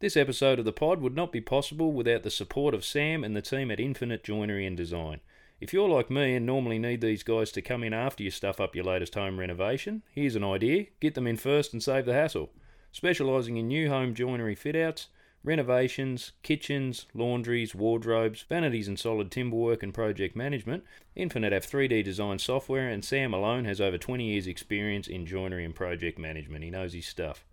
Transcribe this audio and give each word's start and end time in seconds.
This 0.00 0.16
episode 0.16 0.60
of 0.60 0.64
the 0.64 0.72
pod 0.72 1.00
would 1.00 1.16
not 1.16 1.32
be 1.32 1.40
possible 1.40 1.92
without 1.92 2.22
the 2.22 2.30
support 2.30 2.72
of 2.72 2.84
Sam 2.84 3.24
and 3.24 3.34
the 3.34 3.42
team 3.42 3.68
at 3.72 3.80
Infinite 3.80 4.22
Joinery 4.22 4.64
and 4.64 4.76
Design. 4.76 5.18
If 5.60 5.72
you're 5.72 5.88
like 5.88 6.08
me 6.08 6.36
and 6.36 6.46
normally 6.46 6.78
need 6.78 7.00
these 7.00 7.24
guys 7.24 7.50
to 7.50 7.62
come 7.62 7.82
in 7.82 7.92
after 7.92 8.22
you 8.22 8.30
stuff 8.30 8.60
up 8.60 8.76
your 8.76 8.84
latest 8.84 9.16
home 9.16 9.40
renovation, 9.40 10.04
here's 10.12 10.36
an 10.36 10.44
idea 10.44 10.86
get 11.00 11.14
them 11.16 11.26
in 11.26 11.36
first 11.36 11.72
and 11.72 11.82
save 11.82 12.06
the 12.06 12.12
hassle. 12.12 12.50
Specialising 12.92 13.56
in 13.56 13.66
new 13.66 13.88
home 13.88 14.14
joinery 14.14 14.54
fit 14.54 14.76
outs, 14.76 15.08
renovations, 15.42 16.30
kitchens, 16.44 17.06
laundries, 17.12 17.74
wardrobes, 17.74 18.42
vanities 18.48 18.86
and 18.86 19.00
solid 19.00 19.32
timberwork 19.32 19.82
and 19.82 19.92
project 19.92 20.36
management, 20.36 20.84
Infinite 21.16 21.52
have 21.52 21.66
3D 21.66 22.04
design 22.04 22.38
software 22.38 22.88
and 22.88 23.04
Sam 23.04 23.34
alone 23.34 23.64
has 23.64 23.80
over 23.80 23.98
20 23.98 24.24
years 24.24 24.46
experience 24.46 25.08
in 25.08 25.26
joinery 25.26 25.64
and 25.64 25.74
project 25.74 26.20
management. 26.20 26.62
He 26.62 26.70
knows 26.70 26.92
his 26.92 27.06
stuff. 27.06 27.44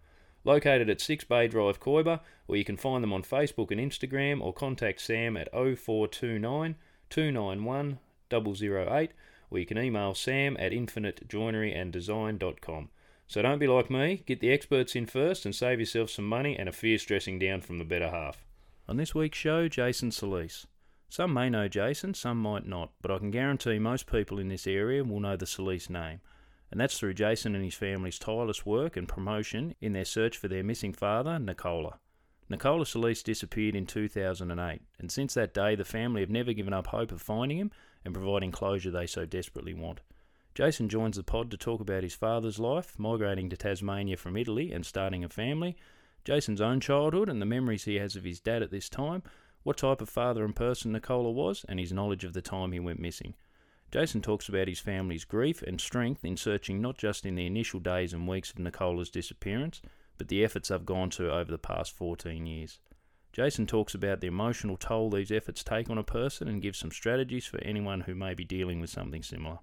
Located 0.46 0.90
at 0.90 1.02
6 1.02 1.26
Bay 1.26 1.50
Drive, 1.50 1.82
Quoiba, 1.82 2.22
or 2.48 2.56
you 2.56 2.64
can 2.64 2.78
find 2.78 3.04
them 3.04 3.12
on 3.12 3.24
Facebook 3.24 3.72
and 3.72 3.82
Instagram 3.82 4.42
or 4.42 4.54
contact 4.54 5.02
Sam 5.02 5.36
at 5.36 5.52
0429 5.52 6.76
291 7.10 8.00
008 8.32 9.12
or 9.52 9.60
you 9.60 9.66
can 9.66 9.78
email 9.78 10.14
sam 10.14 10.56
at 10.60 10.72
infinitejoineryanddesign.com. 10.72 12.90
So 13.28 13.42
don't 13.42 13.60
be 13.60 13.68
like 13.68 13.90
me, 13.90 14.24
get 14.26 14.40
the 14.40 14.52
experts 14.52 14.96
in 14.96 15.08
first 15.08 15.46
and 15.46 15.56
save 15.56 15.80
yourself 15.80 16.10
some 16.10 16.28
money 16.28 16.58
and 16.58 16.70
a 16.70 16.72
fierce 16.72 17.04
dressing 17.04 17.38
down 17.40 17.60
from 17.62 17.80
the 17.80 17.86
better 17.86 18.10
half. 18.10 18.46
On 18.88 18.98
this 18.98 19.16
week's 19.16 19.38
show, 19.38 19.68
Jason 19.68 20.12
Sallese. 20.12 20.66
Some 21.10 21.34
may 21.34 21.50
know 21.50 21.68
Jason, 21.68 22.14
some 22.14 22.40
might 22.40 22.68
not, 22.68 22.92
but 23.02 23.10
I 23.10 23.18
can 23.18 23.32
guarantee 23.32 23.80
most 23.80 24.06
people 24.06 24.38
in 24.38 24.50
this 24.50 24.68
area 24.68 25.04
will 25.04 25.20
know 25.20 25.38
the 25.38 25.46
Sallese 25.46 25.90
name. 25.90 26.22
And 26.72 26.80
that's 26.80 26.98
through 26.98 27.14
Jason 27.14 27.56
and 27.56 27.64
his 27.64 27.76
family's 27.76 28.20
tireless 28.20 28.66
work 28.66 28.98
and 28.98 29.08
promotion 29.08 29.76
in 29.82 29.94
their 29.94 30.06
search 30.06 30.38
for 30.38 30.48
their 30.48 30.64
missing 30.64 30.94
father, 30.94 31.40
Nicola. 31.40 32.00
Nicola 32.50 32.86
Sallese 32.86 33.24
disappeared 33.24 33.76
in 33.76 33.86
2008, 33.86 34.82
and 35.00 35.12
since 35.12 35.34
that 35.34 35.54
day, 35.54 35.76
the 35.76 35.84
family 35.86 36.22
have 36.22 36.30
never 36.30 36.54
given 36.54 36.74
up 36.74 36.88
hope 36.88 37.12
of 37.12 37.22
finding 37.22 37.58
him 37.58 37.72
and 38.04 38.14
providing 38.14 38.52
closure 38.52 38.92
they 38.92 39.08
so 39.08 39.26
desperately 39.26 39.74
want. 39.74 40.02
Jason 40.54 40.88
joins 40.88 41.18
the 41.18 41.24
pod 41.24 41.50
to 41.52 41.58
talk 41.58 41.82
about 41.82 42.04
his 42.04 42.14
father's 42.14 42.60
life, 42.60 42.98
migrating 42.98 43.50
to 43.50 43.58
Tasmania 43.58 44.16
from 44.16 44.38
Italy 44.38 44.72
and 44.72 44.86
starting 44.86 45.24
a 45.24 45.30
family, 45.30 45.76
Jason's 46.26 46.60
own 46.60 46.80
childhood 46.80 47.30
and 47.30 47.40
the 47.40 47.46
memories 47.46 47.84
he 47.84 47.96
has 47.96 48.16
of 48.16 48.24
his 48.24 48.40
dad 48.40 48.64
at 48.64 48.72
this 48.72 48.90
time, 48.90 49.22
what 49.62 49.78
type 49.78 50.02
of 50.02 50.10
father 50.10 50.44
and 50.44 50.56
person 50.56 50.92
Nicola 50.92 51.32
was, 51.32 51.64
and 51.70 51.80
his 51.80 51.94
knowledge 51.94 52.24
of 52.24 52.34
the 52.34 52.42
time 52.42 52.72
he 52.72 52.80
went 52.80 53.00
missing. 53.00 53.36
Jason 53.92 54.22
talks 54.22 54.50
about 54.50 54.68
his 54.68 54.80
family's 54.80 55.24
grief 55.24 55.62
and 55.62 55.80
strength 55.80 56.26
in 56.26 56.38
searching 56.38 56.82
not 56.82 56.98
just 56.98 57.26
in 57.26 57.36
the 57.36 57.46
initial 57.46 57.80
days 57.80 58.14
and 58.14 58.28
weeks 58.28 58.52
of 58.52 58.60
Nicola's 58.60 59.10
disappearance, 59.10 59.82
but 60.18 60.28
the 60.28 60.44
efforts 60.44 60.70
they've 60.70 60.86
gone 60.86 61.10
to 61.12 61.32
over 61.32 61.52
the 61.52 61.58
past 61.58 61.92
14 61.94 62.46
years. 62.46 62.80
Jason 63.32 63.68
talks 63.68 63.94
about 63.94 64.22
the 64.22 64.28
emotional 64.28 64.78
toll 64.78 65.10
these 65.10 65.32
efforts 65.32 65.64
take 65.64 65.90
on 65.90 65.98
a 65.98 66.04
person 66.04 66.48
and 66.48 66.62
gives 66.62 66.80
some 66.80 66.92
strategies 66.92 67.46
for 67.46 67.62
anyone 67.64 68.02
who 68.02 68.16
may 68.16 68.34
be 68.34 68.46
dealing 68.46 68.80
with 68.80 68.90
something 68.90 69.22
similar. 69.22 69.60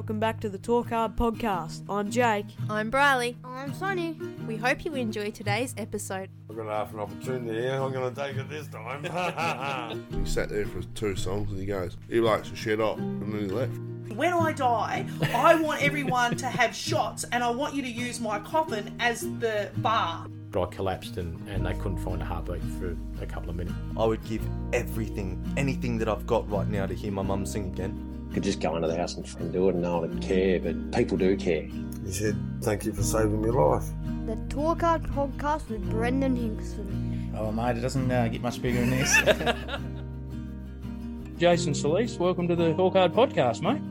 Welcome 0.00 0.18
back 0.18 0.40
to 0.40 0.48
the 0.48 0.56
Talk 0.56 0.88
Hard 0.88 1.14
podcast. 1.14 1.82
I'm 1.86 2.10
Jake. 2.10 2.46
I'm 2.70 2.88
Briley. 2.88 3.36
I'm 3.44 3.74
Sonny. 3.74 4.16
We 4.48 4.56
hope 4.56 4.86
you 4.86 4.94
enjoy 4.94 5.30
today's 5.30 5.74
episode. 5.76 6.30
I'm 6.48 6.56
going 6.56 6.68
to 6.68 6.74
have 6.74 6.94
an 6.94 7.00
opportunity 7.00 7.60
here. 7.60 7.74
I'm 7.74 7.92
going 7.92 8.14
to 8.14 8.18
take 8.18 8.34
it 8.38 8.48
this 8.48 8.66
time. 8.68 9.04
He 10.18 10.24
sat 10.24 10.48
there 10.48 10.64
for 10.64 10.80
two 10.94 11.16
songs 11.16 11.50
and 11.50 11.60
he 11.60 11.66
goes, 11.66 11.98
he 12.08 12.18
likes 12.18 12.48
to 12.48 12.56
shut 12.56 12.80
up, 12.80 12.96
and 12.96 13.30
then 13.30 13.40
he 13.42 13.48
left. 13.48 13.76
When 14.16 14.32
I 14.32 14.52
die, 14.52 15.06
I 15.34 15.56
want 15.56 15.82
everyone 15.82 16.34
to 16.38 16.46
have 16.46 16.74
shots 16.74 17.24
and 17.30 17.44
I 17.44 17.50
want 17.50 17.74
you 17.74 17.82
to 17.82 17.90
use 17.90 18.20
my 18.20 18.38
coffin 18.38 18.96
as 19.00 19.20
the 19.38 19.70
bar. 19.76 20.26
But 20.50 20.62
I 20.62 20.66
collapsed 20.74 21.18
and, 21.18 21.46
and 21.46 21.66
they 21.66 21.74
couldn't 21.74 21.98
find 21.98 22.22
a 22.22 22.24
heartbeat 22.24 22.62
for 22.78 22.96
a 23.22 23.26
couple 23.26 23.50
of 23.50 23.56
minutes. 23.56 23.76
I 23.98 24.06
would 24.06 24.24
give 24.24 24.42
everything, 24.72 25.44
anything 25.58 25.98
that 25.98 26.08
I've 26.08 26.26
got 26.26 26.50
right 26.50 26.66
now 26.66 26.86
to 26.86 26.94
hear 26.94 27.12
my 27.12 27.22
mum 27.22 27.44
sing 27.44 27.66
again. 27.66 28.09
Could 28.32 28.44
just 28.44 28.60
go 28.60 28.76
into 28.76 28.86
the 28.86 28.96
house 28.96 29.16
and 29.16 29.28
fucking 29.28 29.50
do 29.50 29.68
it 29.68 29.72
and 29.74 29.82
no 29.82 29.98
one 29.98 30.08
would 30.08 30.22
care, 30.22 30.60
but 30.60 30.92
people 30.92 31.16
do 31.16 31.36
care. 31.36 31.62
he 31.62 32.12
said, 32.12 32.36
Thank 32.62 32.84
you 32.84 32.92
for 32.92 33.02
saving 33.02 33.42
my 33.42 33.48
life. 33.48 33.84
The 34.26 34.36
Talk 34.48 34.82
Hard 34.82 35.02
podcast 35.02 35.68
with 35.68 35.88
Brendan 35.90 36.36
Hinkson. 36.36 37.34
Oh, 37.36 37.50
mate, 37.50 37.76
it 37.76 37.80
doesn't 37.80 38.10
uh, 38.10 38.28
get 38.28 38.40
much 38.40 38.62
bigger 38.62 38.80
than 38.80 38.90
this. 38.90 39.16
Jason 41.38 41.72
Sallese, 41.72 42.18
welcome 42.18 42.46
to 42.46 42.54
the 42.54 42.72
Talk 42.74 42.92
Hard 42.92 43.12
podcast, 43.12 43.62
mate. 43.62 43.82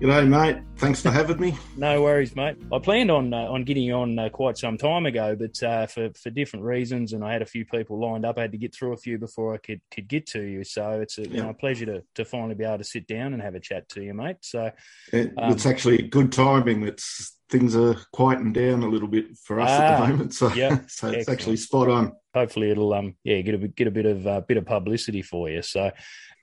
G'day, 0.00 0.28
mate. 0.28 0.62
Thanks 0.76 1.00
for 1.00 1.10
having 1.10 1.40
me. 1.40 1.56
No 1.78 2.02
worries, 2.02 2.36
mate. 2.36 2.56
I 2.72 2.78
planned 2.78 3.10
on 3.10 3.32
uh, 3.32 3.48
on 3.48 3.64
getting 3.64 3.92
on 3.92 4.18
uh, 4.18 4.28
quite 4.28 4.58
some 4.58 4.76
time 4.76 5.06
ago, 5.06 5.34
but 5.36 5.62
uh, 5.62 5.86
for 5.86 6.10
for 6.22 6.28
different 6.30 6.64
reasons, 6.66 7.12
and 7.14 7.24
I 7.24 7.32
had 7.32 7.40
a 7.42 7.46
few 7.46 7.64
people 7.64 7.98
lined 7.98 8.24
up. 8.26 8.36
I 8.38 8.42
had 8.42 8.52
to 8.52 8.58
get 8.58 8.74
through 8.74 8.92
a 8.92 8.96
few 8.98 9.16
before 9.18 9.54
I 9.54 9.58
could 9.58 9.80
could 9.90 10.06
get 10.08 10.26
to 10.28 10.42
you. 10.42 10.64
So 10.64 11.00
it's 11.00 11.16
a, 11.18 11.22
you 11.28 11.42
know, 11.42 11.50
a 11.50 11.54
pleasure 11.54 11.86
to 11.86 12.02
to 12.16 12.24
finally 12.26 12.54
be 12.54 12.64
able 12.64 12.78
to 12.78 12.84
sit 12.84 13.06
down 13.06 13.32
and 13.32 13.42
have 13.42 13.54
a 13.54 13.60
chat 13.60 13.88
to 13.90 14.02
you, 14.02 14.12
mate. 14.14 14.36
So 14.42 14.70
It, 15.12 15.32
Um, 15.38 15.52
it's 15.52 15.64
actually 15.66 16.02
good 16.02 16.30
timing. 16.32 16.82
It's 16.86 17.34
things 17.48 17.74
are 17.76 17.96
quieting 18.12 18.52
down 18.52 18.82
a 18.82 18.88
little 18.88 19.08
bit 19.08 19.26
for 19.44 19.60
us 19.60 19.70
at 19.70 19.92
Ah, 20.00 20.00
the 20.06 20.08
moment, 20.12 20.34
so 20.34 20.52
yeah, 20.52 20.78
so 20.88 21.08
it's 21.08 21.18
excellent. 21.18 21.28
actually 21.28 21.56
spot 21.56 21.88
on. 21.88 22.12
hopefully 22.34 22.70
it'll 22.70 22.92
um 22.92 23.14
yeah 23.24 23.40
get 23.40 23.54
a 23.54 23.58
bit- 23.58 23.76
get 23.76 23.86
a 23.86 23.90
bit 23.90 24.04
of 24.06 24.26
uh, 24.26 24.40
bit 24.48 24.56
of 24.58 24.66
publicity 24.66 25.22
for 25.22 25.48
you. 25.48 25.62
So 25.62 25.90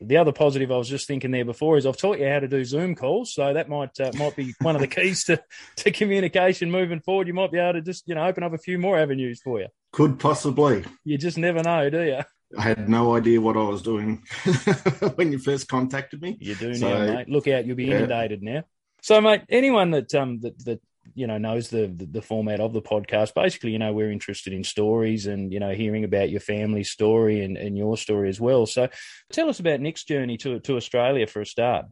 the 0.05 0.17
other 0.17 0.31
positive 0.31 0.71
I 0.71 0.77
was 0.77 0.89
just 0.89 1.07
thinking 1.07 1.31
there 1.31 1.45
before 1.45 1.77
is 1.77 1.85
I've 1.85 1.97
taught 1.97 2.19
you 2.19 2.27
how 2.27 2.39
to 2.39 2.47
do 2.47 2.63
Zoom 2.63 2.95
calls, 2.95 3.33
so 3.33 3.53
that 3.53 3.69
might 3.69 3.99
uh, 3.99 4.11
might 4.15 4.35
be 4.35 4.53
one 4.61 4.75
of 4.75 4.81
the 4.81 4.87
keys 5.01 5.23
to 5.25 5.41
to 5.77 5.91
communication 5.91 6.71
moving 6.71 6.99
forward. 6.99 7.27
You 7.27 7.33
might 7.33 7.51
be 7.51 7.59
able 7.59 7.73
to 7.73 7.81
just 7.81 8.07
you 8.07 8.15
know 8.15 8.25
open 8.25 8.43
up 8.43 8.53
a 8.53 8.57
few 8.57 8.77
more 8.77 8.97
avenues 8.97 9.41
for 9.41 9.59
you. 9.59 9.67
Could 9.91 10.19
possibly. 10.19 10.83
You 11.03 11.17
just 11.17 11.37
never 11.37 11.61
know, 11.61 11.89
do 11.89 12.01
you? 12.03 12.21
I 12.57 12.61
had 12.61 12.89
no 12.89 13.15
idea 13.15 13.41
what 13.41 13.57
I 13.57 13.63
was 13.63 13.81
doing 13.81 14.23
when 15.15 15.31
you 15.31 15.39
first 15.39 15.67
contacted 15.67 16.21
me. 16.21 16.37
You 16.39 16.55
do 16.55 16.73
So, 16.75 16.87
now, 16.87 17.15
mate. 17.15 17.29
Look 17.29 17.47
out, 17.47 17.65
you'll 17.65 17.75
be 17.75 17.85
yeah. 17.85 17.97
inundated 17.97 18.43
now. 18.43 18.63
So, 19.01 19.19
mate, 19.21 19.41
anyone 19.49 19.91
that 19.91 20.13
um 20.15 20.39
that 20.41 20.63
that 20.65 20.81
you 21.15 21.27
know 21.27 21.37
knows 21.37 21.69
the, 21.69 21.87
the 21.87 22.05
the 22.05 22.21
format 22.21 22.59
of 22.59 22.73
the 22.73 22.81
podcast, 22.81 23.33
basically, 23.33 23.71
you 23.71 23.79
know, 23.79 23.93
we're 23.93 24.11
interested 24.11 24.53
in 24.53 24.63
stories 24.63 25.27
and 25.27 25.51
you 25.51 25.59
know 25.59 25.73
hearing 25.73 26.03
about 26.03 26.29
your 26.29 26.39
family 26.39 26.83
story 26.83 27.43
and, 27.43 27.57
and 27.57 27.77
your 27.77 27.97
story 27.97 28.29
as 28.29 28.39
well. 28.39 28.65
So, 28.65 28.89
tell 29.31 29.49
us 29.49 29.59
about 29.59 29.79
Nick's 29.79 30.03
journey 30.03 30.37
to 30.37 30.59
to 30.61 30.77
Australia 30.77 31.27
for 31.27 31.41
a 31.41 31.45
start. 31.45 31.85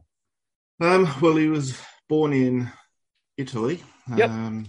Um, 0.80 1.08
well, 1.20 1.36
he 1.36 1.48
was 1.48 1.80
born 2.08 2.32
in 2.32 2.70
Italy. 3.36 3.82
Yep. 4.16 4.30
Um, 4.30 4.68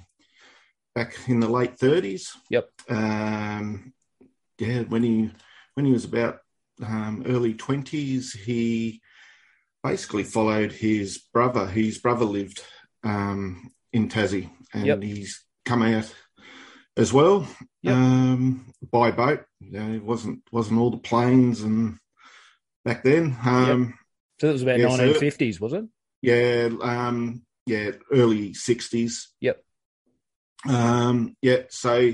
back 0.93 1.17
in 1.27 1.39
the 1.39 1.49
late 1.49 1.77
thirties. 1.77 2.31
Yep. 2.49 2.69
Um, 2.89 3.93
yeah, 4.59 4.81
when 4.81 5.03
he 5.03 5.31
when 5.73 5.85
he 5.85 5.91
was 5.91 6.05
about 6.05 6.39
um, 6.85 7.23
early 7.25 7.53
twenties, 7.53 8.33
he 8.33 9.01
basically 9.83 10.23
followed 10.23 10.71
his 10.71 11.17
brother. 11.33 11.65
His 11.65 11.97
brother 11.97 12.25
lived 12.25 12.63
um, 13.03 13.71
in 13.93 14.09
Tassie, 14.09 14.49
and 14.73 14.85
Yep. 14.85 15.03
he's 15.03 15.45
come 15.65 15.81
out 15.83 16.13
as 16.97 17.13
well 17.13 17.47
Yep. 17.83 17.95
um, 17.95 18.73
by 18.91 19.11
boat. 19.11 19.45
You 19.61 19.71
know, 19.79 19.93
it 19.93 20.03
wasn't 20.03 20.41
wasn't 20.51 20.79
all 20.79 20.91
the 20.91 20.97
planes 20.97 21.61
and 21.61 21.97
back 22.83 23.03
then. 23.03 23.37
Um, 23.45 23.93
So 24.39 24.47
that 24.47 24.53
was 24.53 24.63
about 24.63 24.79
Yeah, 24.79 24.89
so- 24.89 24.97
nineteen 24.97 25.19
fifties, 25.19 25.61
was 25.61 25.73
it? 25.73 25.85
yeah, 26.21 26.69
um, 26.81 27.45
yeah, 27.65 27.91
early 28.11 28.53
sixties. 28.53 29.29
Yep. 29.39 29.63
Um, 30.67 31.35
yeah, 31.41 31.63
so 31.69 32.13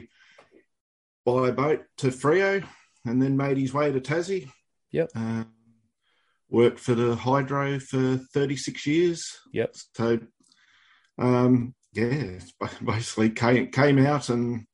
by 1.25 1.51
boat 1.51 1.85
to 1.97 2.07
Freo, 2.07 2.67
and 3.05 3.21
then 3.21 3.37
made 3.37 3.57
his 3.57 3.73
way 3.73 3.91
to 3.91 4.01
Tassie. 4.01 4.51
Yep. 4.91 5.11
Um, 5.15 5.53
worked 6.49 6.79
for 6.79 6.95
the 6.95 7.15
hydro 7.15 7.79
for 7.79 8.17
thirty 8.33 8.55
six 8.57 8.85
years. 8.87 9.37
Yep. 9.53 9.75
So, 9.95 10.19
um, 11.19 11.75
yeah, 11.93 12.39
basically 12.83 13.29
came 13.31 13.71
came 13.71 13.99
out 14.05 14.29
and 14.29 14.65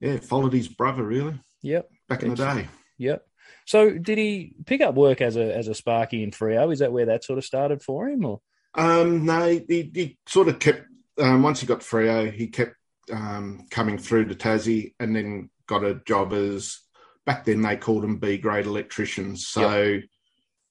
yeah, 0.00 0.18
followed 0.18 0.52
his 0.52 0.68
brother 0.68 1.04
really 1.04 1.38
Yep. 1.62 1.90
back 2.08 2.22
in 2.22 2.30
the 2.30 2.36
day. 2.36 2.68
Yep. 2.98 3.26
So, 3.66 3.90
did 3.90 4.18
he 4.18 4.54
pick 4.66 4.80
up 4.80 4.94
work 4.94 5.20
as 5.20 5.36
a 5.36 5.56
as 5.56 5.68
a 5.68 5.74
Sparky 5.74 6.22
in 6.22 6.30
Freo? 6.30 6.72
Is 6.72 6.78
that 6.78 6.92
where 6.92 7.06
that 7.06 7.24
sort 7.24 7.38
of 7.38 7.44
started 7.44 7.82
for 7.82 8.08
him, 8.08 8.24
or 8.24 8.40
Um, 8.74 9.24
no, 9.26 9.48
he, 9.48 9.90
he 9.94 10.18
sort 10.26 10.48
of 10.48 10.58
kept 10.58 10.84
um, 11.18 11.42
once 11.42 11.60
he 11.60 11.66
got 11.66 11.80
Freo, 11.80 12.32
he 12.32 12.48
kept 12.48 12.76
um, 13.12 13.66
coming 13.70 13.98
through 13.98 14.26
to 14.26 14.34
Tassie, 14.34 14.94
and 14.98 15.14
then 15.14 15.50
got 15.66 15.84
a 15.84 16.00
job 16.06 16.32
as 16.32 16.80
back 17.26 17.44
then 17.44 17.62
they 17.62 17.76
called 17.76 18.02
them 18.02 18.16
B 18.16 18.38
grade 18.38 18.66
electricians. 18.66 19.46
So, 19.46 20.00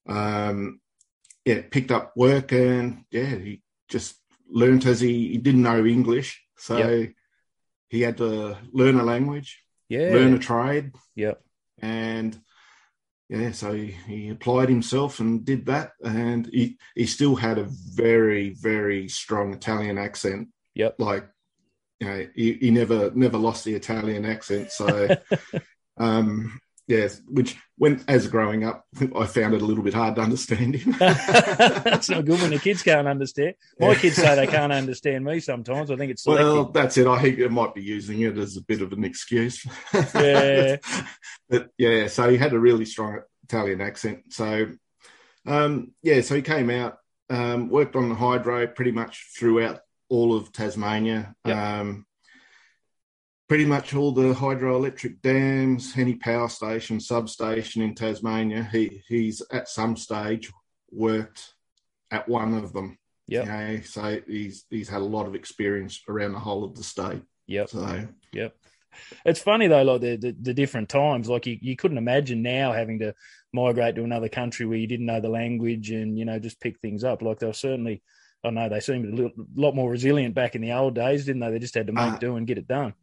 um, 0.07 0.79
yeah, 1.45 1.61
picked 1.69 1.91
up 1.91 2.13
work, 2.15 2.51
and 2.51 3.03
yeah, 3.11 3.35
he 3.35 3.61
just 3.87 4.18
learnt 4.49 4.85
as 4.85 4.99
he, 4.99 5.29
he 5.29 5.37
didn't 5.37 5.63
know 5.63 5.85
English, 5.85 6.41
so 6.57 6.77
Yep. 6.77 7.09
he 7.89 8.01
had 8.01 8.17
to 8.17 8.57
learn 8.71 8.99
a 8.99 9.03
language, 9.03 9.63
yeah, 9.87 10.11
learn 10.13 10.33
a 10.33 10.39
trade, 10.39 10.91
yep, 11.15 11.41
and 11.81 12.39
yeah, 13.29 13.51
so 13.51 13.73
he, 13.73 13.95
he 14.07 14.29
applied 14.29 14.69
himself 14.69 15.19
and 15.19 15.45
did 15.45 15.65
that, 15.67 15.91
and 16.03 16.47
he 16.47 16.77
he 16.95 17.05
still 17.05 17.35
had 17.35 17.57
a 17.59 17.67
very 17.69 18.49
very 18.55 19.07
strong 19.07 19.53
Italian 19.53 19.97
accent. 19.97 20.49
Yep. 20.75 20.95
like 20.99 21.27
you 21.99 22.07
know, 22.07 22.27
he, 22.35 22.53
he 22.53 22.71
never 22.71 23.11
never 23.11 23.37
lost 23.37 23.65
the 23.65 23.73
Italian 23.75 24.25
accent. 24.25 24.71
So, 24.71 25.17
um, 25.97 26.59
yes, 26.89 27.21
which 27.27 27.55
when 27.77 28.03
as 28.07 28.27
growing 28.27 28.65
up, 28.65 28.83
I 29.15 29.25
found 29.25 29.53
it 29.53 29.61
a 29.61 29.65
little 29.65 29.83
bit 29.83 29.93
hard 29.93 30.15
to 30.15 30.21
understand 30.21 30.75
him. 30.75 30.93
That's 30.99 32.09
not 32.09 32.25
good 32.25 32.41
when 32.41 32.49
the 32.49 32.59
kids 32.59 32.81
can't 32.81 33.07
understand. 33.07 33.53
My 33.79 33.95
kids 33.95 34.15
say 34.15 34.35
they 34.35 34.47
can't 34.47 34.73
understand 34.73 35.23
me 35.23 35.39
sometimes. 35.39 35.91
I 35.91 35.95
think 35.95 36.11
it's 36.11 36.23
selective. 36.23 36.47
well, 36.47 36.65
that's 36.65 36.97
it. 36.97 37.07
I 37.07 37.21
think 37.21 37.37
it 37.37 37.51
might 37.51 37.75
be 37.75 37.83
using 37.83 38.21
it 38.21 38.37
as 38.37 38.57
a 38.57 38.61
bit 38.61 38.81
of 38.81 38.91
an 38.91 39.05
excuse. 39.05 39.65
Yeah. 39.93 40.77
but 41.49 41.69
yeah, 41.77 42.07
so 42.07 42.29
he 42.29 42.37
had 42.37 42.53
a 42.53 42.59
really 42.59 42.85
strong 42.85 43.21
Italian 43.43 43.81
accent. 43.81 44.33
So, 44.33 44.71
um, 45.45 45.93
yeah, 46.01 46.21
so 46.21 46.35
he 46.35 46.41
came 46.41 46.69
out, 46.69 46.97
um, 47.29 47.69
worked 47.69 47.95
on 47.95 48.09
the 48.09 48.15
hydro 48.15 48.67
pretty 48.67 48.91
much 48.91 49.27
throughout 49.37 49.81
all 50.09 50.35
of 50.35 50.51
Tasmania. 50.51 51.35
Um, 51.45 52.05
pretty 53.49 53.65
much 53.65 53.95
all 53.95 54.11
the 54.11 54.33
hydroelectric 54.33 55.21
dams, 55.21 55.93
any 55.97 56.13
power 56.15 56.47
station, 56.47 56.99
substation 56.99 57.81
in 57.81 57.95
Tasmania. 57.95 58.69
He 58.71 59.03
he's 59.07 59.41
at 59.51 59.67
some 59.67 59.97
stage 59.97 60.49
worked 60.91 61.55
at 62.11 62.29
one 62.29 62.53
of 62.53 62.71
them. 62.71 62.97
Yep. 63.27 63.45
You 63.45 63.51
know, 63.51 63.81
so 63.81 64.21
he's 64.27 64.65
he's 64.69 64.87
had 64.87 65.01
a 65.01 65.05
lot 65.05 65.27
of 65.27 65.35
experience 65.35 66.01
around 66.07 66.33
the 66.33 66.39
whole 66.39 66.63
of 66.63 66.75
the 66.75 66.83
state. 66.83 67.23
Yep. 67.47 67.69
So 67.69 68.07
Yep. 68.33 68.55
It's 69.25 69.41
funny 69.41 69.67
though, 69.67 69.83
like 69.83 70.01
the, 70.01 70.15
the, 70.15 70.35
the 70.41 70.53
different 70.53 70.89
times. 70.89 71.29
Like 71.29 71.45
you, 71.45 71.57
you 71.61 71.75
couldn't 71.75 71.97
imagine 71.97 72.41
now 72.41 72.71
having 72.71 72.99
to 72.99 73.13
migrate 73.51 73.95
to 73.95 74.03
another 74.03 74.29
country 74.29 74.65
where 74.65 74.77
you 74.77 74.87
didn't 74.87 75.05
know 75.05 75.21
the 75.21 75.29
language 75.29 75.91
and 75.91 76.17
you 76.17 76.25
know 76.25 76.39
just 76.39 76.59
pick 76.59 76.79
things 76.79 77.03
up. 77.03 77.21
Like 77.21 77.39
they 77.39 77.47
were 77.47 77.53
certainly, 77.53 78.01
I 78.43 78.51
know 78.51 78.69
they 78.69 78.79
seemed 78.79 79.05
a 79.05 79.15
little, 79.15 79.31
lot 79.55 79.75
more 79.75 79.89
resilient 79.89 80.35
back 80.35 80.55
in 80.55 80.61
the 80.61 80.73
old 80.73 80.95
days, 80.95 81.25
didn't 81.25 81.41
they? 81.41 81.51
They 81.51 81.59
just 81.59 81.75
had 81.75 81.87
to 81.87 81.93
make 81.93 82.13
Uh, 82.13 82.17
do 82.17 82.35
and 82.35 82.47
get 82.47 82.57
it 82.57 82.67
done. 82.67 82.93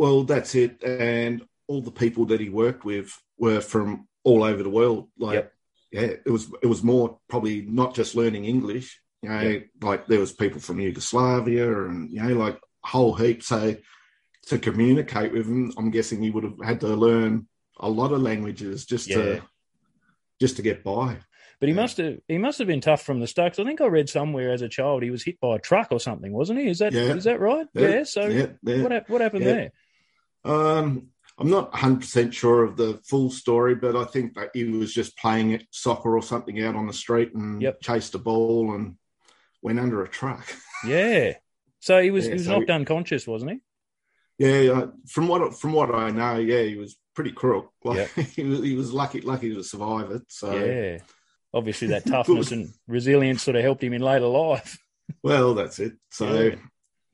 Well, 0.00 0.22
that's 0.24 0.54
it. 0.54 0.82
And 0.82 1.42
all 1.68 1.82
the 1.82 1.90
people 1.90 2.24
that 2.26 2.40
he 2.40 2.48
worked 2.48 2.86
with 2.86 3.12
were 3.36 3.60
from 3.60 4.08
all 4.24 4.42
over 4.42 4.62
the 4.62 4.70
world. 4.70 5.10
Like, 5.18 5.52
yeah, 5.92 6.00
it 6.24 6.30
was 6.30 6.50
it 6.62 6.66
was 6.68 6.82
more 6.82 7.18
probably 7.28 7.60
not 7.62 7.94
just 7.94 8.14
learning 8.14 8.46
English. 8.46 8.98
You 9.22 9.28
know, 9.28 9.40
Yep. 9.40 9.66
like 9.82 10.06
there 10.06 10.18
was 10.18 10.32
people 10.32 10.58
from 10.60 10.80
Yugoslavia 10.80 11.84
and 11.84 12.10
you 12.10 12.22
know, 12.22 12.34
like 12.34 12.56
a 12.84 12.88
whole 12.88 13.12
heap. 13.14 13.42
So 13.42 13.76
to 14.46 14.58
communicate 14.58 15.32
with 15.34 15.46
him, 15.46 15.70
I'm 15.76 15.90
guessing 15.90 16.22
he 16.22 16.30
would 16.30 16.44
have 16.44 16.58
had 16.64 16.80
to 16.80 16.88
learn 16.88 17.46
a 17.78 17.90
lot 17.90 18.12
of 18.12 18.22
languages 18.22 18.86
just 18.86 19.06
Yeah. 19.06 19.16
to 19.16 19.42
just 20.40 20.56
to 20.56 20.62
get 20.62 20.82
by. 20.82 21.18
But 21.60 21.68
he 21.68 21.74
must 21.74 21.98
have 21.98 22.20
he 22.26 22.38
must 22.38 22.58
have 22.58 22.68
been 22.68 22.80
tough 22.80 23.02
from 23.02 23.20
the 23.20 23.26
start. 23.26 23.58
I 23.60 23.64
think 23.64 23.82
I 23.82 23.86
read 23.86 24.08
somewhere 24.08 24.50
as 24.50 24.62
a 24.62 24.68
child 24.70 25.02
he 25.02 25.10
was 25.10 25.24
hit 25.24 25.38
by 25.40 25.56
a 25.56 25.58
truck 25.58 25.88
or 25.92 26.00
something, 26.00 26.32
wasn't 26.32 26.60
he? 26.60 26.68
Is 26.68 26.78
that 26.78 26.94
is 26.94 27.26
Yeah. 27.26 27.32
that 27.32 27.40
right? 27.40 27.66
Yeah. 27.74 27.88
Yeah. 27.88 28.04
so 28.04 28.22
Yeah, 28.28 28.46
yeah. 28.62 28.82
what 28.82 29.10
what 29.10 29.20
happened 29.20 29.44
Yeah. 29.44 29.52
there? 29.52 29.72
Um, 30.44 31.08
I'm 31.38 31.48
not 31.50 31.72
100% 31.72 32.32
sure 32.32 32.64
of 32.64 32.76
the 32.76 33.00
full 33.06 33.30
story, 33.30 33.74
but 33.74 33.96
I 33.96 34.04
think 34.04 34.34
that 34.34 34.50
he 34.52 34.64
was 34.64 34.92
just 34.92 35.16
playing 35.16 35.62
soccer 35.70 36.14
or 36.16 36.22
something 36.22 36.62
out 36.62 36.76
on 36.76 36.86
the 36.86 36.92
street 36.92 37.34
and 37.34 37.62
chased 37.82 38.14
a 38.14 38.18
ball 38.18 38.74
and 38.74 38.96
went 39.62 39.80
under 39.80 40.02
a 40.02 40.08
truck. 40.08 40.46
Yeah. 40.86 41.34
So 41.80 42.00
he 42.00 42.10
was 42.10 42.24
Yeah, 42.24 42.30
he 42.30 42.34
was 42.38 42.44
so- 42.46 42.58
knocked 42.58 42.70
unconscious, 42.70 43.26
wasn't 43.26 43.50
he? 43.52 43.58
Yeah, 44.46 44.86
from 45.06 45.28
what 45.28 45.54
from 45.60 45.72
what 45.74 45.94
I 45.94 46.10
know, 46.10 46.36
yeah, 46.38 46.62
he 46.62 46.76
was 46.76 46.96
pretty 47.14 47.32
crook. 47.32 47.70
Like 47.84 48.08
he, 48.14 48.44
was, 48.44 48.60
he 48.62 48.74
was 48.74 48.90
lucky 48.92 49.20
lucky 49.20 49.54
to 49.54 49.62
survive 49.62 50.10
it. 50.10 50.22
So 50.28 50.54
Yeah. 50.54 50.98
Obviously 51.52 51.88
that 51.88 52.06
toughness 52.06 52.50
and 52.52 52.70
resilience 52.88 53.42
sort 53.42 53.56
of 53.56 53.62
helped 53.62 53.82
him 53.84 53.92
in 53.92 54.00
later 54.00 54.26
life. 54.26 54.78
Well, 55.22 55.52
that's 55.54 55.78
it. 55.78 55.94
So, 56.10 56.54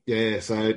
Yeah. 0.05 0.15
yeah. 0.15 0.39
so 0.39 0.73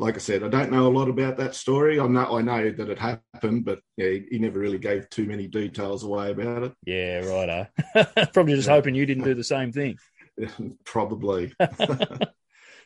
like 0.00 0.14
I 0.16 0.18
said, 0.18 0.42
I 0.42 0.48
don't 0.48 0.72
know 0.72 0.86
a 0.86 0.96
lot 0.98 1.08
about 1.08 1.36
that 1.36 1.54
story. 1.54 2.00
I 2.00 2.06
know 2.06 2.36
I 2.38 2.42
know 2.42 2.70
that 2.70 2.88
it 2.88 2.98
happened, 2.98 3.64
but 3.66 3.80
yeah, 3.96 4.08
he, 4.08 4.24
he 4.32 4.38
never 4.38 4.58
really 4.58 4.78
gave 4.78 5.08
too 5.10 5.26
many 5.26 5.46
details 5.46 6.02
away 6.04 6.30
about 6.32 6.62
it. 6.64 6.72
Yeah, 6.86 7.18
righto. 7.18 7.66
Probably 8.32 8.54
just 8.54 8.68
hoping 8.68 8.94
you 8.94 9.04
didn't 9.06 9.24
do 9.24 9.34
the 9.34 9.44
same 9.44 9.72
thing. 9.72 9.98
Probably. 10.84 11.52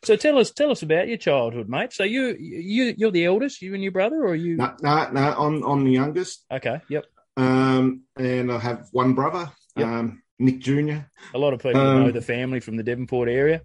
So 0.03 0.17
tell 0.17 0.37
us 0.37 0.51
tell 0.51 0.71
us 0.71 0.83
about 0.83 1.09
your 1.09 1.17
childhood, 1.17 1.67
mate. 1.71 1.95
So 1.95 2.05
you 2.05 2.37
you 2.39 2.95
you're 2.99 3.11
the 3.11 3.25
eldest, 3.25 3.63
you 3.63 3.73
and 3.73 3.83
your 3.83 3.93
brother, 3.93 4.17
or 4.17 4.33
are 4.33 4.35
you 4.35 4.57
No, 4.57 4.75
no, 4.83 5.11
no. 5.11 5.33
I'm 5.33 5.63
I'm 5.63 5.83
the 5.83 5.93
youngest. 5.93 6.45
Okay. 6.53 6.83
Yep. 6.91 7.07
Um, 7.39 8.03
and 8.19 8.53
I 8.53 8.59
have 8.59 8.89
one 8.93 9.15
brother, 9.15 9.51
Yep. 9.77 9.87
um, 9.87 10.23
Nick 10.39 10.59
Junior. 10.59 11.11
A 11.35 11.39
lot 11.39 11.55
of 11.55 11.61
people 11.63 11.81
Um, 11.81 12.05
know 12.05 12.11
the 12.11 12.21
family 12.21 12.61
from 12.61 12.77
the 12.77 12.83
Devonport 12.83 13.31
area. 13.31 13.63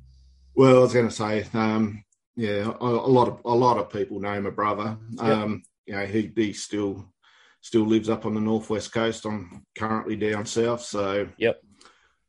Well, 0.56 0.78
I 0.78 0.80
was 0.80 0.94
going 0.94 1.10
to 1.10 1.14
say, 1.14 1.46
um, 1.54 2.06
yeah, 2.40 2.72
a, 2.80 2.86
a 2.86 3.12
lot 3.12 3.28
of 3.28 3.42
a 3.44 3.54
lot 3.54 3.78
of 3.78 3.90
people 3.90 4.22
know 4.22 4.40
my 4.40 4.50
brother. 4.50 4.98
Um, 5.18 5.62
you 5.86 5.94
know, 5.94 6.06
he 6.06 6.32
he 6.34 6.54
still 6.54 7.12
still 7.60 7.84
lives 7.84 8.08
up 8.08 8.26
on 8.26 8.34
the 8.34 8.40
northwest 8.40 8.94
coast. 8.94 9.26
I'm 9.26 9.66
currently 9.78 10.16
down 10.16 10.46
south, 10.46 10.82
so 10.82 11.28
yep. 11.38 11.62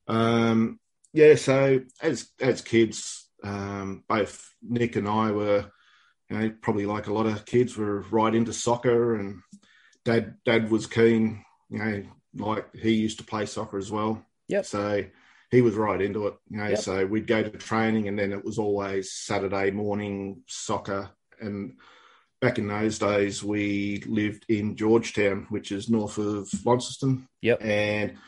Um, 0.08 0.80
yeah, 1.12 1.36
so 1.36 1.82
as 2.02 2.28
as 2.40 2.60
kids, 2.60 3.28
um, 3.44 4.02
both 4.08 4.52
Nick 4.60 4.96
and 4.96 5.08
I 5.08 5.30
were, 5.30 5.70
you 6.28 6.38
know, 6.38 6.52
probably 6.60 6.86
like 6.86 7.06
a 7.06 7.12
lot 7.12 7.26
of 7.26 7.46
kids, 7.46 7.76
were 7.76 8.00
right 8.10 8.34
into 8.34 8.52
soccer, 8.52 9.14
and 9.14 9.38
dad 10.04 10.34
dad 10.44 10.72
was 10.72 10.88
keen. 10.88 11.44
You 11.68 11.78
know, 11.78 12.02
like 12.34 12.74
he 12.74 12.94
used 12.94 13.18
to 13.18 13.24
play 13.24 13.46
soccer 13.46 13.78
as 13.78 13.92
well. 13.92 14.26
Yep. 14.48 14.66
So 14.66 15.04
he 15.50 15.62
was 15.62 15.74
right 15.74 16.00
into 16.00 16.26
it. 16.28 16.34
You 16.48 16.58
know, 16.58 16.68
Yep. 16.68 16.78
so 16.78 17.06
we'd 17.06 17.26
go 17.26 17.42
to 17.42 17.50
training, 17.50 18.08
and 18.08 18.18
then 18.18 18.32
it 18.32 18.44
was 18.44 18.58
always 18.58 19.12
Saturday 19.12 19.70
morning 19.70 20.42
soccer. 20.46 21.10
And 21.40 21.76
back 22.40 22.58
in 22.58 22.68
those 22.68 22.98
days, 22.98 23.42
we 23.42 24.02
lived 24.06 24.44
in 24.48 24.76
Georgetown, 24.76 25.46
which 25.50 25.72
is 25.72 25.88
north 25.90 26.18
of 26.18 26.48
Launceston. 26.64 27.28
Yep. 27.42 27.62
And 27.64 28.18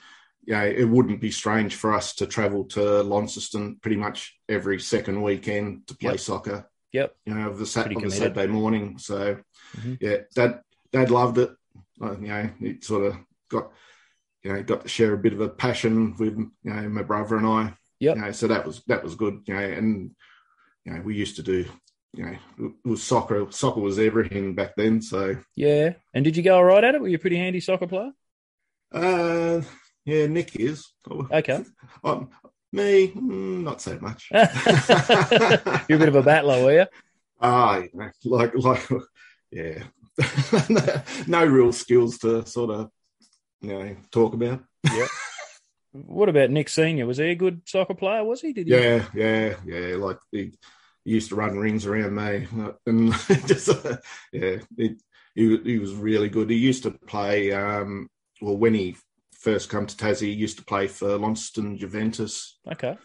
you 0.45 0.55
know, 0.55 0.65
it 0.67 0.85
wouldn't 0.87 1.21
be 1.21 1.31
strange 1.31 1.77
for 1.77 1.95
us 1.95 2.17
to 2.17 2.27
travel 2.27 2.65
to 2.65 3.03
Launceston 3.05 3.77
pretty 3.81 3.97
much 3.97 4.37
every 4.49 4.81
second 4.81 5.23
weekend 5.23 5.87
to 5.87 5.97
play 5.97 6.13
Yep. 6.13 6.21
soccer. 6.21 6.69
Yep. 6.93 7.15
You 7.27 7.35
know, 7.35 7.49
of 7.49 7.59
the, 7.61 7.67
sat- 7.67 7.95
of 7.95 8.03
the. 8.03 8.11
Saturday 8.11 8.49
morning. 8.49 8.99
So, 8.99 9.39
Mhm. 9.77 9.99
yeah, 10.01 10.17
dad, 10.35 10.61
dad 10.91 11.11
loved 11.13 11.39
it. 11.39 11.51
Uh, 12.01 12.17
you 12.19 12.27
know, 12.27 12.51
it 12.61 12.83
sort 12.83 13.05
of 13.07 13.17
got, 13.49 13.73
you 14.43 14.53
know, 14.53 14.63
got 14.63 14.83
to 14.83 14.89
share 14.89 15.13
a 15.15 15.19
bit 15.19 15.33
of 15.33 15.41
a 15.41 15.49
passion 15.49 16.15
with, 16.19 16.37
you 16.37 16.51
know, 16.65 16.89
my 16.89 17.03
brother 17.03 17.37
and 17.37 17.47
I. 17.47 17.75
Yeah. 18.01 18.15
You 18.15 18.21
know, 18.23 18.33
so 18.33 18.49
that 18.49 18.67
was, 18.67 18.83
that 18.89 19.03
was 19.05 19.15
good, 19.15 19.43
you 19.47 19.55
know, 19.55 19.61
and, 19.61 20.11
you 20.85 20.93
know, 20.93 21.01
we 21.03 21.15
used 21.15 21.37
to 21.37 21.43
do, 21.43 21.65
you 22.15 22.25
know, 22.27 22.37
it 22.59 22.73
was 22.89 23.03
soccer. 23.03 23.47
Soccer 23.51 23.81
was 23.81 23.99
everything 23.99 24.55
back 24.55 24.73
then. 24.77 25.01
So, 25.01 25.37
Yeah. 25.55 25.95
And 26.13 26.25
did 26.25 26.37
you 26.37 26.43
go 26.43 26.57
all 26.57 26.65
right 26.65 26.83
at 26.83 26.95
it? 26.95 27.01
Were 27.01 27.09
you 27.09 27.17
a 27.17 27.21
pretty 27.21 27.37
handy 27.37 27.61
soccer 27.61 27.87
player? 27.87 28.13
uh, 28.93 29.63
yeah, 30.05 30.27
Nick 30.27 30.57
is. 30.57 30.87
Okay. 31.11 31.65
Um, 32.05 32.31
me, 32.73 33.09
mm, 33.09 33.63
not 33.63 33.81
so 33.81 33.99
much. 34.01 34.29
You're 34.33 34.43
a 34.43 35.85
bit 35.99 36.09
of 36.09 36.17
a 36.17 36.23
battler, 36.23 36.65
were 36.65 36.73
you? 36.81 36.87
Ah, 37.41 37.79
you 37.79 37.91
know, 37.93 38.11
like, 38.25 38.55
like, 38.57 38.89
yeah, 39.53 39.83
no 41.27 41.45
real 41.45 41.73
skills 41.73 42.19
to 42.19 42.45
sort 42.47 42.71
of, 42.71 42.91
you 43.63 43.69
know, 43.69 43.97
talk 44.11 44.35
about. 44.35 44.63
Yep. 44.93 45.09
What 45.95 46.31
about 46.31 46.49
Nick 46.49 46.71
Senior? 46.71 47.05
Was 47.05 47.19
he 47.19 47.33
a 47.33 47.35
good 47.35 47.61
soccer 47.67 47.93
player? 47.93 48.25
Was 48.25 48.41
he? 48.41 48.55
Did 48.55 48.67
he? 48.67 48.73
Yeah, 48.73 49.05
yeah, 49.15 49.57
yeah. 49.67 49.97
Like 49.97 50.17
he, 50.31 50.53
used 51.05 51.29
to 51.29 51.35
run 51.35 51.59
rings 51.59 51.85
around 51.85 52.15
me, 52.15 52.47
uh, 52.63 52.73
and 52.87 53.13
just 53.47 53.69
uh, 53.69 53.99
yeah, 54.33 54.57
he, 54.77 54.97
he 55.35 55.59
he 55.59 55.79
was 55.79 55.95
really 55.95 56.31
good. 56.31 56.49
He 56.49 56.57
used 56.57 56.85
to 56.85 56.93
play. 56.93 57.53
Um, 57.53 58.09
well, 58.41 58.57
when 58.57 58.73
he 58.73 58.97
first 59.39 59.69
come 59.69 59.87
to 59.87 59.97
Tassie, 59.97 60.29
he 60.29 60.33
used 60.33 60.59
to 60.59 60.65
play 60.65 60.87
for 60.87 61.19
Launceston 61.19 61.77
Juventus. 61.77 62.59
Okay. 62.71 62.97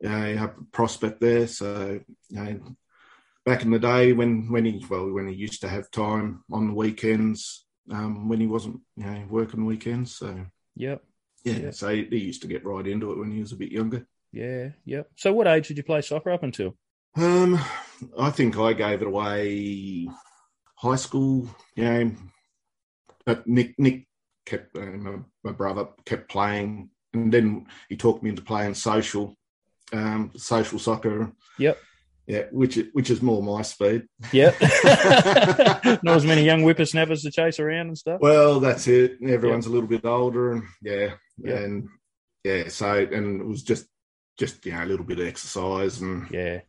Yeah, 0.00 0.26
he 0.26 0.36
had 0.36 0.50
a 0.50 0.64
prospect 0.72 1.20
there. 1.20 1.46
So, 1.46 2.00
you 2.30 2.36
know, 2.36 2.60
back 3.46 3.62
in 3.62 3.70
the 3.70 3.78
day 3.78 4.12
when 4.12 4.50
when 4.50 4.64
he 4.64 4.84
well 4.88 5.10
when 5.12 5.28
he 5.28 5.34
used 5.34 5.60
to 5.60 5.68
have 5.68 5.90
time 5.90 6.42
on 6.50 6.68
the 6.68 6.74
weekends, 6.74 7.63
um, 7.90 8.28
when 8.28 8.40
he 8.40 8.46
wasn't 8.46 8.80
you 8.96 9.04
know 9.06 9.24
working 9.28 9.64
weekends. 9.66 10.16
So 10.16 10.46
Yep. 10.76 11.02
yeah, 11.44 11.52
Yeah. 11.54 11.70
so 11.70 11.88
he, 11.88 12.16
used 12.16 12.42
to 12.42 12.48
get 12.48 12.64
right 12.64 12.86
into 12.86 13.12
it 13.12 13.18
when 13.18 13.30
he 13.30 13.40
was 13.40 13.52
a 13.52 13.56
bit 13.56 13.72
younger. 13.72 14.06
Yeah. 14.32 14.70
Yep. 14.84 15.10
So 15.16 15.32
what 15.32 15.46
age 15.46 15.68
did 15.68 15.76
you 15.76 15.84
play 15.84 16.00
soccer 16.02 16.30
up 16.30 16.42
until? 16.42 16.76
Um, 17.16 17.60
I 18.18 18.30
think 18.30 18.58
I 18.58 18.72
gave 18.72 19.02
it 19.02 19.06
away 19.06 20.08
high 20.76 20.96
school. 20.96 21.48
You 21.76 21.84
know, 21.84 22.10
but 23.24 23.46
Nick 23.46 23.78
Nick 23.78 24.06
kept 24.44 24.76
uh, 24.76 24.80
my, 24.80 25.18
my 25.42 25.52
brother 25.52 25.88
kept 26.04 26.28
playing, 26.28 26.90
and 27.12 27.32
then 27.32 27.66
he 27.88 27.96
talked 27.96 28.22
me 28.22 28.30
into 28.30 28.42
playing 28.42 28.74
social, 28.74 29.36
um, 29.92 30.32
social 30.36 30.78
soccer. 30.78 31.32
Yep. 31.58 31.78
Yeah, 32.26 32.44
which 32.52 32.76
is- 32.78 32.88
which 32.92 33.10
is 33.10 33.20
more 33.20 33.42
my 33.42 33.62
speed. 33.62 34.04
Yep. 34.32 34.56
Not 36.02 36.16
as 36.16 36.24
many 36.24 36.42
young 36.44 36.62
whippersnappers 36.62 37.22
to 37.22 37.30
chase 37.30 37.60
around 37.60 37.88
and 37.88 37.98
stuff. 37.98 38.20
Well, 38.20 38.60
that's 38.60 38.86
it. 38.88 39.18
Everyone's 39.26 39.66
a 39.66 39.70
little 39.70 39.88
bit 39.88 40.04
older, 40.04 40.52
and 40.52 40.62
yeah, 40.82 41.14
Yeah. 41.38 41.56
and 41.56 41.88
yeah. 42.42 42.68
So, 42.68 42.92
and 42.94 43.40
it 43.40 43.46
was 43.46 43.62
just 43.62 43.86
just 44.38 44.64
you 44.66 44.72
know 44.72 44.84
a 44.84 44.86
little 44.86 45.04
bit 45.04 45.20
of 45.20 45.26
exercise, 45.26 46.00
and 46.00 46.26
yeah, 46.30 46.60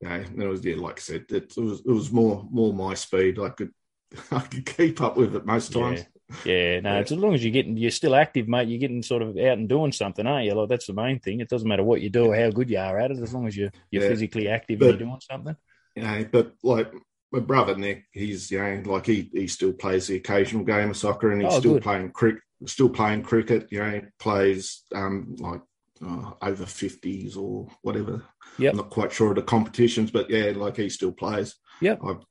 Yeah, 0.00 0.14
and 0.14 0.42
it 0.42 0.46
was 0.48 0.64
yeah, 0.64 0.76
like 0.76 0.98
I 0.98 1.02
said, 1.02 1.24
it, 1.30 1.52
it 1.56 1.60
was 1.60 1.80
it 1.80 1.90
was 1.90 2.12
more 2.12 2.46
more 2.50 2.72
my 2.72 2.94
speed. 2.94 3.38
I 3.40 3.48
could 3.50 3.72
I 4.30 4.40
could 4.40 4.64
keep 4.64 5.00
up 5.00 5.16
with 5.16 5.34
it 5.34 5.44
most 5.44 5.72
times. 5.72 6.04
Yeah, 6.44 6.80
no, 6.84 6.98
it's 7.00 7.12
as 7.12 7.18
long 7.18 7.34
as 7.34 7.42
you're 7.44 7.52
getting, 7.52 7.76
you're 7.76 7.90
still 7.90 8.14
active, 8.14 8.48
mate. 8.48 8.68
You're 8.68 8.78
getting 8.80 9.02
sort 9.02 9.22
of 9.22 9.30
out 9.36 9.58
and 9.58 9.68
doing 9.68 9.92
something, 9.92 10.26
aren't 10.26 10.46
you? 10.46 10.54
Like 10.54 10.68
that's 10.68 10.86
the 10.86 10.92
main 10.92 11.18
thing. 11.20 11.40
It 11.40 11.48
doesn't 11.48 11.68
matter 11.68 11.82
what 11.84 12.00
you 12.00 12.10
do 12.10 12.26
or 12.26 12.36
how 12.36 12.50
good 12.50 12.70
you 12.70 12.78
are 12.78 12.98
at 12.98 13.10
it, 13.10 13.18
as 13.18 13.32
long 13.34 13.46
as 13.46 13.56
you're 13.56 13.70
you're 13.90 14.02
Yeah. 14.02 14.08
physically 14.08 14.48
active 14.48 14.78
But- 14.78 14.90
and 14.90 15.00
you're 15.00 15.08
doing 15.08 15.20
something. 15.20 15.56
Know, 15.96 16.24
but 16.30 16.52
like 16.62 16.92
my 17.32 17.40
brother 17.40 17.76
Nick, 17.76 18.04
he's 18.12 18.50
you 18.52 18.58
know 18.60 18.82
like 18.86 19.06
he 19.06 19.28
he 19.32 19.48
still 19.48 19.72
plays 19.72 20.06
the 20.06 20.16
occasional 20.16 20.64
game 20.64 20.90
of 20.90 20.96
soccer, 20.96 21.32
and 21.32 21.42
he's 21.42 21.52
Oh, 21.52 21.58
still 21.58 21.72
good. 21.74 21.82
playing 21.82 22.10
cricket. 22.12 22.42
Still 22.66 22.88
playing 22.88 23.22
cricket. 23.22 23.66
You 23.70 23.78
know, 23.80 23.90
he 23.90 24.00
plays 24.20 24.82
um 24.94 25.34
like 25.40 25.60
uh, 26.04 26.32
over 26.42 26.66
fifties 26.66 27.36
or 27.36 27.66
whatever. 27.82 28.22
Yeah, 28.58 28.70
I'm 28.70 28.76
not 28.76 28.90
quite 28.90 29.12
sure 29.12 29.30
of 29.30 29.36
the 29.36 29.42
competitions, 29.42 30.10
but 30.12 30.30
yeah, 30.30 30.52
like 30.54 30.76
he 30.76 30.88
still 30.88 31.10
plays. 31.12 31.56
Yeah, 31.80 31.96
I've 32.04 32.24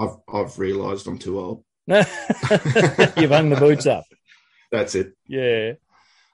I've 0.00 0.16
I've 0.32 0.58
realised 0.58 1.06
I'm 1.06 1.18
too 1.18 1.38
old. 1.38 1.64
You've 1.86 3.30
hung 3.30 3.50
the 3.50 3.56
boots 3.58 3.86
up. 3.86 4.04
That's 4.70 4.94
it. 4.94 5.14
Yeah. 5.26 5.72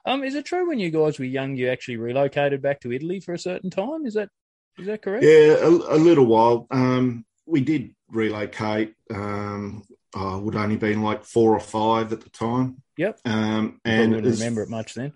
Um, 0.05 0.23
is 0.23 0.35
it 0.35 0.45
true 0.45 0.67
when 0.67 0.79
you 0.79 0.89
guys 0.91 1.19
were 1.19 1.25
young, 1.25 1.55
you 1.55 1.69
actually 1.69 1.97
relocated 1.97 2.61
back 2.61 2.79
to 2.81 2.91
Italy 2.91 3.19
for 3.19 3.33
a 3.33 3.39
certain 3.39 3.69
time? 3.69 4.05
Is 4.05 4.13
that 4.13 4.29
is 4.77 4.85
that 4.87 5.01
correct? 5.01 5.23
Yeah, 5.25 5.57
a, 5.61 5.67
a 5.69 5.97
little 5.97 6.25
while. 6.25 6.67
Um, 6.71 7.25
we 7.45 7.61
did 7.61 7.93
relocate. 8.09 8.93
Um, 9.13 9.83
oh, 10.15 10.37
it 10.37 10.43
would 10.43 10.55
only 10.55 10.77
been 10.77 11.01
like 11.03 11.25
four 11.25 11.53
or 11.53 11.59
five 11.59 12.13
at 12.13 12.21
the 12.21 12.29
time. 12.29 12.81
Yep. 12.97 13.19
Um, 13.25 13.79
And 13.83 14.01
and 14.03 14.15
wouldn't 14.15 14.27
as- 14.33 14.39
remember 14.39 14.63
it 14.63 14.69
much 14.69 14.93
then. 14.93 15.11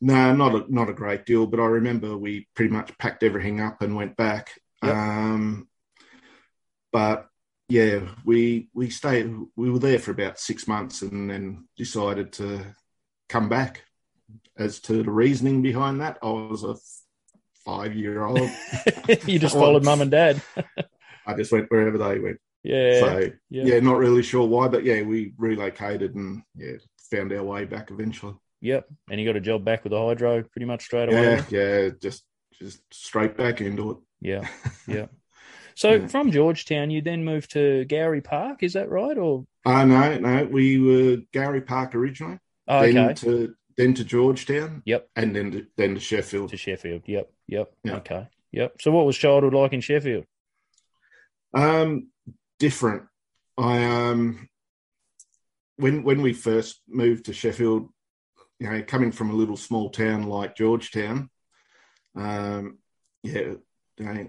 No, 0.00 0.34
not 0.34 0.54
a, 0.54 0.64
not 0.72 0.90
a 0.90 0.92
great 0.94 1.24
deal, 1.24 1.46
but 1.46 1.60
I 1.60 1.64
remember 1.66 2.16
we 2.16 2.46
pretty 2.54 2.70
much 2.72 2.96
packed 2.98 3.22
everything 3.22 3.60
up 3.60 3.80
and 3.80 3.96
went 3.96 4.16
back. 4.16 4.50
Yep. 4.82 4.94
Um, 4.94 5.68
but 6.92 7.26
yeah, 7.68 8.00
we 8.24 8.68
we 8.74 8.90
stayed. 8.90 9.34
We 9.56 9.70
were 9.70 9.78
there 9.78 9.98
for 9.98 10.10
about 10.10 10.38
six 10.38 10.68
months, 10.68 11.02
and 11.02 11.30
then 11.30 11.66
decided 11.76 12.32
to 12.34 12.74
come 13.28 13.48
back. 13.48 13.82
As 14.56 14.80
to 14.80 15.02
the 15.02 15.10
reasoning 15.10 15.62
behind 15.62 16.00
that, 16.00 16.18
I 16.22 16.28
was 16.28 16.62
a 16.62 16.76
five 17.64 17.94
year 17.94 18.24
old. 18.24 18.50
you 19.26 19.38
just 19.38 19.54
followed 19.62 19.84
mum 19.84 20.00
and 20.00 20.10
dad. 20.10 20.40
I 21.26 21.34
just 21.34 21.52
went 21.52 21.70
wherever 21.70 21.98
they 21.98 22.18
went. 22.18 22.38
Yeah. 22.62 23.00
So 23.00 23.30
Yeah. 23.50 23.64
yeah, 23.64 23.80
not 23.80 23.96
really 23.96 24.22
sure 24.22 24.46
why, 24.46 24.68
but 24.68 24.84
yeah, 24.84 25.02
we 25.02 25.34
relocated 25.38 26.14
and 26.14 26.42
yeah, 26.54 26.72
found 27.10 27.32
our 27.32 27.42
way 27.42 27.64
back 27.64 27.90
eventually. 27.90 28.34
Yep. 28.60 28.86
And 29.10 29.20
you 29.20 29.26
got 29.26 29.36
a 29.36 29.40
job 29.40 29.64
back 29.64 29.84
with 29.84 29.90
the 29.90 30.00
hydro 30.00 30.42
pretty 30.42 30.66
much 30.66 30.84
straight 30.84 31.10
away. 31.12 31.22
Yeah, 31.22 31.44
yeah, 31.50 31.88
just 32.00 32.24
just 32.52 32.80
straight 32.92 33.36
back 33.36 33.60
into 33.60 33.90
it. 33.90 33.96
Yeah. 34.20 34.48
Yeah. 34.86 35.06
So 35.76 36.06
from 36.08 36.30
Georgetown, 36.30 36.90
you 36.90 37.02
then 37.02 37.24
moved 37.24 37.52
to 37.52 37.84
Gowrie 37.88 38.22
Park. 38.22 38.62
Is 38.62 38.74
that 38.74 38.90
right? 38.90 39.16
Or 39.18 39.44
Uh 39.64 39.84
no, 39.84 40.18
no, 40.18 40.44
we 40.44 40.78
were 40.78 41.22
Gowrie 41.32 41.66
Park 41.66 41.94
originally. 41.94 42.38
Oh, 42.68 42.80
then 42.80 42.98
okay. 42.98 43.14
to 43.14 43.54
then 43.76 43.94
to 43.94 44.04
Georgetown. 44.04 44.82
Yep. 44.84 45.08
And 45.16 45.34
then 45.34 45.50
to, 45.50 45.66
then 45.76 45.94
to 45.94 46.00
Sheffield. 46.00 46.50
To 46.50 46.56
Sheffield. 46.56 47.02
Yep. 47.06 47.30
Yep. 47.48 47.72
Yeah. 47.82 47.96
Okay. 47.96 48.28
Yep. 48.52 48.76
So 48.80 48.92
what 48.92 49.06
was 49.06 49.18
childhood 49.18 49.54
like 49.54 49.72
in 49.72 49.80
Sheffield? 49.80 50.24
Um, 51.52 52.08
different. 52.58 53.04
I 53.58 53.84
um, 53.84 54.48
when 55.76 56.02
when 56.02 56.22
we 56.22 56.32
first 56.32 56.80
moved 56.88 57.26
to 57.26 57.32
Sheffield, 57.32 57.88
you 58.58 58.70
know, 58.70 58.82
coming 58.82 59.12
from 59.12 59.30
a 59.30 59.34
little 59.34 59.56
small 59.56 59.90
town 59.90 60.24
like 60.24 60.56
Georgetown, 60.56 61.30
um, 62.16 62.78
yeah, 63.22 63.54
you 63.98 64.04
know, 64.04 64.28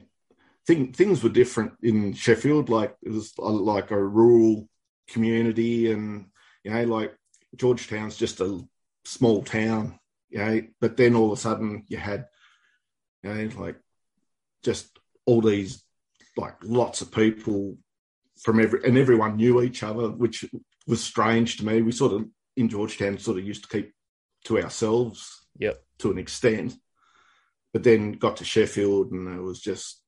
thing, 0.67 0.93
things 0.93 1.24
were 1.24 1.29
different 1.29 1.74
in 1.81 2.13
Sheffield. 2.13 2.69
Like 2.69 2.95
it 3.01 3.12
was 3.12 3.34
a, 3.38 3.41
like 3.41 3.91
a 3.91 4.03
rural 4.03 4.67
community, 5.07 5.91
and 5.91 6.27
you 6.63 6.72
know, 6.72 6.84
like 6.84 7.15
Georgetown's 7.55 8.17
just 8.17 8.41
a 8.41 8.62
small 9.05 9.43
town, 9.43 10.00
you 10.29 10.39
know. 10.39 10.62
But 10.81 10.98
then 10.98 11.15
all 11.15 11.31
of 11.31 11.38
a 11.38 11.41
sudden, 11.41 11.86
you 11.88 11.98
had, 11.98 12.27
you 13.24 13.34
know, 13.34 13.50
like 13.57 13.77
just 14.63 14.88
all 15.25 15.41
these 15.41 15.84
like 16.38 16.55
lots 16.63 17.01
of 17.01 17.12
people 17.12 17.77
from 18.41 18.60
every 18.60 18.81
and 18.84 18.98
everyone 18.98 19.38
knew 19.38 19.62
each 19.62 19.84
other, 19.84 20.10
which 20.10 20.45
was 20.88 21.03
strange 21.03 21.57
to 21.57 21.65
me. 21.65 21.81
We 21.81 21.91
sort 21.91 22.13
of 22.13 22.25
in 22.57 22.69
Georgetown 22.69 23.17
sort 23.17 23.38
of 23.38 23.45
used 23.45 23.63
to 23.63 23.69
keep 23.69 23.93
to 24.45 24.60
ourselves, 24.60 25.45
yeah, 25.57 25.74
to 26.00 26.12
an 26.12 26.17
extent. 26.17 26.75
But 27.74 27.84
then 27.84 28.13
got 28.13 28.38
to 28.38 28.45
Sheffield, 28.45 29.12
and 29.12 29.27
it 29.38 29.41
was 29.41 29.60
just, 29.60 30.01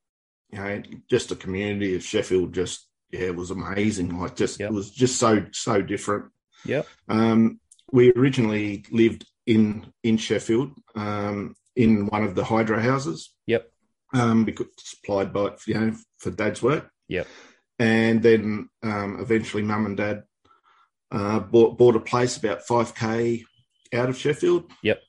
you 0.52 0.60
know, 0.60 0.82
just 1.10 1.30
the 1.30 1.36
community 1.36 1.96
of 1.96 2.04
Sheffield. 2.04 2.54
Just 2.54 2.88
yeah, 3.12 3.22
it 3.22 3.36
was 3.36 3.52
amazing. 3.52 4.18
Like 4.20 4.36
just 4.36 4.60
it 4.60 4.72
was 4.72 4.92
just 4.92 5.20
so 5.20 5.46
so 5.52 5.82
different. 5.82 6.26
Yeah. 6.66 6.84
Um, 7.08 7.60
we 7.92 8.12
originally 8.14 8.86
lived 8.92 9.26
in 9.46 9.92
in 10.04 10.18
Sheffield, 10.18 10.72
um, 10.96 11.56
in 11.76 12.08
one 12.08 12.24
of 12.24 12.36
the 12.36 12.44
hydro 12.44 12.80
houses. 12.80 13.34
Yep. 13.48 13.70
Um, 14.14 14.46
because 14.46 14.68
supplied 14.78 15.34
by 15.34 15.52
you 15.66 15.74
know 15.74 15.96
for 16.18 16.32
Dad's 16.32 16.62
work. 16.62 16.90
Yep. 17.08 17.28
And 17.80 18.24
then 18.24 18.70
um, 18.84 19.20
eventually, 19.20 19.64
Mum 19.64 19.86
and 19.86 19.98
Dad 19.98 20.24
uh, 21.12 21.40
bought 21.40 21.78
bought 21.78 21.96
a 21.96 22.02
place 22.02 22.38
about 22.38 22.66
five 22.66 22.96
k 22.96 23.44
out 23.94 24.10
of 24.10 24.18
Sheffield. 24.18 24.72
Yep. 24.84 25.02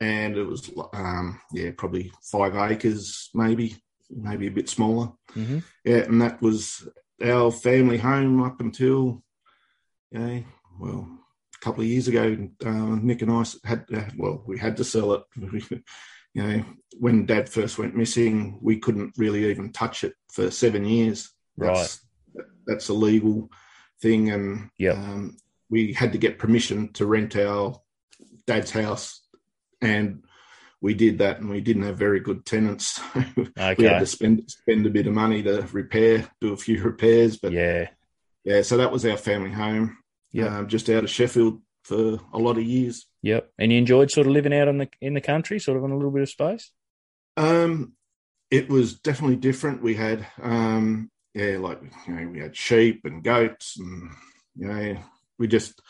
And 0.00 0.36
it 0.36 0.44
was 0.44 0.70
um, 0.92 1.40
yeah, 1.52 1.70
probably 1.76 2.12
five 2.22 2.56
acres, 2.56 3.30
maybe 3.34 3.76
maybe 4.10 4.46
a 4.46 4.50
bit 4.52 4.68
smaller. 4.68 5.12
Mhm. 5.34 5.62
Yeah, 5.84 5.98
and 5.98 6.20
that 6.22 6.40
was 6.40 6.88
our 7.22 7.50
family 7.50 7.98
home 7.98 8.42
up 8.42 8.60
until, 8.60 9.22
you 10.10 10.18
know, 10.18 10.44
well, 10.80 11.08
a 11.54 11.64
couple 11.64 11.82
of 11.82 11.88
years 11.88 12.08
ago. 12.08 12.48
Uh, 12.64 12.96
Nick 13.02 13.22
and 13.22 13.32
I 13.32 13.44
had, 13.64 13.84
uh, 13.92 14.04
well, 14.16 14.44
we 14.46 14.58
had 14.58 14.76
to 14.76 14.84
sell 14.84 15.12
it. 15.12 15.22
you 16.34 16.42
know, 16.42 16.64
when 16.98 17.26
Dad 17.26 17.48
first 17.48 17.78
went 17.78 17.96
missing, 17.96 18.58
we 18.62 18.78
couldn't 18.78 19.12
really 19.16 19.50
even 19.50 19.72
touch 19.72 20.04
it 20.04 20.14
for 20.32 20.50
seven 20.50 20.84
years. 20.84 21.30
That's, 21.56 22.00
That's 22.66 22.88
a 22.88 22.94
legal 22.94 23.50
thing, 24.00 24.30
and 24.30 24.70
yeah, 24.78 24.92
um, 24.92 25.36
we 25.70 25.92
had 25.92 26.12
to 26.12 26.18
get 26.18 26.38
permission 26.38 26.92
to 26.92 27.06
rent 27.06 27.34
our 27.34 27.80
dad's 28.46 28.70
house, 28.70 29.22
and 29.80 30.22
we 30.80 30.94
did 30.94 31.18
that, 31.18 31.40
and 31.40 31.50
we 31.50 31.60
didn't 31.60 31.82
have 31.82 31.98
very 31.98 32.20
good 32.20 32.44
tenants. 32.46 33.00
So 33.14 33.22
we 33.36 33.84
had 33.84 33.98
to 33.98 34.06
spend 34.06 34.50
spend 34.50 34.86
a 34.86 34.90
bit 34.90 35.06
of 35.06 35.12
money 35.12 35.42
to 35.42 35.62
repair, 35.72 36.28
do 36.40 36.52
a 36.52 36.56
few 36.56 36.82
repairs, 36.82 37.36
but 37.36 37.52
yeah, 37.52 37.88
yeah. 38.44 38.62
So 38.62 38.76
that 38.76 38.92
was 38.92 39.04
our 39.04 39.16
family 39.16 39.50
home, 39.52 39.98
Yep. 40.32 40.50
um, 40.50 40.68
just 40.68 40.88
out 40.90 41.04
of 41.04 41.10
Sheffield 41.10 41.60
for 41.82 42.18
a 42.32 42.38
lot 42.38 42.58
of 42.58 42.64
years. 42.64 43.06
Yep. 43.22 43.50
And 43.58 43.72
you 43.72 43.78
enjoyed 43.78 44.10
sort 44.10 44.26
of 44.26 44.32
living 44.32 44.54
out 44.54 44.68
in 44.68 44.78
the 44.78 44.88
in 45.00 45.14
the 45.14 45.20
country, 45.20 45.58
sort 45.58 45.76
of 45.76 45.84
on 45.84 45.90
a 45.90 45.96
little 45.96 46.12
bit 46.12 46.22
of 46.22 46.28
space. 46.28 46.70
Um, 47.36 47.94
it 48.50 48.68
was 48.68 48.94
definitely 48.98 49.36
different. 49.36 49.82
We 49.82 49.94
had, 49.94 50.26
um, 50.42 51.10
yeah, 51.34 51.58
like 51.58 51.80
you 52.06 52.14
know, 52.14 52.28
we 52.28 52.40
had 52.40 52.56
sheep 52.56 53.00
and 53.04 53.22
goats, 53.22 53.76
and 53.78 54.10
you 54.56 54.68
know, 54.68 54.96
we 55.38 55.48
just 55.48 55.80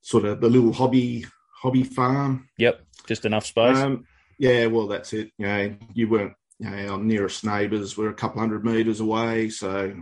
sort 0.00 0.24
of 0.24 0.40
the 0.40 0.48
little 0.48 0.72
hobby 0.72 1.26
hobby 1.60 1.82
farm. 1.82 2.48
Yep. 2.58 2.80
Just 3.06 3.24
enough 3.24 3.46
space. 3.46 3.76
Um, 3.76 4.04
yeah, 4.38 4.66
well, 4.66 4.86
that's 4.86 5.12
it. 5.12 5.30
You 5.38 5.46
know, 5.46 5.76
you 5.94 6.08
weren't. 6.08 6.34
You 6.60 6.70
know, 6.70 6.92
our 6.94 6.98
nearest 6.98 7.44
neighbours 7.44 7.96
were 7.96 8.08
a 8.08 8.14
couple 8.14 8.40
hundred 8.40 8.64
metres 8.64 8.98
away, 9.00 9.48
so 9.48 9.94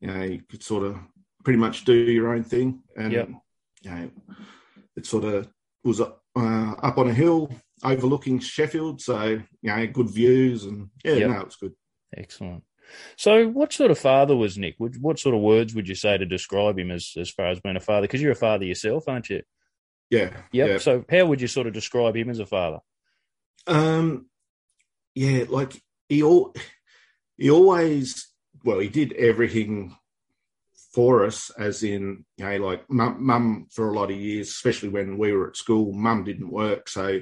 you 0.00 0.06
know 0.08 0.22
you 0.22 0.40
could 0.48 0.62
sort 0.62 0.84
of 0.84 0.96
pretty 1.44 1.58
much 1.58 1.84
do 1.84 1.92
your 1.94 2.32
own 2.34 2.44
thing, 2.44 2.82
and 2.96 3.12
Yep. 3.12 3.28
you 3.82 3.90
know, 3.90 4.10
it 4.96 5.04
sort 5.04 5.24
of 5.24 5.48
was 5.84 6.00
uh, 6.00 6.10
up 6.36 6.96
on 6.98 7.08
a 7.10 7.12
hill 7.12 7.50
overlooking 7.84 8.38
Sheffield, 8.38 9.00
so 9.02 9.22
you 9.26 9.42
know, 9.62 9.86
good 9.86 10.08
views, 10.08 10.64
and 10.64 10.88
yeah, 11.04 11.14
Yep. 11.14 11.30
no, 11.30 11.40
it's 11.42 11.56
good. 11.56 11.74
Excellent. 12.16 12.64
So, 13.16 13.46
what 13.48 13.72
sort 13.72 13.90
of 13.90 13.98
father 13.98 14.34
was 14.36 14.56
Nick? 14.56 14.76
What 14.78 15.18
sort 15.18 15.34
of 15.34 15.40
words 15.42 15.74
would 15.74 15.88
you 15.88 15.94
say 15.94 16.16
to 16.16 16.24
describe 16.24 16.78
him 16.78 16.90
as 16.90 17.12
as 17.18 17.28
far 17.30 17.48
as 17.48 17.60
being 17.60 17.76
a 17.76 17.80
father? 17.80 18.02
Because 18.06 18.22
you're 18.22 18.32
a 18.32 18.34
father 18.34 18.64
yourself, 18.64 19.04
aren't 19.08 19.28
you? 19.28 19.42
Yeah, 20.08 20.30
Yep. 20.52 20.68
yeah. 20.68 20.78
So, 20.78 21.04
how 21.10 21.26
would 21.26 21.40
you 21.42 21.48
sort 21.48 21.66
of 21.66 21.74
describe 21.74 22.16
him 22.16 22.30
as 22.30 22.38
a 22.38 22.46
father? 22.46 22.78
Um, 23.66 24.26
yeah, 25.14 25.44
like 25.48 25.80
he 26.08 26.22
all 26.22 26.54
he 27.36 27.50
always 27.50 28.28
well, 28.64 28.78
he 28.78 28.88
did 28.88 29.12
everything 29.14 29.96
for 30.92 31.24
us, 31.24 31.50
as 31.58 31.82
in 31.82 32.24
you 32.36 32.44
know, 32.44 32.56
like 32.58 32.88
mum, 32.90 33.24
mum 33.24 33.66
for 33.70 33.88
a 33.88 33.94
lot 33.94 34.10
of 34.10 34.16
years, 34.16 34.48
especially 34.48 34.88
when 34.90 35.18
we 35.18 35.32
were 35.32 35.48
at 35.48 35.56
school. 35.56 35.92
Mum 35.92 36.24
didn't 36.24 36.50
work, 36.50 36.88
so 36.88 37.20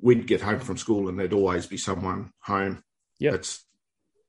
we'd 0.00 0.26
get 0.26 0.40
home 0.40 0.60
from 0.60 0.76
school 0.76 1.08
and 1.08 1.18
there'd 1.18 1.32
always 1.32 1.66
be 1.66 1.76
someone 1.76 2.30
home. 2.40 2.82
Yeah, 3.18 3.34
it's 3.34 3.64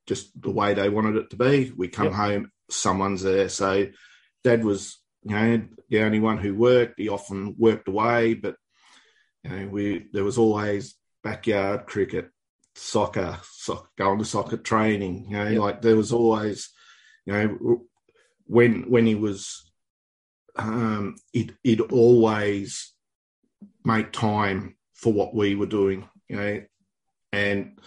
just 0.06 0.40
the 0.40 0.50
way 0.50 0.74
they 0.74 0.88
wanted 0.88 1.16
it 1.16 1.30
to 1.30 1.36
be. 1.36 1.72
We 1.76 1.88
come 1.88 2.06
Yep. 2.06 2.14
home, 2.14 2.52
someone's 2.70 3.22
there. 3.22 3.48
So 3.48 3.86
Dad 4.44 4.64
was 4.64 4.98
you 5.22 5.34
know 5.34 5.62
the 5.88 6.02
only 6.02 6.20
one 6.20 6.38
who 6.38 6.54
worked. 6.54 6.98
He 6.98 7.08
often 7.08 7.54
worked 7.58 7.88
away, 7.88 8.34
but 8.34 8.56
you 9.44 9.50
know 9.50 9.68
we 9.68 10.06
there 10.12 10.24
was 10.24 10.38
always 10.38 10.94
backyard 11.22 11.86
cricket, 11.86 12.30
soccer, 12.74 13.38
soccer, 13.42 13.88
going 13.98 14.18
to 14.18 14.24
soccer 14.24 14.56
training. 14.56 15.26
You 15.28 15.36
know, 15.36 15.48
yep. 15.48 15.60
like 15.60 15.82
there 15.82 15.96
was 15.96 16.12
always, 16.12 16.70
you 17.26 17.32
know, 17.32 17.82
when 18.46 18.90
when 18.90 19.06
he 19.06 19.14
was, 19.14 19.70
um, 20.56 21.16
he'd, 21.32 21.56
he'd 21.62 21.80
always 21.80 22.92
make 23.84 24.12
time 24.12 24.76
for 24.94 25.12
what 25.12 25.34
we 25.34 25.54
were 25.54 25.66
doing. 25.66 26.08
You 26.28 26.36
know, 26.36 26.62
and 27.32 27.78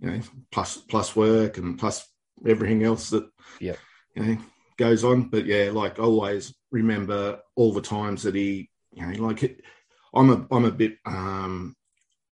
you 0.00 0.10
know, 0.10 0.20
plus 0.50 0.76
plus 0.76 1.14
work 1.16 1.58
and 1.58 1.78
plus 1.78 2.06
everything 2.46 2.84
else 2.84 3.10
that 3.10 3.28
yeah 3.60 3.74
you 4.14 4.22
know 4.22 4.38
goes 4.76 5.04
on. 5.04 5.28
But 5.28 5.46
yeah, 5.46 5.70
like 5.72 5.98
always 5.98 6.54
remember 6.70 7.40
all 7.56 7.72
the 7.72 7.80
times 7.80 8.22
that 8.22 8.34
he, 8.34 8.70
you 8.92 9.06
know, 9.06 9.26
like 9.26 9.42
it, 9.42 9.60
I'm 10.14 10.30
a 10.30 10.46
I'm 10.50 10.64
a 10.64 10.70
bit 10.70 10.96
um 11.04 11.76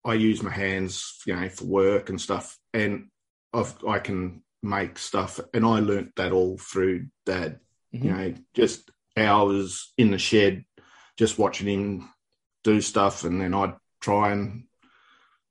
I 0.06 0.14
use 0.14 0.44
my 0.44 0.52
hands, 0.52 1.20
you 1.26 1.36
know, 1.36 1.50
for 1.50 1.66
work 1.66 2.10
and 2.10 2.22
stuff, 2.22 2.58
and 2.74 3.08
I've 3.54 3.74
I 3.88 4.00
can 4.00 4.44
make 4.62 5.00
stuff, 5.00 5.40
and 5.54 5.66
I 5.66 5.80
learnt 5.80 6.16
that 6.16 6.32
all 6.32 6.58
through 6.58 7.08
Dad. 7.26 7.60
Mm-hmm. 7.94 8.06
You 8.06 8.12
know, 8.12 8.34
just 8.54 8.92
hours 9.18 9.94
in 9.98 10.12
the 10.12 10.18
shed, 10.18 10.66
just 11.18 11.40
watching 11.40 11.68
him 11.68 12.10
do 12.64 12.82
stuff, 12.82 13.24
and 13.24 13.42
then 13.42 13.54
I'd 13.54 13.76
try 14.02 14.32
and, 14.32 14.66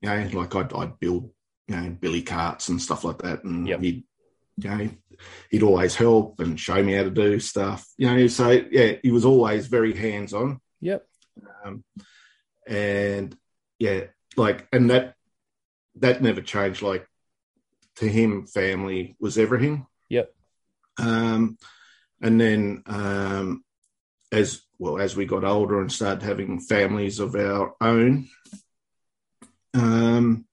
you 0.01 0.09
know, 0.09 0.39
like 0.39 0.55
I'd, 0.55 0.71
I'd 0.73 0.99
build, 0.99 1.31
you 1.67 1.75
know, 1.75 1.89
billy 1.99 2.21
carts 2.21 2.69
and 2.69 2.81
stuff 2.81 3.03
like 3.03 3.19
that, 3.23 3.43
and 3.43 3.67
yep. 3.67 3.81
he'd, 3.81 4.03
you 4.57 4.69
know, 4.69 4.89
he'd 5.49 5.63
always 5.63 5.95
help 5.95 6.39
and 6.39 6.59
show 6.59 6.81
me 6.81 6.93
how 6.93 7.03
to 7.03 7.09
do 7.09 7.39
stuff. 7.39 7.85
You 7.97 8.13
know, 8.13 8.27
so 8.27 8.51
yeah, 8.71 8.97
he 9.01 9.11
was 9.11 9.25
always 9.25 9.67
very 9.67 9.93
hands 9.95 10.33
on. 10.33 10.61
Yep. 10.81 11.05
Um, 11.63 11.83
and 12.67 13.35
yeah, 13.79 14.05
like, 14.37 14.67
and 14.71 14.89
that 14.89 15.15
that 15.97 16.21
never 16.21 16.41
changed. 16.41 16.81
Like 16.81 17.07
to 17.97 18.07
him, 18.07 18.45
family 18.45 19.15
was 19.19 19.37
everything. 19.37 19.85
Yep. 20.09 20.33
Um, 20.97 21.57
and 22.21 22.39
then 22.39 22.83
um, 22.87 23.63
as 24.31 24.61
well 24.79 24.99
as 24.99 25.15
we 25.15 25.25
got 25.25 25.43
older 25.43 25.81
and 25.81 25.91
started 25.91 26.23
having 26.23 26.59
families 26.59 27.19
of 27.19 27.35
our 27.35 27.75
own, 27.81 28.29
um, 29.73 30.45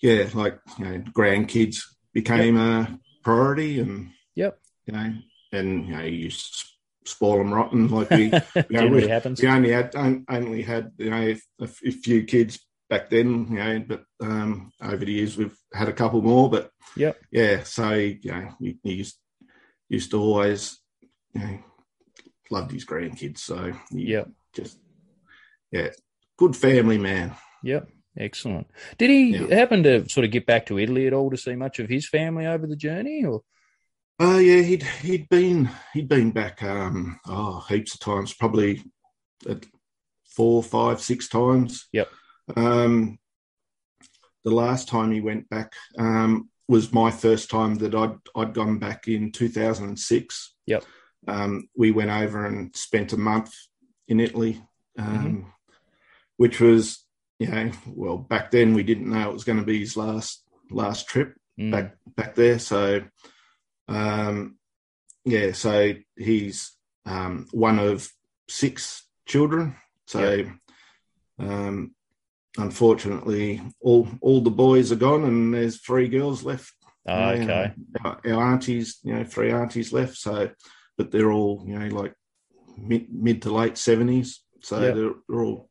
yeah, 0.00 0.28
like 0.34 0.58
you 0.78 0.84
know, 0.84 0.98
grandkids 1.12 1.82
became 2.12 2.56
yep. 2.56 2.88
a 2.88 2.98
priority, 3.22 3.80
and 3.80 4.10
yep, 4.34 4.58
you 4.86 4.92
know, 4.92 5.14
and 5.52 5.86
you 5.86 5.96
know, 5.96 6.02
you 6.02 6.30
spoil 7.04 7.38
them 7.38 7.52
rotten. 7.52 7.88
Like 7.88 8.10
we, 8.10 8.24
you 8.24 8.30
know, 8.70 8.86
we, 8.88 9.06
happens. 9.06 9.40
we 9.40 9.48
only 9.48 9.70
had 9.70 9.94
only 9.96 10.62
had 10.62 10.92
you 10.98 11.10
know 11.10 11.34
a, 11.60 11.66
few 11.66 12.24
kids 12.24 12.60
back 12.88 13.10
then, 13.10 13.46
you 13.48 13.56
know, 13.56 13.84
but 13.86 14.04
um, 14.20 14.70
over 14.82 15.04
the 15.04 15.12
years 15.12 15.36
we've 15.36 15.56
had 15.72 15.88
a 15.88 15.92
couple 15.92 16.22
more. 16.22 16.50
But 16.50 16.70
yeah, 16.96 17.12
yeah. 17.30 17.62
So 17.64 17.92
you 17.92 18.18
know, 18.24 18.48
he, 18.60 18.78
used 18.84 19.16
used 19.88 20.10
to 20.10 20.20
always, 20.20 20.78
you 21.34 21.40
know, 21.40 21.58
loved 22.50 22.72
his 22.72 22.84
grandkids. 22.84 23.38
So 23.38 23.72
yeah, 23.90 24.24
just 24.54 24.78
yeah, 25.70 25.88
good 26.36 26.56
family 26.56 26.98
man. 26.98 27.34
Yep. 27.62 27.88
Excellent. 28.18 28.66
Did 28.98 29.08
he 29.08 29.32
happen 29.32 29.84
to 29.84 30.06
sort 30.06 30.26
of 30.26 30.32
get 30.32 30.44
back 30.44 30.66
to 30.66 30.78
Italy 30.78 31.06
at 31.06 31.14
all 31.14 31.30
to 31.30 31.36
see 31.38 31.54
much 31.54 31.78
of 31.78 31.88
his 31.88 32.06
family 32.06 32.46
over 32.46 32.66
the 32.66 32.76
journey, 32.76 33.24
or? 33.24 33.40
Uh, 34.20 34.38
yeah, 34.38 34.62
he'd 34.62 34.82
he'd 34.82 35.28
been 35.28 35.68
he'd 35.94 36.08
been 36.08 36.30
back 36.30 36.62
um 36.62 37.18
oh 37.26 37.64
heaps 37.68 37.94
of 37.94 38.00
times, 38.00 38.32
probably 38.32 38.82
four, 40.32 40.62
five, 40.62 41.00
six 41.00 41.28
times. 41.28 41.88
Yep. 41.92 42.08
Um, 42.56 43.18
the 44.44 44.50
last 44.50 44.88
time 44.88 45.12
he 45.12 45.20
went 45.20 45.48
back 45.48 45.74
um, 45.98 46.50
was 46.68 46.92
my 46.92 47.10
first 47.10 47.50
time 47.50 47.76
that 47.76 47.94
I'd 47.94 48.16
I'd 48.34 48.54
gone 48.54 48.78
back 48.78 49.08
in 49.08 49.32
2006. 49.32 50.54
Yep. 50.66 50.84
Um, 51.28 51.68
we 51.76 51.92
went 51.92 52.10
over 52.10 52.46
and 52.46 52.74
spent 52.74 53.12
a 53.12 53.16
month 53.16 53.54
in 54.08 54.18
Italy, 54.18 54.60
um, 54.98 55.06
mm-hmm. 55.06 55.48
which 56.36 56.60
was 56.60 57.04
you 57.38 57.48
know 57.48 57.70
well 57.86 58.18
back 58.18 58.50
then 58.50 58.74
we 58.74 58.82
didn't 58.82 59.10
know 59.10 59.28
it 59.28 59.32
was 59.32 59.44
going 59.44 59.58
to 59.58 59.64
be 59.64 59.78
his 59.78 59.96
last 59.96 60.44
last 60.70 61.08
trip 61.08 61.34
mm. 61.58 61.70
back 61.70 61.96
back 62.16 62.34
there. 62.34 62.58
So 62.58 63.02
um, 63.88 64.56
yeah, 65.24 65.52
so 65.52 65.92
he's 66.16 66.72
um, 67.06 67.46
one 67.52 67.78
of 67.78 68.08
six 68.48 69.04
children. 69.26 69.76
So, 70.06 70.32
yep. 70.32 70.46
um, 71.38 71.94
unfortunately, 72.58 73.60
all 73.80 74.08
all 74.20 74.40
the 74.40 74.50
boys 74.50 74.92
are 74.92 74.96
gone, 74.96 75.24
and 75.24 75.54
there's 75.54 75.80
three 75.80 76.08
girls 76.08 76.42
left. 76.42 76.72
Oh, 77.06 77.30
okay. 77.30 77.72
Our, 78.04 78.20
our, 78.26 78.52
aunties, 78.52 78.98
you 79.02 79.14
know, 79.14 79.24
three 79.24 79.50
aunties 79.50 79.92
left. 79.92 80.16
So, 80.16 80.50
but 80.96 81.10
they're 81.10 81.32
all, 81.32 81.64
you 81.66 81.78
know, 81.78 81.88
like 81.88 82.14
mid 82.76 83.12
mid 83.12 83.42
to 83.42 83.52
late 83.52 83.76
seventies. 83.78 84.40
So 84.60 84.80
yep. 84.80 84.94
they're, 84.94 85.14
they're 85.28 85.44
all 85.44 85.68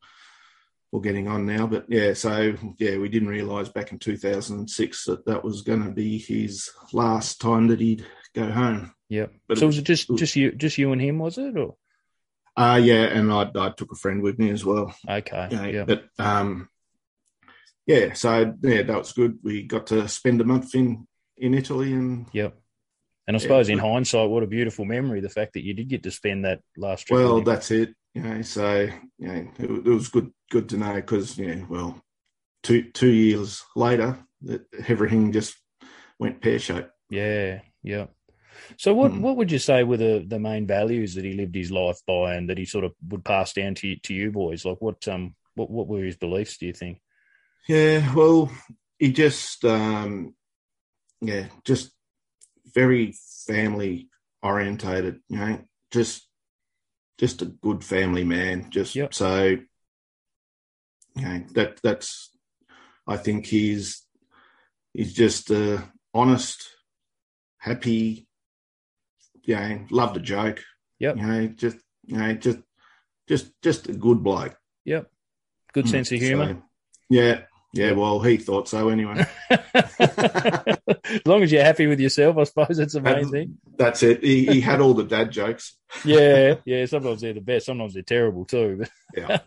all 0.92 1.00
getting 1.00 1.28
on 1.28 1.46
now. 1.46 1.68
But 1.68 1.86
yeah, 1.88 2.14
so 2.14 2.56
yeah, 2.78 2.98
we 2.98 3.10
didn't 3.10 3.30
realise 3.30 3.70
back 3.70 3.92
in 3.92 4.00
2006 4.00 5.06
that 5.06 5.26
that 5.26 5.44
was 5.44 5.62
going 5.62 5.84
to 5.84 5.92
be 5.92 6.18
his 6.18 6.70
last 6.94 7.40
time 7.40 7.68
that 7.68 7.80
he'd 7.80 8.06
go 8.36 8.50
home. 8.50 8.94
Yeah. 9.10 9.28
But 9.48 9.58
so 9.58 9.66
it, 9.66 9.68
was 9.68 9.78
it 9.78 9.86
just 9.86 10.10
just 10.16 10.36
you 10.36 10.52
just 10.52 10.78
you 10.78 10.92
and 10.92 11.02
him, 11.02 11.20
was 11.20 11.38
it, 11.38 11.58
or? 11.58 11.76
Uh 12.58 12.80
yeah, 12.82 13.04
and 13.04 13.32
I 13.32 13.50
I 13.56 13.70
took 13.70 13.92
a 13.92 13.96
friend 13.96 14.22
with 14.22 14.38
me 14.38 14.50
as 14.50 14.66
well. 14.66 14.94
Okay. 15.08 15.48
You 15.52 15.58
know, 15.58 15.66
yeah. 15.66 15.84
But 15.86 16.04
um, 16.20 16.70
yeah, 17.86 18.14
so 18.14 18.54
yeah, 18.62 18.84
that 18.84 18.98
was 18.98 19.14
good. 19.14 19.40
We 19.44 19.64
got 19.64 19.88
to 19.88 20.08
spend 20.08 20.42
a 20.42 20.46
month 20.46 20.76
in 20.76 21.08
in 21.38 21.54
Italy, 21.54 21.94
and 21.94 22.28
yep. 22.34 22.58
And 23.28 23.38
I 23.38 23.40
suppose 23.40 23.70
yeah, 23.70 23.74
in 23.74 23.80
hindsight, 23.80 24.30
what 24.30 24.44
a 24.44 24.48
beautiful 24.48 24.84
memory 24.86 25.22
the 25.22 25.30
fact 25.30 25.54
that 25.54 25.64
you 25.64 25.74
did 25.74 25.88
get 25.88 26.04
to 26.04 26.12
spend 26.12 26.46
that 26.46 26.62
last 26.76 27.08
trip. 27.08 27.20
Well, 27.20 27.42
that's 27.42 27.72
it. 27.72 27.96
You 28.14 28.22
know, 28.22 28.42
so 28.42 28.90
you 29.18 29.28
know, 29.28 29.48
it, 29.58 29.70
it 29.70 29.86
was 29.86 30.10
good 30.10 30.32
good 30.50 30.68
to 30.70 30.78
know 30.78 30.96
because 30.96 31.38
yeah, 31.38 31.64
well, 31.70 32.02
two 32.64 32.92
two 32.92 33.12
years 33.12 33.64
later, 33.76 34.20
that 34.42 34.66
everything 34.88 35.32
just 35.32 35.56
went 36.20 36.42
pear 36.42 36.60
shaped. 36.60 36.92
Yeah, 37.10 37.62
yeah. 37.84 38.08
So 38.78 38.94
what 38.94 39.12
mm. 39.12 39.22
what 39.22 39.38
would 39.38 39.52
you 39.52 39.60
say 39.60 39.84
were 39.84 39.98
the, 39.98 40.26
the 40.28 40.40
main 40.40 40.68
values 40.68 41.16
that 41.16 41.26
he 41.26 41.34
lived 41.34 41.56
his 41.56 41.72
life 41.72 42.00
by 42.06 42.36
and 42.36 42.50
that 42.50 42.58
he 42.58 42.66
sort 42.66 42.86
of 42.86 42.94
would 43.08 43.24
pass 43.24 43.54
down 43.54 43.76
to 43.76 43.96
to 43.96 44.14
you 44.14 44.32
boys? 44.32 44.66
Like 44.66 44.82
what 44.82 45.08
um 45.08 45.36
what 45.56 45.70
what 45.70 45.88
were 45.88 46.04
his 46.04 46.18
beliefs? 46.18 46.58
Do 46.58 46.68
you 46.68 46.74
think? 46.74 47.02
Yeah, 47.68 48.14
well, 48.14 48.52
he 49.00 49.12
just 49.12 49.64
um 49.66 50.36
yeah 51.22 51.48
just 51.66 51.92
very 52.74 53.16
family 53.48 54.10
orientated. 54.44 55.20
You 55.30 55.38
know, 55.38 55.60
just 55.92 56.28
just 57.22 57.44
a 57.44 57.46
good 57.46 57.84
family 57.84 58.24
man. 58.24 58.72
Just 58.72 58.96
yep. 58.96 59.14
so 59.14 59.44
you 61.16 61.22
know 61.22 61.44
that 61.54 61.80
that's 61.84 62.32
I 63.08 63.16
think 63.18 63.46
he's 63.46 64.04
he's 64.92 65.14
just 65.14 65.52
a 65.52 65.88
honest, 66.16 66.68
happy, 67.60 68.28
you 69.44 69.56
know, 69.56 69.86
loved 69.92 70.18
a 70.18 70.20
joke. 70.20 70.64
Yep. 70.98 71.18
You 71.18 71.22
know, 71.22 71.48
just 71.48 71.78
you 72.06 72.18
know, 72.18 72.34
just 72.34 72.60
just 73.28 73.52
just 73.62 73.88
a 73.88 73.94
good 73.94 74.24
bloke. 74.24 74.58
Yep. 74.86 75.08
Good 75.74 75.86
mm, 75.86 75.92
sense 75.92 76.12
of 76.12 76.20
humour. 76.20 76.54
So, 76.54 76.64
yeah. 77.10 77.42
Yeah, 77.74 77.94
well, 77.94 78.20
he 78.20 78.36
thought 78.36 78.68
so 78.68 78.90
anyway. 78.90 79.26
as 79.50 81.22
long 81.26 81.42
as 81.42 81.54
you're 81.54 81.64
happy 81.64 81.88
with 81.88 82.02
yourself, 82.02 82.38
I 82.38 82.44
suppose 82.44 82.80
it's 82.80 82.96
amazing. 82.96 83.60
That's 83.78 84.04
it. 84.04 84.22
He, 84.22 84.46
he 84.46 84.60
had 84.60 84.82
all 84.82 84.94
the 84.94 85.06
dad 85.06 85.32
jokes. 85.32 85.78
Yeah, 86.06 86.56
yeah. 86.66 86.86
Sometimes 86.86 87.22
they're 87.22 87.34
the 87.34 87.42
best. 87.42 87.66
Sometimes 87.66 87.94
they're 87.94 88.04
terrible 88.04 88.46
too. 88.46 88.86
yeah, 89.16 89.40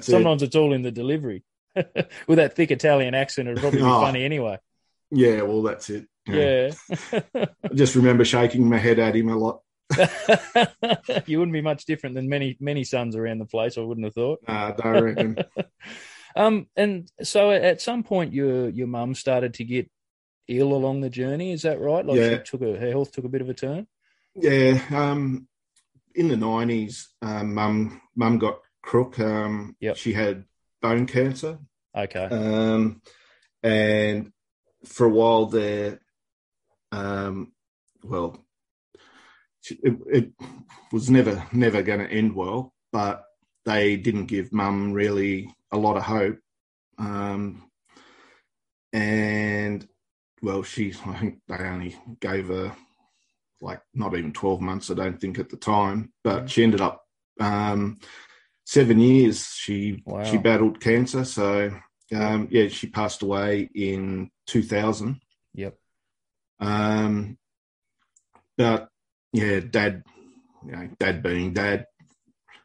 sometimes 0.00 0.42
it. 0.42 0.46
it's 0.46 0.56
all 0.56 0.72
in 0.72 0.82
the 0.82 0.92
delivery. 0.92 1.42
with 1.74 2.36
that 2.36 2.56
thick 2.56 2.70
Italian 2.70 3.14
accent, 3.14 3.48
it'd 3.48 3.60
probably 3.60 3.80
be 3.80 3.84
oh, 3.84 4.00
funny 4.00 4.24
anyway. 4.24 4.58
Yeah, 5.10 5.42
well, 5.42 5.62
that's 5.62 5.90
it. 5.90 6.06
Yeah. 6.26 6.70
I 7.34 7.74
just 7.74 7.94
remember 7.94 8.24
shaking 8.24 8.68
my 8.68 8.78
head 8.78 8.98
at 8.98 9.16
him 9.16 9.28
a 9.28 9.36
lot. 9.36 9.60
you 11.26 11.38
wouldn't 11.38 11.52
be 11.52 11.60
much 11.60 11.84
different 11.84 12.14
than 12.14 12.28
many 12.28 12.56
many 12.60 12.84
sons 12.84 13.16
around 13.16 13.38
the 13.38 13.44
place. 13.46 13.76
I 13.76 13.80
wouldn't 13.80 14.04
have 14.04 14.14
thought. 14.14 14.40
Nah, 14.46 14.70
don't 14.72 15.02
reckon. 15.02 15.38
um, 16.36 16.68
and 16.76 17.10
so 17.22 17.50
at 17.50 17.80
some 17.80 18.04
point, 18.04 18.32
your 18.32 18.68
your 18.68 18.86
mum 18.86 19.14
started 19.14 19.54
to 19.54 19.64
get 19.64 19.90
ill 20.46 20.72
along 20.72 21.00
the 21.00 21.10
journey. 21.10 21.52
Is 21.52 21.62
that 21.62 21.80
right? 21.80 22.04
Like 22.04 22.18
yeah. 22.18 22.38
she 22.38 22.42
took 22.44 22.62
a, 22.62 22.78
her 22.78 22.90
health 22.90 23.12
took 23.12 23.24
a 23.24 23.28
bit 23.28 23.42
of 23.42 23.48
a 23.48 23.54
turn. 23.54 23.86
Yeah. 24.36 24.80
Um, 24.90 25.48
in 26.14 26.28
the 26.28 26.36
nineties, 26.36 27.08
um, 27.22 27.54
mum 27.54 28.00
mum 28.16 28.38
got 28.38 28.58
crook. 28.82 29.18
Um, 29.18 29.76
yep. 29.80 29.96
she 29.96 30.12
had 30.12 30.44
bone 30.80 31.06
cancer. 31.06 31.58
Okay. 31.96 32.24
Um, 32.24 33.02
and 33.62 34.32
for 34.84 35.06
a 35.06 35.10
while 35.10 35.46
there, 35.46 36.00
um, 36.92 37.52
well, 38.02 38.44
it, 39.68 39.98
it 40.06 40.32
was 40.92 41.10
never 41.10 41.44
never 41.52 41.82
going 41.82 42.00
to 42.00 42.10
end 42.10 42.34
well, 42.34 42.74
but 42.92 43.24
they 43.64 43.96
didn't 43.96 44.26
give 44.26 44.52
mum 44.52 44.92
really 44.92 45.54
a 45.70 45.76
lot 45.76 45.96
of 45.96 46.02
hope. 46.02 46.38
Um, 46.98 47.70
and 48.92 49.86
well, 50.42 50.62
she 50.62 50.94
I 51.06 51.18
think 51.18 51.40
they 51.46 51.56
only 51.56 51.96
gave 52.20 52.48
her 52.48 52.74
like 53.60 53.80
not 53.94 54.16
even 54.16 54.32
twelve 54.32 54.60
months. 54.60 54.90
I 54.90 54.94
don't 54.94 55.20
think 55.20 55.38
at 55.38 55.48
the 55.48 55.56
time, 55.56 56.12
but 56.24 56.50
she 56.50 56.62
ended 56.62 56.80
up 56.80 57.02
um, 57.38 57.98
seven 58.64 58.98
years. 58.98 59.46
She 59.46 60.02
Wow. 60.04 60.24
she 60.24 60.38
battled 60.38 60.80
cancer, 60.80 61.24
so 61.24 61.70
um, 62.14 62.48
yeah, 62.50 62.68
she 62.68 62.88
passed 62.88 63.22
away 63.22 63.68
in 63.74 64.30
two 64.46 64.62
thousand. 64.62 65.20
Yep. 65.54 65.76
Um, 66.60 67.38
but 68.56 68.88
yeah, 69.32 69.60
dad, 69.60 70.04
you 70.66 70.72
know, 70.72 70.88
dad 70.98 71.22
being 71.22 71.54
dad, 71.54 71.86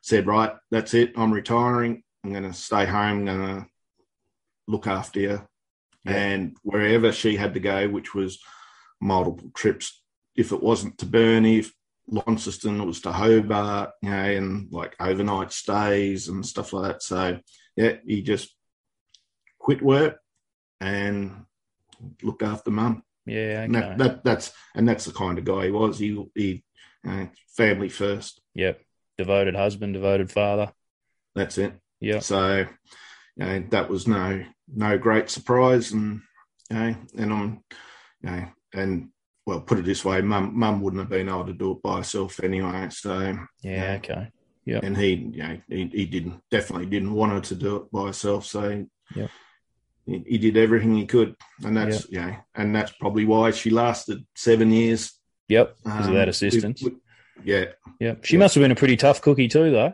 said, 0.02 0.28
right, 0.28 0.54
that's 0.72 0.94
it. 0.94 1.14
I'm 1.16 1.32
retiring. 1.32 2.04
I'm 2.24 2.32
going 2.32 2.44
to 2.44 2.54
stay 2.54 2.86
home. 2.86 3.20
I'm 3.20 3.26
going 3.26 3.62
to 3.62 3.68
look 4.68 4.88
after 4.88 5.20
you. 5.20 5.48
And 6.08 6.56
wherever 6.62 7.12
she 7.12 7.36
had 7.36 7.56
to 7.56 7.60
go, 7.60 7.90
which 7.90 8.14
was 8.14 8.40
multiple 9.02 9.50
trips, 9.56 10.04
if 10.36 10.52
it 10.52 10.62
wasn't 10.62 10.98
to 11.00 11.06
Burnie, 11.06 11.60
if 11.60 11.74
Launceston, 12.08 12.86
was 12.86 13.02
to 13.02 13.12
Hobart, 13.12 13.92
you 14.02 14.10
know, 14.10 14.16
and 14.16 14.72
like 14.72 14.96
overnight 15.00 15.52
stays 15.52 16.28
and 16.28 16.46
stuff 16.46 16.74
like 16.74 16.94
that. 16.94 17.04
So 17.04 17.40
yeah, 17.76 17.94
he 18.06 18.22
just 18.22 18.54
quit 19.60 19.82
work 19.82 20.18
and 20.80 21.46
looked 22.22 22.44
after 22.44 22.72
mum. 22.72 23.04
Yeah, 23.26 23.64
And 23.64 23.76
okay. 23.76 23.88
that, 23.88 23.98
that 23.98 24.24
that's 24.24 24.52
and 24.76 24.88
that's 24.88 25.06
the 25.06 25.14
kind 25.14 25.40
of 25.40 25.46
guy 25.46 25.66
he 25.66 25.72
was. 25.72 25.98
He 25.98 26.26
he 26.36 26.64
you 27.04 27.12
know, 27.12 27.30
family 27.58 27.90
first. 27.90 28.42
Yep. 28.54 28.82
Devoted 29.18 29.56
husband, 29.56 29.94
devoted 29.94 30.32
father. 30.32 30.72
That's 31.34 31.58
it. 31.58 31.74
Yeah. 32.00 32.20
So 32.20 32.68
you 33.36 33.46
know, 33.46 33.64
that 33.70 33.90
was 33.90 34.08
no 34.08 34.44
no 34.74 34.98
great 34.98 35.30
surprise, 35.30 35.92
and 35.92 36.22
you 36.70 36.78
know, 36.78 36.96
and 37.18 37.34
I'm 37.34 37.64
you 38.22 38.30
know, 38.30 38.46
and 38.74 39.10
well, 39.46 39.62
put 39.62 39.80
it 39.80 39.86
this 39.86 40.04
way, 40.04 40.22
mum 40.22 40.58
mum 40.58 40.82
wouldn't 40.82 41.02
have 41.02 41.10
been 41.10 41.30
able 41.30 41.46
to 41.46 41.54
do 41.54 41.72
it 41.74 41.82
by 41.84 41.98
herself 41.98 42.40
anyway. 42.44 42.88
So 42.92 43.38
Yeah, 43.62 43.96
okay. 44.00 44.30
yeah. 44.66 44.80
and 44.84 44.98
he 44.98 45.14
you 45.14 45.38
know 45.44 45.58
he, 45.70 45.86
he 45.94 46.06
didn't 46.06 46.42
definitely 46.52 46.88
didn't 46.88 47.14
want 47.14 47.32
her 47.34 47.42
to 47.42 47.56
do 47.56 47.76
it 47.78 47.92
by 47.92 48.08
herself. 48.08 48.46
So 48.46 48.86
yeah, 49.16 49.28
he, 50.06 50.24
he 50.26 50.38
did 50.38 50.58
everything 50.58 50.96
he 50.96 51.06
could, 51.06 51.36
and 51.64 51.78
that's 51.78 52.10
you 52.10 52.22
know, 52.22 52.36
and 52.56 52.76
that's 52.76 52.92
probably 53.00 53.26
why 53.26 53.52
she 53.52 53.70
lasted 53.70 54.26
seven 54.36 54.72
years. 54.72 55.14
Yep. 55.48 55.76
Because 55.84 56.00
of 56.00 56.08
Um, 56.08 56.14
that 56.16 56.20
with- 56.28 56.30
assistance. 56.36 56.82
with- 56.82 56.94
yeah. 57.44 57.66
Yep. 58.00 58.26
She 58.26 58.38
must 58.38 58.56
have 58.56 58.64
been 58.64 58.72
a 58.72 58.76
pretty 58.76 58.98
tough 58.98 59.22
cookie 59.22 59.48
too, 59.48 59.70
though. 59.70 59.94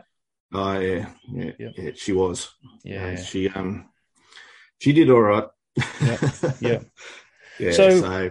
Oh 0.54 0.78
yeah, 0.78 1.10
yeah, 1.30 1.50
yeah. 1.58 1.90
She 1.94 2.12
was. 2.12 2.50
Yeah. 2.84 3.08
Uh, 3.08 3.16
she 3.16 3.48
um, 3.50 3.88
she 4.78 4.92
did 4.92 5.10
all 5.10 5.20
right. 5.20 5.44
yeah, 6.00 6.30
Yep. 6.60 6.86
yeah. 7.58 7.72
So- 7.72 8.00
So, 8.00 8.30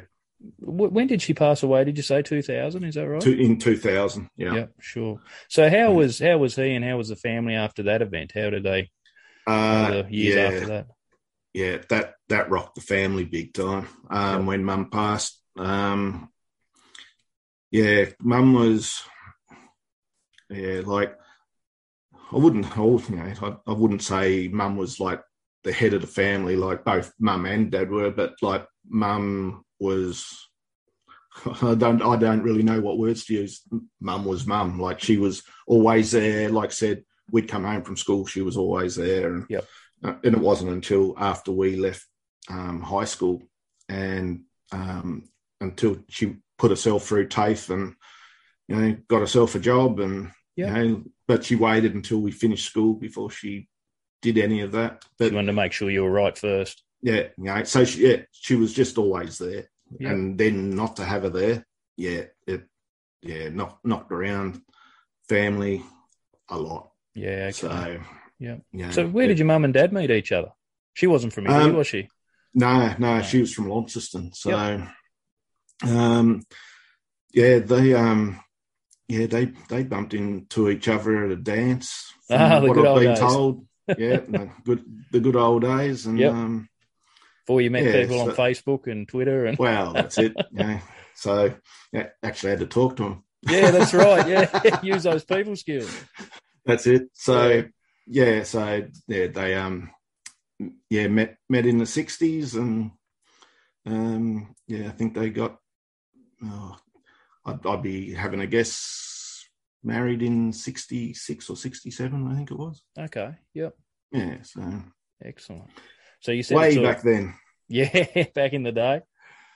When 0.59 1.07
did 1.07 1.21
she 1.21 1.33
pass 1.33 1.63
away? 1.63 1.83
Did 1.83 1.97
you 1.97 2.03
say 2.03 2.21
two 2.21 2.41
thousand? 2.41 2.83
Is 2.85 2.95
that 2.95 3.07
right? 3.07 3.25
in 3.25 3.59
two 3.59 3.77
thousand. 3.77 4.29
Yeah. 4.35 4.53
Yep, 4.53 4.73
sure. 4.79 5.21
So 5.49 5.69
how 5.69 5.91
was 5.91 6.19
how 6.19 6.37
was 6.37 6.55
he 6.55 6.73
and 6.73 6.85
how 6.85 6.97
was 6.97 7.09
the 7.09 7.15
family 7.15 7.55
after 7.55 7.83
that 7.83 8.01
event? 8.01 8.31
How 8.33 8.49
did 8.49 8.63
they? 8.63 8.89
Uh, 9.45 10.03
the 10.03 10.07
years 10.09 10.35
yeah. 10.35 10.43
after 10.43 10.65
that. 10.67 10.87
Yeah, 11.53 11.77
that 11.89 12.13
that 12.29 12.49
rocked 12.49 12.75
the 12.75 12.81
family 12.81 13.25
big 13.25 13.53
time. 13.53 13.87
Um, 14.09 14.45
when 14.45 14.63
Mum 14.63 14.89
passed, 14.89 15.41
um, 15.57 16.29
yeah, 17.69 18.05
Mum 18.21 18.53
was, 18.53 19.01
yeah, 20.49 20.81
like 20.85 21.17
I 22.31 22.37
wouldn't, 22.37 22.77
I, 22.77 22.81
you 22.81 23.01
know, 23.09 23.33
I, 23.41 23.71
I 23.71 23.73
wouldn't 23.73 24.03
say 24.03 24.47
Mum 24.47 24.77
was 24.77 24.99
like 24.99 25.21
the 25.63 25.73
head 25.73 25.93
of 25.93 26.01
the 26.01 26.07
family, 26.07 26.55
like 26.55 26.85
both 26.85 27.13
Mum 27.19 27.45
and 27.45 27.69
Dad 27.69 27.91
were, 27.91 28.11
but 28.11 28.35
like 28.41 28.65
Mum 28.87 29.65
was. 29.81 30.47
I 31.61 31.75
don't. 31.75 32.01
I 32.01 32.15
don't 32.17 32.43
really 32.43 32.63
know 32.63 32.79
what 32.81 32.97
words 32.97 33.25
to 33.25 33.33
use. 33.33 33.61
Mum 33.99 34.25
was 34.25 34.45
mum. 34.45 34.79
Like 34.79 34.99
she 34.99 35.17
was 35.17 35.43
always 35.67 36.11
there. 36.11 36.49
Like 36.49 36.69
I 36.69 36.73
said, 36.73 37.03
we'd 37.31 37.47
come 37.49 37.63
home 37.63 37.83
from 37.83 37.97
school. 37.97 38.25
She 38.25 38.41
was 38.41 38.57
always 38.57 38.95
there. 38.95 39.33
And 39.33 39.45
Yep. 39.49 39.65
uh, 40.03 40.13
and 40.23 40.35
it 40.35 40.39
wasn't 40.41 40.71
until 40.71 41.13
after 41.17 41.51
we 41.51 41.75
left 41.77 42.05
um, 42.49 42.81
high 42.81 43.05
school 43.05 43.41
and 43.89 44.41
um, 44.71 45.29
until 45.61 45.97
she 46.09 46.35
put 46.57 46.71
herself 46.71 47.05
through 47.05 47.27
TAFE 47.27 47.69
and 47.69 47.95
you 48.67 48.75
know 48.75 48.97
got 49.07 49.19
herself 49.19 49.55
a 49.55 49.59
job 49.59 49.99
and 49.99 50.31
Yeah. 50.55 50.77
you 50.77 50.87
know, 50.89 51.03
but 51.27 51.45
she 51.45 51.55
waited 51.55 51.95
until 51.95 52.19
we 52.21 52.31
finished 52.31 52.67
school 52.67 52.93
before 52.95 53.31
she 53.31 53.69
did 54.21 54.37
any 54.37 54.61
of 54.61 54.73
that. 54.73 55.05
But 55.17 55.29
She 55.29 55.35
wanted 55.35 55.47
to 55.47 55.53
make 55.53 55.71
sure 55.71 55.89
you 55.89 56.03
were 56.03 56.11
right 56.11 56.37
first. 56.37 56.83
Yeah, 57.01 57.27
you 57.37 57.43
know, 57.43 57.63
so 57.63 57.83
she, 57.85 58.07
yeah, 58.07 58.17
she 58.31 58.55
was 58.55 58.73
just 58.73 58.97
always 58.97 59.37
there, 59.37 59.69
Yeah. 59.99 60.11
and 60.11 60.37
then 60.37 60.69
not 60.75 60.95
to 60.97 61.05
have 61.05 61.23
her 61.23 61.29
there, 61.29 61.65
yeah, 61.97 62.23
it, 62.47 62.63
yeah, 63.21 63.49
knocked 63.49 63.85
knocked 63.85 64.11
around 64.11 64.61
family 65.29 65.83
a 66.49 66.57
lot. 66.57 66.91
Yeah. 67.15 67.49
Okay. 67.49 67.51
So 67.51 67.99
yeah. 68.39 68.57
yeah. 68.73 68.91
So 68.91 69.07
where 69.07 69.27
did 69.27 69.37
your 69.39 69.45
mum 69.47 69.63
and 69.65 69.73
dad 69.73 69.93
meet 69.93 70.11
each 70.11 70.31
other? 70.31 70.49
She 70.93 71.07
wasn't 71.07 71.33
from 71.33 71.45
here, 71.45 71.55
Um, 71.55 71.75
was 71.75 71.87
she? 71.87 72.07
No, 72.53 72.93
no, 72.99 73.21
she 73.21 73.39
was 73.39 73.53
from 73.53 73.69
Launceston. 73.69 74.33
So, 74.33 74.51
um, 75.83 76.41
yeah, 77.33 77.59
they, 77.59 77.93
um, 77.93 78.39
yeah, 79.07 79.25
they 79.27 79.45
they 79.69 79.83
bumped 79.83 80.13
into 80.13 80.69
each 80.69 80.87
other 80.87 81.25
at 81.25 81.31
a 81.31 81.35
dance. 81.35 82.11
Ah, 82.29 82.59
the 82.59 82.67
what 82.67 82.73
good 82.75 82.85
I've 82.85 82.91
old 82.91 82.99
been 83.01 83.09
days. 83.09 83.19
told. 83.19 83.67
Yeah, 83.87 84.17
the 84.27 84.49
good 84.65 84.83
the 85.11 85.19
good 85.19 85.35
old 85.35 85.61
days, 85.63 86.05
and 86.05 86.19
Yep. 86.19 86.33
um, 86.33 86.69
Before 87.45 87.61
you 87.61 87.71
met 87.71 87.83
yeah, 87.83 88.01
people 88.01 88.21
on 88.21 88.29
Facebook 88.29 88.87
and 88.87 89.07
Twitter 89.07 89.45
and 89.45 89.57
well, 89.57 89.93
that's 89.93 90.17
it. 90.17 90.35
Yeah, 90.51 90.79
so 91.15 91.53
yeah, 91.91 92.09
actually 92.23 92.49
I 92.49 92.51
had 92.51 92.59
to 92.59 92.67
talk 92.67 92.97
to 92.97 93.03
them. 93.03 93.23
yeah, 93.41 93.71
that's 93.71 93.93
right. 93.93 94.27
Yeah, 94.27 94.79
use 94.83 95.03
those 95.03 95.23
people 95.23 95.55
skills. 95.55 95.95
That's 96.65 96.85
it. 96.87 97.09
So 97.13 97.63
yeah, 98.07 98.43
so 98.43 98.83
yeah, 99.07 99.27
they 99.27 99.55
um 99.55 99.91
yeah 100.89 101.07
met 101.07 101.37
met 101.49 101.65
in 101.65 101.79
the 101.79 101.85
sixties 101.85 102.55
and 102.55 102.91
um 103.85 104.55
yeah, 104.67 104.87
I 104.87 104.91
think 104.91 105.15
they 105.15 105.31
got 105.31 105.57
oh, 106.43 106.77
I'd, 107.45 107.65
I'd 107.65 107.81
be 107.81 108.13
having 108.13 108.41
a 108.41 108.47
guess 108.47 109.47
married 109.83 110.21
in 110.21 110.53
sixty 110.53 111.13
six 111.15 111.49
or 111.49 111.55
sixty 111.55 111.89
seven, 111.89 112.27
I 112.27 112.35
think 112.35 112.51
it 112.51 112.57
was. 112.57 112.83
Okay. 112.99 113.35
Yep. 113.55 113.75
Yeah, 114.11 114.37
so 114.43 114.83
Excellent. 115.23 115.69
So 116.21 116.31
you 116.31 116.43
said 116.43 116.57
way 116.57 116.73
sort 116.73 116.85
of- 116.85 116.95
back 116.95 117.03
then. 117.03 117.33
Yeah, 117.73 118.25
back 118.35 118.51
in 118.51 118.63
the 118.63 118.71
day. 118.73 119.01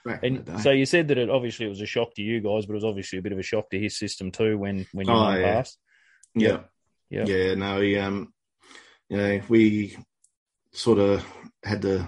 Back 0.06 0.23
And 0.23 0.38
the 0.45 0.51
day. 0.54 0.58
so 0.60 0.71
you 0.71 0.86
said 0.86 1.10
that 1.10 1.17
it 1.17 1.30
obviously 1.30 1.65
it 1.65 1.69
was 1.69 1.82
a 1.82 1.86
shock 1.86 2.13
to 2.15 2.21
you 2.21 2.39
guys, 2.39 2.65
but 2.65 2.71
it 2.73 2.75
was 2.75 2.86
obviously 2.86 3.19
a 3.19 3.21
bit 3.21 3.34
of 3.34 3.39
a 3.39 3.43
shock 3.43 3.69
to 3.71 3.80
his 3.80 3.97
system 3.97 4.32
too 4.32 4.58
when 4.58 4.86
when 4.93 5.06
you 5.08 5.13
Oh, 5.13 5.34
yeah. 5.36 5.54
passed. 5.56 5.78
Yeah. 6.34 6.60
Yeah. 7.10 7.25
Yeah, 7.25 7.56
no, 7.56 7.80
we 7.80 7.97
um 7.99 8.34
you 9.10 9.17
know, 9.17 9.41
we 9.49 9.97
sort 10.71 10.99
of 10.99 11.25
had 11.63 11.82
to 11.82 12.08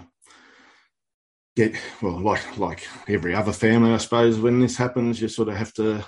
get 1.57 1.75
well, 2.01 2.19
like 2.21 2.57
like 2.57 2.87
every 3.09 3.35
other 3.35 3.51
family, 3.53 3.91
I 3.93 3.97
suppose, 3.97 4.39
when 4.39 4.59
this 4.61 4.77
happens, 4.77 5.21
you 5.21 5.27
sort 5.27 5.49
of 5.49 5.55
have 5.57 5.73
to, 5.73 6.05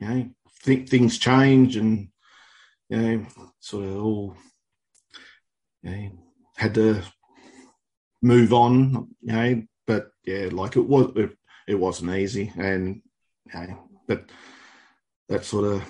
you 0.00 0.08
know, 0.08 0.30
think 0.64 0.88
things 0.88 1.16
change 1.18 1.76
and 1.76 2.08
you 2.88 2.96
know, 2.96 3.26
sort 3.60 3.84
of 3.84 4.02
all 4.04 4.36
you 5.82 5.90
know, 5.90 6.10
had 6.56 6.74
to 6.74 7.02
move 8.22 8.52
on, 8.52 9.08
you 9.22 9.32
know, 9.32 9.62
but 9.86 10.10
yeah, 10.24 10.48
like 10.52 10.76
it 10.76 10.86
was 10.86 11.12
it, 11.16 11.36
it 11.66 11.74
wasn't 11.74 12.10
easy 12.10 12.52
and 12.56 13.02
you 13.52 13.60
know, 13.60 13.88
but 14.06 14.30
that 15.28 15.44
sort 15.44 15.64
of 15.64 15.84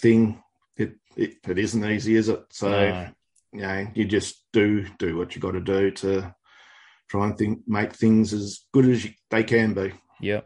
thing 0.00 0.42
it, 0.76 0.94
it 1.16 1.36
it 1.46 1.58
isn't 1.58 1.84
easy, 1.84 2.16
is 2.16 2.28
it? 2.28 2.44
So 2.50 2.70
No. 2.70 3.08
you 3.52 3.60
know, 3.62 3.86
you 3.94 4.04
just 4.04 4.44
do 4.52 4.86
do 4.98 5.16
what 5.16 5.34
you 5.34 5.40
got 5.40 5.52
to 5.52 5.60
do 5.60 5.90
to 5.90 6.34
try 7.08 7.26
and 7.26 7.36
think 7.38 7.60
make 7.66 7.92
things 7.94 8.32
as 8.32 8.60
good 8.72 8.86
as 8.86 9.04
you, 9.04 9.12
they 9.30 9.42
can 9.44 9.74
be. 9.74 9.92
Yeah. 10.20 10.40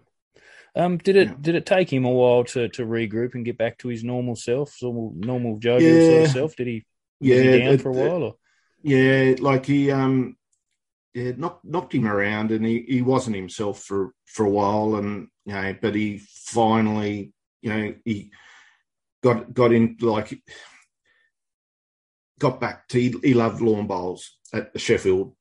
Um, 0.75 0.97
did 0.97 1.17
it 1.17 1.43
did 1.43 1.55
it 1.55 1.67
take 1.67 1.93
him 1.93 2.07
a 2.07 2.11
while 2.11 2.45
to, 2.45 2.69
to 2.71 2.87
regroup 2.87 3.35
and 3.35 3.45
get 3.45 3.59
back 3.59 3.77
to 3.79 3.89
his 3.89 4.03
normal 4.05 4.37
self, 4.37 4.75
normal 4.81 5.13
normal 5.17 5.59
jovial 5.59 6.01
sort 6.01 6.25
of 6.25 6.33
self? 6.33 6.57
Did 6.57 6.67
he 6.67 6.85
Yeah, 7.21 7.41
he 7.43 7.59
down 7.59 7.75
it- 7.75 7.81
for 7.83 7.91
a 7.91 7.93
while 7.93 8.23
or 8.23 8.35
Yeah, 8.83 9.35
like 9.39 9.67
he 9.67 9.91
um 9.91 10.37
yeah 11.15 11.33
knocked 11.37 11.65
knocked 11.65 11.95
him 11.95 12.07
around 12.07 12.51
and 12.51 12.65
he, 12.65 12.85
he 12.89 13.03
wasn't 13.03 13.37
himself 13.37 13.83
for 13.83 14.13
for 14.27 14.47
a 14.47 14.51
while 14.51 14.97
and 14.97 15.29
you 15.45 15.53
know 15.53 15.77
but 15.81 15.95
he 15.95 16.19
finally 16.19 17.33
you 17.61 17.71
know 17.71 17.95
he 18.05 18.31
got 19.23 19.53
got 19.53 19.73
in 19.73 19.97
like 20.01 20.41
got 22.39 22.61
back 22.61 22.89
to 22.89 23.01
he, 23.01 23.15
he 23.23 23.35
loved 23.35 23.61
lawn 23.61 23.87
bowls 23.87 24.39
at 24.53 24.73
the 24.73 24.79
Sheffield 24.79 25.35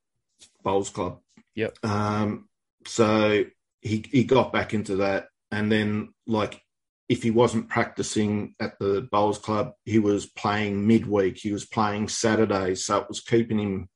Bowls 0.63 0.89
Club. 0.89 1.19
Yep. 1.55 1.83
Um 1.83 2.47
so 2.85 3.43
he 3.81 4.05
he 4.11 4.23
got 4.23 4.53
back 4.53 4.73
into 4.73 4.97
that 4.97 5.27
and 5.51 5.71
then 5.71 6.13
like 6.27 6.61
if 7.09 7.23
he 7.23 7.31
wasn't 7.31 7.69
practicing 7.69 8.55
at 8.59 8.79
the 8.79 9.07
bowls 9.11 9.37
club 9.37 9.73
he 9.83 9.99
was 9.99 10.25
playing 10.25 10.87
midweek 10.87 11.37
he 11.37 11.51
was 11.51 11.65
playing 11.65 12.07
saturdays 12.07 12.85
so 12.85 12.99
it 12.99 13.07
was 13.09 13.19
keeping 13.19 13.59
him 13.59 13.89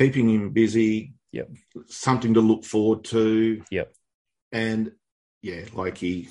keeping 0.00 0.30
him 0.30 0.50
busy 0.50 1.12
Yep. 1.32 1.50
something 1.86 2.34
to 2.34 2.40
look 2.40 2.64
forward 2.64 3.04
to. 3.04 3.62
Yep. 3.70 3.92
And 4.50 4.92
yeah, 5.42 5.64
like 5.74 5.98
he, 5.98 6.28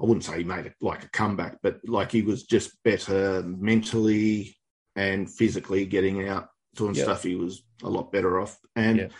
I 0.00 0.04
wouldn't 0.04 0.24
say 0.24 0.38
he 0.38 0.44
made 0.44 0.66
it 0.66 0.74
like 0.82 1.04
a 1.04 1.08
comeback, 1.08 1.58
but 1.62 1.80
like 1.88 2.12
he 2.12 2.22
was 2.22 2.42
just 2.42 2.70
better 2.82 3.42
mentally 3.42 4.56
and 4.96 5.30
physically 5.30 5.86
getting 5.86 6.28
out 6.28 6.48
doing 6.74 6.94
Yep. 6.94 7.04
stuff. 7.04 7.22
He 7.22 7.36
was 7.36 7.62
a 7.82 7.88
lot 7.88 8.12
better 8.12 8.38
off. 8.40 8.58
And 8.76 8.98
Yep. 8.98 9.12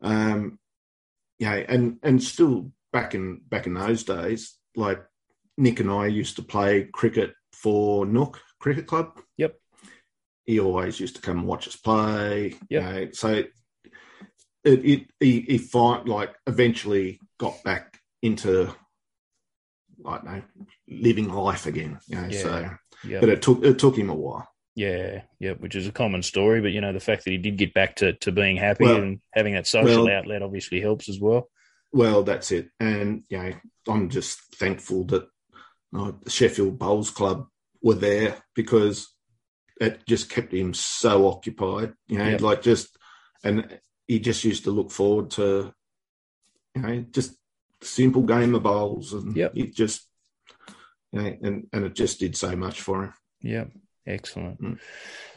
um, 0.00 0.58
yeah, 1.38 1.54
and 1.54 1.98
and 2.02 2.22
still 2.22 2.72
back 2.92 3.14
in 3.14 3.40
back 3.48 3.66
in 3.66 3.74
those 3.74 4.04
days, 4.04 4.56
like 4.76 5.04
Nick 5.58 5.80
and 5.80 5.90
I 5.90 6.06
used 6.06 6.36
to 6.36 6.42
play 6.42 6.84
cricket 6.92 7.34
for 7.52 8.06
Nook 8.06 8.40
Cricket 8.60 8.86
Club. 8.86 9.20
Yep. 9.36 9.60
He 10.46 10.60
always 10.60 11.00
used 11.00 11.16
to 11.16 11.22
come 11.22 11.38
and 11.38 11.46
watch 11.48 11.66
us 11.68 11.76
play. 11.76 12.54
Yep. 12.68 12.70
You 12.70 12.80
know, 12.80 13.08
so 13.12 13.28
it, 13.32 13.50
it 14.64 15.06
he 15.20 15.40
he 15.42 15.58
find 15.58 16.08
like 16.08 16.34
eventually 16.46 17.18
got 17.38 17.62
back 17.64 17.98
into 18.22 18.70
I 20.06 20.12
don't 20.16 20.24
know 20.24 20.42
living 20.88 21.28
life 21.32 21.66
again. 21.66 21.98
You 22.08 22.16
know, 22.20 22.28
Yeah. 22.28 22.42
so 22.42 22.70
Yep. 23.06 23.20
but 23.20 23.28
it 23.30 23.42
took 23.42 23.64
it 23.64 23.78
took 23.78 23.96
him 23.96 24.10
a 24.10 24.14
while. 24.14 24.48
Yeah, 24.76 25.22
yeah, 25.38 25.52
which 25.52 25.76
is 25.76 25.86
a 25.86 25.92
common 25.92 26.22
story. 26.22 26.60
But 26.60 26.72
you 26.72 26.80
know, 26.80 26.92
the 26.92 27.00
fact 27.00 27.24
that 27.24 27.30
he 27.30 27.38
did 27.38 27.56
get 27.58 27.72
back 27.74 27.96
to, 27.96 28.12
to 28.14 28.32
being 28.32 28.56
happy 28.56 28.84
Well- 28.84 28.96
and 29.02 29.20
having 29.32 29.54
that 29.54 29.66
social 29.66 30.04
well- 30.06 30.14
outlet 30.16 30.42
obviously 30.42 30.80
helps 30.80 31.08
as 31.08 31.20
well. 31.20 31.48
Well, 31.92 32.24
that's 32.24 32.50
it. 32.50 32.70
And, 32.80 33.22
you 33.28 33.38
know, 33.38 33.52
I'm 33.86 34.08
just 34.08 34.40
thankful 34.56 35.04
that 35.04 35.28
uh, 35.96 36.10
the 36.24 36.28
Sheffield 36.30 36.76
Bowls 36.76 37.10
Club 37.10 37.46
were 37.82 37.94
there 37.94 38.42
because 38.56 39.13
it 39.80 40.06
just 40.06 40.30
kept 40.30 40.52
him 40.52 40.72
so 40.74 41.28
occupied, 41.28 41.94
you 42.06 42.18
know, 42.18 42.36
like 42.40 42.62
just, 42.62 42.96
and 43.42 43.80
he 44.06 44.20
just 44.20 44.44
used 44.44 44.64
to 44.64 44.70
look 44.70 44.90
forward 44.90 45.30
to, 45.32 45.74
you 46.74 46.82
know, 46.82 47.04
just 47.10 47.36
simple 47.82 48.22
game 48.22 48.54
of 48.54 48.62
bowls. 48.62 49.12
And 49.12 49.36
it 49.36 49.74
just, 49.74 50.08
you 51.12 51.22
know, 51.22 51.36
and, 51.42 51.66
and 51.72 51.84
it 51.86 51.94
just 51.94 52.20
did 52.20 52.36
so 52.36 52.54
much 52.56 52.80
for 52.80 53.04
him. 53.04 53.14
Yeah, 53.40 53.64
excellent. 54.06 54.60
Mm. 54.62 54.78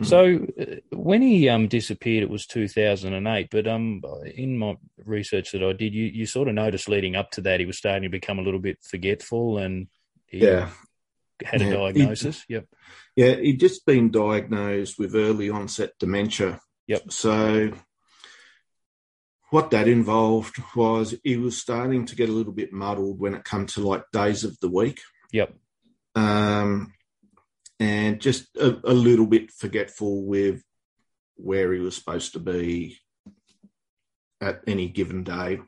So 0.03 0.45
uh, 0.59 0.75
when 0.95 1.21
he 1.21 1.49
um 1.49 1.67
disappeared, 1.67 2.23
it 2.23 2.29
was 2.29 2.45
two 2.45 2.67
thousand 2.67 3.13
and 3.13 3.27
eight. 3.27 3.49
But 3.51 3.67
um, 3.67 4.01
in 4.35 4.57
my 4.57 4.75
research 5.03 5.51
that 5.51 5.63
I 5.63 5.73
did, 5.73 5.93
you 5.93 6.05
you 6.05 6.25
sort 6.25 6.47
of 6.47 6.53
noticed 6.53 6.89
leading 6.89 7.15
up 7.15 7.31
to 7.31 7.41
that 7.41 7.59
he 7.59 7.65
was 7.65 7.77
starting 7.77 8.03
to 8.03 8.09
become 8.09 8.39
a 8.39 8.43
little 8.43 8.59
bit 8.59 8.77
forgetful 8.81 9.57
and 9.57 9.87
he 10.27 10.39
Yeah. 10.39 10.69
Had 11.43 11.61
a 11.61 11.65
Yeah, 11.65 11.69
he- 11.69 11.75
diagnosis. 11.99 12.45
yep. 12.49 12.65
Yeah, 13.15 13.35
he'd 13.35 13.59
just 13.59 13.85
been 13.85 14.11
diagnosed 14.11 14.97
with 14.99 15.15
early 15.15 15.49
onset 15.49 15.91
dementia. 15.99 16.59
Yep. 16.87 17.11
So 17.11 17.71
what 19.49 19.71
that 19.71 19.87
involved 19.87 20.55
was 20.75 21.15
he 21.23 21.37
was 21.37 21.57
starting 21.57 22.05
to 22.05 22.15
get 22.15 22.29
a 22.29 22.33
little 22.33 22.53
bit 22.53 22.73
muddled 22.73 23.19
when 23.19 23.33
it 23.33 23.43
come 23.43 23.65
to 23.67 23.81
like 23.87 24.03
days 24.11 24.43
of 24.43 24.57
the 24.59 24.69
week. 24.69 24.99
Yep. 25.31 25.53
Um, 26.15 26.93
and 27.79 28.19
just 28.19 28.55
a, 28.57 28.79
a 28.83 28.93
little 28.93 29.27
bit 29.27 29.51
forgetful 29.51 30.25
with 30.25 30.63
where 31.35 31.71
he 31.71 31.79
was 31.79 31.95
supposed 31.95 32.33
to 32.33 32.39
be 32.39 32.97
at 34.41 34.61
any 34.67 34.87
given 34.89 35.23
day. 35.23 35.59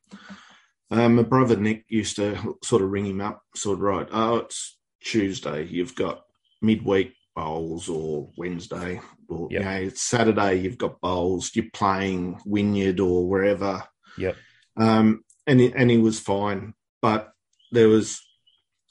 Um, 0.92 1.16
my 1.16 1.24
brother 1.24 1.56
Nick 1.56 1.86
used 1.88 2.16
to 2.16 2.58
sort 2.64 2.82
of 2.82 2.90
ring 2.90 3.06
him 3.06 3.22
up, 3.22 3.44
sort 3.56 3.76
of 3.78 3.82
right. 3.82 4.08
Oh, 4.12 4.38
it's 4.38 4.79
Tuesday. 5.02 5.66
You've 5.66 5.96
got 5.96 6.26
midweek 6.62 7.14
bowls, 7.36 7.88
or 7.90 8.32
Wednesday, 8.38 9.00
or 9.28 9.48
Yep. 9.50 9.62
you 9.62 9.66
know, 9.66 9.76
it's 9.88 10.02
Saturday. 10.02 10.56
You've 10.56 10.78
got 10.78 11.00
bowls. 11.00 11.52
You're 11.54 11.72
playing 11.74 12.40
Wynyard 12.46 13.00
or 13.00 13.28
wherever. 13.28 13.84
Yep. 14.18 14.36
Um, 14.78 15.24
and 15.48 15.60
he, 15.60 15.74
and 15.74 15.90
he 15.90 15.98
was 15.98 16.20
fine, 16.20 16.74
but 17.02 17.32
there 17.72 17.88
was 17.88 18.22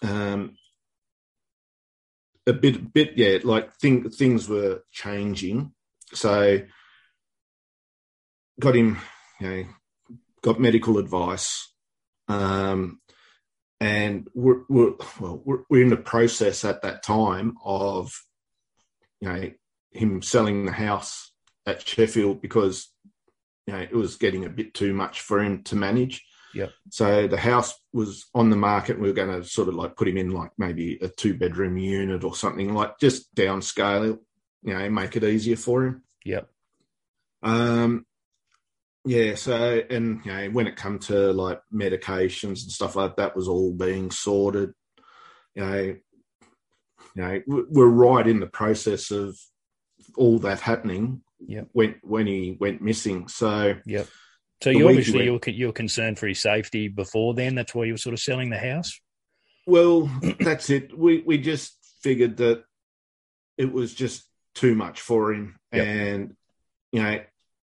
um, 0.03 0.57
a 2.47 2.53
bit, 2.53 2.93
bit, 2.93 3.13
yeah, 3.17 3.39
like 3.45 3.75
thing, 3.75 4.09
things 4.11 4.49
were 4.49 4.83
changing. 4.93 5.73
So 6.15 6.61
got 8.59 8.77
him, 8.77 8.99
you 9.41 9.49
know, 9.49 9.65
got 10.43 10.61
medical 10.61 10.99
advice, 10.99 11.73
um, 12.29 13.01
and 13.81 14.29
we're, 14.35 14.63
we're 14.69 14.93
well, 15.21 15.41
we're, 15.45 15.63
we're 15.69 15.83
in 15.83 15.91
the 15.91 15.97
process 15.97 16.65
at 16.65 16.83
that 16.83 17.03
time 17.03 17.57
of, 17.65 18.13
you 19.21 19.29
know, 19.29 19.51
him 19.93 20.23
selling 20.23 20.65
the 20.65 20.73
house 20.73 21.33
at 21.67 21.87
Sheffield 21.87 22.41
because, 22.41 22.89
you 23.67 23.75
know, 23.75 23.81
it 23.81 23.95
was 23.95 24.17
getting 24.17 24.45
a 24.45 24.51
bit 24.51 24.75
too 24.75 24.93
much 24.95 25.21
for 25.21 25.41
him 25.41 25.63
to 25.65 25.77
manage. 25.77 26.25
Yep. 26.55 26.71
So 26.91 27.29
the 27.29 27.37
house 27.37 27.75
was 27.93 28.27
on 28.35 28.51
the 28.51 28.57
market. 28.57 28.99
We 28.99 29.09
were 29.09 29.15
going 29.15 29.41
to 29.41 29.47
sort 29.47 29.69
of 29.69 29.75
like 29.75 29.97
put 29.97 30.09
him 30.09 30.17
in 30.17 30.31
like 30.31 30.51
maybe 30.59 30.99
a 31.01 31.09
two 31.09 31.37
bedroom 31.37 31.77
unit 31.77 32.25
or 32.25 32.35
something 32.35 32.75
like 32.75 32.99
just 32.99 33.35
downscale 33.35 34.15
it, 34.15 34.19
you 34.63 34.75
know, 34.75 34.89
make 34.91 35.15
it 35.17 35.25
easier 35.25 35.57
for 35.57 35.85
him. 35.85 36.03
Yep. 36.25 36.49
Um, 37.43 38.07
yeah. 39.05 39.35
So, 39.35 39.83
and 39.91 40.21
you 40.25 40.33
know, 40.33 40.49
when 40.51 40.67
it 40.67 40.77
come 40.77 40.99
to 41.01 41.33
like 41.33 41.61
medications 41.73 42.63
and 42.63 42.73
stuff 42.73 42.97
like 42.97 43.17
that, 43.17 43.37
was 43.37 43.49
all 43.49 43.73
being 43.73 44.11
sorted. 44.11 44.73
You 45.55 45.65
know, 45.65 45.81
you 47.15 47.23
know, 47.23 47.43
we- 47.47 47.65
we're 47.69 47.89
right 47.89 48.27
in 48.27 48.41
the 48.41 48.47
process 48.47 49.11
of 49.11 49.37
all 50.17 50.39
that 50.41 50.61
happening. 50.61 51.23
Yep. 51.47 51.69
When 51.73 51.95
when 52.03 52.27
he 52.27 52.57
went 52.59 52.83
missing. 52.83 53.29
So 53.29 53.77
yeah. 53.87 54.05
So 54.63 54.71
you 54.71 54.89
obviously 54.89 55.15
went- 55.15 55.25
you 55.27 55.33
were, 55.33 55.59
you 55.59 55.67
were 55.69 55.73
concerned 55.73 56.19
for 56.19 56.27
his 56.27 56.41
safety 56.41 56.89
before 56.89 57.35
then. 57.35 57.55
That's 57.55 57.75
why 57.75 57.85
you 57.85 57.93
were 57.95 57.99
sort 57.99 58.15
of 58.15 58.21
selling 58.21 58.51
the 58.51 58.59
house. 58.59 59.01
Well, 59.67 60.11
that's 60.41 60.71
it. 60.71 60.97
We 60.99 61.23
we 61.25 61.39
just 61.39 61.77
figured 62.03 62.39
that 62.39 62.65
it 63.57 63.73
was 63.73 63.95
just 63.95 64.25
too 64.55 64.75
much 64.75 65.01
for 65.01 65.33
him, 65.33 65.57
Yep. 65.73 65.87
and 65.87 66.37
you 66.93 67.03
know, 67.03 67.21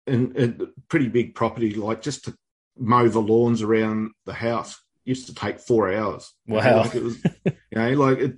and, 0.09 0.35
and 0.35 0.67
pretty 0.89 1.07
big 1.07 1.35
property, 1.35 1.73
like 1.73 2.01
just 2.01 2.25
to 2.25 2.35
mow 2.77 3.07
the 3.07 3.19
lawns 3.21 3.61
around 3.61 4.11
the 4.25 4.33
house 4.33 4.79
used 5.05 5.27
to 5.27 5.33
take 5.33 5.59
four 5.59 5.93
hours. 5.93 6.33
Wow. 6.47 6.81
like 6.83 6.95
it 6.95 7.03
was, 7.03 7.17
you 7.45 7.51
know, 7.73 7.89
like 7.93 8.17
it, 8.19 8.37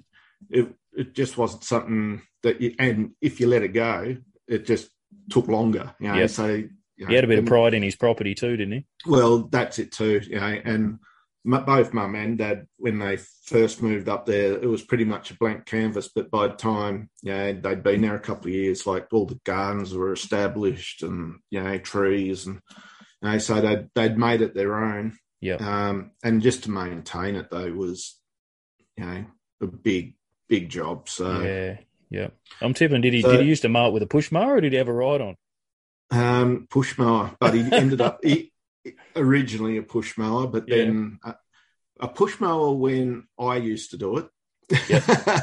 it, 0.49 0.73
it 0.93 1.13
just 1.13 1.37
wasn't 1.37 1.63
something 1.63 2.21
that 2.43 2.61
you, 2.61 2.73
and 2.79 3.11
if 3.21 3.39
you 3.39 3.47
let 3.47 3.63
it 3.63 3.69
go, 3.69 4.17
it 4.47 4.65
just 4.65 4.89
took 5.29 5.47
longer. 5.47 5.93
You 5.99 6.07
know, 6.09 6.15
Yep. 6.19 6.29
so 6.29 6.47
you 6.47 6.69
know, 6.99 7.07
He 7.07 7.15
had 7.15 7.23
a 7.23 7.27
bit 7.27 7.39
of 7.39 7.45
pride 7.45 7.73
in 7.73 7.83
his 7.83 7.95
property 7.95 8.33
too, 8.35 8.55
didn't 8.57 8.73
he? 8.73 8.85
well, 9.05 9.39
that's 9.51 9.79
it 9.79 9.91
too, 9.91 10.21
you 10.27 10.39
know. 10.39 10.61
And 10.63 10.99
both 11.43 11.93
mum 11.93 12.15
and 12.15 12.37
dad, 12.37 12.67
when 12.77 12.99
they 12.99 13.17
first 13.17 13.81
moved 13.81 14.07
up 14.07 14.25
there, 14.25 14.53
it 14.53 14.67
was 14.67 14.81
pretty 14.83 15.05
much 15.05 15.31
a 15.31 15.37
blank 15.37 15.65
canvas. 15.65 16.09
But 16.13 16.29
by 16.29 16.47
the 16.47 16.53
time, 16.53 17.09
you 17.21 17.33
know, 17.33 17.53
they'd 17.53 17.83
been 17.83 18.01
there 18.01 18.15
a 18.15 18.19
couple 18.19 18.47
of 18.47 18.53
years, 18.53 18.85
like 18.85 19.07
all 19.11 19.25
the 19.25 19.39
gardens 19.45 19.93
were 19.93 20.13
established 20.13 21.03
and, 21.03 21.39
you 21.49 21.61
know, 21.63 21.77
trees 21.77 22.45
and, 22.47 22.61
you 23.21 23.29
know, 23.29 23.37
so 23.39 23.59
they'd, 23.61 23.89
they'd 23.95 24.17
made 24.17 24.41
it 24.41 24.53
their 24.53 24.77
own. 24.83 25.17
Yeah. 25.39 25.55
Um, 25.55 26.11
and 26.23 26.41
just 26.41 26.63
to 26.65 26.71
maintain 26.71 27.35
it, 27.35 27.49
though, 27.49 27.71
was, 27.71 28.19
you 28.95 29.05
know, 29.05 29.25
a 29.61 29.67
big, 29.67 30.15
big 30.47 30.69
job. 30.69 31.09
So, 31.09 31.41
Yeah. 31.41 31.77
Yeah. 32.11 32.27
I'm 32.61 32.73
tipping. 32.73 33.01
Did 33.01 33.13
he 33.13 33.21
So- 33.21 33.31
did 33.31 33.41
he 33.41 33.47
used 33.47 33.61
to 33.63 33.69
mow 33.69 33.87
it 33.87 33.93
with 33.93 34.03
a 34.03 34.07
push 34.07 34.31
mower, 34.31 34.55
or 34.57 34.61
did 34.61 34.73
he 34.73 34.77
have 34.77 34.89
a 34.89 34.93
ride 34.93 35.21
on? 35.21 35.35
Um, 36.11 36.67
push 36.69 36.97
mower, 36.97 37.35
but 37.39 37.53
he 37.53 37.61
ended 37.71 38.01
up 38.01 38.19
he, 38.21 38.50
originally 39.15 39.77
a 39.77 39.83
push 39.83 40.17
mower, 40.17 40.47
but 40.47 40.67
Yeah. 40.67 40.77
then 40.77 41.19
a, 41.23 41.35
a 41.99 42.07
push 42.07 42.39
mower 42.39 42.73
when 42.73 43.27
I 43.39 43.57
used 43.57 43.91
to 43.91 43.97
do 43.97 44.17
it. 44.17 44.27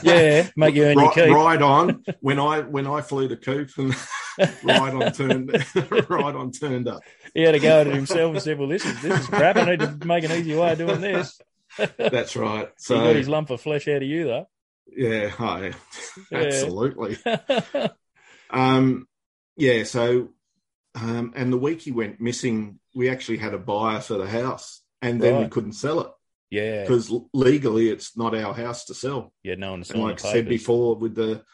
Yeah, 0.02 0.48
make 0.56 0.74
you 0.74 0.84
earn 0.84 0.96
your 0.98 1.06
right, 1.06 1.14
keep. 1.14 1.34
right 1.34 1.60
on 1.62 2.02
when 2.20 2.38
I 2.38 2.60
when 2.60 2.86
I 2.86 3.02
flew 3.02 3.28
the 3.28 3.36
coop 3.36 3.70
and 3.76 3.94
right 4.64 4.94
on 4.94 5.12
turned 5.12 5.50
right 6.08 6.34
on 6.34 6.50
turned 6.50 6.88
up. 6.88 7.02
He 7.34 7.42
had 7.42 7.52
to 7.52 7.58
go 7.58 7.80
at 7.80 7.86
it 7.86 7.94
himself 7.94 8.32
and 8.32 8.42
said, 8.42 8.58
"Well, 8.58 8.68
this 8.68 8.86
is 8.86 9.02
this 9.02 9.20
is 9.20 9.26
crap. 9.26 9.56
I 9.56 9.64
need 9.66 9.80
to 9.80 10.06
make 10.06 10.24
an 10.24 10.32
easy 10.32 10.54
way 10.54 10.72
of 10.72 10.78
doing 10.78 11.00
this." 11.02 11.38
That's 11.98 12.36
right. 12.36 12.68
he 12.68 12.72
So 12.78 12.94
got 13.04 13.16
his 13.16 13.28
lump 13.28 13.50
of 13.50 13.60
flesh 13.60 13.86
out 13.88 13.96
of 13.96 14.08
you, 14.08 14.24
though. 14.24 14.48
yeah, 14.96 15.28
hi, 15.28 15.72
Yeah. 16.30 16.38
absolutely. 16.38 17.18
Um, 18.50 19.06
yeah, 19.56 19.84
so 19.84 20.30
um, 20.94 21.32
and 21.36 21.52
the 21.52 21.58
week 21.58 21.82
he 21.82 21.92
went 21.92 22.20
missing, 22.20 22.80
we 22.98 23.08
actually 23.08 23.38
had 23.38 23.54
a 23.54 23.58
buyer 23.58 24.00
for 24.00 24.14
the 24.18 24.26
house, 24.26 24.82
and 25.00 25.22
then 25.22 25.40
we 25.40 25.48
couldn't 25.48 25.74
sell 25.74 26.00
it. 26.00 26.10
Yeah. 26.50 26.82
because 26.82 27.12
legally 27.34 27.90
it's 27.90 28.16
not 28.16 28.34
our 28.34 28.54
house 28.54 28.86
to 28.86 28.94
sell. 28.94 29.32
Yeah, 29.42 29.54
no 29.56 29.72
one 29.72 29.84
And 29.88 30.02
like 30.02 30.24
I 30.24 30.32
said 30.32 30.48
before, 30.48 30.96
with 30.96 31.14
the 31.14 31.44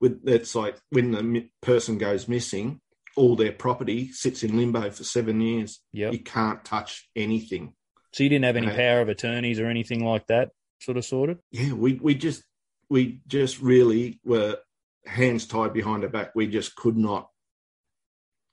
with 0.00 0.20
it's 0.28 0.54
like 0.54 0.76
when 0.90 1.10
the 1.10 1.48
person 1.60 1.98
goes 1.98 2.28
missing, 2.28 2.80
all 3.16 3.34
their 3.34 3.52
property 3.52 4.12
sits 4.12 4.42
in 4.44 4.56
limbo 4.56 4.90
for 4.90 5.04
seven 5.04 5.40
years. 5.40 5.80
Yep. 5.92 6.12
You 6.12 6.18
can't 6.20 6.64
touch 6.64 7.08
anything. 7.16 7.72
So 8.12 8.22
you 8.22 8.28
didn't 8.28 8.44
have 8.44 8.56
any 8.56 8.66
No. 8.66 8.76
power 8.76 9.00
of 9.00 9.08
attorneys 9.08 9.58
or 9.58 9.66
anything 9.66 10.04
like 10.04 10.26
that, 10.28 10.50
sort 10.80 10.98
of 10.98 11.04
sorted. 11.04 11.38
Yeah, 11.50 11.72
we 11.72 11.94
we 11.94 12.14
just 12.14 12.44
we 12.90 13.22
just 13.26 13.60
really 13.60 14.20
were 14.22 14.58
hands 15.06 15.46
tied 15.46 15.72
behind 15.72 16.04
our 16.04 16.10
back. 16.10 16.32
We 16.36 16.46
just 16.46 16.76
could 16.76 16.96
not 16.96 17.28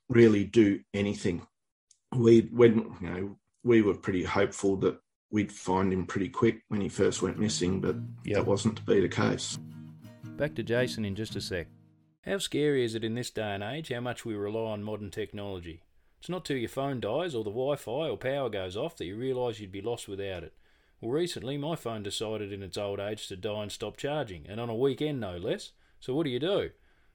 really 0.08 0.44
do 0.44 0.80
anything. 0.94 1.46
We 2.16 2.40
when 2.52 2.96
you 3.00 3.10
know 3.10 3.36
we 3.62 3.82
were 3.82 3.94
pretty 3.94 4.24
hopeful 4.24 4.76
that 4.76 4.98
we'd 5.30 5.52
find 5.52 5.92
him 5.92 6.06
pretty 6.06 6.28
quick 6.28 6.62
when 6.68 6.80
he 6.80 6.88
first 6.88 7.22
went 7.22 7.38
missing, 7.38 7.80
but 7.80 7.96
that 8.24 8.46
wasn't 8.46 8.76
to 8.76 8.82
be 8.82 9.00
the 9.00 9.08
case. 9.08 9.58
Back 10.36 10.54
to 10.56 10.62
Jason 10.62 11.04
in 11.04 11.14
just 11.14 11.36
a 11.36 11.40
sec. 11.40 11.68
How 12.24 12.38
scary 12.38 12.84
is 12.84 12.94
it 12.94 13.04
in 13.04 13.14
this 13.14 13.30
day 13.30 13.54
and 13.54 13.62
age 13.62 13.90
how 13.90 14.00
much 14.00 14.24
we 14.24 14.34
rely 14.34 14.72
on 14.72 14.82
modern 14.82 15.10
technology? 15.10 15.82
It's 16.18 16.28
not 16.28 16.44
till 16.44 16.56
your 16.56 16.68
phone 16.68 17.00
dies 17.00 17.34
or 17.34 17.44
the 17.44 17.50
Wi 17.50 17.76
Fi 17.76 18.08
or 18.08 18.16
power 18.16 18.50
goes 18.50 18.76
off 18.76 18.96
that 18.96 19.06
you 19.06 19.16
realise 19.16 19.60
you'd 19.60 19.72
be 19.72 19.80
lost 19.80 20.08
without 20.08 20.42
it. 20.42 20.54
Well, 21.00 21.12
recently 21.12 21.56
my 21.56 21.76
phone 21.76 22.02
decided 22.02 22.52
in 22.52 22.62
its 22.62 22.76
old 22.76 23.00
age 23.00 23.26
to 23.28 23.36
die 23.36 23.62
and 23.62 23.72
stop 23.72 23.96
charging, 23.96 24.46
and 24.46 24.60
on 24.60 24.68
a 24.68 24.74
weekend 24.74 25.20
no 25.20 25.38
less. 25.38 25.72
So 25.98 26.14
what 26.14 26.24
do 26.24 26.30
you 26.30 26.40
do? 26.40 26.70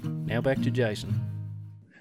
Now 0.03 0.41
back 0.41 0.63
to 0.63 0.71
Jason. 0.71 1.21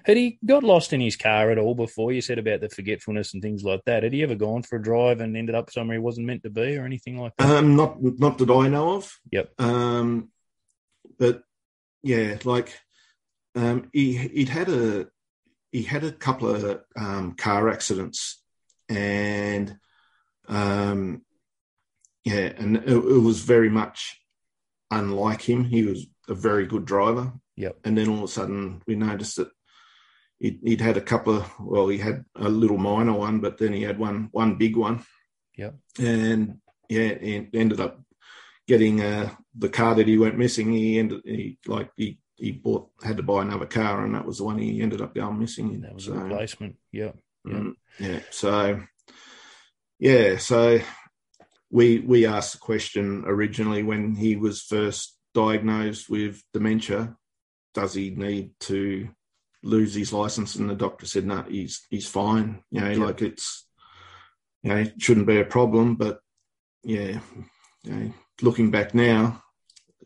Had 0.04 0.16
he 0.16 0.38
got 0.46 0.64
lost 0.64 0.94
in 0.94 1.02
his 1.02 1.16
car 1.16 1.50
at 1.50 1.58
all 1.58 1.74
before? 1.74 2.12
You 2.12 2.22
said 2.22 2.38
about 2.38 2.62
the 2.62 2.70
forgetfulness 2.70 3.34
and 3.34 3.42
things 3.42 3.62
like 3.62 3.84
that. 3.84 4.04
Had 4.04 4.14
he 4.14 4.22
ever 4.22 4.34
gone 4.34 4.62
for 4.62 4.76
a 4.76 4.82
drive 4.82 5.20
and 5.20 5.36
ended 5.36 5.54
up 5.54 5.70
somewhere 5.70 5.98
he 5.98 6.02
wasn't 6.02 6.26
meant 6.26 6.44
to 6.44 6.50
be 6.50 6.78
or 6.78 6.86
anything 6.86 7.18
like 7.18 7.34
that? 7.36 7.50
Um, 7.50 7.76
not 7.76 8.02
not 8.02 8.38
that 8.38 8.50
I 8.50 8.68
know 8.68 8.94
of. 8.94 9.14
Yep. 9.30 9.52
Um, 9.58 10.30
but 11.18 11.42
yeah, 12.02 12.38
like 12.44 12.72
um, 13.54 13.90
he 13.92 14.16
he'd 14.16 14.48
had 14.48 14.70
a 14.70 15.08
he 15.72 15.82
had 15.82 16.04
a 16.04 16.12
couple 16.12 16.48
of 16.48 16.80
um, 16.96 17.34
car 17.34 17.68
accidents, 17.68 18.42
and 18.88 19.76
um, 20.48 21.22
yeah, 22.24 22.52
and 22.56 22.76
it, 22.76 22.88
it 22.88 23.22
was 23.22 23.40
very 23.40 23.70
much 23.70 24.20
unlike 24.90 25.42
him. 25.42 25.64
He 25.64 25.84
was 25.84 26.06
a 26.28 26.34
very 26.34 26.66
good 26.66 26.84
driver. 26.84 27.32
Yep. 27.56 27.78
And 27.84 27.98
then 27.98 28.08
all 28.08 28.18
of 28.18 28.24
a 28.24 28.28
sudden, 28.28 28.82
we 28.86 28.94
noticed 28.94 29.36
that 29.36 29.50
he'd, 30.38 30.60
he'd 30.62 30.80
had 30.80 30.96
a 30.96 31.02
couple 31.02 31.36
of 31.36 31.50
well, 31.60 31.88
he 31.88 31.98
had 31.98 32.24
a 32.36 32.48
little 32.48 32.78
minor 32.78 33.12
one, 33.12 33.40
but 33.40 33.58
then 33.58 33.72
he 33.72 33.82
had 33.82 33.98
one 33.98 34.28
one 34.32 34.56
big 34.56 34.76
one. 34.76 35.04
Yep. 35.56 35.74
And 35.98 36.58
yeah, 36.88 37.14
he 37.18 37.48
ended 37.52 37.80
up 37.80 38.00
getting 38.66 39.02
uh, 39.02 39.30
the 39.56 39.68
car 39.68 39.94
that 39.94 40.06
he 40.06 40.18
went 40.18 40.38
missing. 40.38 40.72
He 40.72 40.98
ended 40.98 41.22
he 41.24 41.58
like 41.66 41.90
he 41.96 42.18
he 42.36 42.52
bought 42.52 42.90
had 43.02 43.16
to 43.16 43.22
buy 43.22 43.42
another 43.42 43.66
car, 43.66 44.04
and 44.04 44.14
that 44.14 44.24
was 44.24 44.38
the 44.38 44.44
one 44.44 44.58
he 44.58 44.80
ended 44.80 45.00
up 45.00 45.14
going 45.14 45.38
missing 45.38 45.74
in. 45.74 45.80
That 45.82 45.94
was 45.94 46.04
so, 46.04 46.12
a 46.12 46.18
replacement. 46.18 46.76
Yeah. 46.92 47.12
Yeah. 47.48 47.54
mm, 47.54 47.72
yeah. 47.98 48.20
So 48.30 48.80
yeah, 49.98 50.36
so 50.38 50.80
we 51.70 52.00
we 52.00 52.26
asked 52.26 52.52
the 52.52 52.58
question 52.58 53.24
originally 53.26 53.82
when 53.82 54.14
he 54.14 54.36
was 54.36 54.62
first 54.62 55.16
diagnosed 55.34 56.08
with 56.08 56.42
dementia. 56.52 57.16
Does 57.74 57.94
he 57.94 58.10
need 58.10 58.52
to 58.60 59.08
lose 59.62 59.94
his 59.94 60.12
license? 60.12 60.56
And 60.56 60.68
the 60.70 60.74
doctor 60.74 61.06
said, 61.06 61.26
"No, 61.26 61.42
he's 61.42 61.86
he's 61.90 62.08
fine. 62.08 62.62
You 62.70 62.80
know, 62.80 62.90
Yeah. 62.90 63.04
like 63.06 63.22
it's 63.22 63.66
you 64.62 64.70
know, 64.70 64.76
it 64.78 65.00
shouldn't 65.00 65.26
be 65.26 65.38
a 65.38 65.44
problem." 65.44 65.96
But 65.96 66.20
yeah, 66.82 67.20
you 67.84 67.92
know, 67.92 68.12
looking 68.42 68.70
back 68.70 68.94
now, 68.94 69.42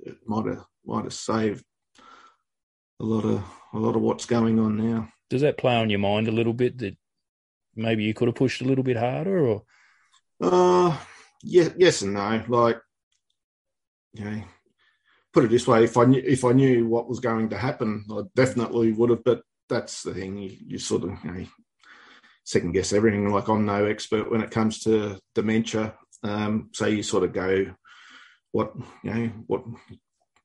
it 0.01 0.17
might 0.27 0.47
have 0.47 0.65
might 0.85 1.05
have 1.05 1.15
saved 1.15 1.65
a 3.01 3.05
lot 3.05 3.25
of 3.25 3.43
a 3.73 3.79
lot 3.79 3.97
of 3.97 4.03
what's 4.03 4.27
going 4.27 4.59
on 4.59 4.77
now. 4.77 5.09
Does 5.31 5.43
that 5.43 5.57
play 5.59 5.77
on 5.77 5.91
your 5.91 5.99
mind 5.99 6.29
a 6.29 6.33
little 6.33 6.53
bit 6.53 6.79
that 6.79 6.97
maybe 7.75 8.05
you 8.05 8.15
could 8.15 8.29
have 8.29 8.35
pushed 8.35 8.61
a 8.61 8.65
little 8.65 8.85
bit 8.85 8.97
harder 8.97 9.47
or 9.47 9.63
Uh, 10.41 10.97
yeah, 11.43 11.69
yes 11.77 12.03
and 12.03 12.15
no. 12.15 12.43
Like, 12.49 12.79
you 14.13 14.25
know, 14.25 14.43
put 15.33 15.45
it 15.45 15.51
this 15.51 15.67
way: 15.67 15.85
if 15.85 15.97
I 15.97 16.05
knew 16.05 16.23
if 16.25 16.45
I 16.45 16.53
knew 16.53 16.87
what 16.87 17.09
was 17.09 17.21
going 17.21 17.49
to 17.51 17.59
happen, 17.59 18.05
I 18.11 18.23
definitely 18.35 18.93
would 18.93 19.11
have. 19.11 19.25
But 19.25 19.43
that's 19.69 20.03
the 20.03 20.15
thing; 20.15 20.37
you, 20.39 20.57
you 20.67 20.79
sort 20.79 21.05
of 21.05 21.11
you 21.25 21.31
know, 21.31 21.47
second 22.45 22.73
guess 22.73 22.93
everything. 22.93 23.31
Like, 23.31 23.49
I'm 23.49 23.65
no 23.65 23.85
expert 23.87 24.31
when 24.31 24.43
it 24.43 24.51
comes 24.51 24.81
to 24.81 25.19
dementia, 25.35 25.95
um, 26.23 26.71
so 26.73 26.87
you 26.87 27.03
sort 27.03 27.25
of 27.25 27.33
go 27.33 27.75
what 28.53 28.73
you 29.03 29.15
know 29.15 29.27
what 29.47 29.65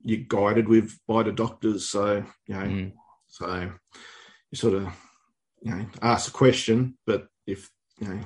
you're 0.04 0.26
guided 0.28 0.70
with 0.70 0.98
by 1.08 1.24
the 1.24 1.32
doctors. 1.32 1.90
So 1.90 2.24
you 2.48 2.56
know, 2.56 2.62
Mm. 2.62 2.92
so 3.28 3.72
you 4.52 4.56
sort 4.56 4.76
of 4.76 4.88
you 5.62 5.74
know 5.76 5.86
ask 6.02 6.30
a 6.30 6.32
question, 6.32 6.98
but 7.06 7.28
if 7.46 7.70
you 8.00 8.08
know 8.08 8.20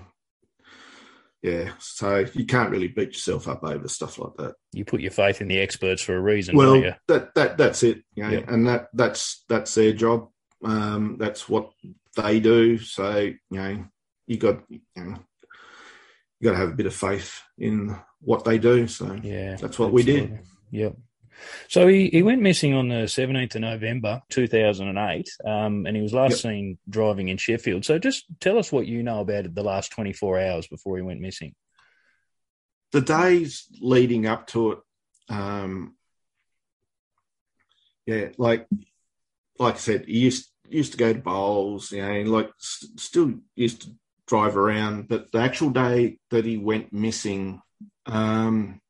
yeah, 1.44 1.72
so 1.80 2.24
you 2.36 2.46
can't 2.46 2.70
really 2.70 2.88
beat 2.88 3.10
yourself 3.14 3.48
up 3.48 3.64
over 3.64 3.88
stuff 3.88 4.20
like 4.20 4.36
that. 4.38 4.54
you 4.74 4.86
put 4.86 5.02
your 5.02 5.10
faith 5.10 5.42
in 5.42 5.48
the 5.48 5.58
experts 5.60 6.02
for 6.04 6.16
a 6.16 6.22
reason, 6.22 6.56
Well, 6.56 6.74
don't 6.76 6.84
you? 6.84 6.94
that 7.08 7.34
that 7.34 7.58
that's 7.58 7.82
it, 7.82 8.04
you 8.14 8.24
know, 8.24 8.30
Yeah. 8.30 8.44
and 8.48 8.68
that 8.68 8.90
that's 8.94 9.44
that's 9.50 9.74
their 9.74 9.92
job. 9.94 10.30
Um, 10.64 11.16
that's 11.20 11.50
what 11.50 11.72
they 12.16 12.40
do. 12.40 12.78
So 12.78 13.18
you 13.18 13.38
know, 13.50 13.86
you 14.28 14.38
got 14.38 14.62
you 14.70 14.82
know, 14.96 15.18
you 16.40 16.44
got 16.46 16.52
to 16.52 16.58
have 16.58 16.70
a 16.70 16.76
bit 16.76 16.86
of 16.86 16.94
faith 16.94 17.42
in 17.58 17.96
what 18.20 18.44
they 18.46 18.60
do. 18.60 18.88
So 18.88 19.20
Yeah. 19.24 19.56
that's 19.56 19.80
what 19.80 19.92
we 19.92 20.04
did. 20.04 20.42
Yep. 20.70 20.96
So 21.68 21.88
he, 21.88 22.10
he 22.10 22.24
went 22.24 22.42
missing 22.42 22.74
on 22.74 22.88
the 22.90 23.06
17th 23.08 23.56
of 23.56 23.62
November 23.62 24.22
2008, 24.30 25.30
um, 25.46 25.86
and 25.86 25.96
he 25.96 26.02
was 26.02 26.14
last 26.14 26.32
Yep. 26.32 26.40
seen 26.40 26.78
driving 26.90 27.30
in 27.30 27.38
Sheffield. 27.38 27.86
So 27.86 27.98
just 28.00 28.26
tell 28.40 28.58
us 28.58 28.72
what 28.72 28.88
you 28.88 29.04
know 29.04 29.22
about 29.22 29.54
the 29.54 29.64
last 29.64 29.92
24 29.92 30.40
hours 30.40 30.68
before 30.68 30.98
he 30.98 31.04
went 31.04 31.22
missing. 31.22 31.56
the 32.92 33.02
days 33.02 33.68
leading 33.80 34.26
up 34.28 34.48
to 34.48 34.72
it, 34.74 34.80
um, 35.30 35.96
yeah, 38.06 38.30
like 38.38 38.68
like 39.60 39.76
I 39.76 39.78
said, 39.78 40.06
he 40.06 40.20
used 40.20 40.50
used 40.70 40.92
to 40.94 40.98
go 40.98 41.14
to 41.14 41.20
bowls, 41.20 41.92
you 41.92 42.02
know, 42.02 42.30
like 42.32 42.52
st- 42.58 43.00
still 43.00 43.34
used 43.56 43.84
to 43.84 43.90
drive 44.28 44.58
around. 44.58 45.08
But 45.08 45.32
the 45.32 45.40
actual 45.40 45.70
day 45.70 46.18
that 46.32 46.46
he 46.46 46.58
went 46.58 46.92
missing, 46.92 47.62
um, 48.06 48.82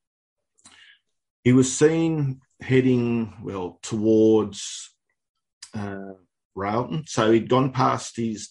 he 1.43 1.53
was 1.53 1.75
seen 1.75 2.41
heading 2.61 3.33
well 3.43 3.79
towards 3.81 4.93
uh, 5.73 6.13
Railton. 6.55 7.05
So 7.07 7.31
he'd 7.31 7.49
gone 7.49 7.71
past 7.71 8.17
his, 8.17 8.49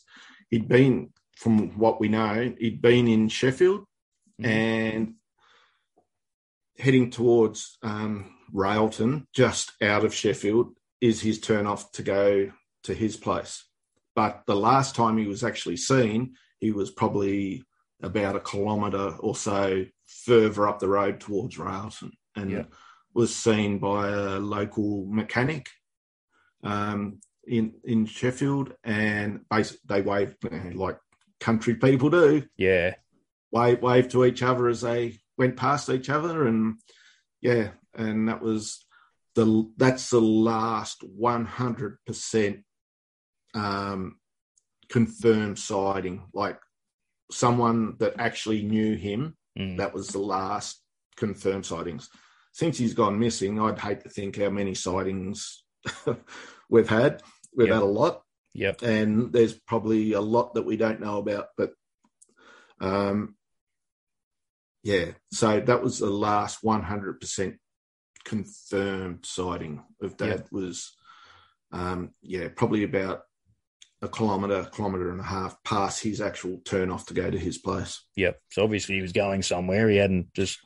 he'd 0.50 0.68
been 0.68 1.10
from 1.36 1.78
what 1.78 2.00
we 2.00 2.08
know, 2.08 2.52
he'd 2.58 2.82
been 2.82 3.08
in 3.08 3.28
Sheffield 3.28 3.84
and 4.42 5.14
heading 6.78 7.10
towards 7.10 7.78
um, 7.82 8.34
Railton, 8.52 9.26
just 9.34 9.72
out 9.82 10.04
of 10.04 10.14
Sheffield, 10.14 10.74
is 11.00 11.20
his 11.20 11.40
turn 11.40 11.66
off 11.66 11.92
to 11.92 12.02
go 12.02 12.50
to 12.84 12.94
his 12.94 13.16
place. 13.16 13.64
But 14.16 14.42
the 14.46 14.56
last 14.56 14.94
time 14.94 15.16
he 15.16 15.26
was 15.26 15.44
actually 15.44 15.76
seen, 15.76 16.34
he 16.58 16.72
was 16.72 16.90
probably 16.90 17.62
about 18.02 18.36
a 18.36 18.40
kilometre 18.40 19.16
or 19.20 19.36
so 19.36 19.84
further 20.06 20.66
up 20.66 20.78
the 20.78 20.88
road 20.88 21.20
towards 21.20 21.58
Railton 21.58 22.12
and 22.36 22.50
Yeah. 22.50 22.64
was 23.14 23.34
seen 23.34 23.78
by 23.78 24.08
a 24.08 24.38
local 24.38 25.04
mechanic 25.06 25.68
um, 26.62 27.20
in 27.46 27.74
in 27.84 28.06
Sheffield. 28.06 28.74
And 28.84 29.48
basically, 29.50 29.80
they 29.86 30.02
waved 30.02 30.36
like 30.74 30.98
country 31.40 31.74
people 31.74 32.10
do 32.10 32.46
Yeah. 32.56 32.94
wave 33.50 33.80
wave 33.82 34.08
to 34.10 34.24
each 34.24 34.42
other 34.42 34.68
as 34.68 34.82
they 34.82 35.18
went 35.38 35.56
past 35.56 35.88
each 35.88 36.10
other 36.10 36.46
and 36.46 36.76
yeah 37.40 37.70
and 37.94 38.28
that 38.28 38.42
was 38.42 38.84
the 39.34 39.72
that's 39.78 40.10
the 40.10 40.20
last 40.20 41.02
100% 41.18 42.62
um 43.54 44.18
confirmed 44.90 45.58
sighting 45.58 46.22
like 46.34 46.58
someone 47.30 47.96
that 47.98 48.14
actually 48.18 48.62
knew 48.62 48.94
him 48.96 49.36
Mm. 49.58 49.78
that 49.78 49.92
was 49.92 50.08
the 50.08 50.18
last 50.20 50.80
confirmed 51.16 51.66
sightings 51.66 52.08
since 52.52 52.76
he's 52.78 52.94
gone 52.94 53.18
missing 53.18 53.60
i'd 53.60 53.78
hate 53.78 54.00
to 54.02 54.08
think 54.08 54.36
how 54.38 54.50
many 54.50 54.74
sightings 54.74 55.64
we've 56.70 56.88
had 56.88 57.22
we've 57.56 57.68
Yep. 57.68 57.74
had 57.74 57.82
a 57.82 57.86
lot 57.86 58.22
Yep. 58.54 58.82
and 58.82 59.32
there's 59.32 59.54
probably 59.54 60.12
a 60.12 60.20
lot 60.20 60.54
that 60.54 60.62
we 60.66 60.76
don't 60.76 61.00
know 61.00 61.18
about 61.18 61.46
but 61.56 61.72
um 62.80 63.36
yeah 64.82 65.06
so 65.32 65.60
that 65.60 65.82
was 65.82 65.98
the 65.98 66.10
last 66.10 66.62
100% 66.64 67.56
confirmed 68.24 69.24
sighting 69.24 69.82
of 70.02 70.16
dad 70.16 70.28
Yep. 70.28 70.48
was 70.52 70.96
um, 71.72 72.10
yeah, 72.20 72.48
probably 72.56 72.82
about 72.82 73.22
a 74.02 74.08
kilometre, 74.08 74.68
kilometre 74.74 75.12
and 75.12 75.20
a 75.20 75.24
half 75.24 75.56
past 75.62 76.02
his 76.02 76.20
actual 76.20 76.58
turn 76.64 76.90
off 76.90 77.06
to 77.06 77.14
go 77.14 77.30
to 77.30 77.38
his 77.38 77.58
place. 77.58 78.04
Yep. 78.16 78.40
So 78.50 78.64
obviously 78.64 78.96
he 78.96 79.02
was 79.02 79.12
going 79.12 79.42
somewhere. 79.42 79.88
He 79.88 79.98
hadn't 79.98 80.34
just. 80.34 80.58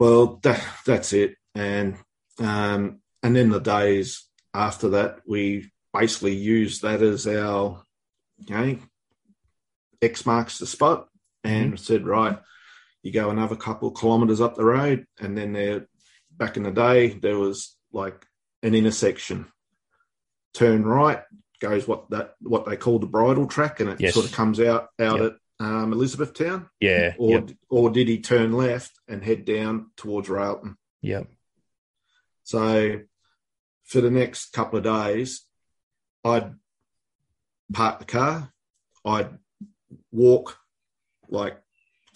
Well, 0.00 0.40
that, 0.42 0.66
that's 0.86 1.12
it. 1.12 1.36
And 1.54 1.96
um, 2.38 3.00
and 3.22 3.36
then 3.36 3.50
the 3.50 3.60
days 3.60 4.26
after 4.54 4.88
that, 4.90 5.20
we 5.26 5.70
basically 5.92 6.34
used 6.34 6.82
that 6.82 7.02
as 7.02 7.26
our, 7.26 7.82
you 8.38 8.54
know, 8.54 8.78
X 10.00 10.24
marks 10.24 10.58
the 10.58 10.66
spot, 10.66 11.08
and 11.44 11.74
mm-hmm. 11.74 11.76
said, 11.76 12.06
right, 12.06 12.38
you 13.02 13.12
go 13.12 13.28
another 13.28 13.56
couple 13.56 13.88
of 13.88 14.00
kilometres 14.00 14.40
up 14.40 14.56
the 14.56 14.64
road, 14.64 15.06
and 15.20 15.36
then 15.36 15.52
there, 15.52 15.86
back 16.30 16.56
in 16.56 16.62
the 16.62 16.70
day, 16.70 17.08
there 17.08 17.38
was 17.38 17.76
like 17.92 18.26
an 18.62 18.74
intersection. 18.74 19.46
Turn 20.54 20.82
right, 20.82 21.22
goes 21.60 21.86
what 21.86 22.08
that 22.10 22.34
what 22.40 22.64
they 22.64 22.76
call 22.76 22.98
the 22.98 23.06
bridle 23.06 23.46
track, 23.46 23.80
and 23.80 23.90
it 23.90 24.00
yes. 24.00 24.14
sort 24.14 24.26
of 24.26 24.32
comes 24.32 24.58
out 24.60 24.88
out 24.98 25.20
yep. 25.20 25.32
at 25.32 25.38
um, 25.60 25.92
Elizabeth 25.92 26.34
Town. 26.34 26.68
Yeah. 26.80 27.14
Or 27.18 27.30
yep. 27.30 27.50
or 27.68 27.90
did 27.90 28.08
he 28.08 28.18
turn 28.20 28.52
left 28.52 28.98
and 29.06 29.22
head 29.22 29.44
down 29.44 29.90
towards 29.96 30.28
Railton? 30.28 30.76
Yeah. 31.02 31.24
So 32.42 33.00
for 33.84 34.00
the 34.00 34.10
next 34.10 34.52
couple 34.52 34.78
of 34.78 34.84
days, 34.84 35.42
I'd 36.24 36.54
park 37.72 38.00
the 38.00 38.04
car, 38.04 38.52
I'd 39.04 39.38
walk 40.10 40.58
like 41.28 41.60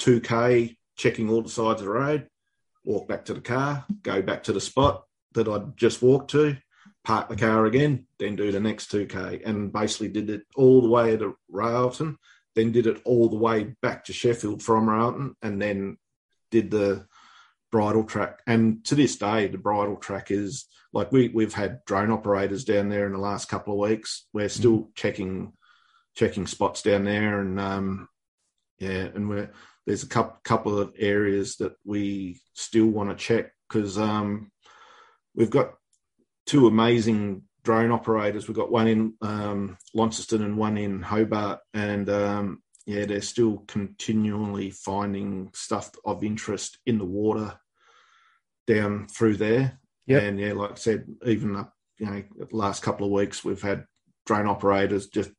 2k, 0.00 0.76
checking 0.96 1.30
all 1.30 1.42
the 1.42 1.48
sides 1.48 1.80
of 1.80 1.86
the 1.86 1.92
road, 1.92 2.28
walk 2.84 3.06
back 3.06 3.26
to 3.26 3.34
the 3.34 3.40
car, 3.40 3.84
go 4.02 4.22
back 4.22 4.44
to 4.44 4.52
the 4.52 4.60
spot 4.60 5.04
that 5.34 5.48
I'd 5.48 5.76
just 5.76 6.02
walked 6.02 6.30
to, 6.32 6.56
park 7.04 7.28
the 7.28 7.36
car 7.36 7.66
again, 7.66 8.06
then 8.18 8.34
do 8.34 8.50
the 8.50 8.60
next 8.60 8.90
2K, 8.90 9.46
and 9.46 9.72
basically 9.72 10.08
did 10.08 10.30
it 10.30 10.42
all 10.56 10.80
the 10.80 10.88
way 10.88 11.16
to 11.16 11.36
Railton, 11.50 12.16
then 12.54 12.72
did 12.72 12.86
it 12.86 13.00
all 13.04 13.28
the 13.28 13.36
way 13.36 13.74
back 13.82 14.04
to 14.04 14.12
Sheffield 14.12 14.62
from 14.62 14.88
Railton, 14.88 15.34
and 15.42 15.60
then 15.60 15.98
did 16.50 16.70
the 16.70 17.06
bridle 17.72 18.04
track. 18.04 18.40
And 18.46 18.84
to 18.84 18.94
this 18.94 19.16
day, 19.16 19.48
the 19.48 19.58
bridle 19.58 19.96
track 19.96 20.30
is 20.30 20.66
like 20.92 21.10
we 21.10 21.28
we've 21.28 21.52
had 21.52 21.84
drone 21.86 22.12
operators 22.12 22.64
down 22.64 22.88
there 22.88 23.06
in 23.06 23.12
the 23.12 23.18
last 23.18 23.48
couple 23.48 23.74
of 23.74 23.90
weeks. 23.90 24.26
We're 24.32 24.48
still 24.48 24.78
mm. 24.78 24.94
checking 24.94 25.52
checking 26.14 26.46
spots 26.46 26.82
down 26.82 27.04
there, 27.04 27.40
and 27.40 27.58
um, 27.58 28.08
yeah, 28.78 29.08
and 29.14 29.28
we're 29.28 29.50
there's 29.86 30.04
a 30.04 30.08
couple 30.08 30.38
couple 30.44 30.78
of 30.78 30.94
areas 30.98 31.56
that 31.56 31.74
we 31.84 32.40
still 32.54 32.86
want 32.86 33.10
to 33.10 33.16
check 33.16 33.50
because 33.68 33.98
um, 33.98 34.50
we've 35.34 35.50
got 35.50 35.74
two 36.46 36.66
amazing 36.66 37.42
drone 37.64 37.90
operators. 37.90 38.46
We've 38.46 38.56
got 38.56 38.70
one 38.70 38.86
in 38.86 39.14
um, 39.22 39.76
Launceston 39.94 40.44
and 40.44 40.56
one 40.56 40.78
in 40.78 41.02
Hobart, 41.02 41.60
and 41.72 42.08
um, 42.08 42.62
yeah, 42.86 43.06
they're 43.06 43.22
still 43.22 43.64
continually 43.66 44.70
finding 44.70 45.50
stuff 45.54 45.90
of 46.04 46.22
interest 46.22 46.78
in 46.86 46.98
the 46.98 47.04
water 47.04 47.58
down 48.66 49.08
through 49.08 49.36
there. 49.36 49.80
Yeah, 50.06 50.18
and 50.18 50.38
yeah, 50.38 50.52
like 50.52 50.72
I 50.72 50.74
said, 50.74 51.06
even 51.24 51.56
up 51.56 51.72
you 51.98 52.06
know 52.06 52.22
the 52.38 52.56
last 52.56 52.82
couple 52.82 53.06
of 53.06 53.12
weeks, 53.12 53.44
we've 53.44 53.62
had 53.62 53.86
drone 54.26 54.46
operators 54.46 55.08
just 55.08 55.30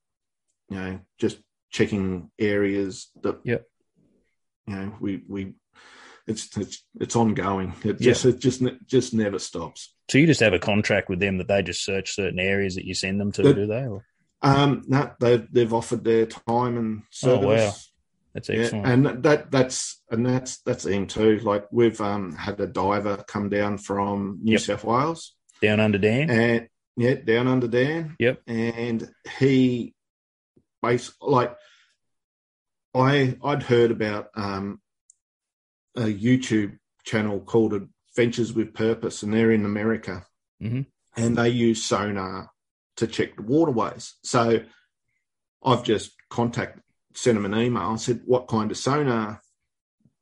you 0.69 0.78
know 0.78 0.99
just 1.19 1.38
checking 1.71 2.32
areas 2.39 3.09
that 3.21 3.39
yeah 3.43 3.57
you 4.67 4.76
know 4.76 4.95
we 4.99 5.23
we 5.28 5.53
it's 6.28 6.57
it's 6.57 6.84
it's 6.99 7.15
ongoing. 7.15 7.73
It 7.84 7.99
just 7.99 8.26
yeah. 8.26 8.32
it 8.32 8.39
just 8.39 8.63
just 8.86 9.13
never 9.13 9.39
stops. 9.39 9.93
So 10.09 10.17
you 10.17 10.26
just 10.26 10.39
have 10.41 10.53
a 10.53 10.59
contract 10.59 11.09
with 11.09 11.19
them 11.19 11.38
that 11.38 11.47
they 11.47 11.61
just 11.61 11.84
search 11.84 12.15
certain 12.15 12.39
areas 12.39 12.76
that 12.76 12.86
you 12.86 12.93
send 12.93 13.19
them 13.19 13.32
to, 13.34 13.43
the, 13.43 13.53
do 13.53 13.67
they? 13.67 13.86
Or? 13.86 14.05
Um, 14.41 14.84
no, 14.88 15.11
they 15.19 15.38
they've 15.38 15.73
offered 15.73 16.03
their 16.03 16.26
time 16.26 16.78
and 16.78 17.03
service. 17.09 17.45
Oh 17.45 17.47
wow, 17.47 17.73
that's 18.34 18.49
excellent. 18.49 18.86
Yeah, 18.86 18.93
and 18.93 19.23
that 19.23 19.51
that's 19.51 20.01
and 20.09 20.26
that's 20.26 20.59
that's 20.59 20.84
thing 20.84 21.07
too. 21.07 21.39
Like 21.39 21.65
we've 21.71 21.99
um 22.01 22.36
had 22.36 22.59
a 22.59 22.67
diver 22.67 23.23
come 23.28 23.49
down 23.49 23.78
from 23.78 24.39
New 24.41 24.53
yep. 24.53 24.61
South 24.61 24.84
Wales, 24.84 25.36
down 25.61 25.80
under 25.80 25.97
Dan, 25.97 26.30
and 26.30 26.67
yeah, 26.97 27.15
down 27.15 27.47
under 27.47 27.67
Dan. 27.67 28.15
Yep, 28.19 28.41
and 28.47 29.09
he, 29.38 29.93
base 30.82 31.13
like. 31.21 31.55
I 32.97 33.36
I'd 33.43 33.61
heard 33.61 33.91
about 33.91 34.30
um, 34.36 34.80
a 35.95 36.01
YouTube 36.01 36.77
channel 37.03 37.39
called 37.39 37.73
Adventures 37.73 38.53
with 38.53 38.73
Purpose, 38.73 39.23
and 39.23 39.33
they're 39.33 39.51
in 39.51 39.65
America, 39.65 40.25
mm-hmm. 40.61 40.81
and 41.15 41.37
they 41.37 41.49
use 41.49 41.83
sonar 41.83 42.51
to 42.97 43.07
check 43.07 43.35
the 43.35 43.43
waterways. 43.43 44.15
So 44.23 44.61
I've 45.63 45.83
just 45.83 46.11
contacted, 46.29 46.83
sent 47.13 47.35
them 47.35 47.51
an 47.51 47.59
email, 47.59 47.89
and 47.89 48.01
said, 48.01 48.21
"What 48.25 48.47
kind 48.47 48.71
of 48.71 48.77
sonar 48.77 49.41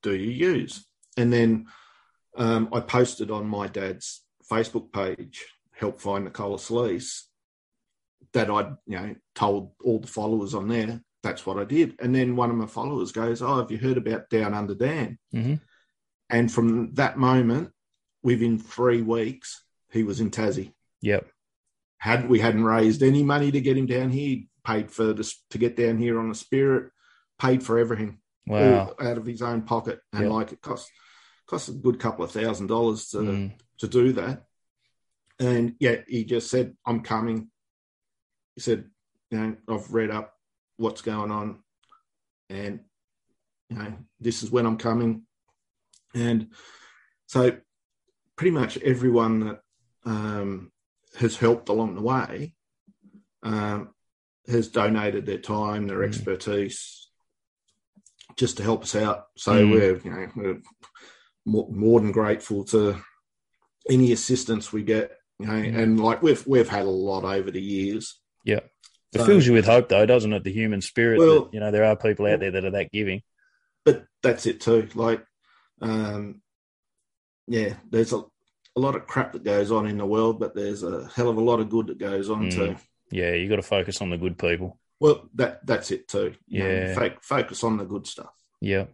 do 0.02 0.16
you 0.16 0.32
use?" 0.32 0.86
And 1.18 1.32
then 1.32 1.68
um, 2.38 2.70
I 2.74 2.80
posted 2.80 3.32
on 3.32 3.48
my 3.48 3.68
dad's 3.68 4.24
Facebook 4.52 4.92
page, 4.92 5.46
"Help 5.72 6.00
Find 6.00 6.26
Nicola 6.26 6.58
Sallese," 6.58 7.24
that 8.34 8.50
I'd 8.50 8.76
you 8.86 8.98
know 8.98 9.16
told 9.36 9.72
all 9.84 10.00
the 10.00 10.08
followers 10.08 10.54
on 10.54 10.68
there 10.68 11.02
that's 11.24 11.46
what 11.46 11.58
I 11.58 11.64
did. 11.64 11.96
And 12.00 12.14
then 12.14 12.36
one 12.36 12.50
of 12.50 12.58
my 12.58 12.68
followers 12.68 13.14
goes, 13.14 13.42
Oh, 13.42 13.58
have 13.58 13.72
you 13.72 13.78
heard 13.78 13.98
about 13.98 14.30
Down 14.30 14.54
Under 14.54 14.76
Dan? 14.76 15.18
Mm-hmm. 15.34 15.56
And 16.30 16.52
from 16.52 16.94
that 16.96 17.18
moment, 17.18 17.72
within 18.22 18.60
three 18.60 19.02
weeks, 19.02 19.64
he 19.92 20.04
was 20.04 20.20
in 20.20 20.32
Tassie. 20.32 20.74
Yep. 21.02 21.28
Had 21.98 22.28
we 22.28 22.40
hadn't 22.40 22.66
raised 22.66 23.02
any 23.02 23.24
money 23.24 23.52
to 23.52 23.62
get 23.62 23.78
him 23.78 23.86
down 23.86 24.10
here, 24.10 24.40
paid 24.66 24.92
for 24.92 25.14
this 25.14 25.42
to 25.52 25.58
get 25.58 25.78
down 25.78 25.98
here 25.98 26.20
on 26.20 26.30
a 26.30 26.36
spirit, 26.36 26.92
paid 27.40 27.64
for 27.64 27.80
everything. 27.80 28.20
Wow. 28.46 28.94
out 29.00 29.18
of 29.18 29.26
his 29.26 29.42
own 29.42 29.62
pocket. 29.62 30.02
And 30.12 30.24
yep. 30.24 30.32
like 30.32 30.52
it 30.52 30.62
cost 30.62 30.92
cost 31.48 31.70
a 31.70 31.72
good 31.72 31.98
couple 31.98 32.26
of 32.26 32.32
thousand 32.32 32.68
dollars 32.68 33.08
to 33.10 33.18
mm. 33.18 33.52
to 33.78 33.88
do 33.88 34.12
that. 34.14 34.44
And 35.40 35.76
yeah, 35.80 35.98
he 36.08 36.26
just 36.26 36.50
said, 36.50 36.76
I'm 36.86 37.02
coming. 37.02 37.50
He 38.56 38.62
said, 38.62 38.86
you 39.32 39.40
know, 39.40 39.56
I've 39.70 39.92
read 39.94 40.12
up 40.12 40.33
what's 40.78 41.02
going 41.02 41.32
on, 41.32 41.60
and 42.50 42.80
you 43.70 43.78
know 43.78 43.94
this 44.20 44.44
is 44.44 44.52
when 44.52 44.66
I'm 44.66 44.78
coming, 44.78 45.24
and 46.14 46.50
so 47.28 47.58
pretty 48.36 48.52
much 48.52 48.78
everyone 48.78 49.40
that 49.42 49.60
um, 50.06 50.72
has 51.18 51.38
helped 51.38 51.70
along 51.70 51.96
the 51.96 52.02
way 52.02 52.54
um, 53.44 53.90
has 54.48 54.70
donated 54.70 55.26
their 55.26 55.38
time, 55.38 55.88
their 55.88 56.00
mm. 56.00 56.08
expertise, 56.08 57.10
just 58.38 58.58
to 58.58 58.64
help 58.64 58.84
us 58.84 58.96
out. 58.96 59.26
So 59.38 59.54
mm. 59.54 59.72
we're 59.72 59.98
you 59.98 60.12
know 60.12 60.28
we're 60.36 60.62
more, 61.46 61.68
more, 61.70 62.00
than 62.00 62.12
grateful 62.12 62.64
to 62.66 62.98
any 63.90 64.12
assistance 64.12 64.74
we 64.74 64.84
get. 64.84 65.12
You 65.40 65.48
know, 65.48 65.54
mm. 65.54 65.78
and 65.78 66.00
like 66.00 66.22
we've 66.22 66.46
we've 66.48 66.70
had 66.70 66.86
a 66.86 66.90
lot 66.90 67.24
over 67.24 67.52
the 67.52 67.62
years. 67.62 68.20
Yeah. 68.44 68.62
It 69.14 69.20
so, 69.20 69.26
fills 69.26 69.46
you 69.46 69.54
with 69.54 69.66
hope, 69.66 69.90
though, 69.90 70.06
doesn't 70.06 70.34
it? 70.34 70.44
The 70.44 70.52
human 70.52 70.82
spirit. 70.82 71.20
Well, 71.20 71.46
that, 71.46 71.54
you 71.54 71.60
know, 71.60 71.72
there 71.72 71.86
are 71.86 71.96
people 71.96 72.26
out 72.26 72.40
there 72.40 72.52
that 72.52 72.66
are 72.66 72.72
that 72.72 72.92
giving. 72.92 73.22
But 73.86 74.06
that's 74.22 74.46
it 74.46 74.62
too. 74.62 74.88
Like, 74.96 75.24
um, 75.82 76.42
yeah, 77.48 77.76
there's 77.90 78.14
a, 78.14 78.24
a 78.76 78.80
lot 78.80 78.96
of 78.96 79.06
crap 79.06 79.34
that 79.34 79.44
goes 79.44 79.72
on 79.72 79.88
in 79.88 79.98
the 79.98 80.06
world, 80.06 80.40
but 80.40 80.56
there's 80.56 80.84
a 80.84 81.10
hell 81.16 81.30
of 81.30 81.38
a 81.38 81.42
lot 81.42 81.60
of 81.60 81.70
good 81.70 81.88
that 81.88 81.98
goes 81.98 82.30
on 82.30 82.50
mm. 82.50 82.52
too. 82.52 82.76
Yeah, 83.12 83.34
you 83.34 83.50
got 83.50 83.58
to 83.58 83.62
focus 83.62 84.02
on 84.02 84.10
the 84.10 84.18
good 84.18 84.38
people. 84.38 84.80
Well, 85.00 85.30
that 85.36 85.66
that's 85.66 85.92
it 85.92 86.08
too. 86.08 86.34
You 86.48 86.64
yeah, 86.64 86.94
know, 86.96 87.10
focus 87.22 87.64
on 87.64 87.78
the 87.78 87.86
good 87.86 88.08
stuff. 88.08 88.32
Yeah. 88.62 88.86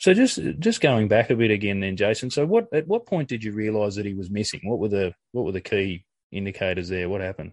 So 0.00 0.14
just 0.14 0.38
just 0.60 0.80
going 0.80 1.08
back 1.08 1.30
a 1.30 1.36
bit 1.36 1.50
again, 1.50 1.80
then, 1.80 1.96
Jason. 1.96 2.30
So 2.30 2.46
what 2.46 2.68
at 2.72 2.86
what 2.86 3.06
point 3.06 3.28
did 3.28 3.42
you 3.44 3.52
realise 3.52 3.96
that 3.96 4.06
he 4.06 4.14
was 4.14 4.30
missing? 4.30 4.60
What 4.62 4.78
were 4.78 4.88
the 4.88 5.14
what 5.32 5.44
were 5.44 5.52
the 5.52 5.60
key 5.60 6.04
indicators 6.30 6.88
there? 6.88 7.08
What 7.08 7.20
happened? 7.20 7.52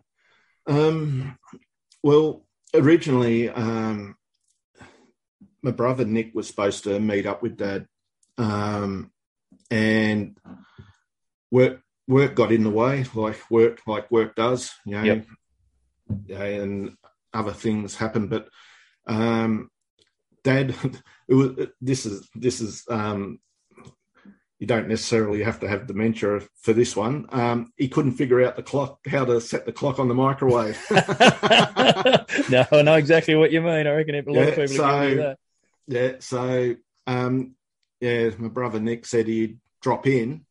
Um, 0.67 1.37
well, 2.05 2.45
originally, 2.75 3.49
um, 3.49 4.15
my 5.63 5.71
brother 5.71 6.05
Nick 6.05 6.35
was 6.35 6.45
supposed 6.45 6.83
to 6.83 6.99
meet 6.99 7.25
up 7.25 7.41
with 7.41 7.57
Dad, 7.57 7.87
um, 8.37 9.09
and 9.71 10.37
work 11.49 11.81
work 12.07 12.35
got 12.35 12.51
in 12.51 12.63
the 12.63 12.69
way, 12.69 13.05
like 13.15 13.39
work 13.49 13.79
like 13.87 14.11
work 14.11 14.35
does, 14.35 14.71
you 14.85 15.01
know, 15.01 15.01
yep. 15.01 15.25
and 16.29 16.95
other 17.33 17.53
things 17.53 17.95
happen. 17.95 18.27
But 18.27 18.49
um, 19.07 19.71
Dad, 20.43 20.75
it 21.27 21.33
was 21.33 21.69
this 21.81 22.05
is 22.05 22.29
this 22.35 22.61
is 22.61 22.83
um, 22.87 23.39
you 24.59 24.67
don't 24.67 24.87
necessarily 24.87 25.43
have 25.43 25.59
to 25.59 25.67
have 25.67 25.87
dementia 25.87 26.41
for 26.61 26.71
this 26.71 26.95
one. 26.95 27.25
Um, 27.29 27.73
he 27.75 27.89
couldn't 27.89 28.13
figure 28.13 28.43
out 28.43 28.55
the 28.55 28.63
clock, 28.63 28.99
how 29.07 29.25
to 29.25 29.41
set 29.41 29.65
the 29.65 29.73
clock 29.73 29.99
on 29.99 30.07
the 30.07 30.13
microwave. 30.13 30.79
no, 30.91 32.65
I 32.71 32.81
know 32.81 32.95
exactly 32.95 33.35
what 33.35 33.51
you 33.51 33.61
mean. 33.61 33.85
I 33.85 33.91
reckon 33.91 34.15
a 34.15 34.21
lot 34.21 34.35
yeah, 34.35 34.41
of 34.43 34.55
people 34.55 34.67
so. 34.67 35.35
Yeah, 35.87 36.11
so 36.19 36.75
um, 37.05 37.55
yeah, 37.99 38.29
my 38.37 38.47
brother 38.47 38.79
Nick 38.79 39.05
said 39.05 39.27
he'd 39.27 39.59
drop 39.81 40.07
in 40.07 40.45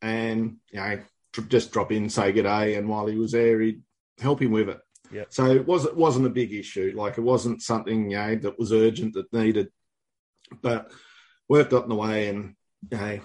and 0.00 0.58
you 0.70 0.80
know 0.80 1.00
just 1.48 1.72
drop 1.72 1.92
in, 1.92 2.08
say 2.08 2.32
good 2.32 2.44
day, 2.44 2.76
and 2.76 2.88
while 2.88 3.06
he 3.06 3.16
was 3.16 3.32
there, 3.32 3.60
he'd 3.60 3.82
help 4.18 4.40
him 4.40 4.52
with 4.52 4.68
it. 4.68 4.80
Yeah. 5.12 5.24
So 5.30 5.46
it 5.46 5.66
was 5.66 5.84
it 5.84 5.96
wasn't 5.96 6.26
a 6.26 6.30
big 6.30 6.52
issue. 6.52 6.92
Like 6.96 7.18
it 7.18 7.22
wasn't 7.22 7.62
something 7.62 8.10
you 8.10 8.18
know 8.18 8.36
that 8.36 8.58
was 8.58 8.72
urgent 8.72 9.14
that 9.14 9.32
needed, 9.32 9.68
but 10.62 10.90
work 11.48 11.70
got 11.70 11.84
in 11.84 11.88
the 11.88 11.94
way, 11.94 12.28
and 12.28 12.54
you 12.90 12.98
know, 12.98 13.20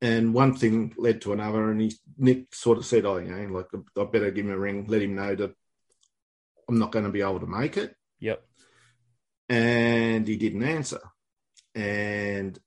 and 0.00 0.34
one 0.34 0.54
thing 0.54 0.94
led 0.96 1.22
to 1.22 1.32
another, 1.32 1.70
and 1.70 1.80
he 1.80 1.94
Nick 2.18 2.54
sort 2.54 2.78
of 2.78 2.86
said, 2.86 3.04
"Oh, 3.04 3.18
you 3.18 3.30
know, 3.30 3.54
like 3.54 3.66
I 3.96 4.04
better 4.04 4.30
give 4.30 4.46
him 4.46 4.52
a 4.52 4.58
ring, 4.58 4.86
let 4.88 5.02
him 5.02 5.14
know 5.14 5.34
that 5.34 5.54
I'm 6.68 6.78
not 6.78 6.92
going 6.92 7.04
to 7.04 7.10
be 7.10 7.22
able 7.22 7.40
to 7.40 7.46
make 7.46 7.76
it." 7.76 7.94
Yep. 8.20 8.42
And 9.48 10.26
he 10.26 10.36
didn't 10.36 10.62
answer, 10.62 11.00
and 11.74 12.58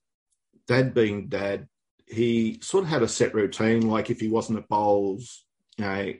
Dad 0.66 0.94
being 0.94 1.28
Dad, 1.28 1.68
he 2.06 2.58
sort 2.62 2.84
of 2.84 2.90
had 2.90 3.02
a 3.02 3.08
set 3.08 3.34
routine. 3.34 3.88
Like 3.88 4.10
if 4.10 4.20
he 4.20 4.28
wasn't 4.28 4.58
at 4.58 4.68
bowls, 4.68 5.44
you 5.76 5.84
know, 5.84 6.12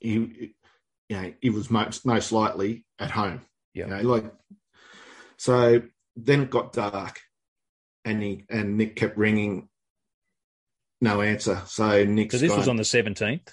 he 0.00 0.54
you 1.08 1.16
know, 1.16 1.32
he 1.40 1.50
was 1.50 1.70
most 1.70 2.04
most 2.04 2.32
likely 2.32 2.84
at 2.98 3.10
home. 3.10 3.42
Yeah. 3.74 3.86
You 3.86 3.90
know, 3.90 4.02
like 4.02 4.32
so 5.36 5.82
then 6.16 6.42
it 6.42 6.50
got 6.50 6.72
dark 6.72 7.20
and 8.04 8.22
he 8.22 8.44
and 8.48 8.76
Nick 8.76 8.96
kept 8.96 9.16
ringing, 9.16 9.68
no 11.00 11.20
answer. 11.20 11.62
So 11.66 12.04
Nick 12.04 12.32
So 12.32 12.38
this 12.38 12.52
was 12.56 12.68
on 12.68 12.76
the 12.76 12.84
seventeenth. 12.84 13.52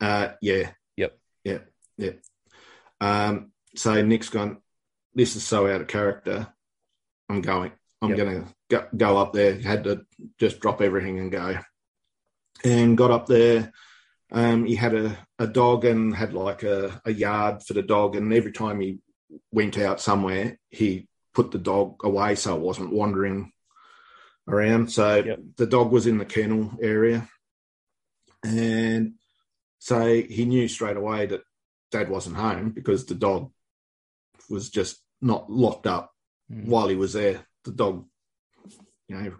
uh 0.00 0.30
yeah. 0.40 0.70
Yep. 0.96 1.18
Yep. 1.44 1.68
Yep. 1.98 2.20
Um 3.00 3.52
so 3.74 4.02
Nick's 4.02 4.30
gone, 4.30 4.58
this 5.14 5.36
is 5.36 5.44
so 5.44 5.66
out 5.66 5.80
of 5.82 5.86
character. 5.86 6.48
I'm 7.28 7.40
going. 7.42 7.72
I'm 8.00 8.10
Yep. 8.10 8.18
gonna 8.18 8.44
go, 8.70 8.86
go 8.96 9.16
up 9.18 9.32
there. 9.32 9.58
Had 9.60 9.84
to 9.84 10.06
just 10.38 10.60
drop 10.60 10.80
everything 10.80 11.18
and 11.18 11.30
go. 11.32 11.58
And 12.64 12.96
got 12.96 13.10
up 13.10 13.26
there. 13.26 13.72
Um, 14.32 14.64
he 14.64 14.74
had 14.74 14.94
a, 14.94 15.16
a 15.38 15.46
dog 15.46 15.84
and 15.84 16.14
had 16.14 16.32
like 16.32 16.62
a, 16.62 17.00
a 17.04 17.12
yard 17.12 17.62
for 17.62 17.74
the 17.74 17.82
dog. 17.82 18.16
And 18.16 18.32
every 18.32 18.52
time 18.52 18.80
he 18.80 18.98
went 19.52 19.78
out 19.78 20.00
somewhere, 20.00 20.58
he 20.70 21.08
put 21.34 21.50
the 21.50 21.58
dog 21.58 22.04
away 22.04 22.34
so 22.34 22.56
it 22.56 22.60
wasn't 22.62 22.92
wandering 22.92 23.52
around. 24.48 24.90
So 24.90 25.36
the 25.56 25.66
dog 25.66 25.90
was 25.90 26.06
in 26.06 26.18
the 26.18 26.24
kennel 26.24 26.72
area. 26.80 27.28
And 28.44 29.14
so 29.78 30.22
he 30.22 30.44
knew 30.44 30.68
straight 30.68 30.96
away 30.96 31.26
that 31.26 31.42
dad 31.90 32.08
wasn't 32.08 32.36
home 32.36 32.70
because 32.70 33.06
the 33.06 33.14
dog 33.14 33.50
was 34.48 34.70
just 34.70 35.00
not 35.20 35.50
locked 35.50 35.86
up 35.86 36.12
while 36.48 36.88
he 36.88 36.96
was 36.96 37.12
there. 37.12 37.44
The 37.64 37.72
dog, 37.72 38.06
you 39.08 39.16
know, 39.16 39.32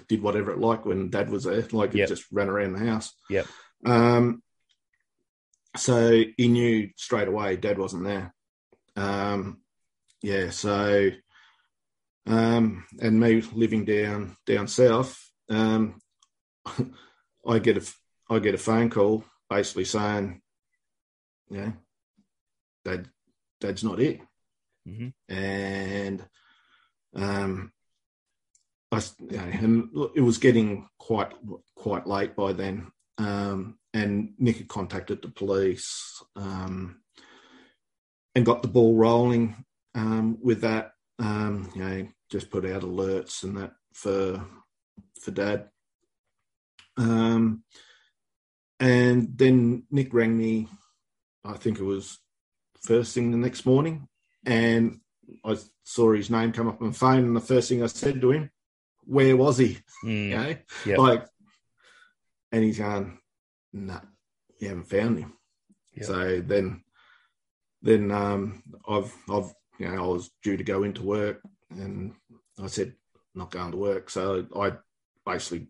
did 0.08 0.22
whatever 0.22 0.50
it 0.52 0.58
liked 0.58 0.86
when 0.86 1.10
dad 1.10 1.30
was 1.30 1.44
there, 1.44 1.66
like 1.72 1.94
it 1.94 2.08
just 2.08 2.24
ran 2.32 2.48
around 2.48 2.72
the 2.72 2.86
house. 2.86 3.12
Yep. 3.28 3.46
Um, 3.84 4.42
so 5.76 6.22
he 6.36 6.48
knew 6.48 6.90
straight 6.96 7.28
away 7.28 7.56
dad 7.56 7.78
wasn't 7.78 8.04
there. 8.04 8.34
Um, 8.96 9.60
yeah, 10.22 10.50
so 10.50 11.10
um, 12.28 12.84
and 13.00 13.18
me 13.18 13.40
living 13.52 13.84
down 13.84 14.36
down 14.46 14.68
south, 14.68 15.18
um, 15.48 16.00
I 17.46 17.58
get 17.58 17.78
a 17.78 17.86
I 18.30 18.38
get 18.38 18.54
a 18.54 18.58
phone 18.58 18.90
call 18.90 19.24
basically 19.48 19.84
saying, 19.84 20.40
you 21.50 21.56
know, 21.58 21.72
dad 22.84 23.08
dad's 23.60 23.82
not 23.84 23.98
here, 23.98 24.20
Mhm. 24.86 25.12
and 25.28 26.24
um, 27.14 27.72
I 28.92 29.02
you 29.18 29.36
know, 29.36 29.42
and 29.44 29.90
it 30.14 30.20
was 30.20 30.38
getting 30.38 30.88
quite 30.98 31.32
quite 31.74 32.06
late 32.06 32.36
by 32.36 32.52
then. 32.52 32.90
Um, 33.18 33.78
and 33.94 34.34
Nick 34.38 34.58
had 34.58 34.68
contacted 34.68 35.22
the 35.22 35.28
police 35.28 36.22
um, 36.36 37.00
and 38.34 38.46
got 38.46 38.62
the 38.62 38.68
ball 38.68 38.94
rolling 38.94 39.64
um, 39.94 40.38
with 40.40 40.60
that. 40.60 40.92
Um, 41.18 41.70
you 41.74 41.84
know, 41.84 42.08
just 42.30 42.50
put 42.50 42.64
out 42.64 42.82
alerts 42.82 43.42
and 43.42 43.56
that 43.56 43.72
for 43.92 44.44
for 45.20 45.30
Dad. 45.30 45.68
Um, 46.96 47.64
and 48.80 49.36
then 49.36 49.84
Nick 49.90 50.12
rang 50.14 50.36
me. 50.36 50.68
I 51.44 51.54
think 51.54 51.78
it 51.78 51.84
was 51.84 52.18
first 52.82 53.14
thing 53.14 53.30
the 53.30 53.36
next 53.36 53.66
morning, 53.66 54.08
and 54.46 55.00
I 55.44 55.56
saw 55.82 56.12
his 56.12 56.30
name 56.30 56.52
come 56.52 56.68
up 56.68 56.80
on 56.80 56.88
the 56.88 56.94
phone. 56.94 57.24
And 57.24 57.36
the 57.36 57.40
first 57.40 57.68
thing 57.68 57.82
I 57.82 57.86
said 57.86 58.20
to 58.20 58.30
him, 58.30 58.50
"Where 59.04 59.36
was 59.36 59.58
he?" 59.58 59.78
You 60.30 60.36
know, 60.36 60.56
Yep. 60.86 60.98
like, 60.98 61.26
and 62.52 62.62
he's 62.64 62.78
going, 62.78 63.18
"No, 63.72 64.00
you 64.60 64.68
haven't 64.68 64.84
found 64.88 65.18
him." 65.18 65.32
So 66.06 66.40
then, 66.40 66.84
then 67.82 68.10
um, 68.12 68.62
I've 68.88 69.12
I've 69.28 69.52
you 69.78 69.88
know 69.88 70.04
I 70.04 70.06
was 70.06 70.30
due 70.42 70.56
to 70.56 70.64
go 70.64 70.82
into 70.82 71.02
work, 71.02 71.40
and 71.70 72.14
I 72.62 72.66
said 72.66 72.94
not 73.34 73.50
going 73.50 73.70
to 73.72 73.76
work. 73.76 74.10
So 74.10 74.46
I 74.56 74.72
basically 75.24 75.68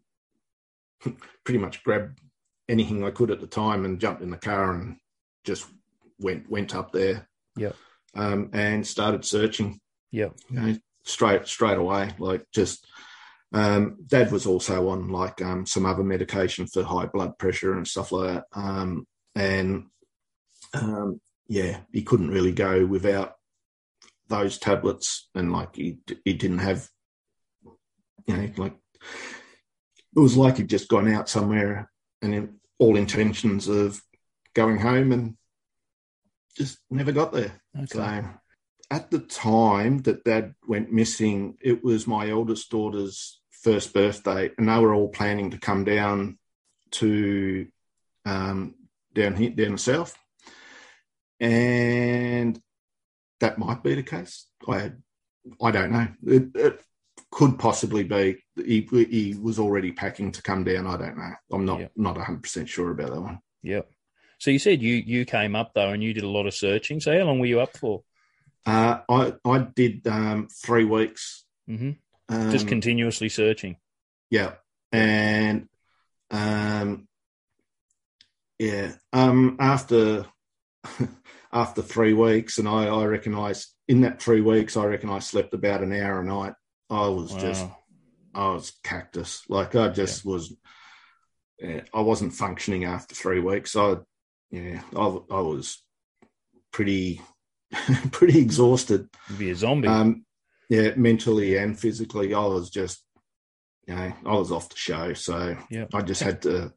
pretty 1.44 1.58
much 1.58 1.82
grabbed 1.82 2.20
anything 2.68 3.04
I 3.04 3.10
could 3.10 3.30
at 3.30 3.40
the 3.40 3.46
time 3.46 3.84
and 3.84 4.00
jumped 4.00 4.22
in 4.22 4.30
the 4.30 4.36
car 4.36 4.74
and 4.74 4.96
just 5.44 5.66
went 6.18 6.50
went 6.50 6.74
up 6.74 6.92
there 6.92 7.28
Yep. 7.56 7.76
um, 8.14 8.50
and 8.52 8.86
started 8.86 9.24
searching. 9.24 9.80
Yep. 10.12 10.34
You 10.50 10.60
know, 10.60 10.76
straight 11.04 11.46
straight 11.46 11.78
away, 11.78 12.10
like 12.18 12.44
just. 12.52 12.86
Um, 13.50 13.96
Dad 14.06 14.30
was 14.30 14.44
also 14.44 14.90
on 14.90 15.08
like 15.08 15.40
um, 15.40 15.64
some 15.64 15.86
other 15.86 16.04
medication 16.04 16.66
for 16.66 16.82
high 16.82 17.06
blood 17.06 17.38
pressure 17.38 17.72
and 17.72 17.88
stuff 17.88 18.12
like 18.12 18.34
that, 18.34 18.44
um, 18.52 19.06
and 19.34 19.86
um, 20.74 21.18
yeah, 21.48 21.78
he 21.90 22.02
couldn't 22.02 22.30
really 22.30 22.52
go 22.52 22.84
without 22.84 23.37
those 24.28 24.58
tablets, 24.58 25.28
and 25.34 25.52
like 25.52 25.76
he 25.76 25.98
he 26.24 26.34
didn't 26.34 26.58
have, 26.58 26.88
you 28.26 28.36
know, 28.36 28.50
like 28.56 28.76
it 30.16 30.20
was 30.20 30.36
like 30.36 30.56
he'd 30.56 30.68
just 30.68 30.88
gone 30.88 31.12
out 31.12 31.28
somewhere 31.28 31.90
and 32.22 32.34
in 32.34 32.54
all 32.78 32.96
intentions 32.96 33.68
of 33.68 34.00
going 34.54 34.78
home 34.78 35.12
and 35.12 35.36
just 36.56 36.78
never 36.90 37.12
got 37.12 37.32
there. 37.32 37.60
So 37.86 38.24
at 38.90 39.10
the 39.10 39.20
time 39.20 39.98
that 39.98 40.24
dad 40.24 40.54
went 40.66 40.92
missing, 40.92 41.56
it 41.60 41.84
was 41.84 42.06
my 42.06 42.30
eldest 42.30 42.70
daughter's 42.70 43.40
first 43.62 43.92
birthday, 43.92 44.50
and 44.56 44.68
they 44.68 44.78
were 44.78 44.94
all 44.94 45.08
planning 45.08 45.50
to 45.50 45.58
come 45.58 45.84
down 45.84 46.38
to 46.92 47.66
um, 48.24 48.74
down 49.14 49.36
here, 49.36 49.50
down 49.50 49.78
south, 49.78 50.16
and 51.40 52.60
that 53.40 53.58
might 53.58 53.82
be 53.82 53.94
the 53.94 54.02
case. 54.02 54.46
I 54.68 54.92
I 55.62 55.70
don't 55.70 55.92
know. 55.92 56.08
It, 56.26 56.48
it 56.54 56.80
could 57.30 57.58
possibly 57.58 58.04
be 58.04 58.42
he 58.56 58.80
he 58.90 59.36
was 59.40 59.58
already 59.58 59.92
packing 59.92 60.32
to 60.32 60.42
come 60.42 60.64
down. 60.64 60.86
I 60.86 60.96
don't 60.96 61.16
know. 61.16 61.32
I'm 61.52 61.64
not 61.64 61.80
not 61.96 62.16
100 62.16 62.42
percent 62.42 62.68
sure 62.68 62.90
about 62.90 63.10
that 63.12 63.20
one. 63.20 63.40
Yep. 63.62 63.90
So 64.38 64.50
you 64.50 64.58
said 64.58 64.82
you 64.82 64.94
you 64.94 65.24
came 65.24 65.56
up 65.56 65.72
though, 65.74 65.90
and 65.90 66.02
you 66.02 66.14
did 66.14 66.24
a 66.24 66.28
lot 66.28 66.46
of 66.46 66.54
searching. 66.54 67.00
So 67.00 67.16
how 67.16 67.24
long 67.24 67.40
were 67.40 67.46
you 67.46 67.60
up 67.60 67.76
for? 67.76 68.02
Uh, 68.66 69.00
I 69.08 69.32
I 69.44 69.58
did 69.74 70.06
um, 70.06 70.48
three 70.48 70.84
weeks. 70.84 71.44
hmm 71.66 71.92
Um, 72.28 72.50
Just 72.50 72.68
continuously 72.68 73.28
searching. 73.28 73.76
Yeah, 74.30 74.54
and 74.92 75.68
um, 76.30 77.08
yeah, 78.58 78.92
um, 79.12 79.56
after 79.58 80.26
after 81.52 81.82
three 81.82 82.12
weeks, 82.12 82.58
and 82.58 82.68
I 82.68 82.86
I 82.86 83.04
reckon 83.04 83.34
I 83.34 83.54
in 83.86 84.02
that 84.02 84.20
three 84.22 84.40
weeks, 84.40 84.76
I 84.76 84.84
reckon 84.84 85.10
I 85.10 85.18
slept 85.18 85.54
about 85.54 85.82
an 85.82 85.92
hour 85.92 86.20
a 86.20 86.24
night. 86.24 86.54
I 86.90 87.08
was 87.08 87.32
just 87.34 87.66
I 88.34 88.50
was 88.50 88.72
cactus, 88.82 89.42
like 89.48 89.74
I 89.74 89.88
just 89.88 90.24
was. 90.24 90.54
Yeah, 91.58 91.80
I 91.92 92.02
wasn't 92.02 92.34
functioning 92.34 92.84
after 92.84 93.16
three 93.16 93.40
weeks. 93.40 93.74
I 93.74 93.96
yeah, 94.50 94.80
I, 94.94 95.00
I 95.30 95.40
was 95.40 95.82
pretty 96.72 97.20
pretty 98.12 98.38
exhausted. 98.38 99.08
You'd 99.28 99.38
be 99.38 99.50
a 99.50 99.56
zombie. 99.56 99.88
Um, 99.88 100.24
yeah, 100.68 100.92
mentally 100.96 101.56
and 101.56 101.78
physically, 101.78 102.34
I 102.34 102.44
was 102.44 102.70
just, 102.70 103.02
you 103.86 103.94
know, 103.96 104.12
I 104.24 104.34
was 104.34 104.52
off 104.52 104.68
the 104.68 104.76
show. 104.76 105.14
So 105.14 105.56
Yeah. 105.70 105.86
I 105.92 106.02
just 106.02 106.22
had 106.22 106.42
to 106.42 106.72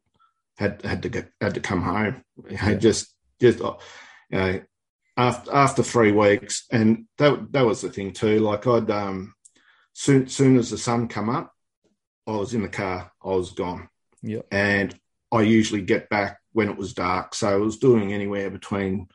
had 0.56 0.82
had 0.82 1.02
to 1.02 1.08
get 1.08 1.30
had 1.40 1.54
to 1.54 1.60
come 1.60 1.82
home. 1.82 2.24
Know, 2.36 2.74
Just 2.74 3.14
just 3.40 3.60
you 4.32 4.38
know, 4.38 4.60
after 5.16 5.52
after 5.54 5.82
three 5.82 6.10
weeks, 6.12 6.64
and 6.70 7.04
that 7.18 7.52
that 7.52 7.66
was 7.66 7.82
the 7.82 7.90
thing 7.90 8.12
too. 8.12 8.40
Like 8.40 8.66
I'd 8.66 8.90
um, 8.90 9.34
soon 9.92 10.26
soon 10.28 10.56
as 10.58 10.70
the 10.70 10.78
sun 10.78 11.08
come 11.08 11.28
up, 11.28 11.52
I 12.26 12.32
was 12.32 12.54
in 12.54 12.62
the 12.62 12.68
car. 12.68 13.12
I 13.22 13.28
was 13.28 13.52
gone 13.52 13.88
Yep. 14.22 14.46
and 14.50 14.94
I 15.30 15.42
usually 15.42 15.82
get 15.82 16.08
back 16.08 16.38
when 16.52 16.68
it 16.68 16.76
was 16.76 16.94
dark. 16.94 17.34
So 17.34 17.48
I 17.48 17.56
was 17.56 17.78
doing 17.78 18.12
anywhere 18.12 18.50
between, 18.50 19.08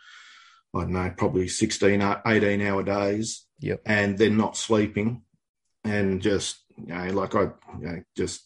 I 0.76 0.82
don't 0.82 0.92
know, 0.92 1.14
probably 1.16 1.48
16, 1.48 2.02
uh, 2.02 2.22
18 2.26 2.62
hour 2.62 2.84
days. 2.84 3.46
Yep. 3.60 3.82
And 3.86 4.18
then 4.18 4.38
not 4.38 4.58
sleeping 4.58 5.22
and 5.84 6.22
just, 6.22 6.58
you 6.76 6.88
know, 6.88 7.08
like 7.14 7.36
I, 7.36 7.44
you 7.44 7.52
know, 7.88 8.04
just, 8.16 8.42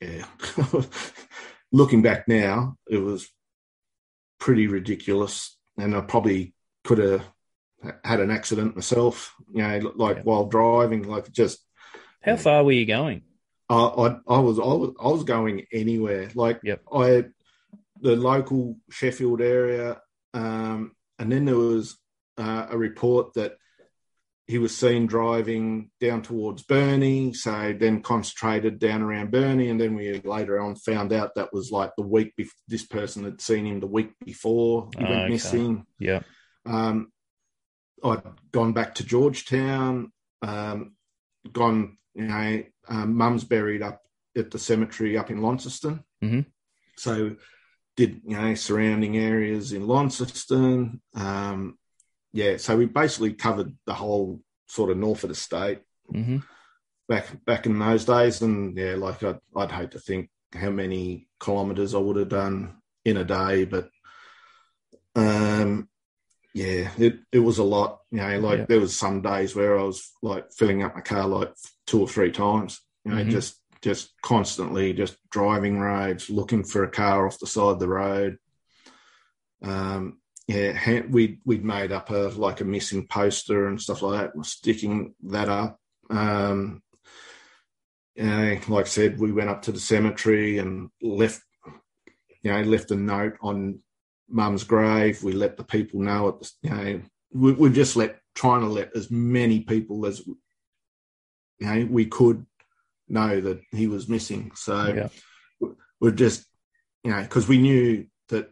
yeah. 0.00 0.24
Looking 1.72 2.02
back 2.02 2.28
now, 2.28 2.76
it 2.88 2.98
was 2.98 3.28
pretty 4.38 4.66
ridiculous, 4.66 5.53
and 5.78 5.94
I 5.94 6.00
probably 6.00 6.54
could 6.84 6.98
have 6.98 7.24
had 8.04 8.20
an 8.20 8.30
accident 8.30 8.76
myself. 8.76 9.34
You 9.52 9.62
know, 9.62 9.92
like 9.96 10.22
while 10.22 10.46
driving, 10.46 11.02
like 11.08 11.30
just. 11.32 11.64
How 12.22 12.36
far 12.36 12.64
were 12.64 12.72
you 12.72 12.86
going? 12.86 13.22
I, 13.68 13.76
I, 13.76 14.16
I 14.28 14.38
was 14.38 14.58
I 14.58 14.62
was 14.62 14.94
I 15.00 15.08
was 15.08 15.24
going 15.24 15.66
anywhere. 15.72 16.30
Like 16.34 16.60
yep. 16.62 16.82
I, 16.92 17.24
the 18.00 18.16
local 18.16 18.76
Sheffield 18.90 19.40
area, 19.40 20.00
um, 20.32 20.92
and 21.18 21.30
then 21.30 21.44
there 21.44 21.56
was 21.56 21.98
uh, 22.38 22.66
a 22.70 22.76
report 22.76 23.34
that 23.34 23.56
he 24.46 24.58
was 24.58 24.76
seen 24.76 25.06
driving 25.06 25.90
down 26.00 26.20
towards 26.20 26.62
Burnie, 26.62 27.32
so 27.32 27.74
then 27.78 28.02
concentrated 28.02 28.78
down 28.78 29.00
around 29.00 29.30
Burnie, 29.30 29.70
and 29.70 29.80
then 29.80 29.94
we 29.94 30.20
later 30.20 30.60
on 30.60 30.76
found 30.76 31.12
out 31.12 31.34
that 31.34 31.52
was 31.52 31.70
like 31.70 31.92
the 31.96 32.02
week 32.02 32.34
before 32.36 32.52
this 32.68 32.84
person 32.84 33.24
had 33.24 33.40
seen 33.40 33.66
him 33.66 33.80
the 33.80 33.86
week 33.86 34.10
before 34.24 34.90
he 34.98 35.04
went 35.04 35.16
okay. 35.16 35.28
missing. 35.30 35.86
Yeah. 35.98 36.20
Um, 36.66 37.10
I'd 38.02 38.22
gone 38.52 38.74
back 38.74 38.96
to 38.96 39.04
George 39.04 39.46
Town, 39.46 40.12
um, 40.42 40.94
gone, 41.50 41.96
you 42.14 42.26
know, 42.26 42.64
um, 42.88 43.16
mum's 43.16 43.44
buried 43.44 43.82
up 43.82 44.02
at 44.36 44.50
the 44.50 44.58
cemetery 44.58 45.16
up 45.16 45.30
in 45.30 45.40
Launceston. 45.40 46.04
Mm-hmm. 46.22 46.40
So 46.98 47.36
did, 47.96 48.20
you 48.26 48.36
know, 48.36 48.54
surrounding 48.54 49.16
areas 49.16 49.72
in 49.72 49.86
Launceston. 49.86 51.00
Um, 51.14 51.78
yeah, 52.34 52.56
so 52.56 52.76
we 52.76 52.86
basically 52.86 53.32
covered 53.32 53.72
the 53.86 53.94
whole 53.94 54.40
sort 54.66 54.90
of 54.90 54.96
north 54.96 55.22
of 55.22 55.28
the 55.28 55.36
state 55.36 55.82
mm-hmm. 56.12 56.38
back 57.08 57.44
back 57.44 57.64
in 57.64 57.78
those 57.78 58.04
days. 58.04 58.42
And 58.42 58.76
yeah, 58.76 58.96
like 58.96 59.22
I'd, 59.22 59.38
I'd 59.54 59.70
hate 59.70 59.92
to 59.92 60.00
think 60.00 60.30
how 60.52 60.70
many 60.70 61.28
kilometres 61.38 61.94
I 61.94 61.98
would 61.98 62.16
have 62.16 62.28
done 62.28 62.78
in 63.04 63.18
a 63.18 63.24
day, 63.24 63.66
but 63.66 63.88
um, 65.14 65.88
yeah, 66.54 66.90
it, 66.98 67.20
it 67.30 67.38
was 67.38 67.58
a 67.58 67.64
lot. 67.64 68.00
You 68.10 68.18
know, 68.18 68.40
like 68.40 68.58
Yeah. 68.58 68.66
there 68.68 68.80
was 68.80 68.98
some 68.98 69.22
days 69.22 69.54
where 69.54 69.78
I 69.78 69.84
was 69.84 70.10
like 70.20 70.52
filling 70.52 70.82
up 70.82 70.96
my 70.96 71.02
car 71.02 71.28
like 71.28 71.54
two 71.86 72.00
or 72.00 72.08
three 72.08 72.32
times. 72.32 72.80
You 73.04 73.12
know, 73.14 73.22
Mhm. 73.22 73.30
just 73.30 73.60
just 73.80 74.12
constantly 74.22 74.92
just 74.92 75.16
driving 75.30 75.78
roads, 75.78 76.30
looking 76.30 76.64
for 76.64 76.82
a 76.82 76.90
car 76.90 77.28
off 77.28 77.38
the 77.38 77.46
side 77.46 77.74
of 77.74 77.78
the 77.78 77.88
road. 77.88 78.38
Um, 79.62 80.18
yeah, 80.46 80.72
ha- 80.72 81.06
we 81.08 81.38
we'd 81.44 81.64
made 81.64 81.92
up 81.92 82.10
a 82.10 82.28
like 82.36 82.60
a 82.60 82.64
missing 82.64 83.06
poster 83.06 83.66
and 83.68 83.80
stuff 83.80 84.02
like 84.02 84.20
that, 84.20 84.36
We're 84.36 84.44
sticking 84.44 85.14
that 85.24 85.48
up. 85.48 85.78
Um, 86.10 86.82
know, 88.16 88.58
like 88.68 88.86
I 88.86 88.88
said, 88.88 89.18
we 89.18 89.32
went 89.32 89.50
up 89.50 89.62
to 89.62 89.72
the 89.72 89.80
cemetery 89.80 90.58
and 90.58 90.90
left, 91.02 91.42
you 92.42 92.52
know, 92.52 92.62
left 92.62 92.90
a 92.90 92.96
note 92.96 93.34
on 93.40 93.80
mum's 94.28 94.64
grave. 94.64 95.22
We 95.22 95.32
let 95.32 95.56
the 95.56 95.64
people 95.64 96.00
know 96.00 96.28
it. 96.28 96.48
You 96.62 96.70
know, 96.70 97.02
we, 97.32 97.52
we 97.52 97.70
just 97.70 97.96
let 97.96 98.20
trying 98.34 98.60
to 98.60 98.68
let 98.68 98.94
as 98.96 99.10
many 99.10 99.60
people 99.60 100.06
as 100.06 100.26
you 100.26 100.36
know 101.60 101.86
we 101.90 102.06
could 102.06 102.44
know 103.08 103.40
that 103.40 103.60
he 103.72 103.86
was 103.86 104.08
missing. 104.08 104.50
So 104.54 104.92
Yeah. 104.92 105.08
we're 106.00 106.10
just 106.10 106.46
you 107.02 107.10
know 107.10 107.22
because 107.22 107.48
we 107.48 107.58
knew 107.58 108.06
that 108.28 108.50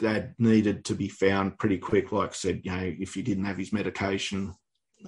dad 0.00 0.34
needed 0.38 0.84
to 0.86 0.94
be 0.94 1.08
found 1.08 1.58
pretty 1.58 1.78
quick. 1.78 2.10
Like 2.12 2.30
I 2.30 2.34
said, 2.34 2.62
you 2.64 2.72
know, 2.72 2.94
if 2.98 3.14
he 3.14 3.22
didn't 3.22 3.44
have 3.44 3.56
his 3.58 3.72
medication, 3.72 4.54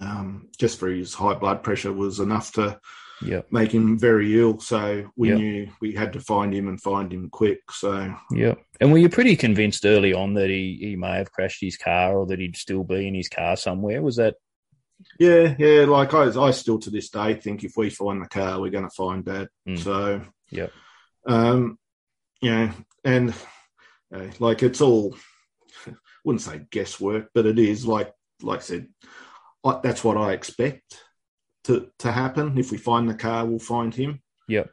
um, 0.01 0.49
just 0.59 0.79
for 0.79 0.89
his 0.89 1.15
high 1.15 1.35
blood 1.35 1.63
pressure 1.63 1.93
was 1.93 2.21
enough 2.21 2.53
to 2.53 2.79
Yep. 3.25 3.53
make 3.53 3.73
him 3.73 3.99
very 3.99 4.39
ill. 4.41 4.59
So 4.59 5.11
we 5.17 5.29
Yep. 5.29 5.39
knew 5.39 5.69
we 5.81 5.93
had 5.93 6.13
to 6.15 6.21
find 6.21 6.53
him 6.53 6.67
and 6.69 6.81
find 6.81 7.13
him 7.13 7.31
quick. 7.31 7.61
So 7.71 8.15
Yeah. 8.33 8.55
And 8.81 8.91
were 8.91 8.99
you 8.99 9.09
pretty 9.09 9.37
convinced 9.37 9.85
early 9.87 10.13
on 10.13 10.35
that 10.35 10.51
he, 10.51 10.77
he 10.81 10.97
may 10.97 11.17
have 11.19 11.31
crashed 11.31 11.61
his 11.61 11.77
car 11.77 12.17
or 12.17 12.27
that 12.27 12.41
he'd 12.41 12.57
still 12.57 12.83
be 12.85 13.07
in 13.07 13.15
his 13.15 13.29
car 13.29 13.57
somewhere? 13.57 14.03
Was 14.03 14.17
that 14.17 14.35
Yeah, 15.19 15.55
yeah. 15.59 15.85
Like 15.85 16.15
I, 16.15 16.25
I 16.41 16.51
still 16.51 16.79
to 16.81 16.91
this 16.91 17.11
day 17.11 17.35
think 17.35 17.63
if 17.65 17.77
we 17.77 17.91
find 17.91 18.23
the 18.23 18.29
car, 18.29 18.61
we're 18.61 18.71
going 18.71 18.89
to 18.89 18.97
find 18.97 19.25
Dad. 19.25 19.49
Mm. 19.69 19.79
So, 19.79 20.25
yeah, 20.51 20.69
um, 21.27 21.79
yeah, 22.41 22.73
and 23.05 23.33
uh, 24.13 24.27
like 24.39 24.63
it's 24.63 24.81
all, 24.81 25.17
wouldn't 26.25 26.43
say 26.43 26.67
guesswork, 26.71 27.31
but 27.35 27.47
it 27.47 27.59
is 27.59 27.87
like, 27.87 28.13
like 28.43 28.61
I 28.61 28.63
said, 28.63 28.89
I, 29.65 29.81
that's 29.83 30.05
what 30.05 30.17
I 30.17 30.33
expect 30.33 31.03
to 31.65 31.91
to 32.01 32.13
happen. 32.13 32.59
If 32.59 32.71
we 32.71 32.79
find 32.79 33.09
the 33.09 33.15
car, 33.15 33.47
we'll 33.47 33.59
find 33.59 33.95
him. 33.95 34.21
Yep. 34.49 34.71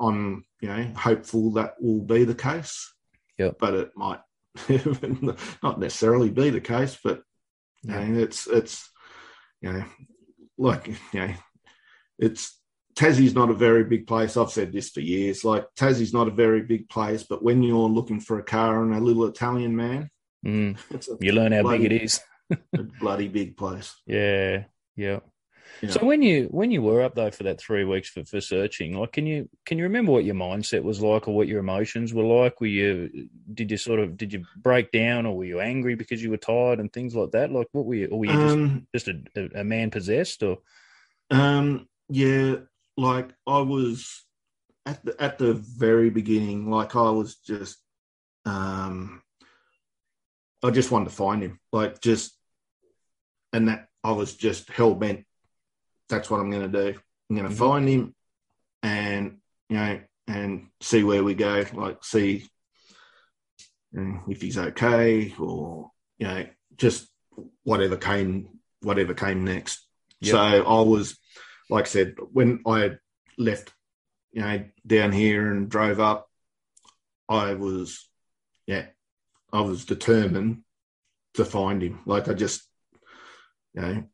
I'm, 0.00 0.44
you 0.60 0.68
know, 0.68 0.92
hopeful 0.96 1.52
that 1.52 1.74
will 1.80 2.02
be 2.02 2.24
the 2.24 2.34
case. 2.34 2.92
Yep. 3.38 3.56
But 3.58 3.74
it 3.74 3.90
might 3.96 4.20
not 5.62 5.80
necessarily 5.80 6.30
be 6.30 6.50
the 6.50 6.60
case. 6.60 6.98
But 7.02 7.22
you 7.82 7.90
know, 7.90 8.20
it's 8.20 8.46
it's 8.46 8.90
you 9.60 9.72
know, 9.72 9.84
like 10.58 10.88
you 11.12 11.20
know, 11.20 11.34
it's 12.18 12.55
Tassie's 12.96 13.34
not 13.34 13.50
a 13.50 13.54
very 13.54 13.84
big 13.84 14.06
place. 14.06 14.36
I've 14.36 14.50
said 14.50 14.72
this 14.72 14.90
for 14.90 15.00
years. 15.00 15.44
Like 15.44 15.66
Tassie's 15.76 16.14
not 16.14 16.28
a 16.28 16.32
very 16.32 16.62
big 16.62 16.88
place, 16.88 17.22
but 17.22 17.42
when 17.42 17.62
you're 17.62 17.88
looking 17.88 18.20
for 18.20 18.38
a 18.38 18.42
car 18.42 18.82
and 18.82 18.94
a 18.94 19.00
little 19.00 19.26
Italian 19.26 19.76
man, 19.76 20.10
Mm. 20.44 20.76
You 21.20 21.32
learn 21.32 21.52
how 21.52 21.62
bloody, 21.62 21.88
big 21.88 21.92
it 21.92 22.02
is. 22.04 22.20
a 22.50 22.82
bloody 23.00 23.28
big 23.28 23.56
place. 23.56 23.94
Yeah, 24.06 24.64
yeah. 24.94 25.20
Yeah. 25.82 25.90
So 25.90 26.06
when 26.06 26.22
you 26.22 26.44
when 26.52 26.70
you 26.70 26.80
were 26.80 27.02
up 27.02 27.14
though 27.16 27.30
for 27.30 27.42
that 27.42 27.60
three 27.60 27.84
weeks 27.84 28.08
for, 28.08 28.24
for 28.24 28.40
searching, 28.40 28.96
like 28.98 29.12
can 29.12 29.26
you 29.26 29.50
can 29.66 29.76
you 29.76 29.84
remember 29.84 30.12
what 30.12 30.24
your 30.24 30.36
mindset 30.36 30.82
was 30.82 31.02
like 31.02 31.28
or 31.28 31.34
what 31.34 31.48
your 31.48 31.58
emotions 31.58 32.14
were 32.14 32.22
like? 32.22 32.60
Were 32.60 32.68
you 32.68 33.28
did 33.52 33.70
you 33.70 33.76
sort 33.76 33.98
of 33.98 34.16
did 34.16 34.32
you 34.32 34.44
break 34.56 34.90
down 34.92 35.26
or 35.26 35.36
were 35.36 35.44
you 35.44 35.60
angry 35.60 35.94
because 35.96 36.22
you 36.22 36.30
were 36.30 36.36
tired 36.38 36.78
and 36.80 36.90
things 36.90 37.14
like 37.14 37.32
that? 37.32 37.52
Like 37.52 37.66
what 37.72 37.84
were 37.84 37.94
you 37.94 38.06
or 38.06 38.20
were 38.20 38.26
you 38.26 38.32
just 38.32 38.54
Um, 38.54 38.86
just 38.94 39.08
a, 39.08 39.20
a, 39.34 39.60
a 39.60 39.64
man 39.64 39.90
possessed 39.90 40.42
or 40.42 40.58
Um, 41.30 41.88
yeah, 42.08 42.56
like 42.96 43.30
I 43.46 43.60
was 43.60 44.24
at 44.84 45.04
the 45.04 45.20
at 45.20 45.38
the 45.38 45.54
very 45.54 46.10
beginning, 46.10 46.70
like 46.70 46.96
I 46.96 47.10
was 47.10 47.36
just 47.36 47.78
um 48.44 49.22
I 50.62 50.70
just 50.70 50.90
wanted 50.90 51.10
to 51.10 51.14
find 51.14 51.42
him. 51.42 51.60
Like 51.72 52.00
just 52.00 52.36
and 53.52 53.68
that 53.68 53.88
I 54.02 54.12
was 54.12 54.34
just 54.34 54.70
hell 54.70 54.94
bent. 54.94 55.24
That's 56.08 56.30
what 56.30 56.40
I'm 56.40 56.50
gonna 56.50 56.68
do. 56.68 56.94
I'm 57.28 57.36
gonna 57.36 57.48
Mhm. 57.50 57.58
find 57.58 57.88
him 57.88 58.14
and 58.82 59.38
you 59.68 59.76
know 59.76 60.00
and 60.28 60.68
see 60.80 61.02
where 61.04 61.22
we 61.24 61.34
go, 61.34 61.64
like 61.74 62.02
see 62.04 62.48
you 63.92 64.00
know, 64.00 64.24
if 64.28 64.40
he's 64.42 64.58
okay 64.58 65.34
or 65.38 65.90
you 66.18 66.26
know, 66.26 66.46
just 66.76 67.08
whatever 67.64 67.96
came 67.96 68.60
whatever 68.82 69.14
came 69.14 69.44
next. 69.44 69.86
Yep. 70.20 70.30
So 70.32 70.38
I 70.38 70.80
was 70.82 71.18
like 71.68 71.84
I 71.84 71.88
said, 71.88 72.14
when 72.32 72.60
I 72.66 72.92
left, 73.38 73.72
you 74.32 74.42
know, 74.42 74.64
down 74.86 75.12
here 75.12 75.50
and 75.50 75.68
drove 75.68 76.00
up, 76.00 76.28
I 77.28 77.54
was, 77.54 78.08
yeah, 78.66 78.86
I 79.52 79.60
was 79.60 79.84
determined 79.84 80.62
to 81.34 81.44
find 81.44 81.82
him. 81.82 82.00
Like 82.06 82.28
I 82.28 82.34
just, 82.34 82.62
you 83.74 83.82
know, 83.82 84.04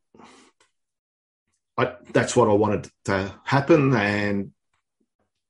I 1.77 1.95
that's 2.11 2.35
what 2.35 2.49
I 2.49 2.53
wanted 2.53 2.89
to 3.05 3.33
happen, 3.43 3.95
and 3.95 4.51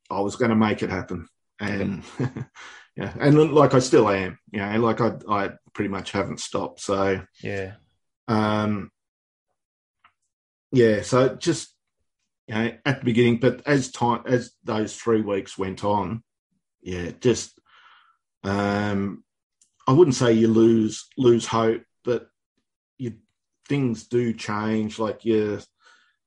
I 0.10 0.22
was 0.22 0.36
going 0.36 0.50
to 0.50 0.56
make 0.56 0.82
it 0.82 0.90
happen. 0.90 1.28
And 1.60 2.04
yeah, 2.96 3.14
and 3.20 3.54
like 3.54 3.74
I 3.74 3.80
still 3.80 4.10
am, 4.10 4.40
you 4.52 4.60
know, 4.60 4.80
like 4.80 5.02
I 5.02 5.14
I 5.30 5.52
pretty 5.74 5.90
much 5.90 6.12
haven't 6.12 6.40
stopped. 6.40 6.80
So 6.80 7.22
yeah. 7.42 7.74
um, 8.28 8.92
yeah, 10.72 11.02
so 11.02 11.36
just 11.36 11.73
you 12.48 12.56
know 12.56 12.72
at 12.86 13.00
the 13.00 13.06
beginning, 13.06 13.40
but 13.40 13.62
as 13.66 13.92
time 13.92 14.24
as 14.26 14.52
those 14.64 14.96
three 14.96 15.22
weeks 15.22 15.58
went 15.58 15.84
on, 15.84 16.24
yeah, 16.82 17.12
just 17.20 17.60
um, 18.44 19.24
I 19.88 19.94
wouldn't 19.94 20.16
say 20.16 20.34
you 20.34 20.48
lose 20.48 21.08
lose 21.18 21.46
hope, 21.46 21.84
but 22.04 22.28
you 22.98 23.14
things 23.68 24.08
do 24.08 24.34
change. 24.34 25.00
Like 25.00 25.26
you, 25.26 25.60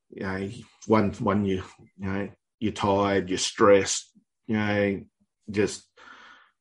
you 0.09 0.23
know, 0.23 0.49
one 0.87 1.11
one 1.13 1.45
you 1.45 1.63
you 1.97 2.09
know 2.09 2.29
you're 2.59 2.73
tired, 2.73 3.29
you're 3.29 3.37
stressed, 3.37 4.11
you 4.47 4.57
know, 4.57 5.01
just 5.49 5.87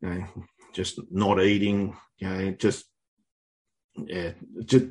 you 0.03 0.09
know, 0.09 0.27
just 0.73 1.01
not 1.11 1.43
eating, 1.43 1.97
you 2.19 2.29
know, 2.29 2.51
just 2.53 2.85
yeah, 3.97 4.33
just 4.65 4.87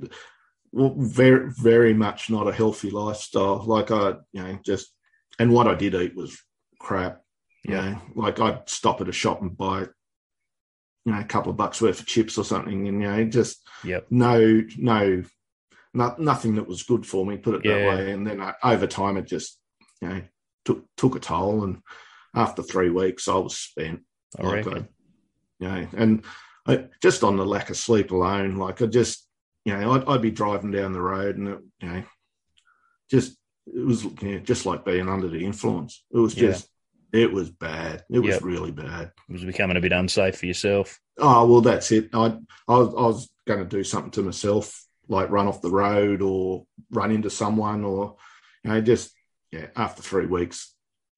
very 0.75 1.51
very 1.51 1.93
much 1.93 2.29
not 2.29 2.47
a 2.47 2.53
healthy 2.53 2.89
lifestyle. 2.91 3.63
Like 3.65 3.91
I, 3.91 4.15
you 4.33 4.43
know, 4.43 4.59
just 4.65 4.93
and 5.39 5.51
what 5.51 5.67
I 5.67 5.75
did 5.75 5.95
eat 5.95 6.15
was 6.15 6.37
crap. 6.79 7.21
You 7.63 7.75
know, 7.75 8.01
like 8.15 8.39
I'd 8.39 8.69
stop 8.69 9.01
at 9.01 9.09
a 9.09 9.11
shop 9.11 9.41
and 9.41 9.57
buy, 9.57 9.81
you 11.05 11.11
know, 11.11 11.19
a 11.19 11.23
couple 11.23 11.49
of 11.49 11.57
bucks 11.57 11.81
worth 11.81 11.99
of 11.99 12.05
chips 12.05 12.37
or 12.37 12.43
something, 12.43 12.87
and 12.87 13.01
you 13.01 13.07
know, 13.07 13.23
just 13.25 13.65
Yep. 13.83 14.07
no, 14.11 14.63
no, 14.77 15.23
no 15.93 16.15
nothing 16.19 16.55
that 16.55 16.67
was 16.67 16.83
good 16.83 17.05
for 17.05 17.25
me. 17.25 17.37
Put 17.37 17.55
it 17.55 17.65
Yeah. 17.65 17.77
that 17.79 17.89
way. 17.89 18.11
And 18.11 18.27
then 18.27 18.39
I, 18.41 18.53
over 18.63 18.85
time, 18.85 19.17
it 19.17 19.25
just, 19.25 19.59
you 20.01 20.09
know, 20.09 20.21
took 20.63 20.85
took 20.97 21.15
a 21.15 21.19
toll. 21.19 21.63
And 21.63 21.81
after 22.35 22.61
three 22.61 22.89
weeks, 22.89 23.27
I 23.27 23.35
was 23.35 23.57
spent. 23.57 24.01
I 24.37 24.43
Like. 24.43 24.67
I, 24.67 24.77
you 25.59 25.67
know, 25.67 25.87
and 25.97 26.23
I, 26.67 26.85
just 27.01 27.23
on 27.23 27.37
the 27.37 27.45
lack 27.45 27.69
of 27.69 27.77
sleep 27.77 28.11
alone, 28.11 28.57
like 28.57 28.81
I 28.81 28.87
just, 28.87 29.24
you 29.65 29.75
know, 29.75 29.91
I'd, 29.93 30.05
I'd 30.05 30.21
be 30.21 30.31
driving 30.31 30.71
down 30.71 30.93
the 30.93 31.01
road 31.01 31.37
and, 31.37 31.47
it, 31.49 31.59
you 31.81 31.89
know, 31.89 32.03
just, 33.11 33.37
it 33.67 33.85
was 33.85 34.03
you 34.03 34.15
know, 34.21 34.39
just 34.39 34.65
like 34.65 34.85
being 34.85 35.09
under 35.09 35.27
the 35.27 35.43
influence. 35.43 36.03
It 36.13 36.19
was 36.19 36.35
Yeah. 36.35 36.49
just, 36.51 36.69
it 37.11 37.31
was 37.31 37.49
bad. 37.49 38.03
It 38.09 38.19
was 38.19 38.41
really 38.41 38.71
bad. 38.71 39.11
It 39.29 39.33
was 39.33 39.43
becoming 39.43 39.77
a 39.77 39.81
bit 39.81 39.91
unsafe 39.91 40.37
for 40.37 40.45
yourself. 40.45 40.99
Oh, 41.17 41.47
well, 41.47 41.61
that's 41.61 41.91
it. 41.91 42.09
I, 42.13 42.37
I 42.67 42.77
was, 42.77 42.89
I 42.89 43.01
was 43.01 43.29
going 43.47 43.59
to 43.59 43.65
do 43.65 43.83
something 43.83 44.11
to 44.11 44.21
myself, 44.21 44.85
like 45.07 45.29
run 45.29 45.47
off 45.47 45.61
the 45.61 45.69
road 45.69 46.21
or 46.21 46.65
run 46.91 47.11
into 47.11 47.29
someone 47.29 47.83
or, 47.83 48.17
you 48.63 48.71
know, 48.71 48.81
just, 48.81 49.13
yeah, 49.51 49.67
after 49.75 50.01
three 50.01 50.25
weeks, 50.25 50.73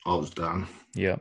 I 0.06 0.16
was 0.16 0.30
done. 0.30 0.68
Yeah. 0.94 1.16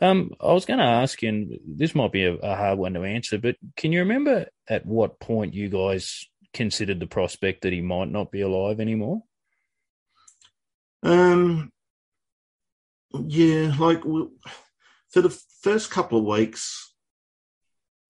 Um, 0.00 0.30
I 0.40 0.52
was 0.52 0.64
going 0.64 0.78
to 0.78 0.84
ask 0.84 1.22
you, 1.22 1.28
and 1.28 1.58
this 1.66 1.94
might 1.94 2.12
be 2.12 2.24
a, 2.24 2.34
a 2.34 2.54
hard 2.54 2.78
one 2.78 2.94
to 2.94 3.02
answer, 3.02 3.38
but 3.38 3.56
can 3.76 3.92
you 3.92 4.00
remember 4.00 4.46
at 4.68 4.84
what 4.84 5.18
point 5.18 5.54
you 5.54 5.68
guys 5.68 6.28
considered 6.52 7.00
the 7.00 7.06
prospect 7.06 7.62
that 7.62 7.72
he 7.72 7.80
might 7.80 8.10
not 8.10 8.30
be 8.30 8.40
alive 8.40 8.80
anymore? 8.80 9.22
Um, 11.02 11.70
yeah, 13.26 13.72
like 13.78 14.02
for 14.02 15.20
the 15.20 15.38
first 15.62 15.90
couple 15.90 16.18
of 16.18 16.24
weeks, 16.24 16.92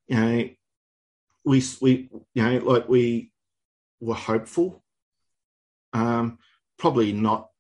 you 0.09 0.17
know, 0.17 0.49
we 1.45 1.63
we 1.81 2.09
you 2.35 2.43
know 2.43 2.59
like 2.59 2.89
we 2.89 3.31
were 4.01 4.15
hopeful. 4.15 4.83
Um, 5.93 6.39
probably 6.79 7.13
not. 7.13 7.51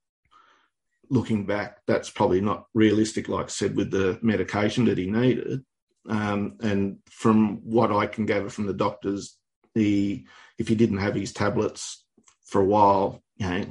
Looking 1.08 1.46
back, 1.46 1.78
that's 1.86 2.10
probably 2.10 2.40
not 2.40 2.66
realistic. 2.74 3.28
Like 3.28 3.44
I 3.44 3.48
said, 3.48 3.76
with 3.76 3.92
the 3.92 4.18
medication 4.22 4.86
that 4.86 4.98
he 4.98 5.08
needed, 5.08 5.64
um, 6.08 6.56
and 6.60 6.98
from 7.08 7.58
what 7.62 7.92
I 7.92 8.06
can 8.06 8.26
gather 8.26 8.48
from 8.48 8.66
the 8.66 8.74
doctors, 8.74 9.38
the 9.76 10.24
if 10.58 10.68
he 10.68 10.74
didn't 10.74 10.98
have 10.98 11.14
his 11.14 11.32
tablets 11.32 12.04
for 12.46 12.60
a 12.60 12.64
while, 12.64 13.22
you 13.36 13.48
know, 13.48 13.66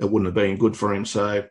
it 0.00 0.10
wouldn't 0.10 0.26
have 0.26 0.34
been 0.34 0.56
good 0.56 0.76
for 0.76 0.94
him. 0.94 1.04
So, 1.04 1.46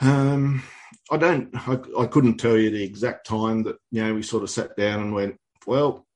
um, 0.00 0.62
I 1.10 1.16
don't, 1.16 1.48
I, 1.54 1.78
I 1.98 2.06
couldn't 2.06 2.36
tell 2.36 2.56
you 2.56 2.70
the 2.70 2.84
exact 2.84 3.26
time 3.26 3.62
that 3.64 3.76
you 3.90 4.04
know 4.04 4.14
we 4.14 4.22
sort 4.22 4.42
of 4.42 4.50
sat 4.50 4.76
down 4.76 5.00
and 5.00 5.14
went, 5.14 5.36
well, 5.66 6.06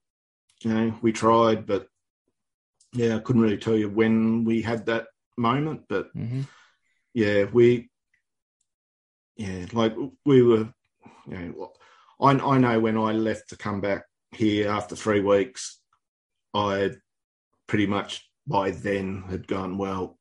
you 0.63 0.73
know, 0.73 0.95
we 1.01 1.11
tried, 1.11 1.67
but 1.67 1.89
yeah, 2.93 3.17
I 3.17 3.21
couldn't 3.21 3.43
really 3.43 3.57
tell 3.57 3.77
you 3.77 3.89
when 3.89 4.45
we 4.45 4.61
had 4.63 4.87
that 4.87 5.07
moment, 5.39 5.85
but 5.89 6.15
Mhm. 6.15 6.47
yeah, 7.15 7.45
we, 7.45 7.89
yeah, 9.37 9.67
like 9.73 9.95
we 10.27 10.43
were, 10.43 10.69
you 11.27 11.39
know, 11.39 11.73
I 12.21 12.33
I 12.33 12.59
know 12.59 12.79
when 12.79 12.99
I 12.99 13.13
left 13.13 13.49
to 13.49 13.57
come 13.57 13.81
back 13.81 14.05
here 14.33 14.69
after 14.69 14.95
three 14.95 15.21
weeks, 15.21 15.80
I 16.55 16.91
pretty 17.67 17.87
much 17.87 18.29
by 18.47 18.71
then 18.71 19.25
had 19.31 19.47
gone 19.47 19.79
well. 19.79 20.19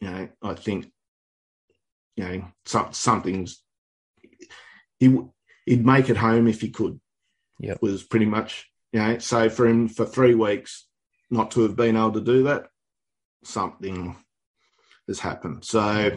You 0.00 0.10
know, 0.10 0.28
I 0.42 0.54
think, 0.54 0.90
you 2.16 2.24
know, 2.24 2.44
some, 2.66 2.92
something's 2.92 3.62
he 4.98 5.18
he'd 5.66 5.86
make 5.86 6.10
it 6.10 6.16
home 6.16 6.46
if 6.46 6.60
he 6.60 6.70
could. 6.70 7.00
Yep. 7.60 7.80
was 7.80 8.02
pretty 8.02 8.26
much 8.26 8.68
you 8.92 9.00
know. 9.00 9.18
So 9.18 9.48
for 9.48 9.66
him 9.66 9.88
for 9.88 10.04
three 10.04 10.34
weeks 10.34 10.86
not 11.30 11.52
to 11.52 11.62
have 11.62 11.76
been 11.76 11.96
able 11.96 12.12
to 12.12 12.20
do 12.20 12.44
that, 12.44 12.66
something 13.44 14.16
has 15.08 15.20
happened. 15.20 15.64
So 15.64 16.16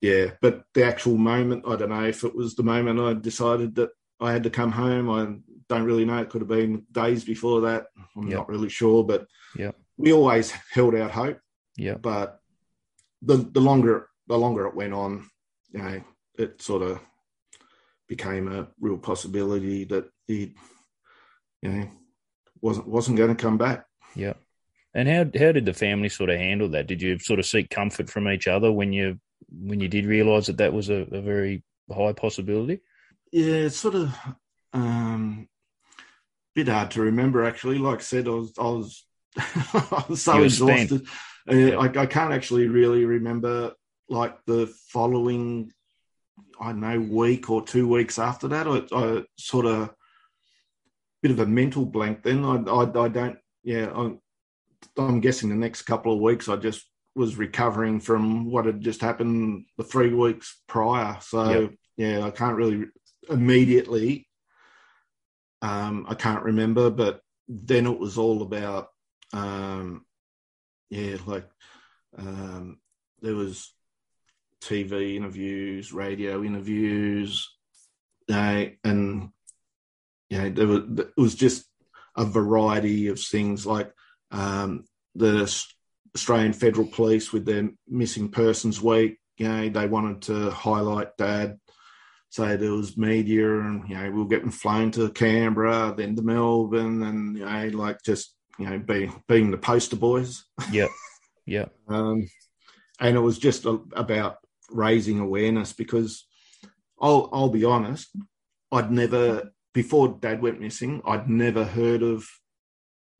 yeah, 0.00 0.32
but 0.40 0.62
the 0.74 0.84
actual 0.84 1.16
moment, 1.16 1.64
I 1.66 1.76
don't 1.76 1.90
know 1.90 2.04
if 2.04 2.24
it 2.24 2.34
was 2.34 2.54
the 2.54 2.62
moment 2.62 3.00
I 3.00 3.14
decided 3.14 3.74
that 3.74 3.90
I 4.18 4.32
had 4.32 4.44
to 4.44 4.50
come 4.50 4.72
home. 4.72 5.10
I 5.10 5.36
don't 5.70 5.84
really 5.84 6.04
know. 6.04 6.18
It 6.18 6.28
could 6.28 6.42
have 6.42 6.48
been 6.48 6.84
days 6.90 7.24
before 7.24 7.62
that. 7.62 7.86
I'm 8.16 8.26
Yep. 8.28 8.38
not 8.38 8.48
really 8.48 8.68
sure, 8.68 9.04
but 9.04 9.26
we 9.96 10.12
always 10.12 10.50
held 10.72 10.94
out 10.96 11.12
hope. 11.12 11.38
Yeah. 11.76 11.94
But 11.94 12.40
the 13.22 13.36
the 13.36 13.60
longer 13.60 14.08
the 14.26 14.36
longer 14.36 14.66
it 14.66 14.74
went 14.74 14.92
on, 14.92 15.30
you 15.72 15.78
know, 15.80 16.02
it 16.36 16.60
sort 16.60 16.82
of 16.82 17.00
became 18.08 18.48
a 18.50 18.68
real 18.80 18.98
possibility 18.98 19.84
that 19.84 20.10
he, 20.26 20.54
you 21.62 21.70
know, 21.70 21.88
wasn't 22.60 22.88
wasn't 22.88 23.16
going 23.16 23.34
to 23.34 23.42
come 23.42 23.56
back. 23.56 23.86
Yeah. 24.14 24.34
And 24.92 25.08
how 25.08 25.24
how 25.38 25.52
did 25.52 25.66
the 25.66 25.72
family 25.72 26.08
sort 26.08 26.30
of 26.30 26.38
handle 26.38 26.68
that? 26.70 26.88
Did 26.88 27.00
you 27.00 27.18
sort 27.20 27.38
of 27.38 27.46
seek 27.46 27.70
comfort 27.70 28.10
from 28.10 28.28
each 28.28 28.48
other 28.48 28.72
when 28.72 28.92
you 28.92 29.20
when 29.48 29.78
you 29.78 29.88
did 29.88 30.04
realise 30.04 30.46
that 30.46 30.58
that 30.58 30.72
was 30.72 30.90
a, 30.90 31.06
a 31.12 31.20
very 31.20 31.62
high 31.92 32.12
possibility? 32.12 32.80
Yeah, 33.30 33.66
it's 33.66 33.76
sort 33.76 33.94
of 33.94 34.12
um, 34.72 35.48
bit 36.54 36.68
hard 36.68 36.90
to 36.92 37.02
remember 37.02 37.44
actually. 37.44 37.78
Like 37.78 37.98
I 37.98 38.02
said, 38.02 38.26
I 38.26 38.30
was 38.30 38.52
I 38.58 38.62
was, 38.62 39.04
I 39.36 40.04
was 40.08 40.22
so 40.22 40.42
exhausted. 40.42 41.06
Uh, 41.50 41.78
I, 41.78 42.02
I 42.02 42.06
can't 42.06 42.32
actually 42.32 42.68
really 42.68 43.04
remember 43.04 43.72
like 44.08 44.44
the 44.44 44.66
following, 44.88 45.72
I 46.60 46.66
don't 46.72 46.80
know, 46.80 47.00
week 47.00 47.48
or 47.50 47.64
two 47.64 47.88
weeks 47.88 48.18
after 48.18 48.48
that. 48.48 48.66
I, 48.66 48.82
I 48.94 49.22
sort 49.36 49.66
of 49.66 49.90
bit 51.22 51.30
of 51.32 51.40
a 51.40 51.46
mental 51.46 51.84
blank. 51.84 52.22
Then 52.22 52.44
I 52.44 52.56
I, 52.70 53.04
I 53.04 53.08
don't. 53.08 53.38
Yeah, 53.62 53.90
I'm, 53.94 54.20
I'm 54.96 55.20
guessing 55.20 55.48
the 55.50 55.54
next 55.54 55.82
couple 55.82 56.12
of 56.12 56.20
weeks 56.20 56.48
I 56.48 56.56
just 56.56 56.86
was 57.14 57.36
recovering 57.36 58.00
from 58.00 58.50
what 58.50 58.66
had 58.66 58.80
just 58.80 59.00
happened 59.00 59.66
the 59.76 59.84
three 59.84 60.14
weeks 60.14 60.62
prior. 60.66 61.18
So 61.20 61.50
Yep. 61.50 61.70
yeah, 61.96 62.26
I 62.26 62.30
can't 62.30 62.56
really 62.56 62.86
immediately. 63.28 64.26
Um, 65.62 66.06
I 66.08 66.14
can't 66.14 66.42
remember, 66.42 66.90
but 66.90 67.20
then 67.48 67.86
it 67.86 67.98
was 67.98 68.16
all 68.16 68.42
about, 68.42 68.88
um, 69.32 70.04
yeah, 70.88 71.16
like 71.26 71.48
um, 72.16 72.78
there 73.20 73.34
was 73.34 73.72
TV 74.62 75.16
interviews, 75.16 75.92
radio 75.92 76.42
interviews, 76.42 77.48
uh, 78.30 78.64
and 78.84 79.30
yeah, 80.28 80.48
there 80.48 80.66
was 80.66 80.82
it 80.98 81.16
was 81.16 81.34
just 81.34 81.66
a 82.16 82.24
variety 82.24 83.08
of 83.08 83.20
things 83.20 83.66
like 83.66 83.92
um, 84.30 84.84
the 85.14 85.42
Australian 86.14 86.52
Federal 86.52 86.86
Police 86.86 87.32
with 87.32 87.44
their 87.44 87.70
missing 87.88 88.30
persons 88.30 88.80
week. 88.80 89.18
You 89.38 89.48
know, 89.48 89.68
they 89.68 89.86
wanted 89.86 90.22
to 90.22 90.50
highlight 90.50 91.16
Dad. 91.16 91.58
So 92.30 92.56
there 92.56 92.72
was 92.72 92.96
media, 92.96 93.60
and 93.60 93.88
you 93.88 93.96
know, 93.96 94.10
we 94.10 94.18
were 94.22 94.28
getting 94.28 94.52
flown 94.52 94.92
to 94.92 95.10
Canberra, 95.10 95.92
then 95.96 96.14
to 96.14 96.22
Melbourne, 96.22 97.02
and 97.02 97.36
you 97.36 97.44
know, 97.44 97.70
like 97.76 98.02
just 98.04 98.34
you 98.58 98.70
know, 98.70 98.78
being 98.78 99.22
being 99.26 99.50
the 99.50 99.58
poster 99.58 99.96
boys. 99.96 100.44
Yeah, 100.70 100.86
yeah. 101.46 101.66
Um, 101.88 102.28
and 103.00 103.16
it 103.16 103.20
was 103.20 103.38
just 103.38 103.64
a, 103.64 103.80
about 103.94 104.38
raising 104.70 105.18
awareness 105.18 105.72
because 105.72 106.24
I'll 107.00 107.28
I'll 107.32 107.48
be 107.48 107.64
honest, 107.64 108.14
I'd 108.70 108.92
never 108.92 109.52
before 109.74 110.16
Dad 110.20 110.40
went 110.40 110.60
missing, 110.60 111.02
I'd 111.04 111.28
never 111.28 111.64
heard 111.64 112.02
of 112.02 112.28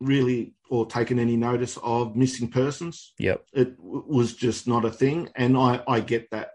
really 0.00 0.54
or 0.70 0.86
taken 0.86 1.18
any 1.18 1.36
notice 1.36 1.76
of 1.82 2.16
missing 2.16 2.48
persons. 2.48 3.12
Yep. 3.18 3.44
It 3.52 3.76
w- 3.76 4.04
was 4.06 4.34
just 4.34 4.68
not 4.68 4.84
a 4.84 4.90
thing, 4.90 5.30
and 5.34 5.56
I 5.56 5.82
I 5.88 5.98
get 5.98 6.30
that 6.30 6.50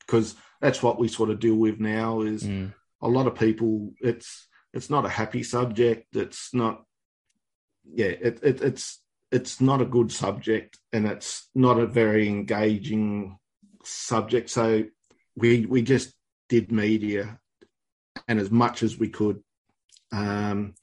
because 0.00 0.34
that's 0.60 0.82
what 0.82 0.98
we 0.98 1.08
sort 1.08 1.30
of 1.30 1.40
deal 1.40 1.56
with 1.56 1.80
now. 1.80 2.20
Is 2.22 2.44
Mm. 2.44 2.72
a 3.02 3.08
lot 3.08 3.26
of 3.26 3.34
people 3.34 3.92
it's 4.00 4.46
it's 4.72 4.90
not 4.90 5.04
a 5.06 5.08
happy 5.08 5.42
subject. 5.42 6.14
It's 6.16 6.52
not 6.54 6.84
yeah, 7.84 8.06
it, 8.28 8.40
it 8.42 8.60
it's 8.62 9.02
it's 9.32 9.60
not 9.60 9.80
a 9.80 9.86
good 9.96 10.10
subject 10.12 10.78
and 10.92 11.06
it's 11.06 11.48
not 11.54 11.78
a 11.78 11.86
very 11.86 12.28
engaging 12.28 13.38
subject. 13.84 14.50
So 14.50 14.84
we 15.36 15.66
we 15.66 15.82
just 15.82 16.12
did 16.48 16.70
media 16.72 17.38
and 18.28 18.38
as 18.40 18.50
much 18.50 18.82
as 18.82 18.98
we 18.98 19.08
could. 19.08 19.42
Um, 20.12 20.74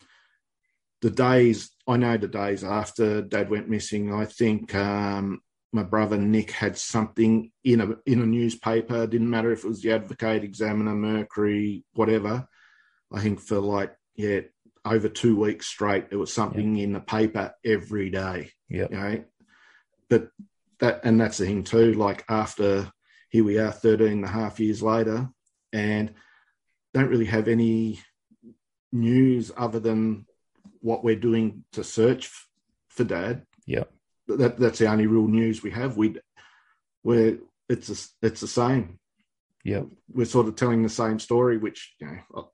the 1.02 1.12
days 1.12 1.70
I 1.88 1.98
know 1.98 2.18
the 2.18 2.28
days 2.28 2.64
after 2.64 3.22
Dad 3.22 3.50
went 3.50 3.70
missing, 3.70 4.14
I 4.14 4.26
think 4.26 4.74
um, 4.74 5.42
my 5.74 5.84
brother 5.84 6.18
Nick 6.18 6.52
had 6.52 6.78
something 6.78 7.52
in 7.64 7.82
a 7.82 7.96
in 8.06 8.22
a 8.22 8.26
newspaper. 8.26 9.06
Didn't 9.06 9.30
matter 9.30 9.52
if 9.52 9.64
it 9.64 9.68
was 9.68 9.82
the 9.82 9.92
Advocate, 9.92 10.44
Examiner, 10.44 10.96
Mercury, 10.96 11.84
whatever. 11.94 12.48
I 13.14 13.22
think 13.22 13.40
for 13.40 13.60
like 13.60 13.96
yeah 14.16 14.42
over 14.86 15.10
two 15.10 15.38
weeks 15.38 15.68
straight, 15.68 16.10
there 16.10 16.20
was 16.20 16.34
something 16.34 16.78
in 16.78 16.94
the 16.94 17.00
paper 17.00 17.54
every 17.66 18.10
day. 18.10 18.52
Yeah. 18.70 18.88
You 18.90 18.98
know, 18.98 19.24
but 20.10 20.30
that 20.80 21.02
and 21.04 21.20
that's 21.20 21.38
the 21.38 21.46
thing 21.46 21.64
too. 21.64 21.94
Like 21.94 22.24
after 22.30 22.92
here 23.30 23.44
we 23.44 23.58
are, 23.60 23.72
13 23.72 24.08
and 24.08 24.26
a 24.26 24.30
half 24.30 24.60
years 24.60 24.82
later, 24.82 25.30
and 25.74 26.14
don't 26.94 27.10
really 27.10 27.26
have 27.26 27.48
any 27.48 28.00
news 28.92 29.52
other 29.58 29.80
than 29.80 30.26
what 30.80 31.04
we're 31.04 31.16
doing 31.16 31.66
to 31.74 31.84
search 31.84 32.26
f- 32.26 32.48
for 32.88 33.04
Dad. 33.04 33.44
Yep. 33.66 33.92
That 34.28 34.58
that's 34.58 34.80
the 34.80 34.88
only 34.88 35.08
real 35.08 35.28
news 35.28 35.64
we 35.64 35.72
have. 35.72 35.98
We 35.98 36.18
we're 37.04 37.40
it's 37.70 37.90
a, 37.90 38.26
it's 38.26 38.42
the 38.42 38.48
same. 38.48 39.00
Yeah, 39.64 39.84
We're 40.14 40.26
sort 40.26 40.48
of 40.48 40.56
telling 40.56 40.84
the 40.84 40.90
same 40.90 41.20
story, 41.20 41.58
which 41.58 41.96
you 42.00 42.08
know 42.08 42.52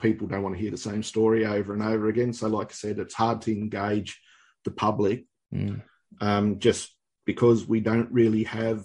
people 0.00 0.26
don't 0.26 0.42
want 0.42 0.56
to 0.56 0.60
hear 0.60 0.70
the 0.70 0.76
same 0.76 1.02
story 1.02 1.46
over 1.46 1.72
and 1.72 1.82
over 1.82 2.08
again. 2.08 2.32
So, 2.32 2.48
like 2.48 2.70
I 2.70 2.74
said, 2.74 2.98
it's 2.98 3.14
hard 3.14 3.42
to 3.42 3.52
engage 3.52 4.20
the 4.64 4.70
public 4.70 5.26
Mm. 5.54 5.80
um, 6.20 6.58
just 6.58 6.92
because 7.24 7.68
we 7.68 7.78
don't 7.78 8.10
really 8.10 8.42
have 8.44 8.84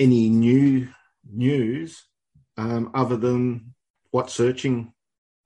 any 0.00 0.28
new 0.28 0.88
news 1.30 2.02
um, 2.56 2.90
other 2.94 3.16
than 3.16 3.74
what 4.10 4.30
searching 4.30 4.92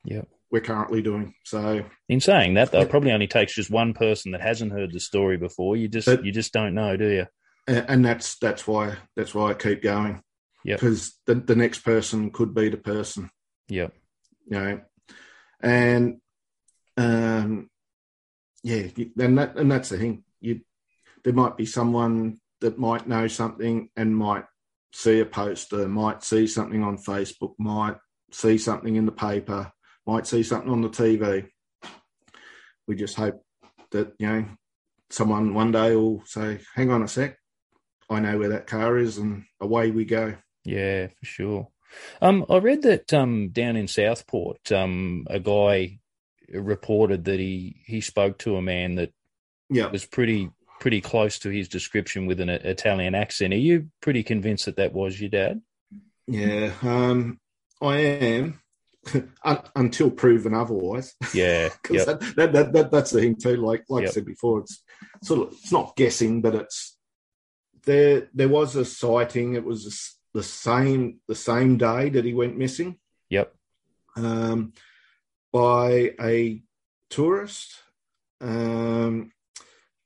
Yep. 0.05 0.27
We're 0.51 0.61
currently 0.63 1.03
doing. 1.03 1.35
So, 1.45 1.85
In 2.09 2.21
saying 2.21 2.55
that, 2.55 2.73
though, 2.73 2.81
it 2.81 2.91
probably 2.91 3.13
only 3.13 3.27
takes 3.27 3.55
just 3.55 3.71
one 3.71 3.93
person 3.93 4.33
that 4.33 4.41
hasn't 4.41 4.73
heard 4.73 4.93
the 4.93 5.01
story 5.01 5.37
before. 5.37 5.77
You 5.77 5.89
just 5.89 6.07
But- 6.07 6.25
you 6.25 6.33
just 6.33 6.53
don't 6.53 6.75
know, 6.75 6.97
do 6.97 7.09
you? 7.09 7.27
and, 7.67 7.85
and 7.89 8.05
that's 8.05 8.39
that's 8.39 8.67
why 8.67 8.97
that's 9.17 9.35
why 9.35 9.51
I 9.51 9.55
keep 9.55 9.83
going 9.83 10.23
Yeah, 10.65 10.77
because 10.77 11.19
the 11.27 11.35
the 11.35 11.57
next 11.57 11.81
person 11.81 12.31
could 12.31 12.55
be 12.55 12.69
the 12.71 12.79
person. 12.79 13.31
Yeah, 13.69 13.89
you 14.47 14.59
know, 14.59 14.81
and 15.61 16.21
um, 16.97 17.69
yeah, 18.63 18.87
and 19.19 19.39
that 19.39 19.57
and 19.57 19.71
that's 19.71 19.91
the 19.91 19.99
thing. 19.99 20.25
You 20.41 20.61
there 21.25 21.33
might 21.35 21.57
be 21.57 21.67
someone 21.67 22.39
that 22.61 22.79
might 22.79 23.07
know 23.07 23.29
something 23.29 23.91
and 23.97 24.17
might 24.17 24.45
see 24.93 25.21
a 25.21 25.27
poster, 25.27 25.87
might 25.87 26.25
see 26.25 26.47
something 26.47 26.83
on 26.83 26.97
Facebook, 26.97 27.55
might 27.59 27.97
see 28.33 28.57
something 28.59 28.97
in 28.97 29.05
the 29.07 29.13
paper, 29.13 29.71
might 30.09 30.27
see 30.27 30.43
something 30.43 30.71
on 30.73 30.81
the 30.81 30.89
TV. 30.89 31.47
We 32.87 32.97
just 32.97 33.15
hope 33.15 33.45
that 33.91 34.15
you 34.19 34.27
know 34.27 34.45
someone 35.11 35.53
one 35.53 35.71
day 35.71 35.95
will 35.95 36.23
say, 36.25 36.61
"Hang 36.75 36.91
on 36.91 37.03
a 37.03 37.09
sec, 37.09 37.37
I 38.09 38.19
know 38.21 38.39
where 38.39 38.49
that 38.49 38.67
car 38.67 38.97
is," 38.97 39.19
and 39.19 39.45
away 39.61 39.91
we 39.91 40.07
go. 40.07 40.35
Yeah, 40.65 41.09
for 41.09 41.27
sure. 41.27 41.69
Um, 42.23 42.47
I 42.49 42.57
read 42.57 42.83
that 42.83 43.13
um, 43.13 43.51
down 43.51 43.77
in 43.77 43.87
Southport, 43.87 44.73
um, 44.73 45.27
a 45.29 45.39
guy 45.39 45.99
reported 46.51 47.25
that 47.27 47.39
he 47.39 47.83
he 47.85 48.01
spoke 48.01 48.39
to 48.39 48.57
a 48.57 48.63
man 48.63 48.95
that 48.95 49.13
Yeah. 49.69 49.91
was 49.91 50.07
pretty 50.07 50.51
pretty 50.81 51.03
close 51.03 51.39
to 51.41 51.51
his 51.51 51.69
description 51.69 52.25
with 52.27 52.41
an 52.41 52.49
Italian 52.49 53.15
accent. 53.15 53.53
Are 53.53 53.59
you 53.59 53.91
pretty 54.01 54.23
convinced 54.23 54.65
that 54.67 54.77
that 54.77 54.95
was 54.95 55.21
your 55.21 55.29
dad? 55.29 55.61
Yeah, 56.27 56.73
um, 56.83 57.41
I 57.83 57.97
am 57.99 58.61
until 59.77 60.11
proven 60.11 60.55
otherwise. 60.55 61.15
Yeah, 61.35 61.71
Yep. 61.91 62.07
that, 62.07 62.21
that, 62.37 62.53
that, 62.53 62.73
that, 62.73 62.91
that's 62.91 63.11
the 63.11 63.21
thing 63.21 63.37
too. 63.37 63.57
Like 63.57 63.85
like 63.89 64.05
I 64.07 64.11
said 64.11 64.25
before, 64.25 64.61
it's 64.61 64.83
sort 65.23 65.47
of 65.49 65.55
it's 65.55 65.73
not 65.73 65.97
guessing, 65.97 66.41
but 66.41 66.55
it's 66.55 66.97
there. 67.85 68.29
There 68.35 68.49
was 68.49 68.77
a 68.77 68.85
sighting. 68.85 69.55
It 69.55 69.65
was 69.65 69.85
the 69.85 70.39
the 70.39 70.43
same 70.43 71.21
the 71.27 71.35
same 71.35 71.77
day 71.79 72.11
that 72.11 72.25
he 72.25 72.35
went 72.35 72.57
missing 72.57 72.99
Yep. 73.31 73.55
um, 74.17 74.73
by 75.53 76.13
a 76.21 76.63
tourist 77.11 77.73
um, 78.41 79.33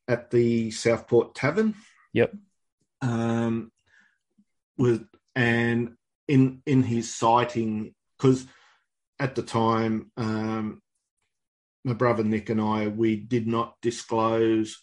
at 0.08 0.30
the 0.30 0.70
Southport 0.70 1.34
Tavern. 1.34 1.74
Yep. 2.12 2.34
Um, 3.02 3.72
with 4.78 5.06
and 5.34 5.96
in 6.28 6.62
in 6.66 6.82
his 6.82 7.14
sighting 7.14 7.94
because 8.16 8.46
at 9.22 9.34
the 9.34 9.42
time 9.42 10.10
um, 10.16 10.82
my 11.84 11.92
brother 11.92 12.24
Nick 12.24 12.50
and 12.50 12.60
I 12.60 12.88
we 12.88 13.16
did 13.16 13.46
not 13.46 13.76
disclose 13.80 14.76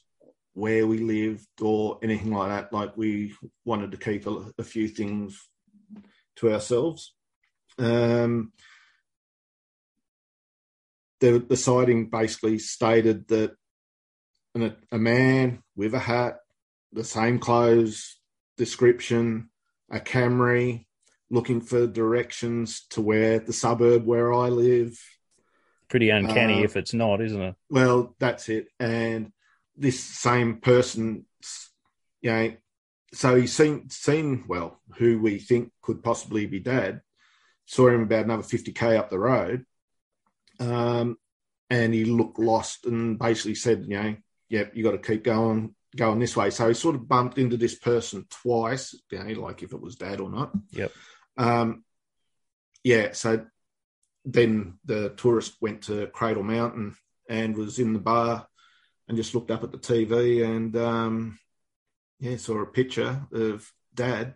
where 0.53 0.85
we 0.85 0.99
lived 0.99 1.47
or 1.61 1.99
anything 2.03 2.31
like 2.31 2.49
that. 2.49 2.73
Like 2.73 2.97
we 2.97 3.33
wanted 3.65 3.91
to 3.91 3.97
keep 3.97 4.27
a, 4.27 4.51
a 4.57 4.63
few 4.63 4.87
things 4.87 5.39
to 6.37 6.53
ourselves. 6.53 7.13
Um, 7.77 8.51
the 11.21 11.39
the 11.39 11.57
sighting 11.57 12.09
basically 12.09 12.59
stated 12.59 13.27
that 13.29 13.55
an, 14.55 14.75
a 14.91 14.97
man 14.97 15.63
with 15.75 15.93
a 15.93 15.99
hat, 15.99 16.39
the 16.91 17.03
same 17.03 17.39
clothes, 17.39 18.19
description, 18.57 19.49
a 19.91 19.99
Camry, 19.99 20.85
looking 21.29 21.61
for 21.61 21.87
directions 21.87 22.85
to 22.89 23.01
where 23.01 23.39
the 23.39 23.53
suburb 23.53 24.05
where 24.05 24.33
I 24.33 24.49
live. 24.49 24.99
Pretty 25.89 26.09
uncanny 26.09 26.61
Uh, 26.61 26.63
if 26.65 26.75
it's 26.77 26.93
not, 26.93 27.21
isn't 27.21 27.41
it? 27.41 27.55
Well, 27.69 28.15
that's 28.19 28.49
it. 28.49 28.67
And 28.79 29.31
this 29.75 29.99
same 29.99 30.57
person, 30.57 31.25
you 32.21 32.31
know, 32.31 32.53
so 33.13 33.35
he's 33.35 33.53
seen 33.53 33.89
seen 33.89 34.45
well 34.47 34.79
who 34.97 35.19
we 35.19 35.39
think 35.39 35.71
could 35.81 36.03
possibly 36.03 36.45
be 36.45 36.59
dad. 36.59 37.01
Saw 37.65 37.89
him 37.89 38.03
about 38.03 38.25
another 38.25 38.43
fifty 38.43 38.71
k 38.71 38.97
up 38.97 39.09
the 39.09 39.19
road, 39.19 39.65
um, 40.59 41.17
and 41.69 41.93
he 41.93 42.05
looked 42.05 42.39
lost 42.39 42.85
and 42.85 43.17
basically 43.17 43.55
said, 43.55 43.85
you 43.87 43.99
know, 43.99 44.15
yep, 44.49 44.75
you 44.75 44.83
got 44.83 44.91
to 44.91 44.97
keep 44.97 45.23
going 45.23 45.73
going 45.95 46.19
this 46.19 46.35
way. 46.35 46.49
So 46.51 46.67
he 46.67 46.73
sort 46.73 46.95
of 46.95 47.07
bumped 47.07 47.37
into 47.39 47.57
this 47.57 47.75
person 47.75 48.25
twice, 48.29 48.95
you 49.11 49.23
know, 49.23 49.41
like 49.41 49.63
if 49.63 49.73
it 49.73 49.81
was 49.81 49.95
dad 49.95 50.19
or 50.19 50.29
not. 50.29 50.51
Yep. 50.71 50.91
Um, 51.39 51.83
yeah, 52.83 53.13
so 53.13 53.45
then 54.25 54.77
the 54.85 55.09
tourist 55.11 55.55
went 55.61 55.83
to 55.83 56.07
Cradle 56.07 56.43
Mountain 56.43 56.95
and 57.27 57.55
was 57.55 57.79
in 57.79 57.93
the 57.93 57.99
bar 57.99 58.47
and 59.07 59.17
just 59.17 59.33
looked 59.33 59.49
up 59.49 59.63
at 59.63 59.71
the 59.71 59.77
TV 59.77 60.45
and 60.45 60.75
um, 60.75 61.39
yeah, 62.19 62.37
saw 62.37 62.61
a 62.61 62.65
picture 62.65 63.25
of 63.31 63.71
dad 63.95 64.35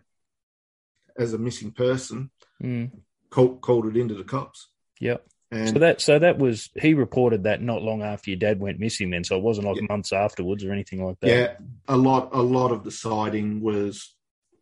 as 1.16 1.32
a 1.32 1.38
missing 1.38 1.70
person. 1.70 2.30
Mm. 2.62 2.90
Called, 3.30 3.60
called 3.60 3.86
it 3.86 3.96
into 3.96 4.14
the 4.14 4.24
cops. 4.24 4.68
Yep. 5.00 5.26
And 5.50 5.68
so 5.68 5.78
that 5.78 6.00
so 6.00 6.18
that 6.18 6.38
was 6.38 6.70
he 6.74 6.94
reported 6.94 7.44
that 7.44 7.62
not 7.62 7.82
long 7.82 8.02
after 8.02 8.30
your 8.30 8.38
dad 8.38 8.58
went 8.58 8.80
missing. 8.80 9.10
Then, 9.10 9.22
so 9.22 9.36
it 9.36 9.42
wasn't 9.42 9.68
like 9.68 9.88
months 9.88 10.12
afterwards 10.12 10.64
or 10.64 10.72
anything 10.72 11.04
like 11.04 11.20
that. 11.20 11.28
yeah, 11.28 11.56
a 11.86 11.96
lot 11.96 12.30
a 12.32 12.42
lot 12.42 12.72
of 12.72 12.82
the 12.82 12.90
sighting 12.90 13.60
was 13.60 14.14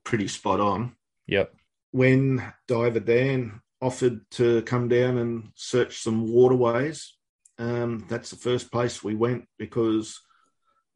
pretty 0.05 0.29
spot 0.29 0.61
on. 0.61 0.95
Yep. 1.29 1.55
When 1.93 2.43
Diver 2.67 3.01
Dan 3.01 3.61
offered 3.81 4.21
to 4.33 4.63
come 4.63 4.89
down 4.89 5.19
and 5.19 5.51
search 5.55 5.99
some 5.99 6.33
waterways, 6.33 7.15
um, 7.59 8.05
that's 8.09 8.31
the 8.31 8.37
first 8.37 8.73
place 8.73 9.05
we 9.05 9.15
went 9.15 9.47
because 9.59 10.21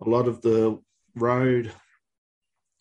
a 0.04 0.08
lot 0.08 0.26
of 0.26 0.42
the 0.42 0.80
road 1.14 1.70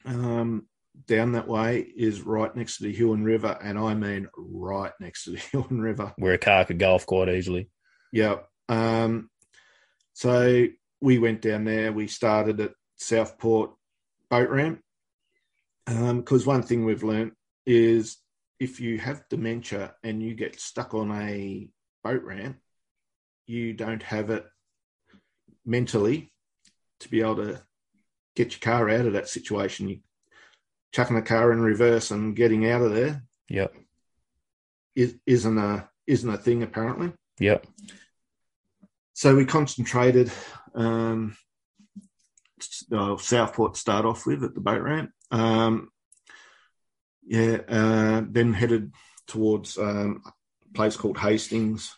um, 0.05 0.67
down 1.07 1.33
that 1.33 1.47
way 1.47 1.79
is 1.79 2.21
right 2.21 2.55
next 2.55 2.77
to 2.77 2.83
the 2.83 2.93
Huon 2.93 3.23
River, 3.23 3.57
and 3.61 3.77
I 3.77 3.93
mean 3.93 4.27
right 4.35 4.93
next 4.99 5.25
to 5.25 5.31
the 5.31 5.37
Huon 5.51 5.81
River. 5.81 6.13
Where 6.17 6.33
a 6.33 6.37
car 6.37 6.65
could 6.65 6.79
go 6.79 6.95
off 6.95 7.05
quite 7.05 7.29
easily. 7.29 7.69
Yeah. 8.11 8.37
Um, 8.69 9.29
so 10.13 10.67
we 11.01 11.19
went 11.19 11.41
down 11.41 11.65
there. 11.65 11.91
We 11.91 12.07
started 12.07 12.59
at 12.61 12.71
Southport 12.97 13.73
boat 14.29 14.49
ramp 14.49 14.81
because 15.85 16.45
one 16.45 16.63
thing 16.63 16.85
we've 16.85 17.03
learnt 17.03 17.33
is 17.65 18.17
if 18.59 18.79
you 18.79 18.97
have 18.99 19.27
dementia 19.29 19.95
and 20.03 20.21
you 20.21 20.33
get 20.33 20.59
stuck 20.59 20.93
on 20.93 21.11
a 21.11 21.67
boat 22.03 22.23
ramp, 22.23 22.57
you 23.47 23.73
don't 23.73 24.03
have 24.03 24.29
it 24.29 24.45
mentally 25.65 26.31
to 26.99 27.09
be 27.09 27.21
able 27.21 27.35
to 27.37 27.61
get 28.35 28.51
your 28.51 28.59
car 28.59 28.89
out 28.89 29.05
of 29.05 29.13
that 29.13 29.27
situation. 29.27 29.89
You 29.89 29.99
chucking 30.93 31.15
the 31.15 31.21
car 31.21 31.51
in 31.51 31.59
reverse 31.59 32.11
and 32.11 32.35
getting 32.35 32.69
out 32.69 32.81
of 32.81 32.93
there 32.93 33.23
Yep. 33.49 33.75
is, 34.95 35.15
isn't 35.25 35.57
a 35.57 35.89
isn't 36.07 36.29
a 36.33 36.37
thing 36.37 36.63
apparently. 36.63 37.11
Yep. 37.39 37.65
So 39.13 39.35
we 39.35 39.45
concentrated 39.45 40.31
um, 40.73 41.35
Southport 42.61 43.77
start 43.77 44.05
off 44.05 44.25
with 44.25 44.43
at 44.43 44.53
the 44.53 44.61
boat 44.61 44.81
ramp. 44.81 45.11
Um, 45.31 45.89
yeah, 47.25 47.57
uh, 47.67 48.21
then 48.29 48.53
headed 48.53 48.93
towards 49.27 49.77
um, 49.77 50.21
a 50.25 50.73
place 50.73 50.95
called 50.95 51.17
Hastings. 51.17 51.95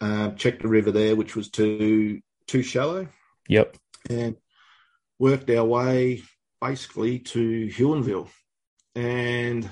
Uh, 0.00 0.30
checked 0.32 0.60
the 0.60 0.68
river 0.68 0.90
there, 0.90 1.16
which 1.16 1.34
was 1.34 1.48
too 1.48 2.20
too 2.46 2.62
shallow, 2.62 3.08
Yep. 3.48 3.76
and 4.10 4.36
worked 5.18 5.48
our 5.50 5.64
way 5.64 6.22
basically 6.60 7.18
to 7.18 7.68
Huonville. 7.68 8.28
And 8.94 9.70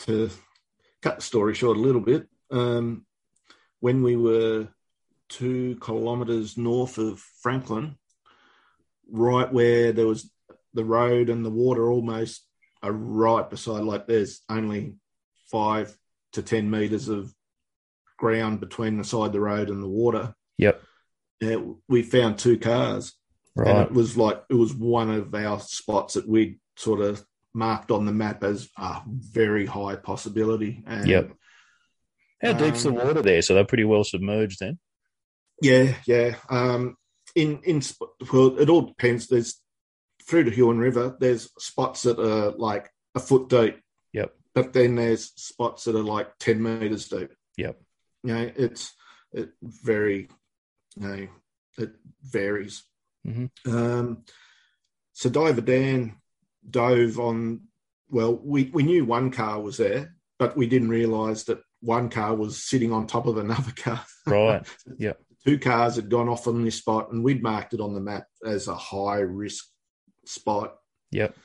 to 0.00 0.30
cut 1.02 1.16
the 1.16 1.22
story 1.22 1.54
short 1.54 1.76
a 1.76 1.80
little 1.80 2.00
bit, 2.00 2.26
um, 2.50 3.04
when 3.80 4.02
we 4.02 4.16
were 4.16 4.68
two 5.28 5.78
kilometres 5.82 6.56
north 6.56 6.98
of 6.98 7.18
Franklin, 7.18 7.96
right 9.10 9.52
where 9.52 9.92
there 9.92 10.06
was 10.06 10.30
the 10.72 10.84
road 10.84 11.28
and 11.28 11.44
the 11.44 11.50
water 11.50 11.90
almost 11.90 12.46
are 12.86 12.92
right 12.92 13.48
beside, 13.48 13.82
like 13.84 14.06
there's 14.06 14.40
only 14.48 14.94
five 15.50 15.96
to 16.32 16.42
10 16.42 16.70
metres 16.70 17.08
of 17.08 17.32
ground 18.18 18.60
between 18.60 18.96
the 18.98 19.04
side 19.04 19.26
of 19.26 19.32
the 19.32 19.40
road 19.40 19.68
and 19.70 19.82
the 19.82 19.88
water. 19.88 20.34
Yep. 20.58 20.82
Yeah, 21.40 21.56
we 21.88 22.02
found 22.02 22.38
two 22.38 22.58
cars. 22.58 23.12
And 23.56 23.78
it 23.86 23.92
was 23.92 24.16
like, 24.16 24.42
it 24.50 24.54
was 24.54 24.74
one 24.74 25.10
of 25.10 25.34
our 25.34 25.60
spots 25.60 26.14
that 26.14 26.28
we'd 26.28 26.58
sort 26.76 27.00
of 27.00 27.24
marked 27.54 27.90
on 27.90 28.04
the 28.04 28.12
map 28.12 28.44
as 28.44 28.68
a 28.76 29.00
very 29.06 29.64
high 29.64 29.96
possibility. 29.96 30.82
And 30.86 31.06
Yep. 31.08 31.32
How 32.42 32.52
deep's 32.52 32.82
the 32.82 32.90
Um, 32.90 32.96
water 32.96 33.22
there? 33.22 33.40
So 33.40 33.54
they're 33.54 33.64
pretty 33.64 33.84
well 33.84 34.04
submerged 34.04 34.58
then. 34.60 34.78
Yeah, 35.62 35.94
yeah. 36.06 36.36
Um, 36.50 36.96
in 37.34 37.60
in 37.64 37.80
well, 38.30 38.58
it 38.58 38.68
all 38.68 38.82
depends. 38.82 39.26
There's 39.26 39.58
through 40.26 40.44
the 40.44 40.50
Huon 40.50 40.78
River. 40.78 41.16
There's 41.18 41.50
spots 41.58 42.02
that 42.02 42.18
are 42.18 42.50
like 42.52 42.90
a 43.14 43.20
foot 43.20 43.48
deep. 43.48 43.80
Yep. 44.12 44.32
But 44.54 44.72
then 44.72 44.96
there's 44.96 45.32
spots 45.36 45.84
that 45.84 45.96
are 45.96 46.02
like 46.02 46.38
ten 46.38 46.62
meters 46.62 47.08
deep. 47.08 47.30
Yep. 47.56 47.80
You 48.24 48.34
know, 48.34 48.50
it's 48.56 48.92
it 49.32 49.50
very, 49.62 50.28
you 50.96 51.06
know, 51.06 51.28
it 51.78 51.92
varies. 52.22 52.84
Mhm. 53.26 53.50
Um, 53.66 54.24
so 55.12 55.28
Diver 55.30 55.60
Dan 55.60 56.16
dove 56.68 57.18
on. 57.18 57.62
Well, 58.08 58.34
we 58.34 58.70
we 58.72 58.82
knew 58.82 59.04
one 59.04 59.30
car 59.30 59.60
was 59.60 59.76
there, 59.76 60.14
but 60.38 60.56
we 60.56 60.66
didn't 60.66 60.88
realise 60.88 61.44
that 61.44 61.60
one 61.80 62.08
car 62.08 62.34
was 62.34 62.64
sitting 62.64 62.92
on 62.92 63.06
top 63.06 63.26
of 63.26 63.36
another 63.38 63.72
car. 63.76 64.04
Right. 64.26 64.66
Yep. 64.98 65.20
Two 65.44 65.56
cars 65.60 65.94
had 65.94 66.10
gone 66.10 66.28
off 66.28 66.48
on 66.48 66.64
this 66.64 66.78
spot, 66.78 67.12
and 67.12 67.22
we'd 67.22 67.44
marked 67.44 67.74
it 67.74 67.80
on 67.80 67.94
the 67.94 68.00
map 68.00 68.26
as 68.44 68.66
a 68.66 68.74
high 68.74 69.20
risk 69.20 69.68
spot. 70.28 70.76
Yep. 71.12 71.36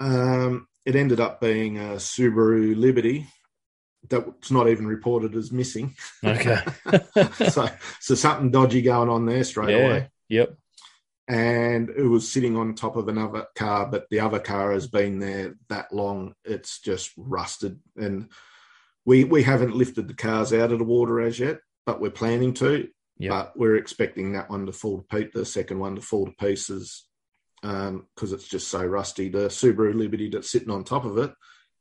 Um, 0.00 0.66
it 0.84 0.96
ended 0.96 1.20
up 1.20 1.40
being 1.40 1.78
a 1.78 1.94
Subaru 1.94 2.76
Liberty 2.76 3.26
that's 4.08 4.50
not 4.50 4.68
even 4.68 4.86
reported 4.86 5.34
as 5.36 5.52
missing. 5.52 5.94
Okay. 6.24 6.58
so, 7.48 7.68
so 8.00 8.14
something 8.14 8.50
dodgy 8.50 8.82
going 8.82 9.08
on 9.08 9.26
there 9.26 9.44
straight 9.44 9.76
yeah. 9.76 9.84
away. 9.84 10.10
Yep. 10.28 10.56
And 11.28 11.90
it 11.90 12.02
was 12.02 12.30
sitting 12.30 12.56
on 12.56 12.74
top 12.74 12.96
of 12.96 13.08
another 13.08 13.46
car, 13.54 13.86
but 13.86 14.06
the 14.10 14.20
other 14.20 14.40
car 14.40 14.72
has 14.72 14.88
been 14.88 15.20
there 15.20 15.54
that 15.68 15.92
long; 15.92 16.34
it's 16.44 16.80
just 16.80 17.12
rusted. 17.16 17.78
And 17.96 18.28
we 19.04 19.22
we 19.24 19.44
haven't 19.44 19.76
lifted 19.76 20.08
the 20.08 20.14
cars 20.14 20.52
out 20.52 20.72
of 20.72 20.78
the 20.78 20.84
water 20.84 21.20
as 21.20 21.38
yet, 21.38 21.60
but 21.86 22.00
we're 22.00 22.10
planning 22.10 22.54
to. 22.54 22.88
Yep. 23.18 23.30
But 23.30 23.52
we're 23.56 23.76
expecting 23.76 24.32
that 24.32 24.50
one 24.50 24.66
to 24.66 24.72
fall 24.72 24.98
to 24.98 25.04
pieces, 25.04 25.32
the 25.32 25.44
second 25.44 25.78
one 25.78 25.94
to 25.94 26.02
fall 26.02 26.26
to 26.26 26.32
pieces, 26.32 27.04
because 27.62 28.32
it's 28.32 28.48
just 28.48 28.68
so 28.68 28.84
rusty. 28.84 29.28
The 29.28 29.48
Subaru 29.48 29.94
Liberty 29.94 30.28
that's 30.28 30.50
sitting 30.50 30.70
on 30.70 30.84
top 30.84 31.04
of 31.04 31.16
it 31.18 31.32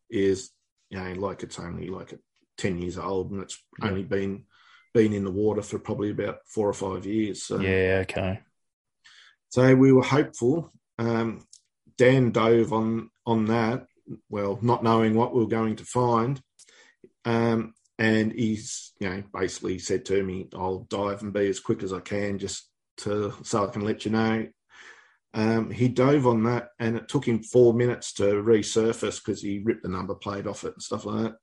is, 0.09 0.51
you 0.89 0.99
know, 0.99 1.13
like 1.13 1.43
it's 1.43 1.59
only 1.59 1.89
like 1.89 2.13
ten 2.57 2.77
years 2.77 2.97
old, 2.97 3.31
and 3.31 3.41
it's 3.41 3.61
Yeah. 3.81 3.89
only 3.89 4.03
been 4.03 4.45
been 4.93 5.13
in 5.13 5.23
the 5.23 5.31
water 5.31 5.61
for 5.61 5.79
probably 5.79 6.11
about 6.11 6.39
four 6.47 6.67
or 6.67 6.73
five 6.73 7.05
years. 7.05 7.43
So 7.43 7.59
Yeah. 7.59 7.99
Okay. 8.03 8.41
so 9.49 9.75
we 9.75 9.91
were 9.91 10.03
hopeful. 10.03 10.71
Um, 10.99 11.45
Dan 11.97 12.31
dove 12.31 12.73
on 12.73 13.09
on 13.25 13.45
that, 13.45 13.85
well, 14.29 14.59
not 14.61 14.83
knowing 14.83 15.15
what 15.15 15.33
we 15.33 15.43
are 15.43 15.47
going 15.47 15.75
to 15.77 15.85
find, 15.85 16.41
um, 17.25 17.73
and 17.97 18.31
he's 18.31 18.93
you 18.99 19.09
know 19.09 19.23
basically 19.33 19.79
said 19.79 20.05
to 20.05 20.23
me, 20.23 20.47
"I'll 20.53 20.85
dive 20.89 21.21
and 21.21 21.33
be 21.33 21.47
as 21.47 21.59
quick 21.59 21.83
as 21.83 21.93
I 21.93 21.99
can, 21.99 22.37
just 22.37 22.69
to 22.97 23.33
so 23.43 23.65
I 23.65 23.71
can 23.71 23.81
let 23.83 24.05
you 24.05 24.11
know." 24.11 24.47
Um, 25.33 25.71
he 25.71 25.87
dove 25.87 26.27
on 26.27 26.43
that, 26.43 26.69
and 26.79 26.97
it 26.97 27.07
took 27.07 27.25
him 27.25 27.41
four 27.41 27.73
minutes 27.73 28.13
to 28.13 28.23
resurface 28.23 29.23
because 29.23 29.41
he 29.41 29.59
ripped 29.59 29.83
the 29.83 29.89
number 29.89 30.15
plate 30.15 30.45
off 30.47 30.63
it 30.65 30.73
and 30.73 30.83
stuff 30.83 31.05
like 31.05 31.23
that. 31.23 31.35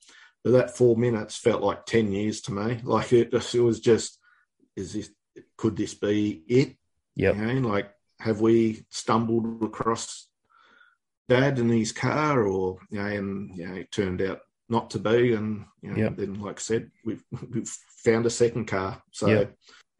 But 0.44 0.50
that 0.52 0.76
four 0.76 0.96
minutes 0.96 1.36
felt 1.36 1.62
like 1.62 1.86
ten 1.86 2.12
years 2.12 2.40
to 2.42 2.52
me. 2.52 2.80
Like 2.84 3.12
it, 3.12 3.32
it 3.32 3.54
was 3.60 3.80
just, 3.80 4.18
is 4.76 4.92
this? 4.92 5.10
Could 5.56 5.76
this 5.76 5.94
be 5.94 6.42
it? 6.48 6.76
Yeah. 7.14 7.32
You 7.32 7.60
know, 7.60 7.68
like, 7.68 7.90
have 8.20 8.40
we 8.40 8.84
stumbled 8.90 9.62
across 9.62 10.28
dad 11.28 11.58
in 11.58 11.68
his 11.68 11.92
car 11.92 12.46
or, 12.46 12.78
you 12.90 12.98
know, 12.98 13.06
and, 13.06 13.56
you 13.56 13.66
know, 13.68 13.74
it 13.74 13.92
turned 13.92 14.22
out 14.22 14.40
not 14.68 14.90
to 14.90 14.98
be. 14.98 15.34
And, 15.34 15.64
you 15.82 15.90
know, 15.90 15.96
Yep. 15.96 16.16
then, 16.16 16.40
like 16.40 16.58
I 16.58 16.62
said, 16.62 16.90
we've, 17.04 17.22
we've 17.52 17.68
found 18.04 18.26
a 18.26 18.30
second 18.30 18.66
car. 18.66 19.02
So 19.12 19.28
Yep. 19.28 19.54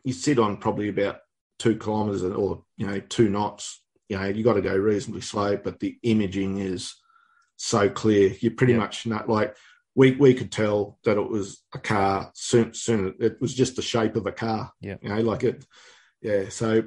you 0.05 0.13
sit 0.13 0.39
on 0.39 0.57
probably 0.57 0.89
about 0.89 1.19
two 1.59 1.77
kilometers 1.77 2.23
or, 2.23 2.65
you 2.77 2.87
know, 2.87 3.01
two 3.01 3.29
knots. 3.29 3.83
You 4.09 4.19
know, 4.19 4.27
you 4.27 4.43
got 4.43 4.55
to 4.55 4.63
go 4.63 4.75
reasonably 4.77 5.21
slow, 5.21 5.57
but 5.57 5.81
the 5.81 5.99
imaging 6.03 6.59
is 6.59 6.95
so 7.57 7.89
clear. 7.91 8.35
You're 8.41 8.53
pretty 8.53 8.73
Yep. 8.75 8.81
much 8.81 9.07
not 9.07 9.29
like, 9.29 9.57
we, 9.95 10.13
we 10.13 10.33
could 10.35 10.53
tell 10.53 10.99
that 11.05 11.19
it 11.19 11.29
was 11.29 11.63
a 11.75 11.79
car 11.79 12.31
soon, 12.35 12.73
soon. 12.73 13.15
It 13.19 13.41
was 13.41 13.53
just 13.53 13.77
the 13.77 13.83
shape 13.83 14.15
of 14.17 14.27
a 14.27 14.33
car. 14.33 14.73
yeah 14.81 14.97
You 15.03 15.09
know, 15.09 15.21
like 15.23 15.43
it, 15.45 15.65
yeah. 16.23 16.49
So 16.51 16.85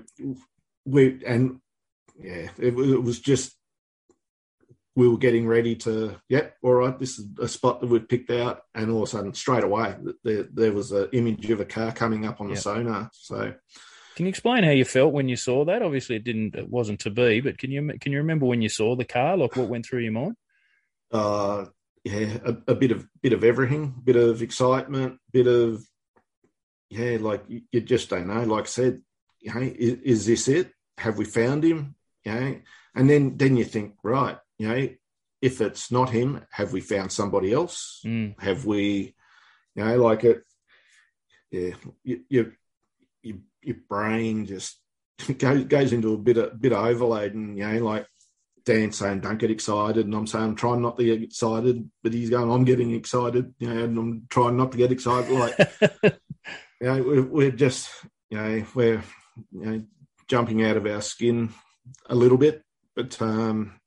we 0.86 1.24
and 1.26 1.60
yeah, 2.18 2.50
it, 2.58 2.74
it 2.78 3.04
was 3.04 3.20
just 3.20 3.54
we 4.96 5.08
were 5.08 5.18
getting 5.18 5.48
ready 5.48 5.76
to. 5.78 6.16
Yep, 6.30 6.56
all 6.64 6.74
right. 6.74 6.98
This 7.00 7.18
is 7.20 7.28
a 7.40 7.48
spot 7.48 7.82
that 7.82 7.88
we'd 7.90 8.10
picked 8.10 8.30
out, 8.30 8.62
and 8.76 8.90
all 8.92 9.04
of 9.04 9.10
a 9.10 9.12
sudden, 9.12 9.34
straight 9.34 9.64
away, 9.64 9.96
there 10.24 10.44
there 10.54 10.72
was 10.74 10.92
an 10.92 11.10
image 11.14 11.50
of 11.50 11.60
a 11.62 11.66
car 11.66 11.92
coming 11.92 12.26
up 12.26 12.42
on 12.42 12.48
the 12.48 12.54
Yep. 12.56 12.64
sonar. 12.64 13.10
So 13.14 13.54
Can 14.16 14.26
you 14.26 14.30
explain 14.30 14.64
how 14.64 14.72
you 14.72 14.86
felt 14.86 15.14
when 15.14 15.30
you 15.30 15.36
saw 15.36 15.66
that? 15.66 15.82
Obviously, 15.82 16.18
it 16.18 16.24
didn't. 16.24 16.56
It 16.56 16.70
wasn't 16.70 17.00
to 17.02 17.10
be. 17.10 17.42
But 17.42 17.58
can 17.58 17.72
you 17.72 17.94
can 18.00 18.12
you 18.12 18.20
remember 18.20 18.46
when 18.46 18.62
you 18.62 18.70
saw 18.70 18.96
the 18.96 19.06
car? 19.06 19.38
Like 19.38 19.56
what 19.56 19.70
went 19.70 19.86
through 19.86 20.00
your 20.00 20.12
mind? 20.12 20.36
uh, 21.12 21.66
yeah, 22.04 22.38
a, 22.46 22.72
a 22.72 22.76
bit 22.76 22.92
of 22.92 23.08
bit 23.22 23.34
of 23.34 23.44
everything, 23.44 23.94
bit 24.04 24.16
of 24.16 24.42
excitement, 24.42 25.20
bit 25.32 25.48
of 25.48 25.84
yeah, 26.90 27.18
like 27.20 27.44
you, 27.48 27.62
you 27.72 27.82
just 27.82 28.10
don't 28.10 28.28
know. 28.28 28.44
Like 28.44 28.64
I 28.64 28.68
said, 28.68 29.02
you 29.40 29.54
know, 29.54 29.62
is, 29.62 30.00
is 30.04 30.26
this 30.26 30.48
it? 30.48 30.72
Have 30.98 31.18
we 31.18 31.26
found 31.26 31.64
him? 31.64 31.96
You 32.26 32.34
know, 32.34 32.60
and 32.96 33.10
then 33.10 33.38
then 33.38 33.58
you 33.58 33.66
think, 33.66 33.96
right, 34.04 34.38
you 34.58 34.68
know, 34.68 34.90
if 35.42 35.62
it's 35.62 35.92
not 35.92 36.10
him, 36.10 36.42
have 36.52 36.74
we 36.74 36.82
found 36.82 37.12
somebody 37.12 37.54
else? 37.54 38.02
Mm. 38.06 38.40
Have 38.42 38.66
we, 38.66 39.16
you 39.76 39.84
know, 39.84 39.98
like 39.98 40.24
it? 40.24 40.44
Yeah, 41.52 41.72
you, 42.04 42.22
you, 42.30 42.54
your 43.64 43.78
brain 43.90 44.46
just 44.46 44.80
goes 45.38 45.66
goes 45.66 45.94
into 45.94 46.14
a 46.14 46.18
bit 46.18 46.38
of 46.38 46.60
bit 46.62 46.72
of 46.74 46.84
overload, 46.86 47.34
and 47.34 47.58
you 47.58 47.68
know, 47.68 47.86
like 47.86 48.08
Dan 48.66 48.92
saying, 48.92 49.22
"Don't 49.22 49.38
get 49.38 49.52
excited," 49.52 50.06
and 50.06 50.16
I'm 50.16 50.28
saying, 50.28 50.46
"I'm 50.46 50.56
trying 50.56 50.82
not 50.82 50.98
to 50.98 51.04
get 51.04 51.22
excited," 51.22 51.90
but 52.04 52.14
he's 52.14 52.30
going, 52.30 52.52
"I'm 52.52 52.66
getting 52.66 52.94
excited," 52.94 53.54
you 53.60 53.74
know, 53.74 53.84
and 53.84 53.98
I'm 53.98 54.28
trying 54.30 54.58
not 54.58 54.72
to 54.72 54.78
get 54.78 54.92
excited. 54.92 55.32
Like, 55.32 55.58
you 56.04 56.12
know, 56.82 57.04
we're, 57.04 57.24
we're 57.24 57.52
just, 57.52 57.90
you 58.30 58.38
know, 58.38 58.66
we're, 58.76 59.04
you 59.52 59.66
know, 59.66 59.84
jumping 60.28 60.64
out 60.64 60.78
of 60.78 60.86
our 60.86 61.02
skin 61.02 61.50
a 62.10 62.16
little 62.16 62.38
bit, 62.38 62.64
but 62.96 63.22
um, 63.22 63.80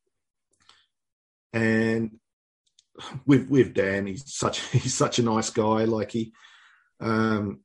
and 1.53 2.19
with 3.27 3.49
with 3.49 3.75
Dan, 3.75 4.07
he's 4.07 4.35
such 4.35 4.61
he's 4.73 4.95
such 4.95 5.19
a 5.19 5.23
nice 5.23 5.51
guy. 5.51 5.85
Like 5.85 6.13
he, 6.13 6.33
um, 7.01 7.61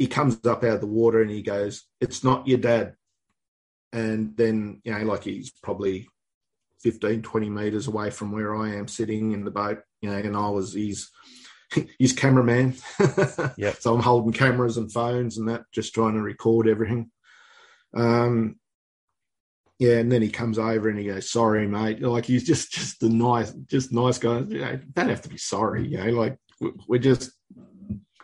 he 0.00 0.06
comes 0.06 0.46
up 0.46 0.64
out 0.64 0.76
of 0.76 0.80
the 0.80 0.86
water 0.86 1.20
and 1.20 1.30
he 1.30 1.42
goes, 1.42 1.84
"It's 2.00 2.24
not 2.24 2.48
your 2.48 2.56
dad." 2.56 2.94
And 3.92 4.34
then 4.34 4.80
you 4.82 4.92
know, 4.92 5.04
like 5.04 5.24
he's 5.24 5.50
probably 5.50 6.08
15, 6.80 7.20
20 7.20 7.50
meters 7.50 7.86
away 7.86 8.08
from 8.08 8.32
where 8.32 8.56
I 8.56 8.76
am 8.76 8.88
sitting 8.88 9.32
in 9.32 9.44
the 9.44 9.50
boat. 9.50 9.80
You 10.00 10.08
know, 10.08 10.16
and 10.16 10.34
I 10.34 10.48
was 10.48 10.72
he's 10.72 11.10
he's 11.98 12.14
cameraman. 12.14 12.76
yeah. 13.58 13.74
So 13.78 13.94
I'm 13.94 14.00
holding 14.00 14.32
cameras 14.32 14.78
and 14.78 14.90
phones 14.90 15.36
and 15.36 15.50
that, 15.50 15.64
just 15.70 15.92
trying 15.92 16.14
to 16.14 16.22
record 16.22 16.66
everything. 16.66 17.10
Um, 17.94 18.58
yeah, 19.78 19.98
and 19.98 20.10
then 20.10 20.22
he 20.22 20.30
comes 20.30 20.58
over 20.58 20.88
and 20.88 20.98
he 20.98 21.08
goes, 21.08 21.30
"Sorry, 21.30 21.66
mate." 21.66 22.00
Like 22.00 22.24
he's 22.24 22.44
just 22.44 22.72
just 22.72 23.02
a 23.02 23.10
nice, 23.10 23.52
just 23.52 23.92
nice 23.92 24.16
guy. 24.16 24.38
You 24.38 24.60
know, 24.60 24.80
don't 24.94 25.10
have 25.10 25.22
to 25.22 25.28
be 25.28 25.36
sorry. 25.36 25.86
You 25.86 25.98
know, 25.98 26.10
like 26.12 26.38
we're 26.88 26.98
just 26.98 27.32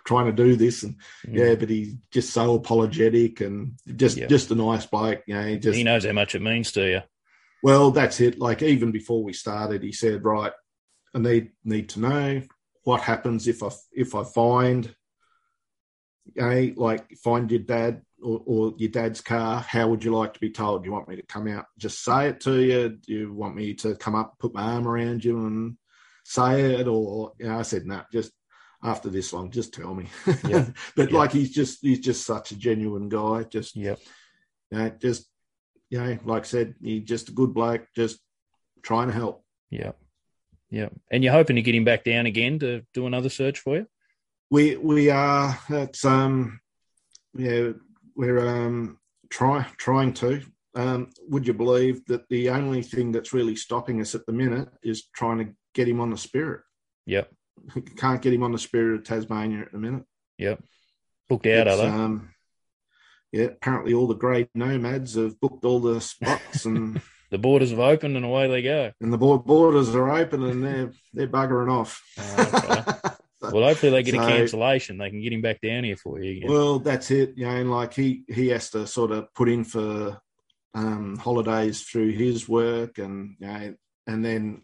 trying 0.06 0.26
to 0.26 0.32
do 0.44 0.56
this, 0.56 0.82
and 0.82 0.94
mm. 1.26 1.36
yeah, 1.36 1.54
but 1.54 1.68
he's 1.68 1.94
just 2.10 2.30
so 2.32 2.54
apologetic 2.54 3.40
and 3.40 3.74
just 3.96 4.16
Yeah. 4.16 4.26
just 4.28 4.50
a 4.50 4.54
nice 4.54 4.86
bloke. 4.86 5.22
You 5.26 5.34
know, 5.34 5.46
he 5.46 5.58
just 5.58 5.76
he 5.76 5.84
knows 5.84 6.04
how 6.06 6.12
much 6.12 6.34
it 6.34 6.42
means 6.42 6.72
to 6.72 6.88
you. 6.88 7.00
well, 7.62 7.90
that's 7.90 8.20
it. 8.20 8.38
Like 8.38 8.62
even 8.62 8.92
before 8.92 9.22
we 9.22 9.32
started, 9.32 9.82
he 9.82 9.92
said, 9.92 10.24
"Right, 10.24 10.52
I 11.14 11.18
need 11.18 11.50
need 11.64 11.88
to 11.90 12.00
know 12.00 12.42
what 12.84 13.00
happens 13.02 13.48
if 13.48 13.62
I 13.62 13.70
if 13.92 14.14
I 14.14 14.22
find, 14.22 14.94
okay, 16.38 16.72
like 16.76 17.10
find 17.16 17.50
your 17.50 17.60
dad 17.60 18.02
or, 18.22 18.42
or 18.46 18.74
your 18.78 18.90
dad's 18.90 19.20
car. 19.20 19.60
How 19.60 19.88
would 19.88 20.04
you 20.04 20.14
like 20.14 20.34
to 20.34 20.40
be 20.40 20.50
told? 20.50 20.82
Do 20.82 20.86
you 20.86 20.92
want 20.92 21.08
me 21.08 21.16
to 21.16 21.26
come 21.26 21.48
out, 21.48 21.66
just 21.78 22.04
say 22.04 22.28
it 22.28 22.40
to 22.42 22.60
you? 22.62 22.88
Do 22.90 23.12
you 23.12 23.32
want 23.32 23.56
me 23.56 23.74
to 23.74 23.96
come 23.96 24.14
up, 24.14 24.36
put 24.38 24.54
my 24.54 24.62
arm 24.62 24.86
around 24.86 25.24
you, 25.24 25.46
and 25.46 25.76
say 26.24 26.76
it? 26.76 26.86
Or 26.86 27.32
you 27.38 27.46
know, 27.46 27.58
I 27.58 27.62
said, 27.62 27.86
no, 27.86 28.02
just 28.12 28.32
after 28.86 29.10
this 29.10 29.32
long, 29.32 29.50
just 29.50 29.74
tell 29.74 29.94
me. 29.94 30.06
Yeah. 30.48 30.68
but 30.96 31.12
like 31.12 31.32
he's 31.32 31.52
just 31.52 31.80
he's 31.82 32.00
just 32.00 32.24
such 32.24 32.52
a 32.52 32.56
genuine 32.56 33.08
guy. 33.08 33.42
Just 33.42 33.76
yeah, 33.76 33.96
you 34.70 34.78
know, 34.78 34.90
just 35.00 35.28
you 35.90 35.98
know, 35.98 36.18
like 36.24 36.42
I 36.44 36.46
said, 36.46 36.74
he's 36.82 37.04
just 37.04 37.28
a 37.28 37.32
good 37.32 37.52
bloke, 37.52 37.86
just 37.94 38.18
trying 38.82 39.08
to 39.08 39.14
help. 39.14 39.44
Yeah. 39.70 39.92
Yeah. 40.70 40.88
And 41.10 41.22
you're 41.22 41.32
hoping 41.32 41.56
to 41.56 41.62
get 41.62 41.74
him 41.74 41.84
back 41.84 42.04
down 42.04 42.26
again 42.26 42.58
to 42.60 42.82
do 42.94 43.06
another 43.06 43.28
search 43.28 43.58
for 43.58 43.76
you? 43.76 43.86
We 44.50 44.76
we 44.76 45.10
are 45.10 45.58
that's 45.68 46.04
um 46.04 46.60
yeah 47.36 47.70
we're 48.14 48.46
um 48.46 48.98
try 49.28 49.66
trying 49.76 50.12
to. 50.14 50.42
Um, 50.74 51.10
would 51.28 51.46
you 51.46 51.54
believe 51.54 52.04
that 52.06 52.28
the 52.28 52.50
only 52.50 52.82
thing 52.82 53.10
that's 53.10 53.32
really 53.32 53.56
stopping 53.56 54.00
us 54.00 54.14
at 54.14 54.26
the 54.26 54.32
minute 54.32 54.68
is 54.82 55.06
trying 55.14 55.38
to 55.38 55.52
get 55.72 55.88
him 55.88 56.00
on 56.00 56.10
the 56.10 56.18
spirit? 56.18 56.60
Yep. 57.06 57.32
can't 57.96 58.22
get 58.22 58.32
him 58.32 58.42
on 58.42 58.52
the 58.52 58.58
Spirit 58.58 59.00
of 59.00 59.04
Tasmania 59.04 59.62
at 59.62 59.72
the 59.72 59.78
minute. 59.78 60.04
Yep. 60.38 60.62
Booked 61.28 61.46
out, 61.46 61.66
It's, 61.66 61.76
are 61.78 61.82
they? 61.82 61.88
Um, 61.88 62.30
yeah, 63.32 63.44
apparently 63.44 63.94
all 63.94 64.06
the 64.06 64.14
grey 64.14 64.48
nomads 64.54 65.14
have 65.14 65.40
booked 65.40 65.64
all 65.64 65.80
the 65.80 66.00
spots 66.00 66.64
and 66.64 67.00
the 67.30 67.38
borders 67.38 67.70
have 67.70 67.80
opened 67.80 68.16
and 68.16 68.24
away 68.24 68.48
they 68.48 68.62
go. 68.62 68.92
and 69.00 69.12
the 69.12 69.18
borders 69.18 69.94
are 69.94 70.10
open 70.10 70.42
and 70.44 70.64
they're 70.64 70.92
they're 71.12 71.28
buggering 71.28 71.70
off. 71.70 72.02
Well, 73.52 73.64
hopefully 73.64 73.92
they 73.92 74.02
get 74.02 74.14
a 74.14 74.18
cancellation. 74.18 74.98
They 74.98 75.10
can 75.10 75.20
get 75.22 75.32
him 75.32 75.42
back 75.42 75.60
down 75.60 75.84
here 75.84 75.96
for 75.96 76.20
you 76.20 76.38
again. 76.38 76.50
Well, 76.50 76.78
that's 76.78 77.10
it. 77.10 77.34
You 77.36 77.46
know, 77.46 77.62
like 77.76 77.94
he 77.94 78.24
he 78.28 78.48
has 78.48 78.70
to 78.70 78.86
sort 78.86 79.12
of 79.12 79.32
put 79.34 79.48
in 79.48 79.64
for 79.64 80.20
um, 80.74 81.16
holidays 81.16 81.82
through 81.82 82.12
his 82.12 82.48
work, 82.48 82.98
and 82.98 83.36
you 83.38 83.46
know, 83.46 83.74
and 84.06 84.24
then 84.24 84.62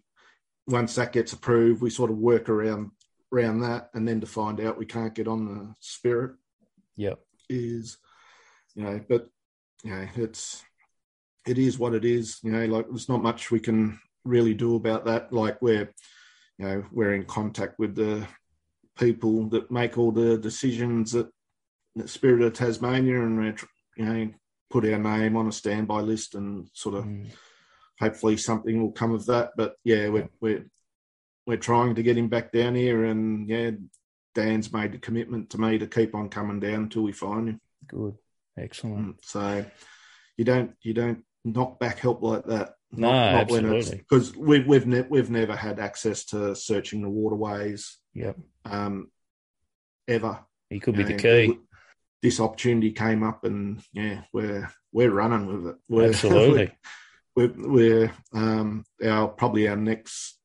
once 0.67 0.95
that 0.95 1.13
gets 1.13 1.33
approved, 1.33 1.83
we 1.83 1.91
sort 1.91 2.11
of 2.11 2.19
work 2.19 2.49
around 2.49 2.91
around 3.33 3.61
that, 3.61 3.91
and 3.95 4.07
then 4.07 4.21
to 4.21 4.27
find 4.27 4.61
out 4.61 4.79
we 4.79 4.87
can't 4.87 5.15
get 5.15 5.27
on 5.29 5.47
the 5.47 5.75
spirit 5.81 6.37
Yeah, 6.97 7.15
is, 7.49 7.99
you 8.75 8.85
know, 8.85 9.01
but 9.09 9.29
you 9.83 9.91
know, 9.91 10.07
it's 10.17 10.63
it 11.47 11.59
is 11.59 11.79
what 11.79 11.95
it 11.95 12.05
is. 12.05 12.39
You 12.43 12.53
know, 12.53 12.67
like 12.67 12.89
there's 12.89 13.09
not 13.09 13.23
much 13.23 13.51
we 13.51 13.61
can 13.61 13.99
really 14.25 14.55
do 14.55 14.77
about 14.77 15.05
that. 15.07 15.33
Like 15.33 15.61
we're, 15.61 15.93
you 16.59 16.67
know, 16.67 16.85
we're 16.93 17.15
in 17.15 17.25
contact 17.25 17.79
with 17.79 17.95
the 17.95 18.27
people 18.99 19.49
that 19.49 19.71
make 19.71 19.99
all 19.99 20.13
the 20.13 20.39
decisions 20.39 21.15
at 21.15 21.27
the 21.97 22.07
Spirit 22.07 22.43
of 22.43 22.53
Tasmania, 22.53 23.23
and 23.23 23.39
we're, 23.39 23.57
you 23.97 24.05
know, 24.05 24.31
put 24.71 24.85
our 24.85 24.99
name 24.99 25.37
on 25.37 25.49
a 25.49 25.53
standby 25.53 26.01
list, 26.01 26.35
and 26.35 26.69
sort 26.73 26.95
of 26.95 27.05
mm. 27.05 27.29
Hopefully 28.03 28.37
something 28.37 28.83
will 28.83 28.91
come 28.91 29.13
of 29.13 29.27
that. 29.27 29.53
But 29.57 29.77
yeah, 29.85 30.09
we're 30.09 30.29
we're 30.41 30.67
we're 31.47 31.57
trying 31.57 31.95
to 31.95 32.03
get 32.03 32.19
him 32.19 32.29
back 32.29 32.53
down 32.53 32.75
here, 32.75 33.05
and 33.05 33.49
yeah, 33.49 33.71
Dan's 34.35 34.73
made 34.73 34.95
a 34.95 34.99
commitment 34.99 35.51
to 35.51 35.61
me 35.61 35.79
to 35.79 35.87
keep 35.87 36.15
on 36.15 36.29
coming 36.29 36.59
down 36.59 36.75
until 36.75 37.03
we 37.03 37.13
find 37.13 37.49
him. 37.49 37.61
Good, 37.87 38.17
excellent. 38.59 39.25
So 39.25 39.65
you 40.37 40.45
don't 40.45 40.73
you 40.83 40.95
don't 40.95 41.23
knock 41.45 41.79
back 41.79 42.01
help 42.01 42.23
like 42.23 42.45
that. 42.47 42.75
No, 42.91 43.11
absolutely. 43.11 43.99
Because 43.99 44.37
we've 44.37 44.67
we've 44.67 44.87
ne- 44.87 45.07
we've 45.09 45.31
never 45.31 45.55
had 45.55 45.79
access 45.79 46.25
to 46.27 46.57
searching 46.57 47.03
the 47.03 47.09
waterways. 47.09 47.99
Yep. 48.15 48.37
Um, 48.65 49.11
ever. 50.09 50.41
He 50.69 50.81
could 50.81 50.97
be 50.97 51.05
the 51.05 51.15
key. 51.15 51.59
This 52.21 52.41
opportunity 52.41 52.93
came 52.93 53.23
up, 53.23 53.45
and 53.45 53.83
yeah, 53.93 54.23
we're 54.33 54.69
we're 54.93 55.11
running 55.11 55.47
with 55.47 55.75
it. 55.75 55.77
We're, 55.89 56.09
Absolutely. 56.09 56.73
We're, 57.35 57.53
we're 57.57 58.13
um, 58.33 58.85
our 59.05 59.29
probably 59.29 59.69
our 59.69 59.77
next 59.77 60.39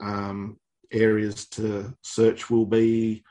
um, 0.00 0.58
areas 0.92 1.46
to 1.50 1.94
search 2.02 2.50
will 2.50 2.66
be 2.66 3.24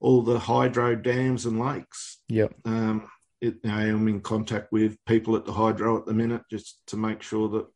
all 0.00 0.22
the 0.22 0.38
hydro 0.38 0.94
dams 0.94 1.46
and 1.46 1.58
lakes. 1.58 2.20
Yep. 2.28 2.54
Um, 2.64 3.08
it, 3.40 3.56
I'm 3.64 4.08
in 4.08 4.20
contact 4.20 4.72
with 4.72 4.96
people 5.06 5.36
at 5.36 5.44
the 5.44 5.52
hydro 5.52 5.98
at 5.98 6.06
the 6.06 6.14
minute 6.14 6.42
just 6.50 6.80
to 6.88 6.96
make 6.96 7.22
sure 7.22 7.48
that, 7.48 7.66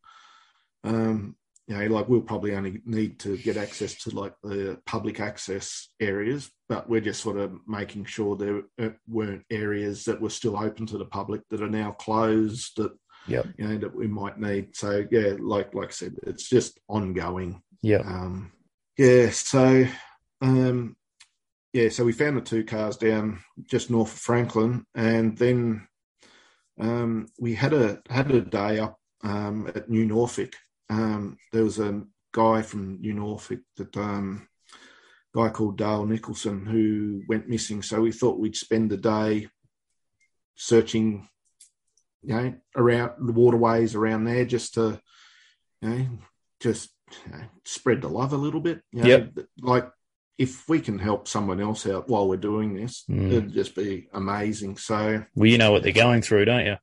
um, 0.84 1.36
you 1.66 1.76
know, 1.76 1.86
like 1.86 2.08
we'll 2.08 2.22
probably 2.22 2.54
only 2.54 2.80
need 2.84 3.18
to 3.20 3.36
get 3.36 3.56
access 3.56 3.94
to 4.04 4.10
like 4.10 4.34
the 4.42 4.78
public 4.86 5.20
access 5.20 5.88
areas, 6.00 6.50
but 6.68 6.88
we're 6.88 7.00
just 7.00 7.22
sort 7.22 7.36
of 7.36 7.58
making 7.66 8.04
sure 8.06 8.36
there 8.36 8.62
uh, 8.80 8.90
weren't 9.06 9.44
areas 9.50 10.04
that 10.04 10.20
were 10.20 10.30
still 10.30 10.56
open 10.56 10.86
to 10.86 10.98
the 10.98 11.04
public 11.04 11.42
that 11.50 11.62
are 11.62 11.68
now 11.68 11.92
closed 11.92 12.76
that 12.76 12.92
Yep. 13.28 13.46
you 13.58 13.68
know 13.68 13.78
that 13.78 13.94
we 13.94 14.06
might 14.06 14.38
need. 14.38 14.76
So 14.76 15.06
yeah, 15.10 15.34
like 15.38 15.74
like 15.74 15.88
I 15.88 15.92
said, 15.92 16.16
it's 16.26 16.48
just 16.48 16.80
ongoing. 16.88 17.62
Yeah. 17.82 17.98
Um, 17.98 18.52
yeah. 18.96 19.30
So 19.30 19.86
um, 20.40 20.96
yeah, 21.72 21.88
so 21.90 22.04
we 22.04 22.12
found 22.12 22.36
the 22.36 22.40
two 22.40 22.64
cars 22.64 22.96
down 22.96 23.40
just 23.66 23.90
north 23.90 24.12
of 24.12 24.18
Franklin, 24.18 24.84
and 24.94 25.36
then 25.36 25.86
um, 26.80 27.26
we 27.38 27.54
had 27.54 27.72
a 27.72 28.00
had 28.08 28.30
a 28.30 28.40
day 28.40 28.78
up 28.78 28.98
um, 29.22 29.70
at 29.74 29.88
New 29.88 30.06
Norfolk. 30.06 30.54
Um, 30.90 31.36
there 31.52 31.64
was 31.64 31.78
a 31.78 32.02
guy 32.32 32.62
from 32.62 33.00
New 33.00 33.14
Norfolk 33.14 33.60
that 33.76 33.96
um, 33.96 34.48
guy 35.34 35.48
called 35.50 35.76
Dale 35.78 36.06
Nicholson 36.06 36.64
who 36.64 37.22
went 37.28 37.48
missing. 37.48 37.82
So 37.82 38.00
we 38.00 38.12
thought 38.12 38.38
we'd 38.38 38.56
spend 38.56 38.90
the 38.90 38.96
day 38.96 39.48
searching, 40.56 41.28
you 42.28 42.34
know, 42.34 42.54
around 42.76 43.12
the 43.26 43.32
waterways 43.32 43.94
around 43.94 44.24
there, 44.24 44.44
just 44.44 44.74
to, 44.74 45.00
you 45.80 45.88
know, 45.88 46.06
just 46.60 46.90
you 47.26 47.32
know, 47.32 47.44
spread 47.64 48.02
the 48.02 48.08
love 48.08 48.34
a 48.34 48.36
little 48.36 48.60
bit. 48.60 48.82
You 48.92 49.02
know, 49.02 49.08
Yep. 49.08 49.32
Like 49.62 49.90
if 50.36 50.68
we 50.68 50.80
can 50.80 50.98
help 50.98 51.26
someone 51.26 51.58
else 51.60 51.86
out 51.86 52.08
while 52.08 52.28
we're 52.28 52.36
doing 52.36 52.74
this, 52.74 53.04
Mm. 53.08 53.28
it'd 53.32 53.52
just 53.54 53.74
be 53.74 54.08
amazing. 54.12 54.76
So 54.76 55.24
Well, 55.34 55.46
you 55.50 55.56
know 55.56 55.72
what 55.72 55.82
they're 55.82 55.92
going 55.92 56.20
through, 56.22 56.44
don't 56.44 56.66
you? 56.66 56.76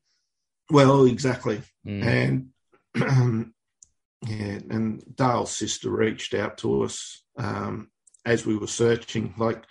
well, 0.71 1.05
exactly. 1.05 1.61
Mm. 1.85 2.49
And 2.95 3.53
yeah, 4.27 4.59
and 4.69 5.03
Dale's 5.15 5.51
sister 5.51 5.91
reached 5.91 6.33
out 6.33 6.57
to 6.59 6.81
us 6.83 7.21
um, 7.37 7.91
as 8.25 8.45
we 8.47 8.57
were 8.57 8.65
searching. 8.67 9.35
Like 9.37 9.63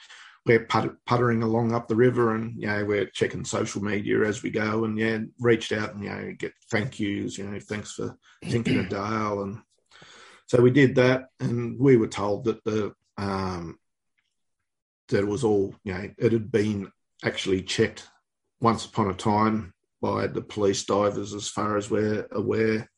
we're 0.47 0.66
putter, 0.66 0.99
puttering 1.07 1.42
along 1.42 1.72
up 1.72 1.88
the 1.88 1.97
river, 1.97 2.34
and 2.34 2.61
you 2.61 2.66
know 2.66 2.84
we're 2.84 3.07
checking 3.07 3.45
social 3.45 3.82
media 3.82 4.20
as 4.24 4.42
we 4.42 4.51
go, 4.51 4.84
and 4.84 4.99
yeah, 4.99 5.18
reached 5.40 5.72
out 5.72 5.95
and 5.95 6.05
you 6.05 6.11
know 6.11 6.34
get 6.38 6.53
thank 6.70 7.01
yous. 7.01 7.38
You 7.38 7.49
know, 7.49 7.59
thanks 7.61 7.92
for 7.92 8.16
thinking 8.45 8.78
of 8.78 8.88
Dale, 8.88 9.42
and 9.42 9.59
so 10.47 10.61
we 10.61 10.70
did 10.70 10.97
that, 10.97 11.28
and 11.40 11.78
we 11.78 11.97
were 11.97 12.09
told 12.09 12.45
that 12.45 12.62
the 12.64 12.95
um, 13.16 13.78
that 15.09 15.20
it 15.20 15.26
was 15.26 15.45
all 15.45 15.74
you 15.84 15.95
know 15.95 16.11
it 16.18 16.32
had 16.32 16.51
been 16.51 16.90
actually 17.24 17.62
checked 17.62 18.09
once 18.61 18.84
upon 18.84 19.11
a 19.11 19.14
time 19.14 19.72
by 20.01 20.26
the 20.26 20.42
police 20.42 20.84
divers 20.84 21.34
as 21.34 21.49
far 21.49 21.76
as 21.76 21.90
we're 21.90 22.26
aware 22.32 22.90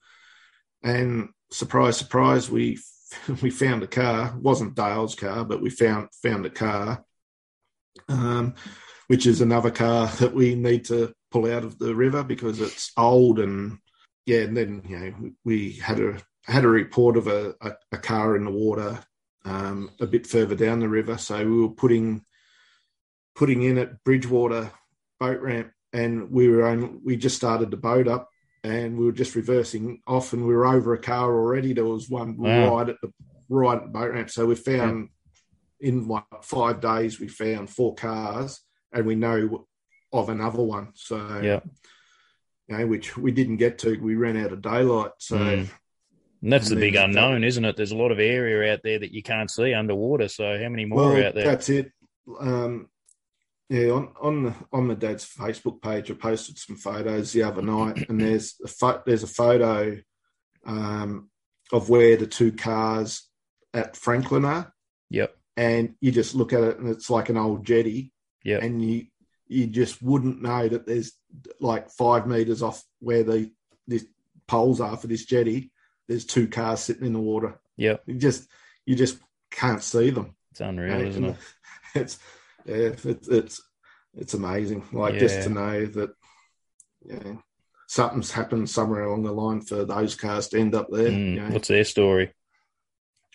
and 0.83 1.29
surprise 1.51 1.97
surprise 1.97 2.51
we 2.51 2.79
we 3.43 3.51
found 3.51 3.83
a 3.83 3.87
car 3.87 4.29
it 4.29 4.43
wasn't 4.43 4.75
dale's 4.75 5.15
car 5.15 5.45
but 5.45 5.61
we 5.61 5.71
found 5.71 6.09
found 6.23 6.45
a 6.47 6.51
car 6.51 7.05
um, 8.09 8.55
which 9.09 9.27
is 9.27 9.41
another 9.41 9.71
car 9.71 10.07
that 10.19 10.35
we 10.35 10.55
need 10.55 10.85
to 10.87 11.13
pull 11.31 11.51
out 11.51 11.65
of 11.65 11.79
the 11.79 11.95
river 11.95 12.23
because 12.23 12.61
it's 12.61 12.93
old 12.97 13.39
and 13.39 13.79
yeah 14.27 14.41
and 14.41 14.57
then 14.57 14.83
you 14.89 14.99
know 14.99 15.31
we 15.45 15.73
had 15.73 16.01
a 16.01 16.19
had 16.45 16.65
a 16.65 16.69
report 16.69 17.17
of 17.17 17.27
a, 17.27 17.55
a, 17.61 17.73
a 17.93 17.99
car 17.99 18.37
in 18.37 18.45
the 18.45 18.51
water 18.51 18.99
um, 19.45 19.91
a 20.01 20.07
bit 20.07 20.27
further 20.27 20.55
down 20.55 20.81
the 20.81 20.89
river. 20.89 21.19
So 21.19 21.39
we 21.45 21.61
were 21.63 21.69
putting 21.71 22.23
putting 23.35 23.63
in 23.63 23.79
at 23.79 24.03
bridgewater 24.05 24.71
boat 25.21 25.41
ramp 25.41 25.71
and 25.93 26.31
we 26.31 26.49
were 26.49 26.67
only, 26.67 26.99
we 27.05 27.17
just 27.17 27.37
started 27.37 27.71
the 27.71 27.77
boat 27.77 28.09
up 28.09 28.29
and 28.65 28.99
we 28.99 29.05
were 29.05 29.13
just 29.13 29.35
reversing 29.35 30.01
off 30.07 30.33
and 30.33 30.47
we 30.47 30.55
were 30.55 30.67
over 30.67 30.95
a 30.95 30.99
car 30.99 31.35
already. 31.35 31.73
There 31.73 31.85
was 31.85 32.09
one 32.09 32.37
Wow. 32.39 32.77
right 32.79 32.89
at 32.91 32.97
the 33.03 33.13
right 33.49 33.77
at 33.77 33.83
the 33.83 33.89
boat 33.91 34.13
ramp. 34.13 34.31
So 34.31 34.47
we 34.47 34.55
found 34.55 35.11
in 35.81 36.09
like 36.09 36.25
five 36.43 36.81
days 36.81 37.21
we 37.21 37.29
found 37.29 37.69
four 37.71 37.95
cars 37.95 38.61
and 38.93 39.07
we 39.07 39.15
know 39.15 39.67
of 40.13 40.29
another 40.29 40.63
one 40.63 40.89
so 40.95 41.17
Yeah. 41.43 41.61
you 42.69 42.79
know, 42.79 42.87
which 42.87 43.17
we 43.17 43.31
didn't 43.33 43.57
get 43.59 43.79
to 43.81 43.99
we 44.01 44.15
ran 44.15 44.37
out 44.37 44.53
of 44.53 44.63
daylight 44.63 45.13
so 45.19 45.39
Mm. 45.39 45.69
And 46.43 46.53
that's 46.53 46.69
and 46.71 46.77
the 46.77 46.81
big 46.81 46.97
unknown, 46.97 47.45
isn't 47.45 47.65
it? 47.65 47.77
There's 47.77 47.93
a 47.93 47.97
lot 47.97 48.13
of 48.13 48.21
area 48.21 48.73
out 48.73 48.81
there 48.85 48.99
that 48.99 49.11
you 49.11 49.23
can't 49.23 49.51
see 49.51 49.73
underwater. 49.73 50.29
So 50.29 50.63
how 50.63 50.69
many 50.69 50.85
more 50.85 50.99
well, 50.99 51.17
are 51.17 51.25
out 51.25 51.35
there? 51.35 51.45
That's 51.47 51.69
it. 51.71 51.91
Um, 52.39 52.89
yeah, 53.71 53.89
on 53.89 54.13
on 54.21 54.43
the 54.45 54.55
on 54.71 54.87
the 54.87 54.95
dad's 54.95 55.27
Facebook 55.27 55.81
page, 55.83 56.11
I 56.11 56.15
posted 56.15 56.59
some 56.59 56.77
photos 56.77 57.33
the 57.33 57.43
other 57.43 57.63
night, 57.63 58.09
and 58.11 58.21
there's 58.21 58.55
a 58.63 58.69
pho- 58.69 59.03
there's 59.07 59.23
a 59.25 59.27
photo 59.29 59.97
um, 60.67 61.31
of 61.73 61.89
where 61.89 62.17
the 62.19 62.27
two 62.27 62.53
cars 62.53 63.23
at 63.73 63.97
Franklin 63.97 64.45
are, 64.45 64.73
Yep. 65.11 65.35
And 65.57 65.95
you 66.01 66.13
just 66.13 66.35
look 66.35 66.53
at 66.53 66.63
it, 66.63 66.79
and 66.79 66.89
it's 66.89 67.11
like 67.11 67.29
an 67.29 67.37
old 67.37 67.65
jetty, 67.67 68.13
Yep. 68.45 68.63
and 68.63 68.85
you 68.85 69.07
you 69.49 69.67
just 69.69 70.03
wouldn't 70.03 70.43
know 70.43 70.69
that 70.69 70.87
there's 70.87 71.13
like 71.61 71.91
five 71.91 72.27
meters 72.27 72.63
off 72.63 72.83
where 73.01 73.23
the 73.23 73.51
the 73.89 74.01
poles 74.47 74.81
are 74.81 74.97
for 74.97 75.07
this 75.07 75.25
jetty. 75.25 75.71
There's 76.09 76.25
two 76.25 76.49
cars 76.49 76.81
sitting 76.81 77.07
in 77.07 77.13
the 77.13 77.21
water. 77.21 77.59
Yeah. 77.77 77.97
You 78.07 78.15
just 78.15 78.49
you 78.85 78.95
just 78.97 79.19
can't 79.51 79.83
see 79.83 80.11
them. 80.11 80.35
It's 80.53 80.61
unreal, 80.61 80.95
Right? 80.95 81.07
isn't 81.07 81.25
it? 81.25 81.37
It's 81.95 82.19
yeah, 82.67 82.75
it's 83.05 83.05
it's 83.29 83.63
it's 84.15 84.35
amazing. 84.35 84.85
Like 84.93 85.19
just 85.19 85.43
to 85.45 85.49
know 85.49 85.87
that 85.87 86.11
yeah, 87.05 87.35
something's 87.87 88.33
happened 88.33 88.69
somewhere 88.69 89.05
along 89.05 89.23
the 89.23 89.33
line 89.33 89.61
for 89.63 89.85
those 89.85 90.15
cars 90.15 90.49
to 90.49 90.59
end 90.59 90.75
up 90.75 90.89
there. 90.91 91.09
Mm, 91.09 91.35
you 91.35 91.41
know. 91.41 91.49
What's 91.51 91.69
their 91.69 91.85
story? 91.85 92.33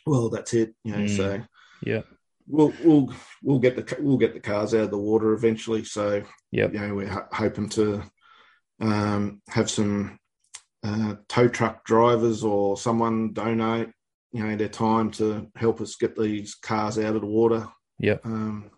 Well, 0.06 0.30
that's 0.30 0.54
it. 0.54 0.76
You 0.84 0.92
know, 0.92 0.98
Mm. 1.06 1.18
so 1.18 1.42
Yeah. 1.84 2.02
we'll 2.48 2.74
we'll 2.84 3.14
we'll 3.44 3.60
get 3.60 3.76
the 3.76 3.98
we'll 4.02 4.18
get 4.18 4.34
the 4.34 4.40
cars 4.40 4.74
out 4.74 4.82
of 4.82 4.92
the 4.92 4.98
water 4.98 5.34
eventually. 5.34 5.84
So 5.84 6.24
yeah, 6.52 6.68
you 6.72 6.80
know, 6.80 6.96
we're 6.96 7.08
ho- 7.08 7.28
hoping 7.32 7.70
to 7.70 8.04
um, 8.80 9.42
have 9.50 9.70
some 9.70 10.20
uh, 10.84 11.16
tow 11.30 11.48
truck 11.48 11.86
drivers 11.86 12.44
or 12.44 12.78
someone 12.78 13.34
donate 13.34 13.90
you 14.34 14.44
know 14.46 14.56
their 14.56 14.70
time 14.70 15.12
to 15.12 15.48
help 15.56 15.82
us 15.82 15.96
get 15.96 16.18
these 16.18 16.56
cars 16.56 16.98
out 16.98 17.16
of 17.16 17.22
the 17.22 17.28
water. 17.28 17.68
Yeah. 18.00 18.18
Um, 18.24 18.72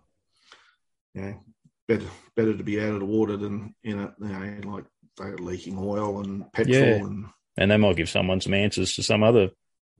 you 1.14 1.22
know, 1.22 1.44
better 1.88 2.06
better 2.36 2.58
to 2.58 2.64
be 2.64 2.82
out 2.82 2.94
of 2.94 3.00
the 3.00 3.06
water 3.06 3.38
than 3.38 3.76
in 3.84 4.00
it. 4.00 4.12
You 4.20 4.28
know, 4.28 4.64
like 5.20 5.40
leaking 5.40 5.78
oil 5.78 6.22
and 6.22 6.52
petrol 6.52 6.76
Yeah. 6.76 6.96
and 6.96 7.26
And 7.56 7.70
they 7.72 7.78
might 7.78 7.96
give 7.96 8.10
someone 8.10 8.42
some 8.42 8.54
answers 8.56 8.96
to 8.96 9.04
some 9.04 9.22
other 9.24 9.52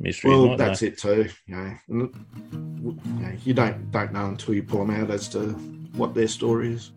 mysteries. 0.04 0.38
well, 0.38 0.58
that's 0.58 0.82
they? 0.82 0.88
it 0.88 0.98
too. 0.98 1.30
You 1.48 1.56
know, 1.56 1.78
you, 1.88 2.14
know, 3.06 3.32
you 3.44 3.54
don't 3.54 3.92
don't 3.92 4.14
know 4.14 4.28
until 4.28 4.54
you 4.54 4.64
pull 4.64 4.86
them 4.86 4.92
out 4.92 5.10
as 5.10 5.28
to 5.30 5.50
what 5.96 6.14
their 6.14 6.28
story 6.28 6.74
is. 6.74 6.92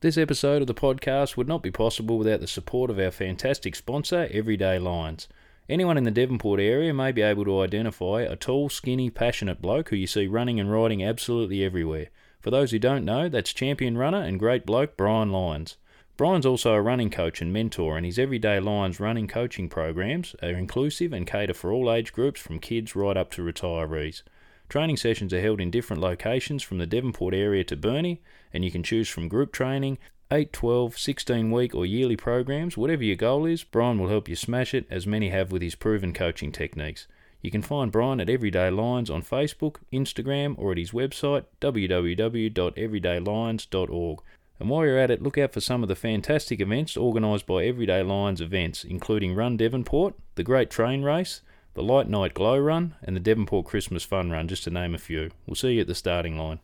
This 0.00 0.16
episode 0.16 0.62
of 0.62 0.68
the 0.68 0.74
podcast 0.74 1.36
would 1.36 1.48
not 1.48 1.62
be 1.62 1.70
possible 1.70 2.18
without 2.18 2.40
the 2.40 2.46
support 2.46 2.88
of 2.88 2.98
our 2.98 3.10
fantastic 3.10 3.74
sponsor, 3.74 4.28
Everyday 4.30 4.78
Lines. 4.78 5.28
Anyone 5.68 5.98
in 5.98 6.04
the 6.04 6.10
Devonport 6.10 6.60
area 6.60 6.94
may 6.94 7.12
be 7.12 7.20
able 7.20 7.44
to 7.44 7.60
identify 7.60 8.22
a 8.22 8.36
tall, 8.36 8.68
skinny, 8.68 9.10
passionate 9.10 9.60
bloke 9.60 9.90
who 9.90 9.96
you 9.96 10.06
see 10.06 10.26
running 10.26 10.58
and 10.58 10.72
riding 10.72 11.02
absolutely 11.02 11.62
everywhere. 11.62 12.08
For 12.40 12.50
those 12.50 12.70
who 12.70 12.78
don't 12.78 13.04
know, 13.04 13.28
that's 13.28 13.52
champion 13.52 13.98
runner 13.98 14.22
and 14.22 14.38
great 14.38 14.64
bloke 14.64 14.96
Brian 14.96 15.30
Lyons. 15.30 15.76
Brian's 16.18 16.44
also 16.44 16.72
a 16.72 16.82
running 16.82 17.10
coach 17.10 17.40
and 17.40 17.52
mentor, 17.52 17.96
and 17.96 18.04
his 18.04 18.18
Everyday 18.18 18.58
Lines 18.58 18.98
running 18.98 19.28
coaching 19.28 19.68
programs 19.68 20.34
are 20.42 20.48
inclusive 20.48 21.12
and 21.12 21.24
cater 21.24 21.54
for 21.54 21.72
all 21.72 21.92
age 21.92 22.12
groups 22.12 22.40
from 22.40 22.58
kids 22.58 22.96
right 22.96 23.16
up 23.16 23.30
to 23.30 23.42
retirees. 23.42 24.24
Training 24.68 24.96
sessions 24.96 25.32
are 25.32 25.40
held 25.40 25.60
in 25.60 25.70
different 25.70 26.02
locations 26.02 26.64
from 26.64 26.78
the 26.78 26.88
Devonport 26.88 27.34
area 27.34 27.62
to 27.62 27.76
Burnie, 27.76 28.20
and 28.52 28.64
you 28.64 28.72
can 28.72 28.82
choose 28.82 29.08
from 29.08 29.28
group 29.28 29.52
training, 29.52 29.96
8, 30.32 30.52
12, 30.52 30.98
16 30.98 31.52
week, 31.52 31.72
or 31.72 31.86
yearly 31.86 32.16
programs. 32.16 32.76
Whatever 32.76 33.04
your 33.04 33.14
goal 33.14 33.46
is, 33.46 33.62
Brian 33.62 34.00
will 34.00 34.08
help 34.08 34.28
you 34.28 34.34
smash 34.34 34.74
it, 34.74 34.88
as 34.90 35.06
many 35.06 35.28
have 35.28 35.52
with 35.52 35.62
his 35.62 35.76
proven 35.76 36.12
coaching 36.12 36.50
techniques. 36.50 37.06
You 37.42 37.52
can 37.52 37.62
find 37.62 37.92
Brian 37.92 38.20
at 38.20 38.28
Everyday 38.28 38.70
Lines 38.70 39.08
on 39.08 39.22
Facebook, 39.22 39.76
Instagram, 39.92 40.56
or 40.58 40.72
at 40.72 40.78
his 40.78 40.90
website 40.90 41.44
www.everydaylines.org. 41.60 44.22
And 44.60 44.68
while 44.68 44.84
you're 44.84 44.98
at 44.98 45.10
it, 45.10 45.22
look 45.22 45.38
out 45.38 45.52
for 45.52 45.60
some 45.60 45.82
of 45.82 45.88
the 45.88 45.94
fantastic 45.94 46.60
events 46.60 46.96
organised 46.96 47.46
by 47.46 47.64
Everyday 47.64 48.02
Lines 48.02 48.40
events, 48.40 48.82
including 48.84 49.34
Run 49.34 49.56
Devonport, 49.56 50.14
the 50.34 50.42
Great 50.42 50.68
Train 50.68 51.02
Race, 51.02 51.42
the 51.74 51.82
Light 51.82 52.08
Night 52.08 52.34
Glow 52.34 52.58
Run, 52.58 52.96
and 53.02 53.14
the 53.14 53.20
Devonport 53.20 53.66
Christmas 53.66 54.02
Fun 54.02 54.30
Run, 54.30 54.48
just 54.48 54.64
to 54.64 54.70
name 54.70 54.94
a 54.94 54.98
few. 54.98 55.30
We'll 55.46 55.54
see 55.54 55.74
you 55.74 55.82
at 55.82 55.86
the 55.86 55.94
starting 55.94 56.36
line. 56.36 56.58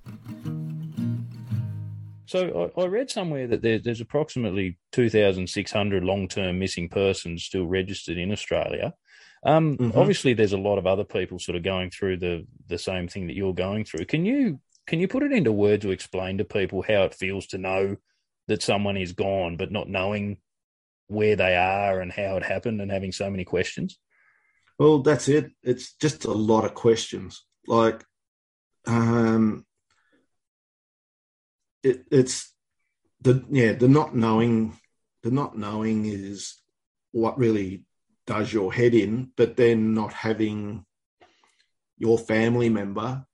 So 2.26 2.72
I, 2.76 2.80
I 2.82 2.86
read 2.86 3.10
somewhere 3.10 3.46
that 3.46 3.62
there, 3.62 3.78
there's 3.78 4.00
approximately 4.00 4.78
2,600 4.92 6.02
long-term 6.02 6.58
missing 6.58 6.88
persons 6.88 7.44
still 7.44 7.66
registered 7.66 8.16
in 8.18 8.32
Australia. 8.32 8.94
Um, 9.44 9.76
Mhm. 9.76 9.94
Obviously, 9.96 10.32
there's 10.32 10.54
a 10.54 10.58
lot 10.58 10.78
of 10.78 10.86
other 10.86 11.04
people 11.04 11.38
sort 11.38 11.54
of 11.56 11.62
going 11.62 11.90
through 11.90 12.16
the 12.16 12.46
the 12.66 12.78
same 12.78 13.08
thing 13.08 13.26
that 13.26 13.36
you're 13.36 13.52
going 13.52 13.84
through. 13.84 14.06
Can 14.06 14.24
you 14.24 14.58
can 14.86 15.00
you 15.00 15.08
put 15.08 15.22
it 15.22 15.32
into 15.32 15.52
words 15.52 15.82
to 15.82 15.90
explain 15.90 16.38
to 16.38 16.44
people 16.44 16.82
how 16.82 17.04
it 17.04 17.14
feels 17.14 17.46
to 17.48 17.58
know 17.58 17.96
that 18.48 18.62
someone 18.62 18.96
is 18.96 19.12
gone, 19.12 19.56
but 19.56 19.72
not 19.72 19.88
knowing 19.88 20.38
where 21.06 21.36
they 21.36 21.56
are 21.56 22.00
and 22.00 22.12
how 22.12 22.36
it 22.36 22.44
happened, 22.44 22.80
and 22.80 22.90
having 22.90 23.12
so 23.12 23.30
many 23.30 23.44
questions? 23.44 23.98
Well, 24.78 25.00
that's 25.00 25.28
it. 25.28 25.52
It's 25.62 25.94
just 25.94 26.24
a 26.24 26.32
lot 26.32 26.64
of 26.64 26.74
questions. 26.74 27.44
Like, 27.66 28.04
um, 28.86 29.64
it, 31.82 32.04
it's 32.10 32.52
the 33.20 33.44
yeah 33.50 33.72
the 33.72 33.88
not 33.88 34.14
knowing 34.14 34.78
the 35.22 35.30
not 35.30 35.56
knowing 35.56 36.04
is 36.04 36.56
what 37.12 37.38
really 37.38 37.84
does 38.26 38.52
your 38.52 38.72
head 38.72 38.94
in, 38.94 39.30
but 39.36 39.56
then 39.56 39.94
not 39.94 40.12
having 40.12 40.84
your 41.96 42.18
family 42.18 42.68
member 42.68 43.24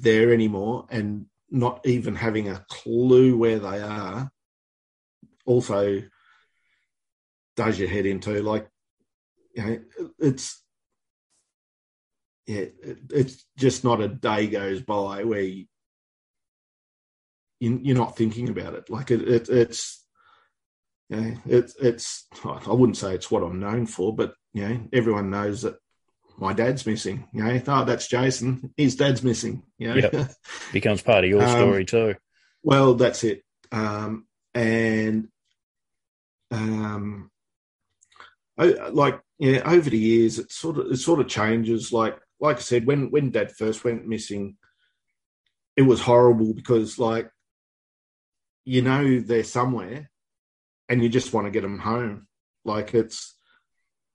there 0.00 0.32
anymore 0.32 0.86
and 0.90 1.26
not 1.50 1.80
even 1.86 2.14
having 2.14 2.48
a 2.48 2.64
clue 2.68 3.36
where 3.36 3.58
they 3.58 3.80
are 3.80 4.30
also 5.46 6.02
does 7.56 7.78
your 7.78 7.88
head 7.88 8.06
into 8.06 8.42
like 8.42 8.68
you 9.54 9.64
know 9.64 9.78
it's 10.18 10.62
yeah 12.46 12.64
it's 13.10 13.44
just 13.56 13.84
not 13.84 14.00
a 14.00 14.08
day 14.08 14.46
goes 14.46 14.80
by 14.82 15.22
where 15.24 15.40
you, 15.40 15.66
you, 17.60 17.80
you're 17.82 17.96
not 17.96 18.16
thinking 18.16 18.48
about 18.48 18.74
it. 18.74 18.90
Like 18.90 19.10
it, 19.10 19.22
it 19.22 19.48
it's 19.48 20.04
it's 21.10 22.26
I 22.44 22.72
wouldn't 22.72 22.96
say 22.96 23.14
it's 23.14 23.30
what 23.30 23.42
I'm 23.42 23.60
known 23.60 23.86
for, 23.86 24.14
but 24.14 24.34
you 24.52 24.68
know, 24.68 24.80
everyone 24.92 25.30
knows 25.30 25.62
that 25.62 25.76
my 26.36 26.52
dad's 26.52 26.84
missing. 26.86 27.28
You 27.32 27.44
know, 27.44 27.60
oh, 27.68 27.84
that's 27.84 28.08
Jason. 28.08 28.72
His 28.76 28.96
dad's 28.96 29.22
missing. 29.22 29.62
You 29.78 29.88
know, 29.88 29.94
Yep. 30.12 30.30
Becomes 30.72 31.02
part 31.02 31.24
of 31.24 31.30
your 31.30 31.42
Um, 31.42 31.48
story 31.50 31.84
too. 31.84 32.14
well, 32.62 32.94
that's 32.94 33.24
it. 33.24 33.42
Um, 33.72 34.26
and 34.54 35.28
um, 36.50 37.30
I, 38.58 38.66
like 38.90 39.20
yeah, 39.38 39.62
over 39.64 39.90
the 39.90 39.98
years, 39.98 40.38
it 40.38 40.52
sort 40.52 40.78
of 40.78 40.90
it 40.92 40.96
sort 40.98 41.20
of 41.20 41.28
changes. 41.28 41.92
Like 41.92 42.18
like 42.40 42.56
I 42.58 42.60
said, 42.60 42.86
when 42.86 43.10
when 43.10 43.30
Dad 43.30 43.52
first 43.52 43.82
went 43.84 44.06
missing, 44.06 44.56
it 45.76 45.82
was 45.82 46.00
horrible 46.00 46.54
because 46.54 46.98
like 46.98 47.30
you 48.64 48.82
know 48.82 49.20
they're 49.20 49.44
somewhere, 49.44 50.10
and 50.88 51.02
you 51.02 51.08
just 51.08 51.32
want 51.32 51.46
to 51.46 51.50
get 51.50 51.62
them 51.62 51.78
home. 51.78 52.26
Like 52.64 52.94
it's, 52.94 53.33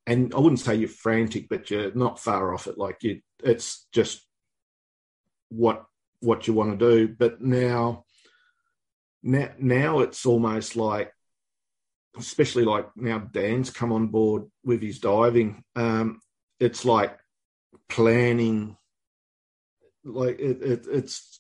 and 0.10 0.34
I 0.34 0.40
wouldn't 0.40 0.60
say 0.60 0.74
you're 0.74 0.90
frantic, 0.90 1.48
but 1.50 1.70
you're 1.70 1.94
not 1.94 2.20
far 2.20 2.52
off 2.52 2.66
it. 2.66 2.80
Like 2.80 3.04
you, 3.04 3.22
it's 3.44 3.88
just 3.92 4.26
what 5.50 5.86
what 6.20 6.48
you 6.48 6.54
want 6.56 6.78
to 6.78 6.98
do. 6.98 7.16
But 7.16 7.42
now, 7.42 8.06
now, 9.22 9.50
now 9.60 10.00
it's 10.00 10.26
almost 10.26 10.76
like, 10.76 11.14
especially 12.18 12.66
like 12.66 12.88
now 12.96 13.20
Dan's 13.20 13.70
come 13.70 13.92
on 13.92 14.08
board 14.08 14.46
with 14.64 14.82
his 14.82 15.00
diving. 15.00 15.64
Um, 15.76 16.22
it's 16.60 16.86
like 16.86 17.16
planning, 17.88 18.78
like 20.04 20.40
it, 20.40 20.64
it, 20.64 20.88
it's 20.92 21.40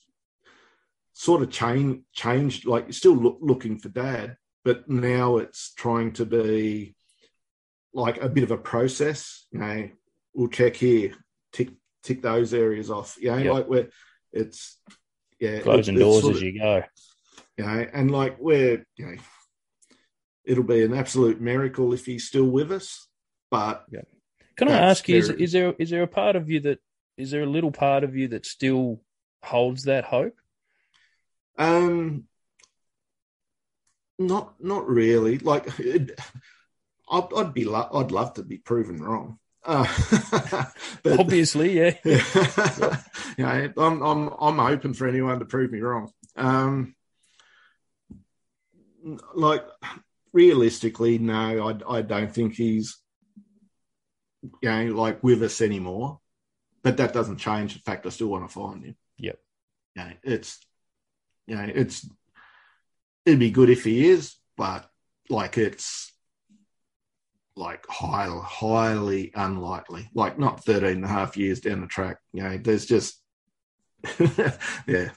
sort 1.14 1.41
of 1.41 1.50
change, 1.50 2.04
changed. 2.14 2.68
Like 2.68 2.84
you're 2.84 2.94
still 2.94 3.16
look, 3.16 3.40
looking 3.41 3.80
for 3.80 3.90
Dad, 3.90 4.38
but 4.64 4.88
now 4.88 5.38
it's 5.38 5.74
trying 5.74 6.14
to 6.14 6.26
be 6.26 6.96
like 7.94 8.22
a 8.22 8.30
bit 8.30 8.44
of 8.44 8.52
a 8.52 8.57
process. 8.57 9.45
You 9.52 9.60
know, 9.60 9.90
we'll 10.34 10.48
check 10.49 10.76
here, 10.76 11.14
tick 11.52 11.70
tick 12.03 12.22
those 12.22 12.53
areas 12.53 12.90
off. 12.90 13.18
You 13.20 13.32
know, 13.32 13.38
Yep. 13.38 13.53
like 13.53 13.68
we're 13.68 13.90
it's 14.32 14.80
yeah, 15.40 15.60
Closing 15.61 15.95
it- 15.95 15.99
doors 15.99 16.24
as 16.26 16.38
of- 16.38 16.41
you 16.44 16.60
go. 16.60 16.84
you 17.57 17.66
know, 17.66 17.86
and 17.94 18.11
like 18.11 18.38
we're, 18.40 18.86
you 18.98 19.06
know, 19.06 19.16
it'll 20.45 20.64
be 20.64 20.84
an 20.84 20.94
absolute 20.94 21.40
miracle 21.41 21.94
if 21.94 22.06
he's 22.06 22.28
still 22.28 22.45
with 22.45 22.72
us. 22.72 23.07
But 23.52 23.86
Can 24.57 24.68
I 24.70 24.78
ask 24.78 25.07
you, 25.10 25.16
is, 25.18 25.30
is 25.30 25.52
there 25.53 25.74
is 25.80 25.90
there 25.90 26.03
a 26.03 26.07
part 26.07 26.36
of 26.36 26.49
you 26.49 26.60
that 26.61 26.80
is 27.18 27.32
there 27.32 27.44
a 27.44 27.49
little 27.49 27.72
part 27.72 28.03
of 28.03 28.16
you 28.16 28.28
that 28.30 28.45
still 28.45 29.02
holds 29.44 29.84
that 29.86 30.03
hope? 30.06 30.36
um, 31.57 32.26
not 34.18 34.61
not 34.64 34.88
really. 34.88 35.38
Like, 35.40 35.68
it, 35.80 36.20
I'd, 37.10 37.27
I'd 37.36 37.53
be 37.53 37.65
lo- 37.65 37.90
I'd 37.94 38.11
love 38.11 38.34
to 38.36 38.44
be 38.44 38.57
proven 38.57 39.02
wrong. 39.02 39.40
Uh, 39.65 39.86
but, 41.03 41.19
Obviously, 41.19 41.77
yeah. 41.77 41.95
you 42.03 43.44
know, 43.44 43.73
I'm 43.77 44.02
I'm 44.02 44.30
I'm 44.40 44.60
open 44.60 44.94
for 44.94 45.07
anyone 45.07 45.40
to 45.40 45.45
prove 45.45 45.72
me 45.72 45.80
wrong. 45.81 46.11
Um, 46.36 46.95
like 49.34 49.65
realistically, 50.34 51.18
no, 51.18 51.69
I 51.69 51.98
I 51.98 52.02
don't 52.02 52.34
think 52.34 52.56
he's 52.56 52.98
you 54.61 54.69
know 54.69 54.86
like 54.95 55.23
with 55.23 55.44
us 55.44 55.61
anymore. 55.61 56.19
But 56.81 56.98
that 56.98 57.14
doesn't 57.14 57.38
change 57.38 57.73
the 57.73 57.81
fact 57.81 58.06
I 58.06 58.10
still 58.10 58.30
want 58.30 58.48
to 58.48 58.53
find 58.53 58.86
him. 58.86 58.95
Yep. 59.18 59.38
You 59.95 60.02
know, 60.02 60.11
it's 60.23 60.60
you 61.45 61.56
know 61.56 61.69
it's 61.73 62.07
it'd 63.26 63.40
be 63.40 63.52
good 63.52 63.69
if 63.69 63.84
he 63.84 64.07
is, 64.07 64.36
but 64.56 64.90
like 65.30 65.57
it's 65.57 66.14
like 67.60 67.86
highly, 67.88 68.40
highly 68.41 69.31
unlikely. 69.36 70.10
Like 70.14 70.40
not 70.40 70.64
13 70.64 70.90
and 70.90 71.06
a 71.06 71.10
half 71.10 71.36
years 71.36 71.60
down 71.60 71.81
the 71.81 71.88
track. 71.88 72.18
You 72.31 72.44
know, 72.44 72.57
there's 72.57 72.86
just, 72.86 73.22
yeah, 74.88 75.10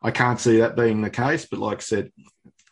I 0.00 0.12
can't 0.12 0.40
see 0.40 0.58
that 0.58 0.76
being 0.76 1.02
the 1.02 1.10
case. 1.10 1.46
But 1.50 1.58
like 1.58 1.78
I 1.78 1.82
said, 1.82 2.12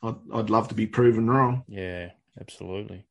I'd, 0.03 0.15
I'd 0.33 0.51
love 0.51 0.69
to 0.69 0.75
be 0.75 0.87
proven 0.87 1.29
wrong. 1.29 1.65
Yeah, 1.69 2.11
absolutely. 2.41 3.07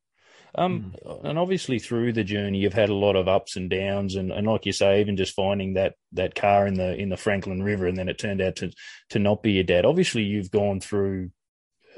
Um, 0.56 0.96
and 1.24 1.38
obviously 1.38 1.78
through 1.78 2.14
the 2.14 2.24
journey, 2.24 2.60
you've 2.60 2.74
had 2.74 2.90
a 2.90 2.96
lot 2.96 3.16
of 3.16 3.28
ups 3.28 3.58
and 3.58 3.70
downs, 3.70 4.16
and, 4.16 4.32
and 4.32 4.48
like 4.48 4.66
you 4.66 4.72
say, 4.72 5.02
even 5.02 5.18
just 5.18 5.36
finding 5.36 5.74
that 5.74 5.94
that 6.14 6.34
car 6.34 6.66
in 6.66 6.74
the 6.74 6.96
in 6.96 7.10
the 7.10 7.18
Franklin 7.18 7.62
River, 7.62 7.86
and 7.86 7.98
then 7.98 8.10
it 8.10 8.18
turned 8.18 8.42
out 8.42 8.56
to 8.56 8.72
to 9.10 9.20
not 9.20 9.44
be 9.44 9.52
your 9.52 9.66
dad. 9.66 9.86
Obviously, 9.86 10.24
you've 10.24 10.50
gone 10.50 10.80
through 10.80 11.30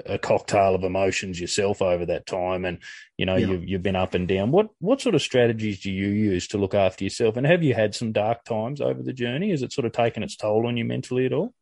a 0.05 0.17
cocktail 0.17 0.75
of 0.75 0.83
emotions 0.83 1.39
yourself 1.39 1.81
over 1.81 2.05
that 2.05 2.25
time, 2.25 2.65
and 2.65 2.79
you 3.17 3.25
know 3.25 3.35
Yeah. 3.35 3.47
you've 3.47 3.67
you've 3.67 3.83
been 3.83 3.95
up 3.95 4.13
and 4.13 4.27
down. 4.27 4.51
What 4.51 4.69
what 4.79 5.01
sort 5.01 5.15
of 5.15 5.21
strategies 5.21 5.79
do 5.81 5.91
you 5.91 6.07
use 6.07 6.47
to 6.49 6.57
look 6.57 6.73
after 6.73 7.03
yourself? 7.03 7.37
And 7.37 7.45
have 7.45 7.63
you 7.63 7.73
had 7.73 7.95
some 7.95 8.11
dark 8.11 8.43
times 8.43 8.81
over 8.81 9.01
the 9.03 9.13
journey? 9.13 9.51
Has 9.51 9.61
it 9.63 9.73
sort 9.73 9.85
of 9.85 9.91
taken 9.91 10.23
its 10.23 10.35
toll 10.35 10.67
on 10.67 10.77
you 10.77 10.85
mentally 10.85 11.25
at 11.25 11.33
all? 11.33 11.53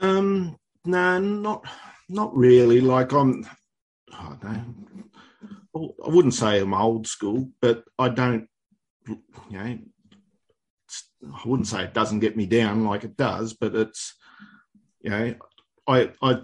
Um, 0.00 0.56
no, 0.84 1.18
not 1.18 1.64
not 2.08 2.36
really. 2.36 2.80
Like 2.80 3.12
I'm, 3.12 3.46
I 4.12 4.36
don't 4.42 4.92
I 5.74 6.08
wouldn't 6.08 6.34
say 6.34 6.60
I'm 6.60 6.74
old 6.74 7.06
school, 7.06 7.50
but 7.60 7.84
I 7.98 8.08
don't, 8.10 8.46
you 9.08 9.18
know, 9.50 9.78
I 11.34 11.42
wouldn't 11.46 11.68
say 11.68 11.84
it 11.84 11.94
doesn't 11.94 12.20
get 12.20 12.36
me 12.36 12.46
down 12.46 12.84
like 12.84 13.04
it 13.04 13.16
does, 13.16 13.54
but 13.54 13.74
it's, 13.74 14.14
you 15.00 15.10
know, 15.10 15.34
I 15.86 16.10
I 16.20 16.40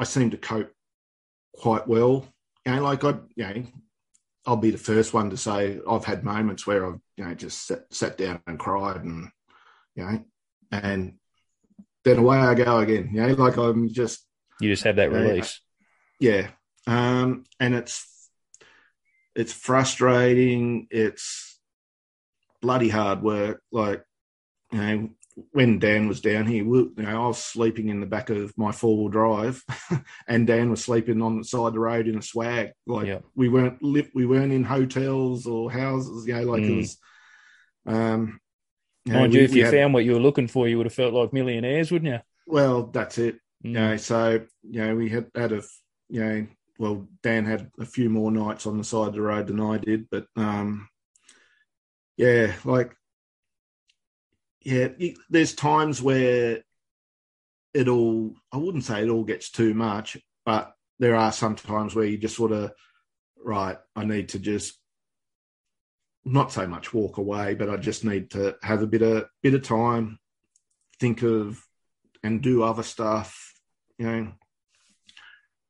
I 0.00 0.04
seem 0.04 0.30
to 0.30 0.38
cope 0.38 0.72
quite 1.54 1.86
well. 1.86 2.26
You 2.64 2.72
know, 2.72 2.82
like 2.82 3.04
I, 3.04 3.10
you 3.36 3.44
know, 3.44 3.62
I'll 4.46 4.56
be 4.56 4.70
the 4.70 4.78
first 4.78 5.12
one 5.12 5.28
to 5.28 5.36
say 5.36 5.78
I've 5.88 6.06
had 6.06 6.24
moments 6.24 6.66
where 6.66 6.86
I've, 6.86 7.00
you 7.18 7.24
know, 7.26 7.34
just 7.34 7.66
sat, 7.66 7.84
sat 7.90 8.16
down 8.16 8.40
and 8.46 8.58
cried 8.58 9.04
and, 9.04 9.28
you 9.94 10.04
know, 10.04 10.24
and 10.72 11.18
then 12.02 12.18
away 12.18 12.38
I 12.38 12.54
go 12.54 12.78
again. 12.78 13.10
You 13.12 13.26
know, 13.26 13.34
like 13.34 13.58
I'm 13.58 13.92
just 13.92 14.26
You 14.58 14.70
just 14.70 14.84
have 14.84 14.96
that 14.96 15.12
release. 15.12 15.60
yeah. 16.18 16.48
Um, 16.86 17.44
and 17.60 17.74
it's 17.74 18.30
it's 19.36 19.52
frustrating. 19.52 20.88
It's 20.90 21.60
bloody 22.62 22.88
hard 22.88 23.22
work. 23.22 23.62
Like 23.70 24.02
you 24.72 24.78
know, 24.78 25.10
when 25.52 25.78
Dan 25.78 26.08
was 26.08 26.20
down 26.20 26.46
here, 26.46 26.64
we, 26.64 26.78
you 26.78 26.92
know, 26.98 27.24
I 27.24 27.26
was 27.28 27.42
sleeping 27.42 27.88
in 27.88 28.00
the 28.00 28.06
back 28.06 28.30
of 28.30 28.56
my 28.56 28.72
four 28.72 28.96
wheel 28.98 29.08
drive, 29.08 29.62
and 30.28 30.46
Dan 30.46 30.70
was 30.70 30.84
sleeping 30.84 31.22
on 31.22 31.38
the 31.38 31.44
side 31.44 31.66
of 31.68 31.72
the 31.74 31.80
road 31.80 32.08
in 32.08 32.18
a 32.18 32.22
swag. 32.22 32.70
Like 32.86 33.06
Yeah. 33.06 33.18
we 33.34 33.48
weren't 33.48 33.82
li- 33.82 34.10
we 34.14 34.26
weren't 34.26 34.52
in 34.52 34.64
hotels 34.64 35.46
or 35.46 35.70
houses. 35.70 36.26
You 36.26 36.34
know, 36.34 36.42
like 36.44 36.62
it 36.62 36.70
Mm. 36.70 36.76
was. 36.76 36.98
Um, 37.86 38.40
you 39.06 39.12
Mind 39.14 39.32
we- 39.32 39.38
you, 39.38 39.44
if 39.44 39.54
you 39.54 39.64
had- 39.64 39.74
found 39.74 39.94
what 39.94 40.04
you 40.04 40.12
were 40.12 40.20
looking 40.20 40.48
for, 40.48 40.68
you 40.68 40.76
would 40.76 40.86
have 40.86 40.94
felt 40.94 41.14
like 41.14 41.32
millionaires, 41.32 41.90
wouldn't 41.90 42.12
you? 42.12 42.20
Well, 42.46 42.84
that's 42.88 43.18
it. 43.18 43.36
Mm. 43.64 43.68
You 43.68 43.72
know, 43.72 43.96
so 43.96 44.40
you 44.62 44.84
know, 44.84 44.94
we 44.96 45.08
had 45.08 45.30
had 45.34 45.52
a 45.52 45.62
you 46.08 46.20
know, 46.24 46.46
well, 46.78 47.08
Dan 47.22 47.44
had 47.44 47.70
a 47.78 47.84
few 47.86 48.10
more 48.10 48.30
nights 48.32 48.66
on 48.66 48.78
the 48.78 48.84
side 48.84 49.08
of 49.08 49.14
the 49.14 49.20
road 49.22 49.46
than 49.46 49.60
I 49.60 49.78
did, 49.78 50.08
but 50.10 50.26
um, 50.36 50.88
yeah, 52.16 52.54
like 52.64 52.94
yeah, 54.62 54.88
there's 55.28 55.54
times 55.54 56.02
where 56.02 56.62
it 57.72 57.88
all 57.88 58.34
I 58.52 58.56
wouldn't 58.56 58.84
say 58.84 59.02
it 59.02 59.08
all 59.08 59.24
gets 59.24 59.50
too 59.50 59.74
much, 59.74 60.16
but 60.44 60.74
there 60.98 61.16
are 61.16 61.32
some 61.32 61.54
times 61.56 61.94
where 61.94 62.04
you 62.04 62.18
just 62.18 62.36
sort 62.36 62.52
of 62.52 62.72
right, 63.42 63.78
I 63.96 64.04
need 64.04 64.30
to 64.30 64.38
just 64.38 64.78
not 66.24 66.52
so 66.52 66.66
much 66.66 66.92
walk 66.92 67.16
away, 67.16 67.54
but 67.54 67.70
I 67.70 67.76
just 67.76 68.04
need 68.04 68.30
to 68.32 68.56
have 68.62 68.82
a 68.82 68.86
bit 68.86 69.02
of 69.02 69.26
bit 69.42 69.54
of 69.54 69.62
time, 69.62 70.18
think 70.98 71.22
of 71.22 71.64
and 72.22 72.42
do 72.42 72.62
other 72.62 72.82
stuff, 72.82 73.54
you 73.98 74.06
know. 74.06 74.32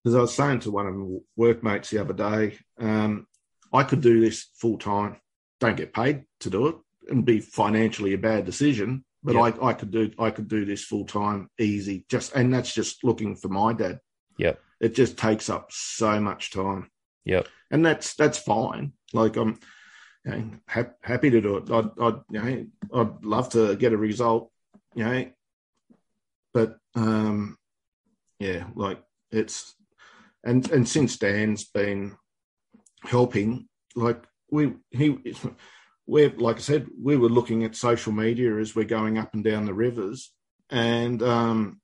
As 0.06 0.14
I 0.14 0.20
was 0.20 0.34
saying 0.34 0.60
to 0.60 0.70
one 0.70 0.86
of 0.86 0.94
my 0.94 1.18
workmates 1.36 1.90
the 1.90 1.98
other 1.98 2.14
day, 2.14 2.58
um, 2.78 3.26
I 3.72 3.84
could 3.84 4.00
do 4.00 4.20
this 4.20 4.48
full 4.56 4.78
time, 4.78 5.20
don't 5.60 5.76
get 5.76 5.92
paid 5.92 6.24
to 6.40 6.50
do 6.50 6.68
it, 6.68 6.76
and 7.10 7.24
be 7.24 7.40
financially 7.40 8.14
a 8.14 8.18
bad 8.18 8.44
decision. 8.46 9.04
But 9.22 9.34
Yeah. 9.34 9.40
I, 9.42 9.68
I 9.68 9.72
could 9.74 9.90
do 9.90 10.10
I 10.18 10.30
could 10.30 10.48
do 10.48 10.64
this 10.64 10.84
full 10.84 11.04
time 11.04 11.48
easy. 11.58 12.06
Just 12.08 12.34
and 12.34 12.52
that's 12.54 12.72
just 12.72 13.04
looking 13.04 13.36
for 13.36 13.48
my 13.48 13.72
dad. 13.74 14.00
Yeah. 14.38 14.54
It 14.80 14.94
just 14.94 15.18
takes 15.18 15.50
up 15.50 15.70
so 15.70 16.18
much 16.20 16.50
time 16.52 16.90
Yeah. 17.24 17.42
and 17.70 17.84
that's 17.84 18.14
that's 18.14 18.38
fine. 18.38 18.92
Like 19.12 19.36
I'm 19.36 19.58
you 20.24 20.30
know, 20.30 20.50
ha- 20.68 20.94
happy 21.02 21.30
to 21.30 21.40
do 21.40 21.56
it. 21.58 21.70
I'd, 21.70 21.90
I'd 22.00 22.20
you 22.30 22.42
know 22.42 22.66
I'd 22.94 23.24
love 23.24 23.50
to 23.50 23.76
get 23.76 23.92
a 23.92 23.96
result, 23.98 24.50
you 24.94 25.04
know, 25.04 25.30
but 26.54 26.78
um, 26.94 27.58
yeah, 28.38 28.64
like 28.74 29.02
it's 29.30 29.74
and 30.44 30.70
and 30.70 30.88
since 30.88 31.18
Dan's 31.18 31.64
been 31.64 32.16
helping, 33.02 33.68
like 33.94 34.22
we 34.50 34.74
he 34.90 35.34
we're 36.06 36.30
like 36.30 36.56
I 36.56 36.60
said, 36.60 36.88
we 37.00 37.16
were 37.16 37.28
looking 37.28 37.64
at 37.64 37.76
social 37.76 38.12
media 38.12 38.56
as 38.58 38.74
we're 38.74 38.84
going 38.84 39.18
up 39.18 39.34
and 39.34 39.44
down 39.44 39.64
the 39.66 39.74
rivers, 39.74 40.32
and 40.70 41.22
um, 41.22 41.80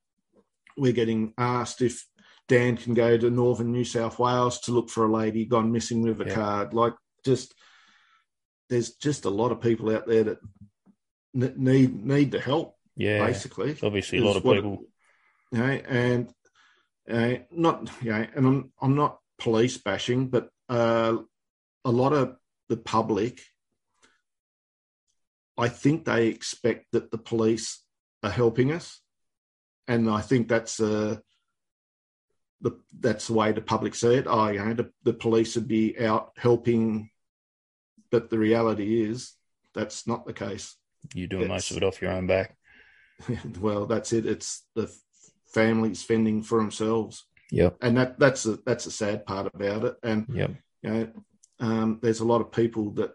we're 0.77 0.93
getting 0.93 1.33
asked 1.39 1.81
if 1.83 2.05
Dan 2.49 2.77
can 2.77 2.95
go 2.95 3.17
to 3.17 3.31
northern 3.31 3.73
New 3.73 3.85
South 3.85 4.19
Wales 4.19 4.61
to 4.61 4.73
look 4.73 4.91
for 4.91 5.05
a 5.05 5.13
lady 5.13 5.45
gone 5.45 5.73
missing 5.73 6.03
with 6.03 6.21
a 6.21 6.27
Yeah. 6.27 6.35
card. 6.35 6.75
Like, 6.75 6.95
just 7.25 7.55
there's 8.69 8.95
just 8.97 9.25
a 9.25 9.31
lot 9.31 9.53
of 9.53 9.61
people 9.61 9.95
out 9.95 10.07
there 10.07 10.25
that 10.25 10.39
n- 11.35 11.55
need 11.57 12.05
need 12.05 12.31
the 12.33 12.41
help. 12.41 12.75
Yeah. 12.97 13.25
basically, 13.27 13.77
Obviously, 13.83 14.19
a 14.19 14.25
lot 14.25 14.37
of 14.37 14.43
people. 14.43 14.85
you 15.53 15.59
know, 15.59 15.65
and 15.67 16.33
uh, 17.11 17.35
not 17.51 17.91
you 18.03 18.11
know, 18.11 18.27
and 18.35 18.47
I'm 18.47 18.73
I'm 18.81 18.95
not 18.97 19.19
police 19.39 19.77
bashing, 19.79 20.29
but 20.29 20.49
uh, 20.69 21.17
a 21.85 21.91
lot 21.91 22.13
of 22.13 22.37
the 22.69 22.77
public, 22.77 23.41
I 25.59 25.69
think 25.69 26.05
they 26.05 26.29
expect 26.29 26.87
that 26.93 27.11
the 27.11 27.19
police 27.19 27.83
are 28.23 28.31
helping 28.31 28.73
us, 28.73 29.01
and 29.89 30.09
I 30.11 30.21
think 30.21 30.49
that's 30.49 30.81
uh, 30.81 31.17
the 32.61 32.73
that's 32.99 33.29
the 33.29 33.35
way 33.35 33.53
the 33.53 33.61
public 33.61 33.95
see 33.95 34.15
it. 34.15 34.27
Oh, 34.29 34.49
you 34.49 34.65
know, 34.65 34.75
the, 34.75 34.91
the 35.03 35.13
police 35.13 35.55
would 35.57 35.69
be 35.69 35.99
out 35.99 36.33
helping, 36.37 37.11
but 38.11 38.31
the 38.31 38.39
reality 38.39 39.03
is 39.03 39.33
that's 39.75 40.07
not 40.07 40.27
the 40.27 40.33
case. 40.33 40.75
You're 41.15 41.29
doing 41.29 41.45
It's- 41.45 41.57
most 41.57 41.71
of 41.71 41.77
it 41.79 41.85
off 41.85 42.01
your 42.03 42.13
own 42.13 42.27
back. 42.27 42.57
well, 43.61 43.87
that's 43.87 44.13
it. 44.13 44.27
It's 44.27 44.65
the 44.75 44.93
families 45.55 46.03
fending 46.03 46.43
for 46.43 46.59
themselves. 46.59 47.25
Yep. 47.51 47.77
And 47.81 47.97
that 47.97 48.19
that's 48.19 48.45
a 48.47 48.59
that's 48.67 48.87
a 48.87 48.91
sad 48.91 49.25
part 49.25 49.47
about 49.55 49.85
it. 49.85 49.97
And 50.03 50.27
Yep. 50.35 50.51
you 50.83 50.91
know, 50.91 51.09
um, 51.61 51.99
there's 52.03 52.21
a 52.21 52.25
lot 52.27 52.41
of 52.41 52.51
people 52.53 52.91
that 52.93 53.13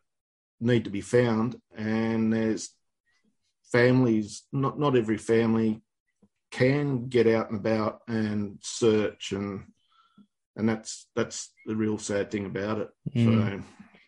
need 0.62 0.86
to 0.86 0.90
be 0.90 1.02
found, 1.02 1.60
and 1.76 2.32
there's 2.32 2.70
families. 3.72 4.44
Not 4.52 4.80
not 4.80 4.96
every 4.96 5.18
family 5.18 5.82
can 6.52 7.08
get 7.08 7.28
out 7.28 7.50
and 7.50 7.60
about 7.60 8.02
and 8.08 8.58
search, 8.62 9.32
and 9.32 9.66
and 10.56 10.68
that's 10.70 11.08
that's 11.16 11.52
the 11.66 11.76
real 11.76 11.98
sad 11.98 12.32
thing 12.32 12.46
about 12.46 12.80
it. 12.80 12.90
Mm. 13.16 13.64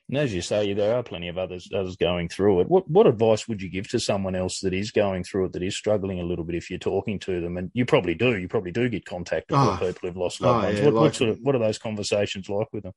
And 0.10 0.18
as 0.18 0.34
you 0.34 0.42
say, 0.42 0.74
there 0.74 0.96
are 0.98 1.02
plenty 1.02 1.30
of 1.30 1.38
others 1.38 1.70
others 1.74 1.96
going 1.96 2.28
through 2.30 2.60
it. 2.62 2.70
What 2.70 2.88
what 2.90 3.08
advice 3.08 3.48
would 3.48 3.62
you 3.62 3.70
give 3.70 3.90
to 3.90 4.00
someone 4.00 4.36
else 4.36 4.60
that 4.60 4.74
is 4.74 4.92
going 4.92 5.24
through 5.24 5.46
it, 5.46 5.54
that 5.54 5.64
is 5.64 5.76
struggling 5.78 6.20
a 6.20 6.26
little 6.26 6.44
bit? 6.44 6.56
If 6.56 6.70
you're 6.70 6.78
talking 6.78 7.18
to 7.20 7.42
them, 7.42 7.58
and 7.58 7.72
you 7.74 7.86
probably 7.86 8.14
do, 8.14 8.38
you 8.38 8.48
probably 8.48 8.72
do 8.72 8.90
get 8.90 9.06
contacted 9.06 9.56
Oh. 9.58 9.78
with 9.82 9.96
people 9.96 10.10
who've 10.10 10.18
lost 10.18 10.42
loved 10.42 10.66
Oh, 10.66 10.68
ones. 10.68 10.80
yeah, 10.80 10.86
what, 10.86 10.94
what 10.96 11.16
sort 11.16 11.30
of 11.32 11.40
what 11.42 11.56
are 11.56 11.60
those 11.60 11.80
conversations 11.80 12.50
like 12.50 12.68
with 12.74 12.84
them? 12.84 12.94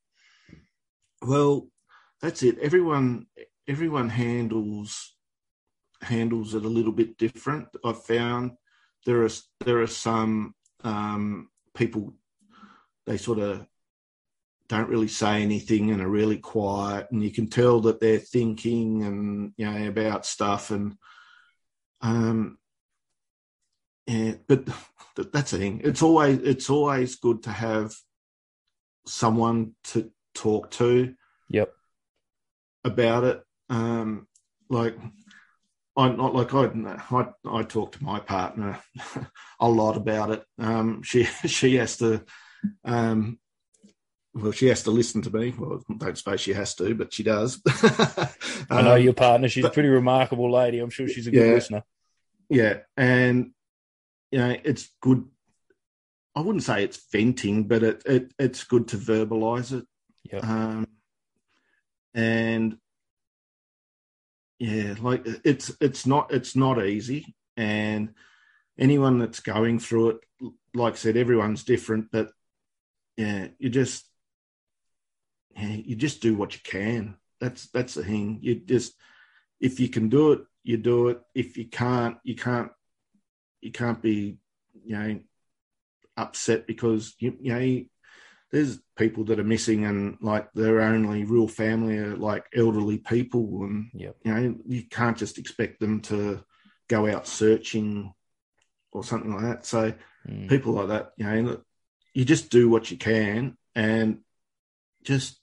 Well, 1.23 1.69
that's 2.21 2.43
it. 2.43 2.59
Everyone 2.59 3.27
everyone 3.69 4.09
handles 4.09 5.15
handles 6.03 6.55
it 6.55 6.65
a 6.65 6.69
little 6.69 6.93
bit 6.93 7.17
different. 7.17 7.69
I've 7.85 8.05
found 8.05 8.53
there 9.05 9.25
are 9.25 9.31
there 9.65 9.81
are 9.83 9.87
some 9.87 10.55
um, 10.85 11.49
people 11.75 12.15
they 13.07 13.17
sort 13.17 13.39
of 13.39 13.67
don't 14.69 14.89
really 14.89 15.09
say 15.09 15.43
anything 15.43 15.91
and 15.91 16.03
are 16.03 16.09
really 16.09 16.39
quiet, 16.39 17.09
and 17.11 17.23
you 17.23 17.31
can 17.31 17.49
tell 17.49 17.81
that 17.83 18.01
they're 18.01 18.19
thinking 18.19 19.05
and 19.05 19.53
you 19.57 19.71
know 19.71 19.89
about 19.89 20.27
stuff 20.27 20.71
and 20.71 20.97
um 22.03 22.59
yeah, 24.07 24.35
but 24.47 24.65
that's 25.33 25.51
the 25.51 25.59
thing. 25.59 25.81
It's 25.83 26.03
always 26.03 26.39
it's 26.39 26.71
always 26.71 27.17
good 27.17 27.43
to 27.45 27.51
have 27.51 27.95
someone 29.07 29.75
to 29.85 30.11
talk 30.35 30.71
to 30.73 31.15
Yep. 31.49 31.73
about 32.85 33.25
it. 33.25 33.46
Um, 33.69 34.27
like 34.69 34.97
I 35.97 36.09
not 36.11 36.35
like 36.35 36.53
I, 36.55 36.65
I 37.11 37.29
I 37.49 37.63
talk 37.63 37.93
to 37.93 38.05
my 38.05 38.21
partner 38.21 38.79
a 39.61 39.69
lot 39.69 39.97
about 39.97 40.31
it. 40.31 40.45
Um, 40.59 41.03
she 41.03 41.25
she 41.47 41.77
has 41.77 41.97
to 41.99 42.25
um, 42.85 43.39
well 44.35 44.53
she 44.53 44.67
has 44.67 44.83
to 44.85 44.91
listen 44.91 45.23
to 45.23 45.31
me. 45.31 45.55
Well, 45.57 45.83
don't 45.99 46.19
suppose 46.19 46.41
she 46.41 46.53
has 46.53 46.75
to, 46.77 46.95
but 46.95 47.13
she 47.13 47.23
does. 47.23 47.61
I 48.71 48.83
know 48.83 48.97
Um, 48.97 49.03
your 49.03 49.15
partner; 49.15 49.49
she's 49.49 49.65
a 49.65 49.71
pretty 49.71 49.89
remarkable 49.89 50.51
lady. 50.53 50.79
I'm 50.81 50.91
sure 50.91 51.09
she's 51.09 51.27
a 51.27 51.31
good 51.31 51.47
Yeah. 51.47 51.55
listener. 51.55 51.83
Yeah, 52.49 52.79
and 52.97 53.53
you 54.31 54.39
know 54.39 54.57
it's 54.65 54.91
good. 55.01 55.25
I 56.35 56.41
wouldn't 56.41 56.65
say 56.65 56.85
it's 56.85 57.01
venting, 57.11 57.65
but 57.67 57.83
it, 57.83 58.03
it 58.05 58.33
it's 58.39 58.65
good 58.65 58.89
to 58.89 58.97
verbalize 58.99 59.73
it. 59.73 59.87
Yeah. 60.31 60.39
Um, 60.41 60.87
and 62.15 62.77
yeah, 64.59 64.95
like 65.01 65.23
it's 65.45 65.73
it's 65.81 66.07
not 66.07 66.33
it's 66.33 66.57
not 66.57 66.85
easy, 66.85 67.35
and 67.57 68.15
anyone 68.79 69.19
that's 69.19 69.41
going 69.41 69.79
through 69.79 70.11
it, 70.11 70.53
like 70.75 70.95
I 70.95 70.97
said, 70.97 71.17
everyone's 71.17 71.65
different, 71.65 72.11
but 72.11 72.31
yeah, 73.17 73.49
you 73.59 73.69
just 73.69 74.07
yeah, 75.57 75.69
you 75.69 75.97
just 75.97 76.21
do 76.21 76.35
what 76.35 76.55
you 76.55 76.61
can. 76.65 77.17
That's 77.41 77.69
that's 77.71 77.95
the 77.95 78.05
thing. 78.05 78.39
You 78.43 78.57
just 78.57 78.95
if 79.61 79.81
you 79.81 79.89
can 79.89 80.09
do 80.09 80.33
it, 80.33 80.41
you 80.63 80.77
do 80.77 81.09
it. 81.09 81.21
If 81.35 81.57
you 81.57 81.67
can't, 81.67 82.19
you 82.25 82.35
can't. 82.35 82.71
You 83.63 83.73
can't 83.73 84.01
be, 84.01 84.39
you 84.85 84.97
know, 84.97 85.21
upset 86.17 86.67
because 86.67 87.15
you, 87.19 87.37
you 87.41 87.53
know 87.53 87.85
there's 88.53 88.79
people 88.97 89.25
that 89.25 89.41
are 89.41 89.45
missing 89.45 89.85
and 89.85 90.17
like 90.21 90.53
their 90.53 90.81
only 90.81 91.25
real 91.25 91.49
family 91.49 91.99
are 91.99 92.17
like 92.17 92.47
elderly 92.55 92.99
people 92.99 93.65
and 93.65 93.91
yep. 93.93 94.17
you 94.25 94.33
know 94.33 94.57
you 94.67 94.85
can't 94.85 95.19
just 95.19 95.39
expect 95.39 95.81
them 95.81 96.01
to 96.01 96.43
go 96.89 97.09
out 97.09 97.27
searching 97.27 98.13
or 98.93 99.03
something 99.03 99.33
like 99.35 99.43
that 99.43 99.67
so 99.67 99.93
mm. 100.27 100.49
people 100.49 100.73
like 100.73 100.89
that 100.89 101.13
you 101.17 101.27
know 101.27 101.61
you 102.15 102.25
just 102.25 102.51
do 102.51 102.69
what 102.69 102.91
you 102.91 102.97
can 102.97 103.57
and 103.75 104.21
just 105.03 105.39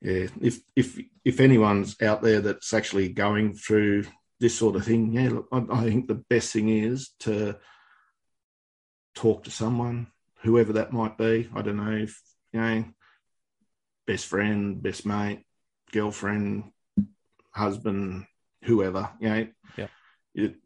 yeah 0.00 0.26
if 0.40 0.60
if 0.76 0.98
if 1.24 1.40
anyone's 1.40 2.00
out 2.02 2.22
there 2.22 2.40
that's 2.40 2.74
actually 2.74 3.08
going 3.08 3.54
through 3.54 4.04
this 4.40 4.56
sort 4.56 4.76
of 4.76 4.84
thing 4.84 5.12
yeah 5.12 5.28
look, 5.30 5.48
I, 5.52 5.64
I 5.70 5.84
think 5.84 6.08
the 6.08 6.22
best 6.28 6.52
thing 6.52 6.68
is 6.68 7.10
to 7.20 7.56
talk 9.14 9.44
to 9.44 9.50
someone 9.50 10.08
whoever 10.42 10.74
that 10.74 10.92
might 10.92 11.18
be. 11.18 11.48
I 11.54 11.62
don't 11.62 11.76
know 11.76 11.96
if 11.96 12.20
you 12.52 12.60
know, 12.60 12.84
best 14.06 14.26
friend, 14.26 14.82
best 14.82 15.04
mate, 15.06 15.44
girlfriend, 15.92 16.72
husband, 17.52 18.26
whoever. 18.64 19.10
You 19.20 19.28
know, 19.28 19.46
yeah, 19.76 19.86
it 20.34 20.56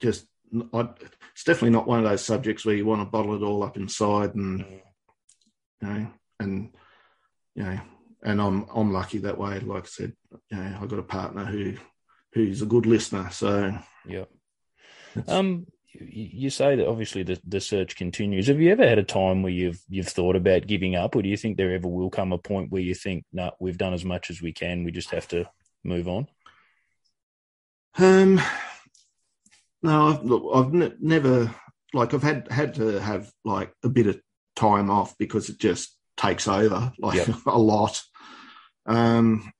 just 0.00 0.26
I, 0.72 0.88
it's 1.34 1.44
definitely 1.44 1.70
not 1.70 1.86
one 1.86 1.98
of 1.98 2.04
those 2.04 2.24
subjects 2.24 2.64
where 2.64 2.74
you 2.74 2.86
want 2.86 3.00
to 3.00 3.06
bottle 3.06 3.34
it 3.34 3.44
all 3.46 3.62
up 3.62 3.76
inside 3.76 4.34
and 4.34 4.60
you 5.80 5.88
know 5.88 6.06
and 6.40 6.70
you 7.54 7.62
know 7.62 7.80
and 8.22 8.40
I'm 8.40 8.66
I'm 8.74 8.92
lucky 8.92 9.18
that 9.18 9.38
way. 9.38 9.58
Like 9.60 9.84
I 9.84 9.88
said, 9.88 10.12
you 10.50 10.56
know, 10.56 10.78
I 10.80 10.86
got 10.86 10.98
a 10.98 11.04
partner 11.04 11.44
who 11.44 11.74
who's 12.32 12.62
a 12.62 12.66
good 12.66 12.86
listener. 12.86 13.30
So 13.30 13.76
yeah. 14.06 14.24
Um, 15.28 15.66
you 15.94 16.50
say 16.50 16.76
that 16.76 16.88
obviously 16.88 17.22
the, 17.22 17.38
the 17.46 17.60
search 17.60 17.96
continues. 17.96 18.46
Have 18.46 18.60
you 18.60 18.70
ever 18.70 18.86
had 18.86 18.98
a 18.98 19.04
time 19.04 19.42
where 19.42 19.52
you've 19.52 19.80
you've 19.88 20.08
thought 20.08 20.36
about 20.36 20.66
giving 20.66 20.96
up, 20.96 21.14
or 21.14 21.22
do 21.22 21.28
you 21.28 21.36
think 21.36 21.56
there 21.56 21.74
ever 21.74 21.88
will 21.88 22.10
come 22.10 22.32
a 22.32 22.38
point 22.38 22.70
where 22.70 22.82
you 22.82 22.94
think, 22.94 23.24
"No, 23.32 23.46
nah, 23.46 23.50
we've 23.60 23.78
done 23.78 23.94
as 23.94 24.04
much 24.04 24.30
as 24.30 24.40
we 24.40 24.52
can. 24.52 24.84
We 24.84 24.90
just 24.90 25.10
have 25.10 25.28
to 25.28 25.46
move 25.84 26.08
on"? 26.08 26.28
Um, 27.98 28.40
no, 29.82 30.08
I've, 30.08 30.24
look, 30.24 30.44
I've 30.54 30.74
n- 30.74 30.96
never 31.00 31.54
like 31.92 32.14
I've 32.14 32.22
had 32.22 32.50
had 32.50 32.74
to 32.74 33.00
have 33.00 33.30
like 33.44 33.72
a 33.84 33.88
bit 33.88 34.06
of 34.06 34.20
time 34.56 34.90
off 34.90 35.16
because 35.18 35.48
it 35.48 35.58
just 35.58 35.96
takes 36.16 36.48
over 36.48 36.92
like 36.98 37.16
yep. 37.26 37.36
a 37.46 37.58
lot. 37.58 38.02
Um, 38.86 39.52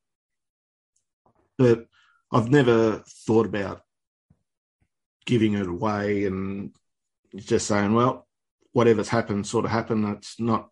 but 1.59 1.87
I've 2.33 2.51
never 2.51 3.05
thought 3.27 3.47
about 3.47 3.83
giving 5.27 5.55
it 5.55 5.67
away 5.67 6.25
and 6.27 6.73
just 7.37 7.67
saying, 7.67 7.95
well, 7.95 8.27
whatever's 8.73 9.09
happened 9.09 9.47
sort 9.47 9.65
of 9.65 9.71
happened. 9.71 10.07
It's 10.17 10.39
not, 10.41 10.71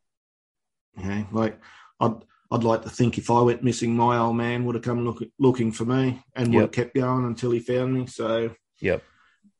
you 0.96 1.04
know, 1.04 1.26
like 1.32 1.60
I'd, 2.00 2.16
I'd 2.50 2.64
like 2.64 2.82
to 2.82 2.90
think 2.90 3.16
if 3.18 3.30
I 3.30 3.40
went 3.42 3.62
missing, 3.62 3.94
my 3.96 4.18
old 4.18 4.36
man 4.36 4.64
would 4.64 4.74
have 4.74 4.84
come 4.84 5.04
look, 5.04 5.22
looking 5.38 5.72
for 5.72 5.84
me 5.84 6.22
and 6.34 6.48
would 6.48 6.60
Yep. 6.60 6.62
have 6.62 6.72
kept 6.72 6.94
going 6.94 7.24
until 7.26 7.52
he 7.52 7.60
found 7.60 7.94
me. 7.94 8.06
So, 8.06 8.54
Yep. 8.80 9.02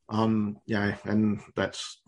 um, 0.09 0.59
yeah, 0.67 0.97
and 1.05 1.41
that's, 1.55 2.01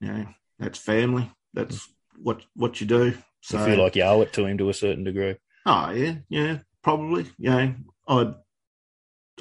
you 0.00 0.08
know, 0.12 0.26
that's 0.58 0.78
family. 0.78 1.30
That's 1.54 1.88
what 2.18 2.42
what 2.54 2.80
you 2.80 2.86
do. 2.86 3.14
So 3.42 3.58
you 3.58 3.64
feel 3.74 3.82
like 3.84 3.96
you 3.96 4.02
owe 4.02 4.22
it 4.22 4.32
to 4.34 4.46
him 4.46 4.58
to 4.58 4.70
a 4.70 4.74
certain 4.74 5.04
degree. 5.04 5.36
Oh 5.66 5.90
yeah, 5.90 6.16
yeah, 6.28 6.58
probably. 6.82 7.26
You 7.38 7.50
know, 7.50 7.74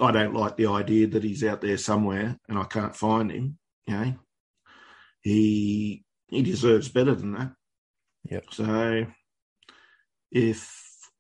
I 0.02 0.12
don't 0.12 0.34
like 0.34 0.58
the 0.58 0.68
idea 0.68 1.08
that 1.08 1.24
he's 1.24 1.44
out 1.44 1.62
there 1.62 1.78
somewhere 1.78 2.38
and 2.50 2.58
I 2.58 2.66
can't 2.66 2.96
find 2.96 3.32
him. 3.32 3.58
You 3.88 3.94
know, 3.94 4.14
he 5.22 6.04
he 6.28 6.42
deserves 6.42 6.90
better 6.90 7.16
than 7.16 7.34
that. 7.34 7.54
Yep. 8.30 8.46
So 8.52 9.06
if 10.32 10.72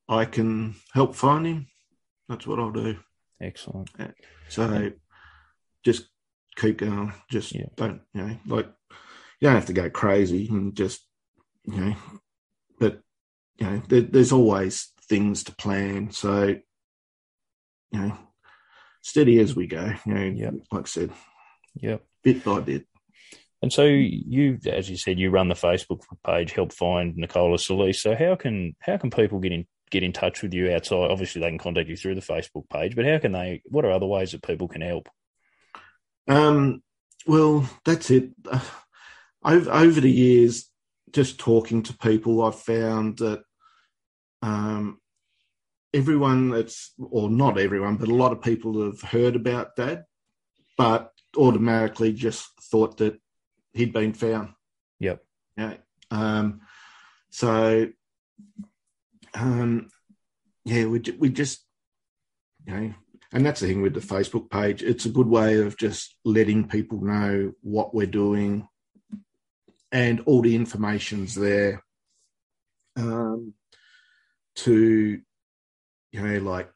I 0.10 0.26
can 0.26 0.76
help 0.93 1.15
find 1.15 1.45
him, 1.45 1.68
that's 2.27 2.45
what 2.47 2.60
I'll 2.60 2.72
do. 2.72 2.97
Excellent. 3.41 3.89
So 4.49 4.91
just 5.84 6.07
keep 6.56 6.80
going. 6.80 7.14
Just 7.30 7.56
don't, 7.76 8.02
you 8.14 8.22
know, 8.22 8.38
like 8.47 8.68
you 9.39 9.47
don't 9.47 9.56
have 9.56 9.68
to 9.68 9.73
go 9.73 9.89
crazy 9.89 10.47
and 10.49 10.76
just, 10.76 11.02
you 11.65 11.77
know, 11.77 11.95
but 12.80 13.02
you 13.57 13.68
know, 13.68 13.81
there, 13.88 14.02
there's 14.02 14.31
always 14.31 14.91
things 15.07 15.43
to 15.45 15.56
plan. 15.56 16.11
So, 16.11 16.47
you 17.91 17.99
know, 17.99 18.18
steady 19.06 19.40
as 19.40 19.56
we 19.56 19.68
go. 19.68 19.94
You 20.06 20.14
know, 20.14 20.60
like 20.72 20.86
I 20.86 20.88
said, 20.88 21.11
Yep. 21.76 22.03
bit 22.23 22.44
by 22.44 22.60
bit. 22.60 22.88
And 23.61 23.72
so 23.72 23.84
you, 23.84 24.60
as 24.65 24.90
you 24.90 24.98
said, 24.98 25.19
you 25.19 25.30
run 25.30 25.48
the 25.48 25.56
Facebook 25.56 26.02
page, 26.26 26.52
help 26.52 26.73
find 26.73 27.15
Nicola 27.15 27.57
Sallese. 27.57 27.98
So 27.98 28.15
how 28.15 28.36
can 28.36 28.76
how 28.80 28.98
can 28.98 29.11
people 29.11 29.40
get 29.40 29.52
in 29.52 29.65
get 29.91 30.03
in 30.03 30.11
touch 30.11 30.41
with 30.41 30.53
you 30.53 30.72
outside? 30.73 31.11
Obviously, 31.11 31.41
they 31.41 31.49
can 31.49 31.57
contact 31.60 31.88
you 31.88 31.95
through 31.95 32.15
the 32.15 32.22
Facebook 32.22 32.68
page, 32.69 32.95
but 32.95 33.06
how 33.06 33.19
can 33.19 33.32
they? 33.32 33.61
What 33.65 33.86
are 33.86 33.91
other 33.91 34.06
ways 34.07 34.32
that 34.32 34.44
people 34.44 34.68
can 34.68 34.82
help? 34.82 35.07
Um, 36.27 36.82
well, 37.27 37.69
that's 37.86 38.10
it. 38.10 38.32
Uh, 38.49 38.60
over, 39.45 39.72
over 39.72 40.02
the 40.02 40.11
years, 40.11 40.69
just 41.11 41.40
talking 41.40 41.84
to 41.84 41.98
people, 41.98 42.44
I've 42.44 42.60
found 42.60 43.19
that 43.19 43.44
um, 44.41 44.99
everyone 45.95 46.49
that's, 46.49 46.93
or 46.99 47.30
not 47.30 47.57
everyone, 47.57 47.95
but 47.95 48.09
a 48.09 48.15
lot 48.15 48.34
of 48.34 48.41
people 48.41 48.84
have 48.84 49.01
heard 49.01 49.35
about 49.35 49.76
Dad, 49.76 50.03
but 50.77 51.11
automatically 51.38 52.11
just 52.13 52.47
thought 52.69 52.97
that 52.97 53.19
he'd 53.73 53.93
been 53.93 54.13
found. 54.13 54.53
Yep. 54.99 55.23
Yeah. 55.57 55.77
Um, 56.11 56.61
so, 57.30 57.88
um, 59.34 59.89
yeah, 60.63 60.85
we 60.85 61.01
we 61.19 61.30
just, 61.30 61.65
you 62.65 62.73
know, 62.73 62.93
and 63.31 63.45
that's 63.45 63.61
the 63.61 63.67
thing 63.67 63.81
with 63.81 63.93
the 63.93 63.99
Facebook 64.15 64.49
page. 64.49 64.81
It's 64.81 65.05
a 65.05 65.09
good 65.17 65.27
way 65.27 65.59
of 65.59 65.77
just 65.77 66.15
letting 66.23 66.67
people 66.67 67.01
know 67.01 67.53
what 67.61 67.93
we're 67.93 68.07
doing, 68.07 68.67
and 69.91 70.22
all 70.26 70.41
the 70.41 70.55
information's 70.55 71.35
there. 71.35 71.84
Um, 72.95 73.53
to 74.55 75.19
you 76.15 76.21
know, 76.21 76.39
like 76.39 76.71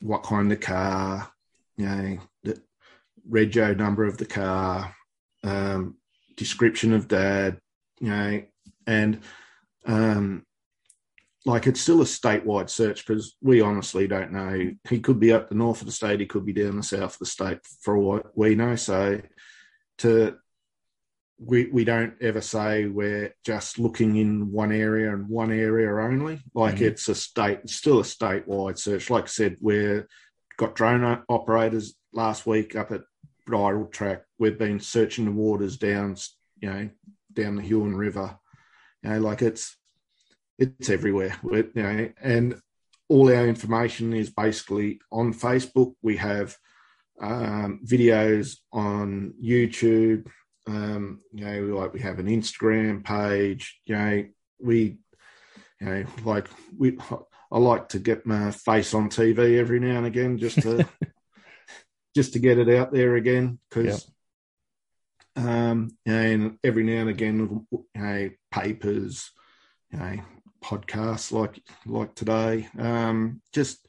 what 0.00 0.24
kind 0.24 0.50
of 0.50 0.58
car, 0.58 1.30
you 1.76 1.86
know, 1.86 2.18
the 2.42 2.60
rego 3.30 3.76
number 3.76 4.04
of 4.04 4.18
the 4.18 4.26
car, 4.26 4.92
um, 5.44 5.96
description 6.36 6.92
of 6.92 7.06
dad, 7.06 7.60
you 8.00 8.10
know, 8.10 8.42
and 8.88 9.20
um, 9.86 10.44
like 11.46 11.68
it's 11.68 11.80
still 11.80 12.00
a 12.00 12.04
statewide 12.04 12.68
search 12.68 13.06
because 13.06 13.36
we 13.40 13.60
honestly 13.60 14.08
don't 14.08 14.32
know. 14.32 14.72
He 14.88 14.98
could 14.98 15.20
be 15.20 15.32
up 15.32 15.48
the 15.48 15.54
north 15.54 15.80
of 15.80 15.86
the 15.86 15.92
state, 15.92 16.18
he 16.18 16.26
could 16.26 16.44
be 16.44 16.52
down 16.52 16.76
the 16.76 16.82
south 16.82 17.14
of 17.14 17.18
the 17.20 17.26
state 17.26 17.60
for 17.82 17.96
what 17.96 18.36
we 18.36 18.56
know. 18.56 18.74
So 18.74 19.20
to 19.98 20.38
we 21.44 21.66
we 21.66 21.84
don't 21.84 22.14
ever 22.20 22.40
say 22.40 22.86
we're 22.86 23.34
just 23.44 23.78
looking 23.78 24.16
in 24.16 24.52
one 24.52 24.72
area 24.72 25.12
and 25.12 25.28
one 25.28 25.50
area 25.52 25.90
only. 25.94 26.40
Like 26.54 26.76
Mhm. 26.76 26.82
it's 26.82 27.08
a 27.08 27.14
state, 27.14 27.60
it's 27.64 27.74
still 27.76 28.00
a 28.00 28.04
statewide 28.04 28.78
search. 28.78 29.10
Like 29.10 29.24
I 29.24 29.28
said, 29.28 29.56
we're 29.60 30.06
got 30.56 30.74
drone 30.74 31.22
operators 31.28 31.94
last 32.12 32.46
week 32.46 32.76
up 32.76 32.92
at 32.92 33.02
Bridle 33.46 33.86
Track. 33.86 34.24
We've 34.38 34.58
been 34.58 34.80
searching 34.80 35.24
the 35.24 35.32
waters 35.32 35.76
down, 35.76 36.16
you 36.60 36.70
know, 36.70 36.90
down 37.32 37.56
the 37.56 37.62
Huon 37.62 37.96
River. 37.96 38.38
You 39.02 39.10
know, 39.10 39.20
like 39.20 39.42
it's 39.42 39.76
it's 40.58 40.90
everywhere. 40.90 41.36
We- 41.42 41.58
you 41.74 41.82
know, 41.82 42.12
and 42.20 42.60
all 43.08 43.28
our 43.34 43.46
information 43.48 44.12
is 44.12 44.30
basically 44.30 45.00
on 45.10 45.34
Facebook. 45.34 45.94
We 46.02 46.16
have 46.18 46.56
um, 47.20 47.80
videos 47.84 48.56
on 48.72 49.34
YouTube. 49.42 50.26
Um, 50.66 51.20
you 51.32 51.44
know, 51.44 51.76
like 51.76 51.92
we 51.92 52.00
have 52.00 52.18
an 52.18 52.26
Instagram 52.26 53.04
page. 53.04 53.80
You 53.84 53.96
know, 53.96 54.24
we, 54.60 54.98
you 55.80 55.86
know, 55.86 56.04
like 56.24 56.48
we. 56.76 56.98
I 57.50 57.58
like 57.58 57.90
to 57.90 57.98
get 57.98 58.24
my 58.24 58.50
face 58.50 58.94
on 58.94 59.10
TV 59.10 59.58
every 59.58 59.78
now 59.78 59.98
and 59.98 60.06
again, 60.06 60.38
just 60.38 60.62
to 60.62 60.88
just 62.14 62.32
to 62.32 62.38
get 62.38 62.58
it 62.58 62.68
out 62.68 62.92
there 62.92 63.16
again, 63.16 63.58
because. 63.68 64.08
Um, 65.34 65.96
and 66.04 66.58
every 66.62 66.84
now 66.84 67.00
and 67.00 67.08
again, 67.08 67.64
you 67.70 67.86
know, 67.94 68.30
papers, 68.50 69.30
you 69.90 69.98
know, 69.98 70.16
podcasts 70.62 71.32
like 71.32 71.60
like 71.86 72.14
today. 72.14 72.68
Um, 72.78 73.42
just 73.52 73.86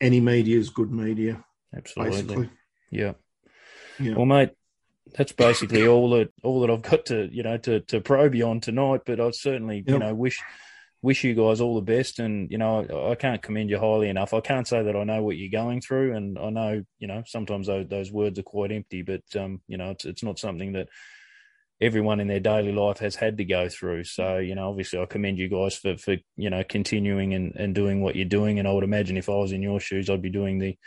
any 0.00 0.20
media 0.20 0.58
is 0.58 0.70
good 0.70 0.90
media. 0.90 1.44
Absolutely. 1.74 2.10
Basically. 2.22 2.50
Yeah. 2.90 3.12
Yeah. 3.98 4.14
Well, 4.14 4.26
mate, 4.26 4.50
that's 5.14 5.32
basically 5.32 5.86
all 5.86 6.10
that 6.10 6.32
all 6.42 6.60
that 6.60 6.70
I've 6.70 6.82
got 6.82 7.06
to 7.06 7.28
you 7.30 7.42
know 7.42 7.56
to 7.58 7.80
to 7.80 8.00
probe 8.00 8.34
you 8.34 8.46
on 8.46 8.60
tonight. 8.60 9.02
But 9.06 9.20
I 9.20 9.30
certainly 9.30 9.78
yep. 9.78 9.88
you 9.88 9.98
know 9.98 10.14
wish 10.14 10.38
wish 11.02 11.24
you 11.24 11.34
guys 11.34 11.60
all 11.60 11.74
the 11.74 11.82
best. 11.82 12.18
And 12.18 12.50
you 12.50 12.58
know 12.58 12.86
I, 12.88 13.12
I, 13.12 13.14
can't 13.14 13.42
commend 13.42 13.70
you 13.70 13.78
highly 13.78 14.08
enough. 14.08 14.34
I 14.34 14.40
can't 14.40 14.68
say 14.68 14.82
that 14.82 14.96
I 14.96 15.04
know 15.04 15.22
what 15.22 15.36
you're 15.36 15.50
going 15.50 15.80
through, 15.80 16.14
and 16.16 16.38
I 16.38 16.50
know 16.50 16.82
you 16.98 17.08
know 17.08 17.22
sometimes 17.26 17.66
those, 17.66 17.88
those 17.88 18.12
words 18.12 18.38
are 18.38 18.44
quite 18.44 18.72
empty. 18.72 19.02
But 19.02 19.22
um, 19.36 19.60
you 19.68 19.76
know 19.76 19.90
it's 19.90 20.04
it's 20.04 20.22
not 20.22 20.38
something 20.38 20.72
that 20.72 20.88
everyone 21.82 22.20
in 22.20 22.28
their 22.28 22.40
daily 22.40 22.72
life 22.72 22.98
has 22.98 23.16
had 23.16 23.38
to 23.38 23.44
go 23.44 23.68
through. 23.68 24.04
So, 24.04 24.38
you 24.38 24.54
know, 24.54 24.70
obviously 24.70 25.00
I 25.00 25.06
commend 25.06 25.38
you 25.38 25.48
guys 25.48 25.74
for, 25.74 25.96
for 25.96 26.16
you 26.36 26.48
know, 26.48 26.62
continuing 26.62 27.34
and, 27.34 27.54
and 27.56 27.74
doing 27.74 28.00
what 28.00 28.14
you're 28.14 28.24
doing. 28.24 28.60
And 28.60 28.68
I 28.68 28.72
would 28.72 28.84
imagine 28.84 29.16
if 29.16 29.28
I 29.28 29.34
was 29.34 29.50
in 29.50 29.62
your 29.62 29.80
shoes, 29.80 30.08
I'd 30.08 30.22
be 30.22 30.30
doing 30.30 30.60
the, 30.60 30.78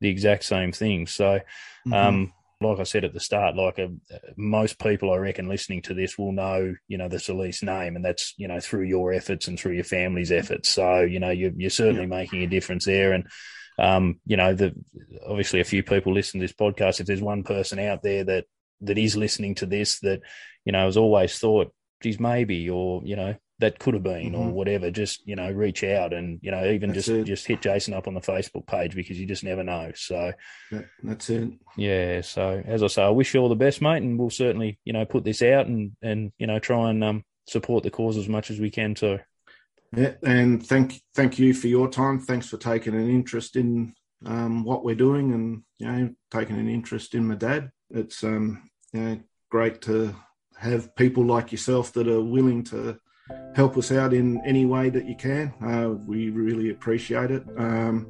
the 0.00 0.08
exact 0.08 0.44
same 0.44 0.70
thing. 0.70 1.08
So, 1.08 1.40
mm-hmm. 1.86 1.92
um, 1.92 2.32
like 2.60 2.78
I 2.78 2.84
said 2.84 3.04
at 3.04 3.12
the 3.12 3.20
start, 3.20 3.56
like 3.56 3.78
a, 3.78 3.86
uh, 3.86 4.18
most 4.36 4.78
people 4.78 5.12
I 5.12 5.16
reckon 5.16 5.48
listening 5.48 5.82
to 5.82 5.94
this 5.94 6.16
will 6.16 6.32
know, 6.32 6.74
you 6.88 6.98
know, 6.98 7.08
the 7.08 7.16
Sallese 7.16 7.62
name, 7.62 7.96
and 7.96 8.04
that's 8.04 8.34
you 8.36 8.48
know 8.48 8.60
through 8.60 8.84
your 8.84 9.12
efforts 9.12 9.48
and 9.48 9.58
through 9.58 9.72
your 9.72 9.84
family's 9.84 10.32
efforts. 10.32 10.68
So 10.68 11.00
you 11.02 11.20
know 11.20 11.30
you're, 11.30 11.52
you're 11.56 11.70
certainly 11.70 12.02
yeah. 12.02 12.18
making 12.18 12.42
a 12.42 12.46
difference 12.46 12.84
there, 12.84 13.12
and 13.12 13.26
um, 13.78 14.20
you 14.26 14.36
know, 14.36 14.54
the 14.54 14.74
obviously 15.26 15.60
a 15.60 15.64
few 15.64 15.82
people 15.82 16.12
listen 16.12 16.40
to 16.40 16.44
this 16.46 16.54
podcast. 16.54 17.00
If 17.00 17.06
there's 17.06 17.20
one 17.20 17.42
person 17.42 17.78
out 17.78 18.02
there 18.02 18.24
that 18.24 18.44
that 18.82 18.98
is 18.98 19.16
listening 19.16 19.54
to 19.56 19.66
this 19.66 19.98
that 20.00 20.20
you 20.64 20.72
know 20.72 20.84
has 20.86 20.96
always 20.96 21.38
thought, 21.38 21.72
geez, 22.02 22.20
maybe, 22.20 22.70
or 22.70 23.02
you 23.04 23.16
know, 23.16 23.34
that 23.60 23.78
could 23.78 23.94
have 23.94 24.02
been 24.02 24.32
mm-hmm. 24.32 24.48
or 24.48 24.50
whatever 24.50 24.90
just 24.90 25.26
you 25.26 25.36
know 25.36 25.50
reach 25.50 25.84
out 25.84 26.12
and 26.12 26.40
you 26.42 26.50
know 26.50 26.64
even 26.66 26.90
that's 26.90 27.06
just 27.06 27.08
it. 27.08 27.24
just 27.24 27.46
hit 27.46 27.62
jason 27.62 27.94
up 27.94 28.08
on 28.08 28.14
the 28.14 28.20
facebook 28.20 28.66
page 28.66 28.94
because 28.94 29.18
you 29.18 29.26
just 29.26 29.44
never 29.44 29.62
know. 29.62 29.92
So 29.94 30.32
that, 30.72 30.86
that's 31.02 31.30
it. 31.30 31.52
Yeah 31.76 32.20
so 32.20 32.62
as 32.64 32.82
i 32.82 32.86
say 32.88 33.02
i 33.02 33.10
wish 33.10 33.34
you 33.34 33.40
all 33.40 33.48
the 33.48 33.54
best 33.54 33.80
mate 33.80 34.02
and 34.02 34.18
we'll 34.18 34.30
certainly 34.30 34.78
you 34.84 34.92
know 34.92 35.04
put 35.04 35.24
this 35.24 35.42
out 35.42 35.66
and 35.66 35.92
and 36.02 36.32
you 36.38 36.46
know 36.46 36.58
try 36.58 36.90
and 36.90 37.04
um, 37.04 37.24
support 37.46 37.84
the 37.84 37.90
cause 37.90 38.16
as 38.16 38.28
much 38.28 38.50
as 38.50 38.58
we 38.58 38.70
can 38.70 38.94
too. 38.94 39.18
Yeah 39.96 40.14
and 40.24 40.66
thank 40.66 41.00
thank 41.14 41.38
you 41.38 41.54
for 41.54 41.68
your 41.68 41.88
time. 41.88 42.18
Thanks 42.18 42.48
for 42.48 42.56
taking 42.56 42.94
an 42.94 43.08
interest 43.08 43.54
in 43.54 43.94
um, 44.26 44.64
what 44.64 44.84
we're 44.84 44.94
doing 44.94 45.32
and 45.32 45.62
you 45.78 45.86
know 45.86 46.14
taking 46.30 46.58
an 46.58 46.68
interest 46.68 47.14
in 47.14 47.28
my 47.28 47.36
dad. 47.36 47.70
It's 47.90 48.24
um 48.24 48.68
you 48.92 49.00
know 49.00 49.20
great 49.50 49.80
to 49.82 50.14
have 50.56 50.94
people 50.96 51.24
like 51.24 51.52
yourself 51.52 51.92
that 51.92 52.08
are 52.08 52.22
willing 52.22 52.64
to 52.64 52.98
help 53.54 53.76
us 53.76 53.90
out 53.92 54.12
in 54.12 54.40
any 54.44 54.66
way 54.66 54.90
that 54.90 55.06
you 55.06 55.16
can. 55.16 55.52
Uh, 55.62 55.90
we 56.06 56.30
really 56.30 56.70
appreciate 56.70 57.30
it. 57.30 57.44
Um, 57.56 58.06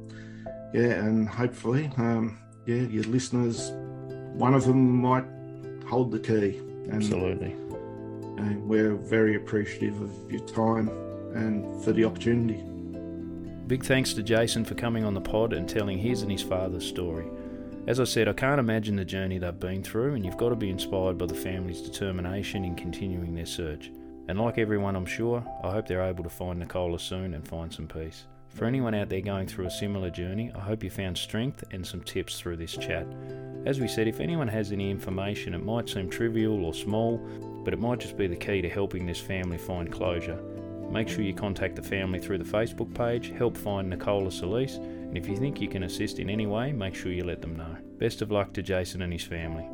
yeah, 0.73 1.05
and 1.05 1.27
hopefully, 1.27 1.89
um, 1.97 2.37
yeah, 2.65 2.81
your 2.81 3.03
listeners, 3.05 3.71
one 4.33 4.53
of 4.53 4.65
them 4.65 5.01
might 5.01 5.25
hold 5.87 6.11
the 6.11 6.19
key. 6.19 6.57
And, 6.57 6.95
Absolutely. 6.95 7.51
And 8.37 8.67
we're 8.67 8.95
very 8.95 9.35
appreciative 9.35 10.01
of 10.01 10.31
your 10.31 10.45
time 10.47 10.89
and 11.33 11.83
for 11.83 11.93
the 11.93 12.03
opportunity. 12.03 12.61
Big 13.67 13.83
thanks 13.83 14.13
to 14.13 14.21
Jason 14.21 14.65
for 14.65 14.75
coming 14.75 15.03
on 15.03 15.13
the 15.13 15.21
pod 15.21 15.53
and 15.53 15.67
telling 15.67 15.97
his 15.97 16.21
and 16.21 16.31
his 16.31 16.43
father's 16.43 16.85
story. 16.85 17.25
As 17.87 17.99
I 17.99 18.03
said, 18.03 18.27
I 18.27 18.33
can't 18.33 18.59
imagine 18.59 18.95
the 18.95 19.05
journey 19.05 19.37
they've 19.37 19.59
been 19.59 19.83
through, 19.83 20.15
and 20.15 20.25
you've 20.25 20.37
got 20.37 20.49
to 20.49 20.55
be 20.55 20.69
inspired 20.69 21.17
by 21.17 21.27
the 21.27 21.35
family's 21.35 21.81
determination 21.81 22.65
in 22.65 22.75
continuing 22.75 23.35
their 23.35 23.45
search. 23.45 23.91
And 24.27 24.39
like 24.39 24.57
everyone, 24.57 24.95
I'm 24.95 25.05
sure, 25.05 25.43
I 25.63 25.71
hope 25.71 25.87
they're 25.87 26.01
able 26.01 26.23
to 26.23 26.29
find 26.29 26.59
Nicola 26.59 26.99
soon 26.99 27.33
and 27.35 27.47
find 27.47 27.71
some 27.71 27.87
peace. 27.87 28.25
For 28.49 28.65
anyone 28.65 28.95
out 28.95 29.09
there 29.09 29.21
going 29.21 29.47
through 29.47 29.67
a 29.67 29.71
similar 29.71 30.09
journey, 30.09 30.51
I 30.55 30.59
hope 30.59 30.83
you 30.83 30.89
found 30.89 31.17
strength 31.17 31.63
and 31.71 31.85
some 31.85 32.01
tips 32.01 32.39
through 32.39 32.57
this 32.57 32.75
chat. 32.75 33.05
As 33.65 33.79
we 33.79 33.87
said, 33.87 34.07
if 34.07 34.19
anyone 34.19 34.47
has 34.47 34.71
any 34.71 34.89
information, 34.89 35.53
it 35.53 35.63
might 35.63 35.89
seem 35.89 36.09
trivial 36.09 36.63
or 36.65 36.73
small, 36.73 37.17
but 37.63 37.73
it 37.73 37.79
might 37.79 37.99
just 37.99 38.17
be 38.17 38.27
the 38.27 38.35
key 38.35 38.61
to 38.61 38.69
helping 38.69 39.05
this 39.05 39.19
family 39.19 39.57
find 39.57 39.91
closure. 39.91 40.41
Make 40.89 41.09
sure 41.09 41.21
you 41.21 41.33
contact 41.33 41.75
the 41.75 41.81
family 41.83 42.19
through 42.19 42.37
the 42.37 42.43
Facebook 42.43 42.93
page, 42.93 43.33
help 43.37 43.57
find 43.57 43.89
Nicola 43.89 44.29
Sallese, 44.29 44.77
and 44.77 45.17
if 45.17 45.27
you 45.27 45.35
think 45.35 45.59
you 45.59 45.67
can 45.67 45.83
assist 45.83 46.19
in 46.19 46.29
any 46.29 46.47
way, 46.47 46.71
make 46.71 46.95
sure 46.95 47.11
you 47.11 47.23
let 47.23 47.41
them 47.41 47.55
know. 47.55 47.75
Best 47.97 48.21
of 48.21 48.31
luck 48.31 48.53
to 48.53 48.61
Jason 48.61 49.01
and 49.01 49.11
his 49.11 49.23
family. 49.23 49.67